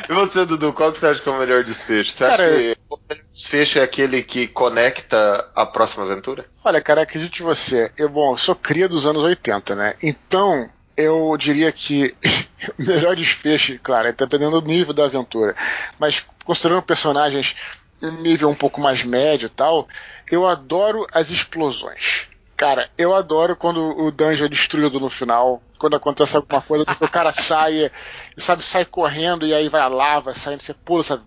E 0.10 0.14
você, 0.14 0.46
Dudu, 0.46 0.74
qual 0.74 0.92
que 0.92 0.98
você 1.00 1.08
acha 1.08 1.22
que 1.22 1.30
é 1.30 1.32
o 1.32 1.38
melhor 1.38 1.64
desfecho? 1.64 2.12
Você 2.12 2.26
Cara, 2.26 2.46
acha 2.46 2.56
que 2.56 2.78
o 2.90 3.00
melhor 3.10 3.26
desfecho 3.32 3.80
é 3.80 3.84
aquele 3.84 4.24
que 4.24 4.48
conecta 4.48 5.50
a 5.56 5.66
próxima 5.66 6.06
aventura? 6.06 6.46
Olha, 6.64 6.82
cara, 6.82 7.04
acredite 7.04 7.44
você, 7.44 7.92
eu, 7.98 8.10
bom, 8.10 8.34
eu 8.34 8.38
sou 8.38 8.56
cria 8.56 8.88
dos 8.90 9.06
anos 9.06 9.24
80, 9.24 9.76
né? 9.76 9.96
Então, 10.02 10.70
eu 10.98 11.36
diria 11.38 11.72
que 11.72 12.16
o 12.80 12.84
melhor 12.84 13.16
desfecho, 13.16 13.78
claro, 13.84 14.08
é 14.08 14.12
dependendo 14.12 14.62
do 14.62 14.68
nível 14.68 14.94
da 14.94 15.06
aventura, 15.06 15.56
mas 16.00 16.26
considerando 16.44 16.82
personagens 16.82 17.56
um 18.02 18.22
nível 18.22 18.50
um 18.50 18.56
pouco 18.56 18.80
mais 18.82 19.04
médio 19.04 19.48
e 19.48 19.50
tal, 19.50 19.88
eu 20.30 20.48
adoro 20.48 21.08
as 21.12 21.30
explosões. 21.30 22.28
Cara, 22.58 22.90
eu 22.98 23.14
adoro 23.14 23.56
quando 23.56 23.80
o 23.82 24.12
dungeon 24.12 24.46
é 24.46 24.50
destruído 24.50 24.98
no 24.98 25.10
final, 25.10 25.62
quando 25.78 25.98
acontece 25.98 26.38
alguma 26.38 26.62
coisa, 26.62 26.86
o 27.02 27.10
cara 27.10 27.32
sai, 27.34 27.92
sabe, 28.38 28.64
sai 28.64 28.86
correndo 28.86 29.46
e 29.46 29.54
aí 29.54 29.68
vai 29.68 29.82
a 29.82 29.88
lava 29.90 30.34
saindo, 30.34 30.62
você 30.62 30.74
pula, 30.74 31.04
sabe? 31.04 31.24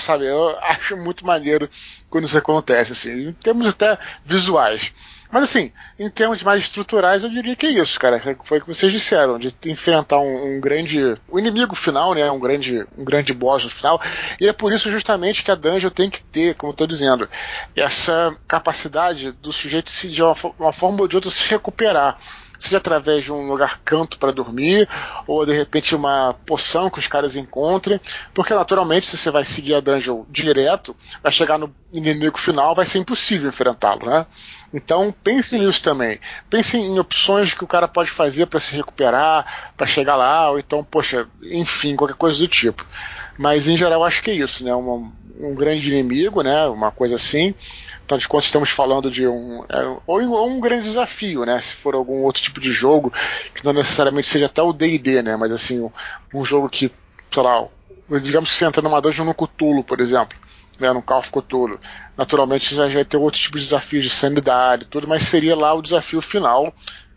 Sabe, 0.00 0.26
eu 0.26 0.58
acho 0.60 0.96
muito 0.96 1.24
maneiro 1.24 1.70
quando 2.10 2.24
isso 2.24 2.36
acontece, 2.36 2.92
assim, 2.92 3.28
em 3.28 3.32
termos 3.32 3.68
até 3.68 3.96
visuais. 4.24 4.92
Mas 5.30 5.44
assim, 5.44 5.72
em 5.98 6.08
termos 6.08 6.42
mais 6.42 6.60
estruturais, 6.60 7.24
eu 7.24 7.30
diria 7.30 7.56
que 7.56 7.66
é 7.66 7.70
isso, 7.70 7.98
cara. 7.98 8.20
Foi 8.44 8.58
o 8.58 8.60
que 8.60 8.74
vocês 8.74 8.92
disseram, 8.92 9.38
de 9.38 9.54
enfrentar 9.66 10.18
um, 10.20 10.56
um 10.56 10.60
grande. 10.60 11.16
O 11.28 11.38
inimigo 11.38 11.74
final, 11.74 12.14
né? 12.14 12.30
Um 12.30 12.38
grande, 12.38 12.86
um 12.96 13.04
grande 13.04 13.32
boss 13.32 13.64
no 13.64 13.70
final. 13.70 14.00
E 14.40 14.48
é 14.48 14.52
por 14.52 14.72
isso 14.72 14.90
justamente 14.90 15.42
que 15.42 15.50
a 15.50 15.54
dungeon 15.54 15.90
tem 15.90 16.08
que 16.08 16.22
ter, 16.22 16.54
como 16.54 16.72
eu 16.72 16.76
tô 16.76 16.86
dizendo, 16.86 17.28
essa 17.74 18.36
capacidade 18.46 19.32
do 19.32 19.52
sujeito 19.52 19.90
se, 19.90 20.08
de 20.08 20.22
uma, 20.22 20.34
uma 20.58 20.72
forma 20.72 21.00
ou 21.00 21.08
de 21.08 21.16
outra 21.16 21.30
se 21.30 21.48
recuperar. 21.48 22.18
Seja 22.64 22.78
através 22.78 23.24
de 23.24 23.30
um 23.30 23.46
lugar 23.46 23.78
canto 23.84 24.18
para 24.18 24.32
dormir, 24.32 24.88
ou 25.26 25.44
de 25.44 25.52
repente 25.52 25.94
uma 25.94 26.34
poção 26.46 26.88
que 26.88 26.98
os 26.98 27.06
caras 27.06 27.36
encontrem, 27.36 28.00
porque 28.32 28.54
naturalmente 28.54 29.06
se 29.06 29.18
você 29.18 29.30
vai 29.30 29.44
seguir 29.44 29.74
a 29.74 29.80
dungeon 29.80 30.24
direto, 30.30 30.96
vai 31.22 31.30
chegar 31.30 31.58
no 31.58 31.74
inimigo 31.92 32.38
final, 32.38 32.74
vai 32.74 32.86
ser 32.86 32.98
impossível 33.00 33.50
enfrentá-lo, 33.50 34.06
né? 34.06 34.24
Então 34.72 35.14
pense 35.22 35.58
nisso 35.58 35.82
também. 35.82 36.18
Pense 36.48 36.78
em 36.78 36.98
opções 36.98 37.52
que 37.52 37.64
o 37.64 37.68
cara 37.68 37.86
pode 37.86 38.10
fazer 38.10 38.46
para 38.46 38.58
se 38.58 38.74
recuperar, 38.74 39.72
para 39.76 39.86
chegar 39.86 40.16
lá, 40.16 40.50
ou 40.50 40.58
então, 40.58 40.82
poxa, 40.82 41.28
enfim, 41.42 41.94
qualquer 41.94 42.16
coisa 42.16 42.38
do 42.38 42.48
tipo. 42.48 42.84
Mas 43.36 43.68
em 43.68 43.76
geral 43.76 44.02
acho 44.02 44.22
que 44.22 44.30
é 44.30 44.34
isso, 44.34 44.64
né? 44.64 44.74
Um, 44.74 45.12
um 45.38 45.54
grande 45.54 45.90
inimigo, 45.90 46.42
né? 46.42 46.66
Uma 46.66 46.90
coisa 46.90 47.16
assim. 47.16 47.54
Então, 48.04 48.18
de 48.18 48.28
conta, 48.28 48.44
estamos 48.44 48.70
falando 48.70 49.10
de 49.10 49.26
um. 49.26 49.64
é, 49.68 49.96
ou, 50.06 50.22
ou 50.30 50.48
um 50.48 50.60
grande 50.60 50.84
desafio, 50.84 51.44
né? 51.44 51.60
Se 51.60 51.74
for 51.74 51.94
algum 51.94 52.22
outro 52.22 52.42
tipo 52.42 52.60
de 52.60 52.70
jogo, 52.70 53.12
que 53.54 53.64
não 53.64 53.72
necessariamente 53.72 54.28
seja 54.28 54.46
até 54.46 54.62
o 54.62 54.72
DD, 54.72 55.22
né? 55.22 55.36
Mas 55.36 55.52
assim, 55.52 55.80
um, 55.80 55.90
um 56.34 56.44
jogo 56.44 56.68
que, 56.68 56.92
sei 57.30 57.42
lá, 57.42 57.66
digamos 58.22 58.50
que 58.50 58.56
você 58.56 58.66
entra 58.66 58.82
numa 58.82 59.00
dungeon 59.00 59.24
no 59.24 59.34
Cthulhu, 59.34 59.82
por 59.82 60.00
exemplo, 60.00 60.38
né? 60.78 60.92
No 60.92 61.02
Call 61.02 61.20
of 61.20 61.30
Cthulhu. 61.30 61.80
Naturalmente 62.16 62.68
você 62.68 62.74
já 62.76 62.88
vai 62.88 63.04
ter 63.04 63.16
outro 63.16 63.40
tipo 63.40 63.58
de 63.58 63.64
desafios 63.64 64.04
de 64.04 64.10
sanidade 64.10 64.86
tudo, 64.86 65.08
mas 65.08 65.24
seria 65.24 65.56
lá 65.56 65.72
o 65.72 65.82
desafio 65.82 66.20
final. 66.20 66.74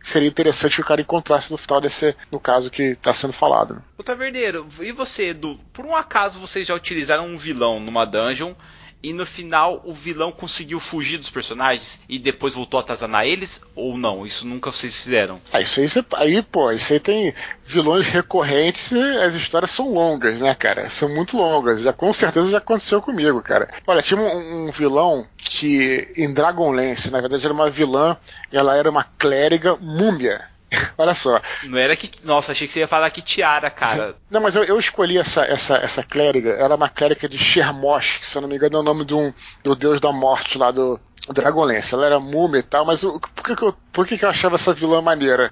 Seria 0.08 0.30
interessante 0.30 0.76
que 0.76 0.82
o 0.82 0.86
cara 0.86 1.02
encontrasse 1.02 1.52
no 1.52 1.58
final 1.58 1.82
desse, 1.82 2.16
no 2.32 2.40
caso 2.40 2.72
que 2.72 2.82
está 2.92 3.12
sendo 3.12 3.34
falado. 3.34 3.74
Né? 3.74 3.82
Ô 3.98 4.04
Taverneiro, 4.04 4.66
e 4.80 4.90
você, 4.94 5.32
Edu? 5.32 5.60
Por 5.74 5.86
um 5.86 5.94
acaso 5.94 6.40
vocês 6.40 6.66
já 6.66 6.74
utilizaram 6.74 7.26
um 7.28 7.38
vilão 7.38 7.78
numa 7.78 8.06
dungeon 8.06 8.54
e 9.02 9.14
no 9.14 9.26
final 9.26 9.82
o 9.86 9.94
vilão 9.94 10.32
conseguiu 10.32 10.80
fugir 10.80 11.18
dos 11.18 11.30
personagens 11.30 12.00
e 12.10 12.18
depois 12.18 12.54
voltou 12.54 12.80
a 12.80 12.82
atazanar 12.82 13.26
eles? 13.26 13.62
Ou 13.76 13.98
não? 13.98 14.26
Isso 14.26 14.48
nunca 14.48 14.72
vocês 14.72 14.96
fizeram? 14.96 15.40
Ah, 15.52 15.62
isso 15.62 15.80
aí, 15.80 15.88
aí, 16.16 16.42
pô, 16.42 16.72
isso 16.72 16.94
aí 16.94 17.00
tem 17.00 17.34
vilões 17.64 18.08
recorrentes 18.08 18.94
as 18.94 19.36
histórias 19.36 19.72
são 19.72 19.94
longas, 19.94 20.42
né, 20.42 20.54
cara? 20.56 20.90
São 20.90 21.14
muito 21.14 21.38
longas. 21.38 21.82
Já 21.82 21.94
com 21.94 22.12
certeza 22.14 22.50
já 22.50 22.58
aconteceu 22.58 23.02
comigo, 23.02 23.42
cara. 23.42 23.70
Olha, 23.86 24.02
tinha 24.02 24.20
um, 24.20 24.68
um 24.68 24.72
vilão 24.72 25.28
que 25.38 26.12
em 26.16 26.34
Dragonlance, 26.34 27.12
na 27.12 27.22
verdade, 27.22 27.46
era 27.46 27.54
uma 27.54 27.70
vilã, 27.70 28.18
ela 28.52 28.76
era 28.76 28.90
uma 28.90 29.04
clériga 29.04 29.76
múmia. 29.80 30.46
Olha 30.98 31.14
só. 31.14 31.42
Não 31.64 31.78
era 31.78 31.96
que. 31.96 32.10
Nossa, 32.26 32.52
achei 32.52 32.68
que 32.68 32.74
você 32.74 32.80
ia 32.82 32.88
falar 32.88 33.10
que 33.10 33.22
tiara, 33.22 33.70
cara. 33.70 34.16
Não, 34.30 34.42
mas 34.42 34.56
eu, 34.56 34.64
eu 34.64 34.78
escolhi 34.78 35.18
essa, 35.18 35.46
essa, 35.46 35.78
essa 35.78 36.04
clériga. 36.04 36.52
Ela 36.52 36.74
é 36.74 36.78
uma 36.78 36.90
clériga 36.90 37.28
de 37.28 37.38
Shermosh, 37.38 38.20
que 38.20 38.28
se 38.28 38.38
eu 38.38 38.42
não 38.42 38.50
me 38.50 38.56
engano 38.56 38.78
é 38.78 38.80
o 38.80 38.84
nome 38.84 39.06
de 39.06 39.16
um, 39.16 39.34
do 39.64 39.76
deus 39.76 40.02
da 40.02 40.12
morte 40.12 40.58
lá 40.58 40.72
do 40.72 41.00
Dragonlance. 41.30 41.94
Ela 41.94 42.06
era 42.06 42.20
múmia 42.20 42.60
e 42.60 42.64
tal, 42.64 42.86
mas 42.86 43.04
o, 43.04 43.20
por, 43.20 43.44
que, 43.44 43.56
que, 43.56 43.64
eu, 43.64 43.76
por 43.92 44.06
que, 44.06 44.18
que 44.18 44.26
eu 44.26 44.30
achava 44.30 44.56
essa 44.56 44.74
vilã 44.74 45.02
maneira? 45.02 45.52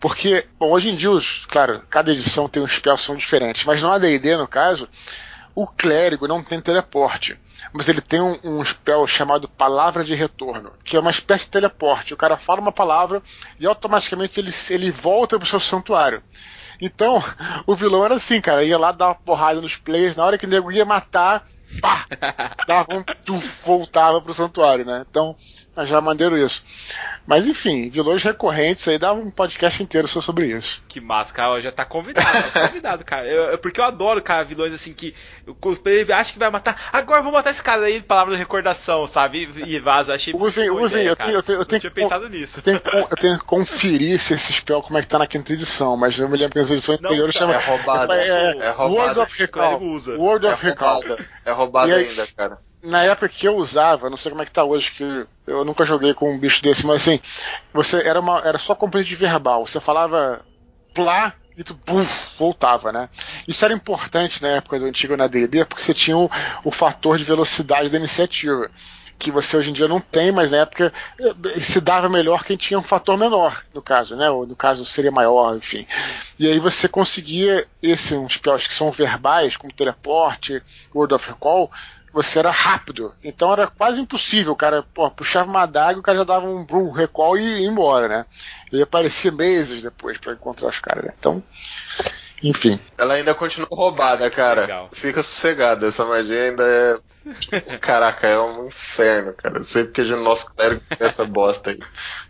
Porque, 0.00 0.46
bom, 0.58 0.70
hoje 0.70 0.90
em 0.90 0.96
dia, 0.96 1.10
os, 1.10 1.46
claro, 1.46 1.82
cada 1.88 2.12
edição 2.12 2.48
tem 2.48 2.62
uns 2.62 2.72
spells 2.72 3.04
são 3.04 3.16
diferentes, 3.16 3.64
mas 3.64 3.82
no 3.82 3.90
AD&D, 3.90 4.36
no 4.36 4.46
caso, 4.46 4.88
o 5.54 5.66
clérigo 5.66 6.28
não 6.28 6.42
tem 6.42 6.60
teleporte, 6.60 7.38
mas 7.72 7.88
ele 7.88 8.00
tem 8.00 8.20
um, 8.20 8.38
um 8.42 8.64
spell 8.64 9.06
chamado 9.06 9.48
Palavra 9.48 10.04
de 10.04 10.14
Retorno, 10.14 10.72
que 10.84 10.96
é 10.96 11.00
uma 11.00 11.10
espécie 11.10 11.44
de 11.44 11.50
teleporte. 11.50 12.14
O 12.14 12.16
cara 12.16 12.36
fala 12.36 12.60
uma 12.60 12.72
palavra 12.72 13.22
e 13.58 13.66
automaticamente 13.66 14.40
ele, 14.40 14.52
ele 14.70 14.90
volta 14.90 15.38
pro 15.38 15.48
seu 15.48 15.60
santuário. 15.60 16.22
Então, 16.80 17.22
o 17.66 17.74
vilão 17.74 18.04
era 18.04 18.14
assim, 18.14 18.40
cara, 18.40 18.64
ia 18.64 18.78
lá 18.78 18.92
dar 18.92 19.08
uma 19.08 19.14
porrada 19.14 19.60
nos 19.60 19.76
players, 19.76 20.16
na 20.16 20.24
hora 20.24 20.38
que 20.38 20.46
o 20.46 20.48
nego 20.48 20.70
ia 20.72 20.84
matar, 20.84 21.46
pá, 21.80 22.06
dava 22.66 22.94
um 22.94 23.02
tuf, 23.24 23.60
voltava 23.64 24.20
pro 24.20 24.34
santuário, 24.34 24.84
né? 24.84 25.04
Então, 25.08 25.36
já 25.84 26.00
maneiro 26.00 26.36
isso. 26.36 26.62
Mas 27.26 27.46
enfim, 27.46 27.90
vilões 27.90 28.22
recorrentes 28.22 28.88
aí 28.88 28.98
dá 28.98 29.12
um 29.12 29.30
podcast 29.30 29.82
inteiro 29.82 30.08
só 30.08 30.20
sobre 30.20 30.46
isso. 30.46 30.82
Que 30.88 31.00
massa, 31.00 31.32
cara, 31.34 31.60
já 31.60 31.70
tá 31.70 31.84
convidado, 31.84 32.26
tá 32.52 32.68
convidado, 32.68 33.04
cara. 33.04 33.26
Eu, 33.26 33.58
porque 33.58 33.80
eu 33.80 33.84
adoro, 33.84 34.22
cara, 34.22 34.44
vilões 34.44 34.72
assim 34.72 34.92
que 34.92 35.14
o 35.46 35.54
cosplay 35.54 36.10
acha 36.10 36.32
que 36.32 36.38
vai 36.38 36.48
matar, 36.50 36.88
agora 36.92 37.22
vou 37.22 37.30
matar 37.30 37.50
esse 37.50 37.62
cara 37.62 37.84
aí, 37.84 38.00
palavra 38.00 38.32
de 38.32 38.38
recordação, 38.38 39.06
sabe? 39.06 39.48
E 39.66 39.78
vaza, 39.78 40.14
achei 40.14 40.34
Usem, 40.34 40.70
usem, 40.70 41.00
ideia, 41.00 41.10
eu, 41.10 41.16
tenho, 41.16 41.30
eu, 41.30 41.42
tenho, 41.42 41.58
eu 41.58 41.64
tenho 41.64 41.80
tinha 41.80 41.90
pensado 41.90 42.28
nisso. 42.28 42.60
Eu 42.60 42.62
tenho, 42.62 42.80
eu 43.10 43.16
tenho 43.16 43.38
que 43.38 43.44
conferir 43.44 44.18
se 44.18 44.34
esse 44.34 44.52
spell 44.52 44.80
como 44.80 44.98
é 44.98 45.02
que 45.02 45.08
tá 45.08 45.18
na 45.18 45.26
quinta 45.26 45.52
edição, 45.52 45.96
mas 45.96 46.18
eu 46.18 46.28
me 46.28 46.36
lembro 46.38 46.54
que 46.54 46.60
as 46.60 46.70
edições 46.70 46.98
anteriores 46.98 47.34
chama. 47.34 47.54
É 47.54 47.58
roubado, 47.58 48.12
é, 48.12 48.26
é, 48.26 48.56
é 48.58 48.70
roubado. 48.70 48.94
Words 48.94 49.18
of 49.18 49.38
Recall. 49.38 49.80
Word 50.18 50.46
of 50.46 50.66
é 50.66 50.70
Recall. 50.70 51.00
É 51.44 51.52
roubado 51.52 51.92
ainda, 51.92 52.26
cara 52.34 52.67
na 52.82 53.04
época 53.04 53.28
que 53.28 53.46
eu 53.46 53.56
usava, 53.56 54.08
não 54.08 54.16
sei 54.16 54.30
como 54.30 54.42
é 54.42 54.44
que 54.44 54.52
tá 54.52 54.64
hoje, 54.64 54.92
que 54.92 55.26
eu 55.46 55.64
nunca 55.64 55.84
joguei 55.84 56.14
com 56.14 56.32
um 56.32 56.38
bicho 56.38 56.62
desse, 56.62 56.86
mas 56.86 57.02
assim, 57.02 57.20
você 57.72 58.02
era 58.02 58.20
uma 58.20 58.40
era 58.40 58.58
só 58.58 58.74
componente 58.74 59.14
verbal. 59.14 59.66
Você 59.66 59.80
falava 59.80 60.44
plá 60.94 61.34
e 61.56 61.64
tu 61.64 61.74
buf, 61.74 62.30
voltava, 62.38 62.92
né? 62.92 63.08
Isso 63.46 63.64
era 63.64 63.74
importante 63.74 64.40
na 64.40 64.48
época 64.48 64.78
do 64.78 64.86
antigo 64.86 65.16
na 65.16 65.26
D&D, 65.26 65.64
porque 65.64 65.82
você 65.82 65.92
tinha 65.92 66.16
o, 66.16 66.30
o 66.64 66.70
fator 66.70 67.18
de 67.18 67.24
velocidade 67.24 67.90
da 67.90 67.98
iniciativa 67.98 68.70
que 69.18 69.32
você 69.32 69.56
hoje 69.56 69.70
em 69.70 69.72
dia 69.72 69.88
não 69.88 70.00
tem, 70.00 70.30
mas 70.30 70.52
na 70.52 70.58
época 70.58 70.92
eh, 71.18 71.60
se 71.60 71.80
dava 71.80 72.08
melhor 72.08 72.44
quem 72.44 72.56
tinha 72.56 72.78
um 72.78 72.82
fator 72.84 73.18
menor, 73.18 73.64
no 73.74 73.82
caso, 73.82 74.14
né? 74.14 74.30
Ou 74.30 74.46
no 74.46 74.54
caso 74.54 74.84
seria 74.84 75.10
maior, 75.10 75.56
enfim. 75.56 75.86
E 76.38 76.46
aí 76.46 76.60
você 76.60 76.86
conseguia 76.86 77.66
esses 77.82 78.12
uns 78.12 78.34
spells 78.34 78.68
que 78.68 78.74
são 78.74 78.92
verbais, 78.92 79.56
como 79.56 79.72
teleporte, 79.72 80.62
Word 80.94 81.12
of 81.14 81.28
Recall, 81.28 81.70
você 82.22 82.40
era 82.40 82.50
rápido. 82.50 83.14
Então 83.22 83.52
era 83.52 83.66
quase 83.68 84.00
impossível. 84.00 84.52
O 84.52 84.56
cara 84.56 84.84
pô, 84.92 85.08
puxava 85.10 85.48
uma 85.48 85.62
adaga, 85.62 85.98
o 85.98 86.02
cara 86.02 86.18
já 86.18 86.24
dava 86.24 86.46
um 86.46 86.64
brum 86.64 86.90
recall 86.90 87.38
e 87.38 87.60
ia 87.60 87.68
embora, 87.68 88.08
né? 88.08 88.26
Ele 88.72 88.82
aparecia 88.82 89.30
meses 89.30 89.82
depois 89.82 90.18
para 90.18 90.32
encontrar 90.32 90.68
os 90.68 90.78
caras, 90.80 91.04
né? 91.04 91.14
Então, 91.18 91.42
enfim. 92.42 92.78
Ela 92.96 93.14
ainda 93.14 93.34
continua 93.34 93.68
roubada, 93.70 94.28
cara. 94.30 94.62
Legal. 94.62 94.88
Fica 94.92 95.22
sossegado, 95.22 95.86
essa 95.86 96.04
magia 96.04 96.44
ainda 96.44 96.64
é. 96.64 97.78
Caraca, 97.78 98.26
é 98.26 98.38
um 98.38 98.66
inferno, 98.66 99.32
cara. 99.32 99.58
Eu 99.58 99.64
sei 99.64 99.84
porque 99.84 100.02
o 100.02 100.22
nosso 100.22 100.52
clérigo 100.54 100.82
essa 100.98 101.24
bosta 101.24 101.70
aí. 101.70 101.78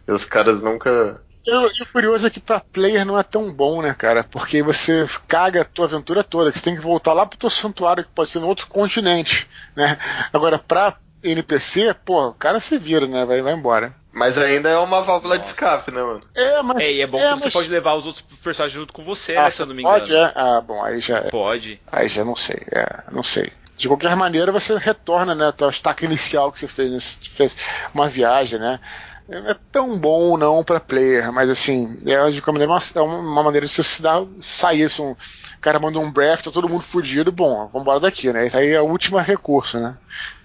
E 0.06 0.12
os 0.12 0.24
caras 0.24 0.60
nunca 0.60 1.20
e 1.48 1.82
o 1.82 1.86
curioso 1.86 2.26
é 2.26 2.30
que 2.30 2.40
pra 2.40 2.60
player 2.60 3.04
não 3.04 3.18
é 3.18 3.22
tão 3.22 3.52
bom, 3.52 3.82
né, 3.82 3.94
cara? 3.94 4.24
Porque 4.24 4.62
você 4.62 5.06
caga 5.26 5.62
a 5.62 5.64
tua 5.64 5.86
aventura 5.86 6.22
toda, 6.22 6.52
que 6.52 6.58
você 6.58 6.64
tem 6.64 6.76
que 6.76 6.82
voltar 6.82 7.12
lá 7.12 7.26
pro 7.26 7.38
teu 7.38 7.50
santuário, 7.50 8.04
que 8.04 8.10
pode 8.10 8.30
ser 8.30 8.38
em 8.38 8.44
outro 8.44 8.66
continente, 8.66 9.48
né? 9.74 9.98
Agora, 10.32 10.58
pra 10.58 10.96
NPC, 11.22 11.94
pô, 12.04 12.28
o 12.28 12.34
cara 12.34 12.60
se 12.60 12.78
vira, 12.78 13.06
né? 13.06 13.24
Vai, 13.24 13.42
vai 13.42 13.54
embora. 13.54 13.94
Mas 14.12 14.36
ainda 14.36 14.68
é 14.68 14.78
uma 14.78 15.00
válvula 15.02 15.36
Nossa. 15.36 15.46
de 15.46 15.54
escape, 15.54 15.90
né, 15.92 16.02
mano? 16.02 16.22
É, 16.34 16.62
mas. 16.62 16.78
É, 16.78 16.92
e 16.92 17.00
é 17.00 17.06
bom 17.06 17.18
é, 17.18 17.22
que 17.22 17.30
mas... 17.30 17.40
você 17.40 17.50
pode 17.50 17.68
levar 17.68 17.94
os 17.94 18.04
outros 18.04 18.24
personagens 18.42 18.78
junto 18.78 18.92
com 18.92 19.04
você, 19.04 19.36
ah, 19.36 19.44
né, 19.44 19.50
se 19.50 19.62
eu 19.62 19.66
não 19.66 19.74
me 19.74 19.82
engano. 19.82 19.98
Pode, 19.98 20.14
é? 20.14 20.32
Ah, 20.34 20.60
bom, 20.60 20.82
aí 20.82 20.98
já 21.00 21.18
é. 21.18 21.30
Pode. 21.30 21.80
Aí 21.90 22.08
já 22.08 22.24
não 22.24 22.34
sei, 22.34 22.60
é, 22.72 23.02
não 23.12 23.22
sei. 23.22 23.52
De 23.76 23.86
qualquer 23.86 24.16
maneira, 24.16 24.50
você 24.50 24.76
retorna, 24.76 25.36
né, 25.36 25.48
a 25.48 25.52
tua 25.52 25.70
estaca 25.70 26.04
inicial 26.04 26.50
que 26.50 26.58
você 26.58 26.66
fez, 26.66 27.20
fez 27.30 27.56
uma 27.94 28.08
viagem, 28.08 28.58
né? 28.58 28.80
É 29.28 29.56
tão 29.70 29.98
bom 29.98 30.38
não 30.38 30.64
para 30.64 30.80
player, 30.80 31.30
mas 31.32 31.50
assim, 31.50 31.98
é 32.06 32.30
de 32.30 32.42
maneira 32.46 32.72
é 32.94 33.00
uma 33.00 33.42
maneira 33.42 33.66
de 33.66 33.72
você 33.72 33.82
se 33.82 34.00
dar, 34.00 34.24
sair 34.40 34.84
assim, 34.84 35.02
um 35.02 35.16
cara 35.60 35.78
manda 35.78 35.98
um 35.98 36.10
breath, 36.10 36.42
tá 36.42 36.50
todo 36.50 36.68
mundo 36.68 36.82
fudido, 36.82 37.30
bom, 37.30 37.66
vamos 37.66 37.82
embora 37.82 38.00
daqui, 38.00 38.32
né? 38.32 38.46
Isso 38.46 38.56
aí 38.56 38.72
é 38.72 38.80
o 38.80 38.86
último 38.86 39.18
recurso, 39.18 39.78
né? 39.78 39.96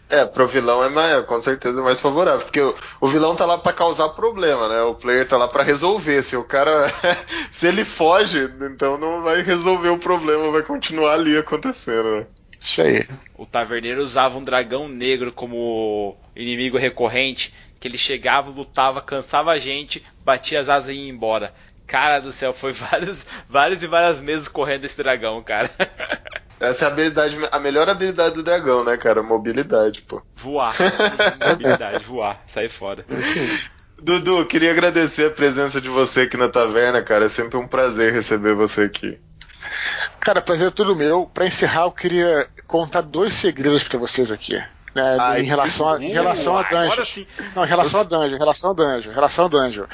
É, 0.10 0.26
pro 0.26 0.48
vilão 0.48 0.84
é 0.84 0.90
mais, 0.90 1.26
com 1.26 1.40
certeza 1.42 1.82
mais 1.82 2.00
favorável, 2.00 2.42
porque 2.42 2.62
o, 2.62 2.76
o 3.00 3.08
vilão 3.08 3.36
tá 3.36 3.46
lá 3.46 3.58
para 3.58 3.74
causar 3.74 4.10
problema, 4.10 4.68
né? 4.68 4.82
O 4.82 4.96
player 4.96 5.28
tá 5.28 5.38
lá 5.38 5.48
para 5.48 5.64
resolver. 5.64 6.22
Se 6.22 6.36
o 6.36 6.44
cara, 6.44 6.88
se 7.50 7.68
ele 7.68 7.84
foge, 7.84 8.48
então 8.62 8.98
não 8.98 9.24
vai 9.24 9.42
resolver 9.42 9.90
o 9.90 9.98
problema, 9.98 10.52
vai 10.52 10.62
continuar 10.62 11.14
ali 11.14 11.36
acontecendo, 11.36 12.18
né? 12.18 12.28
Isso 12.60 12.82
aí. 12.82 13.08
O 13.36 13.46
taverneiro 13.46 14.04
usava 14.04 14.38
um 14.38 14.44
dragão 14.44 14.88
negro 14.88 15.32
como 15.32 16.16
inimigo 16.36 16.78
recorrente 16.78 17.54
que 17.84 17.88
ele 17.90 17.98
chegava, 17.98 18.50
lutava, 18.50 19.02
cansava 19.02 19.52
a 19.52 19.60
gente, 19.60 20.02
batia 20.24 20.62
as 20.62 20.70
asas 20.70 20.88
e 20.88 20.94
ia 20.94 21.10
embora. 21.10 21.54
Cara 21.86 22.22
do 22.22 22.32
céu, 22.32 22.54
foi 22.54 22.72
vários, 22.72 23.26
vários 23.50 23.84
e 23.84 23.88
várias 23.88 24.22
meses 24.22 24.48
correndo 24.48 24.86
esse 24.86 24.96
dragão, 24.96 25.44
cara. 25.44 25.70
Essa 26.62 26.86
é 26.86 26.88
a 26.88 26.92
habilidade, 26.92 27.38
a 27.52 27.60
melhor 27.60 27.90
habilidade 27.90 28.36
do 28.36 28.44
dragão, 28.44 28.86
né, 28.86 28.96
cara? 28.96 29.22
Mobilidade, 29.22 30.02
pô. 30.04 30.22
Voar. 30.34 30.74
Mobilidade, 31.46 32.02
voar, 32.06 32.42
sair 32.48 32.70
fora. 32.70 33.06
Dudu, 34.02 34.46
queria 34.46 34.72
agradecer 34.72 35.26
a 35.26 35.32
presença 35.32 35.82
de 35.82 35.90
você 35.90 36.22
aqui 36.22 36.38
na 36.38 36.48
taverna, 36.48 37.04
cara. 37.04 37.26
É 37.26 37.30
sempre 37.30 37.58
um 37.58 37.68
prazer 37.68 38.14
receber 38.14 38.56
você 38.56 38.84
aqui. 38.84 39.20
Cara, 40.22 40.42
prazer 40.42 40.70
é 40.70 40.72
tudo 40.72 40.96
meu. 40.96 41.26
Para 41.26 41.48
encerrar, 41.48 41.82
eu 41.82 41.92
queria 41.92 42.48
contar 42.66 43.02
dois 43.02 43.34
segredos 43.34 43.84
para 43.84 44.00
vocês 44.00 44.32
aqui. 44.32 44.58
Né, 44.96 45.18
Ai, 45.20 45.42
em 45.42 45.44
relação 45.44 45.92
a, 45.92 46.04
em 46.04 46.12
relação 46.12 46.56
a 46.56 46.64
Dungeon. 46.64 47.26
Não, 47.56 47.66
em 47.66 47.68
relação 47.68 48.02
a 48.02 48.04
Dungeon, 48.04 48.36
em 48.36 48.40
relação 48.40 48.70
a 48.70 48.74
Dungeon, 48.74 49.12
em 49.12 49.16
relação 49.16 49.46
a 49.46 49.48
Dungeon. 49.48 49.86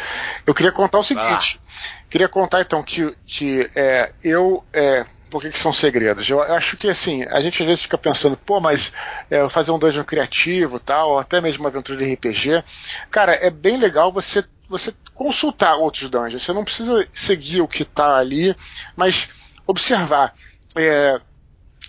Eu 0.46 0.54
queria 0.54 0.72
contar 0.72 1.00
o 1.00 1.04
seguinte. 1.04 1.60
Ah. 1.64 1.70
Queria 2.10 2.28
contar 2.28 2.62
então 2.62 2.84
que, 2.84 3.16
que 3.26 3.70
é, 3.76 4.12
eu. 4.24 4.64
É, 4.74 5.06
por 5.30 5.42
que, 5.42 5.52
que, 5.52 5.60
são 5.60 5.72
segredos? 5.72 6.30
Eu 6.30 6.42
acho 6.42 6.76
que 6.76 6.90
assim, 6.90 7.24
a 7.24 7.40
gente 7.40 7.62
às 7.62 7.68
vezes 7.68 7.84
fica 7.84 7.98
pensando, 7.98 8.36
pô, 8.36 8.60
mas 8.60 8.92
é, 9.30 9.48
fazer 9.48 9.72
um 9.72 9.80
dungeon 9.80 10.04
criativo 10.04 10.80
tal, 10.80 11.12
ou 11.12 11.20
até 11.20 11.40
mesmo 11.40 11.64
uma 11.64 11.70
aventura 11.70 11.98
de 11.98 12.14
RPG. 12.14 12.64
Cara, 13.12 13.34
é 13.34 13.50
bem 13.50 13.78
legal 13.78 14.12
você, 14.12 14.44
você 14.68 14.94
consultar 15.14 15.76
outros 15.76 16.10
dungeons. 16.10 16.44
Você 16.44 16.52
não 16.52 16.64
precisa 16.64 17.08
seguir 17.14 17.62
o 17.62 17.68
que 17.68 17.84
está 17.84 18.18
ali, 18.18 18.56
mas 18.98 19.30
observar. 19.66 20.34
É, 20.76 21.22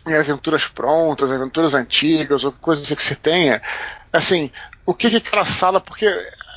em 0.07 0.15
aventuras 0.15 0.67
prontas, 0.67 1.31
aventuras 1.31 1.75
antigas, 1.75 2.45
ou 2.45 2.53
coisas 2.53 2.91
que 2.91 3.03
você 3.03 3.15
tenha, 3.15 3.63
assim, 4.13 4.51
o 4.87 4.95
que, 4.95 5.11
que 5.11 5.17
aquela 5.17 5.45
sala, 5.45 5.81
porque 5.81 6.07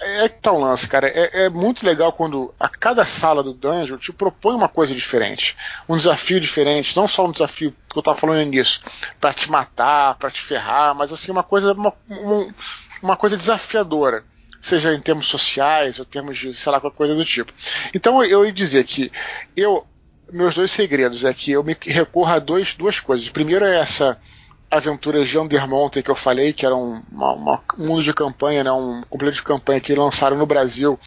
é 0.04 0.28
que 0.28 0.42
tá 0.42 0.52
o 0.52 0.60
lance, 0.60 0.88
cara. 0.88 1.08
É, 1.08 1.46
é, 1.46 1.50
muito 1.50 1.86
legal 1.86 2.12
quando 2.12 2.54
a 2.60 2.68
cada 2.68 3.06
sala 3.06 3.42
do 3.42 3.54
dungeon 3.54 3.98
te 3.98 4.12
propõe 4.12 4.56
uma 4.56 4.68
coisa 4.68 4.94
diferente, 4.94 5.56
um 5.88 5.96
desafio 5.96 6.40
diferente, 6.40 6.96
não 6.96 7.08
só 7.08 7.26
um 7.26 7.32
desafio 7.32 7.74
que 7.90 7.98
eu 7.98 8.04
tava 8.04 8.18
falando 8.18 8.46
nisso, 8.50 8.82
para 9.20 9.34
te 9.34 9.50
matar, 9.50 10.16
para 10.16 10.30
te 10.30 10.42
ferrar, 10.42 10.94
mas 10.94 11.12
assim 11.12 11.32
uma 11.32 11.44
coisa, 11.44 11.74
uma, 11.74 11.94
uma 13.02 13.16
coisa 13.16 13.38
desafiadora 13.38 14.24
seja 14.60 14.94
em 14.94 15.02
termos 15.02 15.28
sociais 15.28 16.00
ou 16.00 16.06
termos 16.06 16.38
de, 16.38 16.54
sei 16.54 16.72
lá, 16.72 16.80
qualquer 16.80 16.98
coisa 16.98 17.16
do 17.16 17.26
tipo. 17.26 17.54
Então 17.94 18.24
eu 18.24 18.46
ia 18.46 18.52
dizer 18.52 18.86
que 18.86 19.12
eu 19.58 19.86
meus 20.34 20.56
dois 20.56 20.72
segredos 20.72 21.24
é 21.24 21.34
que 21.34 21.52
eu 21.52 21.64
me 21.64 21.78
recorro 21.80 22.34
a 22.34 22.40
dois, 22.40 22.74
duas 22.74 23.00
coisas. 23.00 23.30
Primeiro 23.30 23.64
é 23.64 23.80
essa 23.80 24.18
aventura 24.70 25.24
de 25.24 25.38
que 26.02 26.10
eu 26.10 26.16
falei, 26.16 26.52
que 26.52 26.66
era 26.66 26.76
um, 26.76 27.04
uma, 27.12 27.34
uma, 27.34 27.64
um 27.78 27.88
mundo 27.88 28.04
de 28.04 28.14
campanha, 28.14 28.64
né, 28.64 28.72
um 28.72 29.04
completo 29.08 29.36
de 29.36 29.44
campanha 29.44 29.80
que 29.80 29.94
lançaram 29.94 30.36
no 30.36 30.48
Brasil 30.48 31.00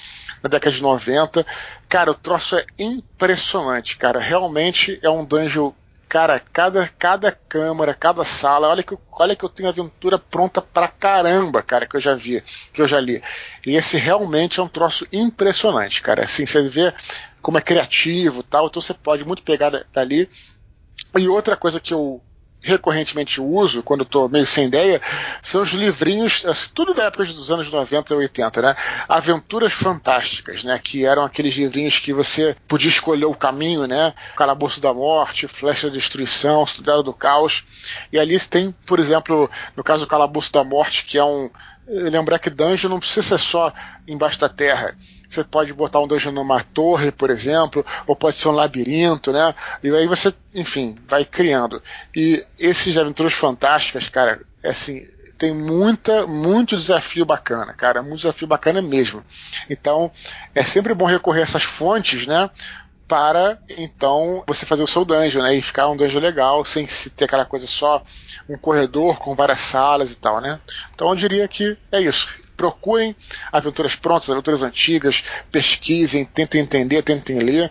na 0.42 0.48
década 0.48 0.74
de 0.74 0.80
90. 0.80 1.44
Cara, 1.88 2.12
o 2.12 2.14
troço 2.14 2.56
é 2.56 2.64
impressionante, 2.78 3.96
cara. 3.96 4.20
Realmente 4.20 4.98
é 5.02 5.10
um 5.10 5.24
dungeon. 5.24 5.72
Cara, 6.08 6.38
cada, 6.38 6.88
cada 6.98 7.32
câmara, 7.32 7.92
cada 7.92 8.24
sala, 8.24 8.68
olha 8.68 8.82
que, 8.82 8.96
olha 9.12 9.34
que 9.34 9.44
eu 9.44 9.48
tenho 9.48 9.68
aventura 9.68 10.18
pronta 10.18 10.62
pra 10.62 10.86
caramba, 10.86 11.62
cara, 11.62 11.86
que 11.86 11.96
eu 11.96 12.00
já 12.00 12.14
vi, 12.14 12.42
que 12.72 12.80
eu 12.80 12.86
já 12.86 13.00
li. 13.00 13.20
E 13.66 13.74
esse 13.74 13.96
realmente 13.98 14.60
é 14.60 14.62
um 14.62 14.68
troço 14.68 15.06
impressionante, 15.12 16.00
cara. 16.00 16.22
Assim, 16.22 16.46
você 16.46 16.68
vê 16.68 16.94
como 17.42 17.58
é 17.58 17.60
criativo 17.60 18.42
tal, 18.44 18.68
então 18.68 18.80
você 18.80 18.94
pode 18.94 19.24
muito 19.24 19.42
pegar 19.42 19.84
dali. 19.92 20.30
E 21.18 21.28
outra 21.28 21.56
coisa 21.56 21.80
que 21.80 21.92
eu 21.92 22.22
recorrentemente 22.66 23.40
uso, 23.40 23.82
quando 23.82 24.02
estou 24.02 24.28
meio 24.28 24.46
sem 24.46 24.66
ideia, 24.66 25.00
são 25.40 25.62
os 25.62 25.70
livrinhos, 25.70 26.44
assim, 26.44 26.68
tudo 26.74 26.92
da 26.92 27.04
época 27.04 27.24
dos 27.24 27.50
anos 27.52 27.70
90 27.70 28.12
e 28.12 28.16
80, 28.16 28.62
né? 28.62 28.76
Aventuras 29.08 29.72
Fantásticas, 29.72 30.64
né? 30.64 30.78
Que 30.82 31.06
eram 31.06 31.24
aqueles 31.24 31.54
livrinhos 31.54 31.98
que 31.98 32.12
você 32.12 32.56
podia 32.66 32.90
escolher 32.90 33.26
o 33.26 33.34
caminho, 33.34 33.86
né? 33.86 34.12
Calabouço 34.36 34.80
da 34.80 34.92
Morte, 34.92 35.46
Flecha 35.46 35.88
da 35.88 35.94
Destruição, 35.94 36.66
Cidade 36.66 37.04
do 37.04 37.12
Caos. 37.12 37.64
E 38.12 38.18
ali 38.18 38.38
tem, 38.40 38.74
por 38.86 38.98
exemplo, 38.98 39.48
no 39.76 39.84
caso 39.84 40.04
do 40.04 40.08
Calabouço 40.08 40.52
da 40.52 40.64
Morte, 40.64 41.04
que 41.04 41.16
é 41.16 41.24
um. 41.24 41.50
Lembrar 41.88 42.40
que 42.40 42.50
dungeon 42.50 42.90
não 42.90 42.98
precisa 42.98 43.22
ser 43.22 43.38
só 43.38 43.72
embaixo 44.08 44.40
da 44.40 44.48
terra 44.48 44.96
você 45.28 45.44
pode 45.44 45.72
botar 45.72 46.00
um 46.00 46.06
dungeon 46.08 46.32
numa 46.32 46.62
torre, 46.62 47.10
por 47.10 47.30
exemplo, 47.30 47.84
ou 48.06 48.14
pode 48.16 48.36
ser 48.36 48.48
um 48.48 48.52
labirinto, 48.52 49.32
né? 49.32 49.54
E 49.82 49.90
aí 49.90 50.06
você, 50.06 50.32
enfim, 50.54 50.96
vai 51.08 51.24
criando. 51.24 51.82
E 52.14 52.44
esses 52.58 52.96
aventuras 52.96 53.32
fantásticas, 53.32 54.08
cara, 54.08 54.40
é 54.62 54.70
assim, 54.70 55.06
tem 55.38 55.54
muita, 55.54 56.26
muito 56.26 56.76
desafio 56.76 57.24
bacana, 57.24 57.72
cara, 57.74 58.02
muito 58.02 58.18
desafio 58.18 58.46
bacana 58.48 58.80
mesmo. 58.80 59.22
Então, 59.68 60.10
é 60.54 60.64
sempre 60.64 60.94
bom 60.94 61.04
recorrer 61.04 61.40
a 61.40 61.44
essas 61.44 61.62
fontes, 61.62 62.26
né? 62.26 62.50
Para 63.08 63.58
então 63.68 64.42
você 64.46 64.66
fazer 64.66 64.82
o 64.82 64.86
seu 64.86 65.04
dungeon, 65.04 65.42
né? 65.42 65.54
E 65.54 65.62
ficar 65.62 65.88
um 65.88 65.96
dungeon 65.96 66.20
legal, 66.20 66.64
sem 66.64 66.86
ter 67.16 67.24
aquela 67.24 67.44
coisa 67.44 67.66
só 67.66 68.02
um 68.48 68.56
corredor 68.58 69.18
com 69.18 69.34
várias 69.34 69.60
salas 69.60 70.10
e 70.12 70.16
tal, 70.16 70.40
né? 70.40 70.60
Então 70.94 71.08
eu 71.08 71.14
diria 71.14 71.46
que 71.46 71.76
é 71.92 72.00
isso 72.00 72.28
procurem 72.56 73.14
aventuras 73.52 73.94
prontas, 73.94 74.30
aventuras 74.30 74.62
antigas, 74.62 75.22
pesquisem, 75.52 76.24
tentem 76.24 76.62
entender, 76.62 77.02
tentem 77.02 77.38
ler. 77.38 77.70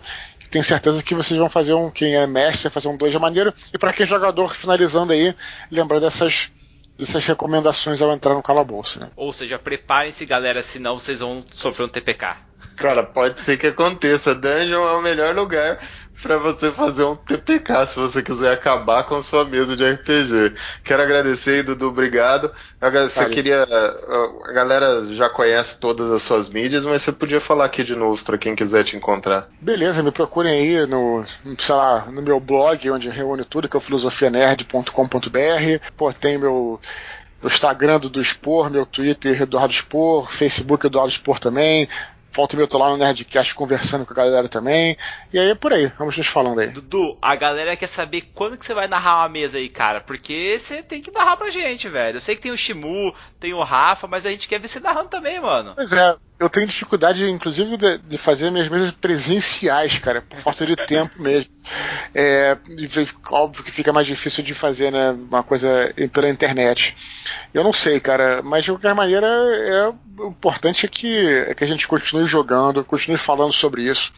Tenho 0.50 0.64
certeza 0.64 1.02
que 1.02 1.14
vocês 1.14 1.38
vão 1.38 1.50
fazer 1.50 1.74
um, 1.74 1.90
quem 1.90 2.14
é 2.14 2.26
mestre, 2.26 2.70
fazer 2.70 2.88
um 2.88 2.96
dois 2.96 3.12
de 3.12 3.18
maneira. 3.18 3.52
E 3.72 3.78
para 3.78 3.92
quem 3.92 4.04
é 4.04 4.06
jogador, 4.06 4.54
finalizando 4.54 5.12
aí, 5.12 5.34
lembrar 5.70 5.98
dessas 5.98 6.50
dessas 6.96 7.26
recomendações 7.26 8.00
ao 8.00 8.10
entrar 8.12 8.34
no 8.34 8.42
calabouço. 8.42 8.98
Né? 9.00 9.10
Ou 9.16 9.30
seja, 9.30 9.58
preparem-se, 9.58 10.24
galera, 10.24 10.62
senão 10.62 10.98
vocês 10.98 11.20
vão 11.20 11.44
sofrer 11.52 11.84
um 11.84 11.88
TPK. 11.88 12.36
Cara, 12.76 13.02
pode 13.02 13.40
ser 13.40 13.56
que 13.56 13.66
aconteça. 13.68 14.34
Dungeon 14.34 14.86
é 14.86 14.92
o 14.92 15.02
melhor 15.02 15.34
lugar 15.34 15.78
para 16.22 16.38
você 16.38 16.70
fazer 16.72 17.04
um 17.04 17.14
TPK 17.14 17.86
se 17.86 17.98
você 17.98 18.22
quiser 18.22 18.52
acabar 18.52 19.04
com 19.04 19.20
sua 19.20 19.44
mesa 19.44 19.76
de 19.76 19.84
RPG. 19.84 20.54
Quero 20.82 21.02
agradecer, 21.02 21.62
Dudu, 21.62 21.88
obrigado. 21.88 22.52
Você 22.80 23.20
vale. 23.20 23.34
queria. 23.34 23.62
A 23.62 24.52
galera 24.52 25.06
já 25.06 25.28
conhece 25.28 25.78
todas 25.78 26.10
as 26.10 26.22
suas 26.22 26.48
mídias, 26.48 26.84
mas 26.84 27.02
você 27.02 27.12
podia 27.12 27.40
falar 27.40 27.66
aqui 27.66 27.84
de 27.84 27.94
novo 27.94 28.22
para 28.24 28.38
quem 28.38 28.54
quiser 28.54 28.84
te 28.84 28.96
encontrar. 28.96 29.48
Beleza, 29.60 30.02
me 30.02 30.10
procurem 30.10 30.52
aí 30.52 30.86
no, 30.86 31.24
sei 31.58 31.74
lá, 31.74 32.06
no 32.06 32.22
meu 32.22 32.40
blog, 32.40 32.90
onde 32.90 33.08
reúne 33.08 33.44
tudo, 33.44 33.68
que 33.68 33.76
é 33.76 33.78
o 33.78 33.80
filosofianerd.com.br. 33.80 34.90
Pô, 35.96 36.12
tem 36.12 36.38
meu 36.38 36.80
o 37.42 37.46
Instagram 37.46 38.00
do, 38.00 38.08
do 38.08 38.20
Expor, 38.20 38.70
meu 38.70 38.86
Twitter 38.86 39.42
Eduardo 39.42 39.72
Expor, 39.72 40.30
Facebook 40.32 40.86
Eduardo 40.86 41.12
Expor 41.12 41.38
também, 41.38 41.88
Volta 42.36 42.54
e 42.54 42.56
meia 42.58 42.64
eu 42.64 42.68
tô 42.68 42.76
lá 42.76 42.90
no 42.90 42.98
Nerdcast 42.98 43.54
conversando 43.54 44.04
com 44.04 44.12
a 44.12 44.16
galera 44.16 44.46
também. 44.46 44.94
E 45.32 45.38
aí 45.38 45.48
é 45.48 45.54
por 45.54 45.72
aí, 45.72 45.90
vamos 45.98 46.18
nos 46.18 46.26
falando 46.26 46.60
aí. 46.60 46.66
Dudu, 46.66 47.16
a 47.22 47.34
galera 47.34 47.74
quer 47.74 47.86
saber 47.86 48.30
quando 48.34 48.58
que 48.58 48.66
você 48.66 48.74
vai 48.74 48.86
narrar 48.86 49.20
uma 49.20 49.28
mesa 49.30 49.56
aí, 49.56 49.70
cara. 49.70 50.02
Porque 50.02 50.58
você 50.60 50.82
tem 50.82 51.00
que 51.00 51.10
narrar 51.10 51.38
pra 51.38 51.48
gente, 51.48 51.88
velho. 51.88 52.18
Eu 52.18 52.20
sei 52.20 52.36
que 52.36 52.42
tem 52.42 52.52
o 52.52 52.56
Shimu, 52.56 53.14
tem 53.40 53.54
o 53.54 53.62
Rafa, 53.62 54.06
mas 54.06 54.26
a 54.26 54.30
gente 54.30 54.48
quer 54.48 54.60
ver 54.60 54.68
você 54.68 54.78
narrando 54.78 55.08
também, 55.08 55.40
mano. 55.40 55.72
Pois 55.74 55.94
é, 55.94 56.14
eu 56.38 56.50
tenho 56.50 56.66
dificuldade, 56.66 57.28
inclusive, 57.28 57.76
de, 57.78 57.98
de, 57.98 58.18
fazer 58.18 58.50
minhas 58.50 58.68
mesas 58.68 58.90
presenciais, 58.90 59.98
cara, 59.98 60.20
por 60.20 60.38
falta 60.38 60.66
de 60.66 60.76
tempo 60.76 61.20
mesmo. 61.20 61.50
É, 62.14 62.56
óbvio 63.30 63.64
que 63.64 63.70
fica 63.70 63.92
mais 63.92 64.06
difícil 64.06 64.44
de 64.44 64.54
fazer, 64.54 64.92
né, 64.92 65.12
uma 65.12 65.42
coisa 65.42 65.94
pela 66.12 66.28
internet. 66.28 66.94
Eu 67.54 67.64
não 67.64 67.72
sei, 67.72 68.00
cara, 68.00 68.42
mas 68.42 68.64
de 68.64 68.70
qualquer 68.70 68.94
maneira, 68.94 69.26
é, 69.26 69.88
o 70.18 70.28
importante 70.28 70.84
é 70.84 70.88
que, 70.88 71.26
é 71.26 71.54
que 71.54 71.64
a 71.64 71.66
gente 71.66 71.88
continue 71.88 72.26
jogando, 72.26 72.84
continue 72.84 73.16
falando 73.16 73.52
sobre 73.52 73.82
isso. 73.82 74.12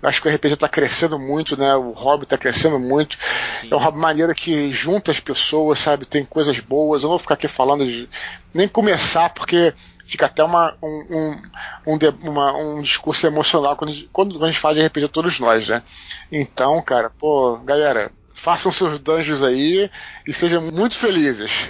Eu 0.00 0.08
acho 0.08 0.22
que 0.22 0.28
o 0.28 0.34
RPG 0.34 0.54
está 0.54 0.68
crescendo 0.68 1.18
muito, 1.18 1.56
né? 1.56 1.74
O 1.74 1.90
hobby 1.90 2.24
está 2.24 2.38
crescendo 2.38 2.78
muito. 2.78 3.16
Sim. 3.60 3.68
É 3.70 3.74
um 3.74 3.78
hobby 3.78 3.98
maneiro 3.98 4.34
que 4.34 4.70
junta 4.70 5.10
as 5.10 5.18
pessoas, 5.18 5.78
sabe? 5.78 6.06
Tem 6.06 6.24
coisas 6.24 6.60
boas. 6.60 7.02
Eu 7.02 7.08
não 7.08 7.12
vou 7.12 7.18
ficar 7.18 7.34
aqui 7.34 7.48
falando 7.48 7.84
de. 7.84 8.08
nem 8.52 8.68
começar, 8.68 9.30
porque 9.30 9.72
fica 10.04 10.26
até 10.26 10.44
uma, 10.44 10.74
um, 10.82 11.40
um, 11.86 11.94
um, 11.94 11.98
uma, 12.22 12.56
um 12.56 12.82
discurso 12.82 13.26
emocional 13.26 13.76
quando, 13.76 13.92
quando 14.12 14.44
a 14.44 14.46
gente 14.50 14.60
faz 14.60 14.78
RPG 14.78 15.08
todos 15.08 15.38
nós, 15.40 15.68
né? 15.68 15.82
Então, 16.30 16.80
cara, 16.82 17.10
pô, 17.10 17.58
galera, 17.58 18.10
façam 18.34 18.70
seus 18.70 18.98
dungeons 18.98 19.42
aí 19.42 19.90
e 20.26 20.32
sejam 20.32 20.60
muito 20.60 20.96
felizes. 20.96 21.68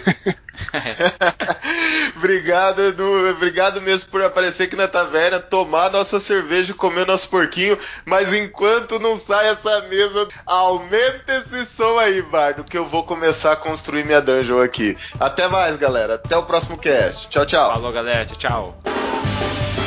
Obrigado, 2.16 2.80
Edu. 2.82 3.30
Obrigado 3.30 3.80
mesmo 3.82 4.10
por 4.10 4.22
aparecer 4.22 4.64
aqui 4.64 4.74
na 4.74 4.88
taverna, 4.88 5.38
tomar 5.38 5.90
nossa 5.90 6.18
cerveja 6.18 6.72
e 6.72 6.74
comer 6.74 7.06
nosso 7.06 7.28
porquinho. 7.28 7.78
Mas 8.04 8.32
enquanto 8.32 8.98
não 8.98 9.16
sai 9.18 9.48
essa 9.48 9.82
mesa, 9.82 10.26
aumenta 10.46 11.44
esse 11.46 11.66
som 11.66 11.98
aí, 11.98 12.22
Bardo, 12.22 12.64
que 12.64 12.78
eu 12.78 12.86
vou 12.86 13.04
começar 13.04 13.52
a 13.52 13.56
construir 13.56 14.04
minha 14.04 14.20
dungeon 14.20 14.60
aqui. 14.60 14.96
Até 15.20 15.46
mais, 15.46 15.76
galera. 15.76 16.14
Até 16.14 16.36
o 16.36 16.44
próximo 16.44 16.78
cast. 16.78 17.28
Tchau, 17.28 17.46
tchau. 17.46 17.72
Falou, 17.72 17.92
galera. 17.92 18.24
Tchau, 18.24 18.38
tchau. 18.38 19.83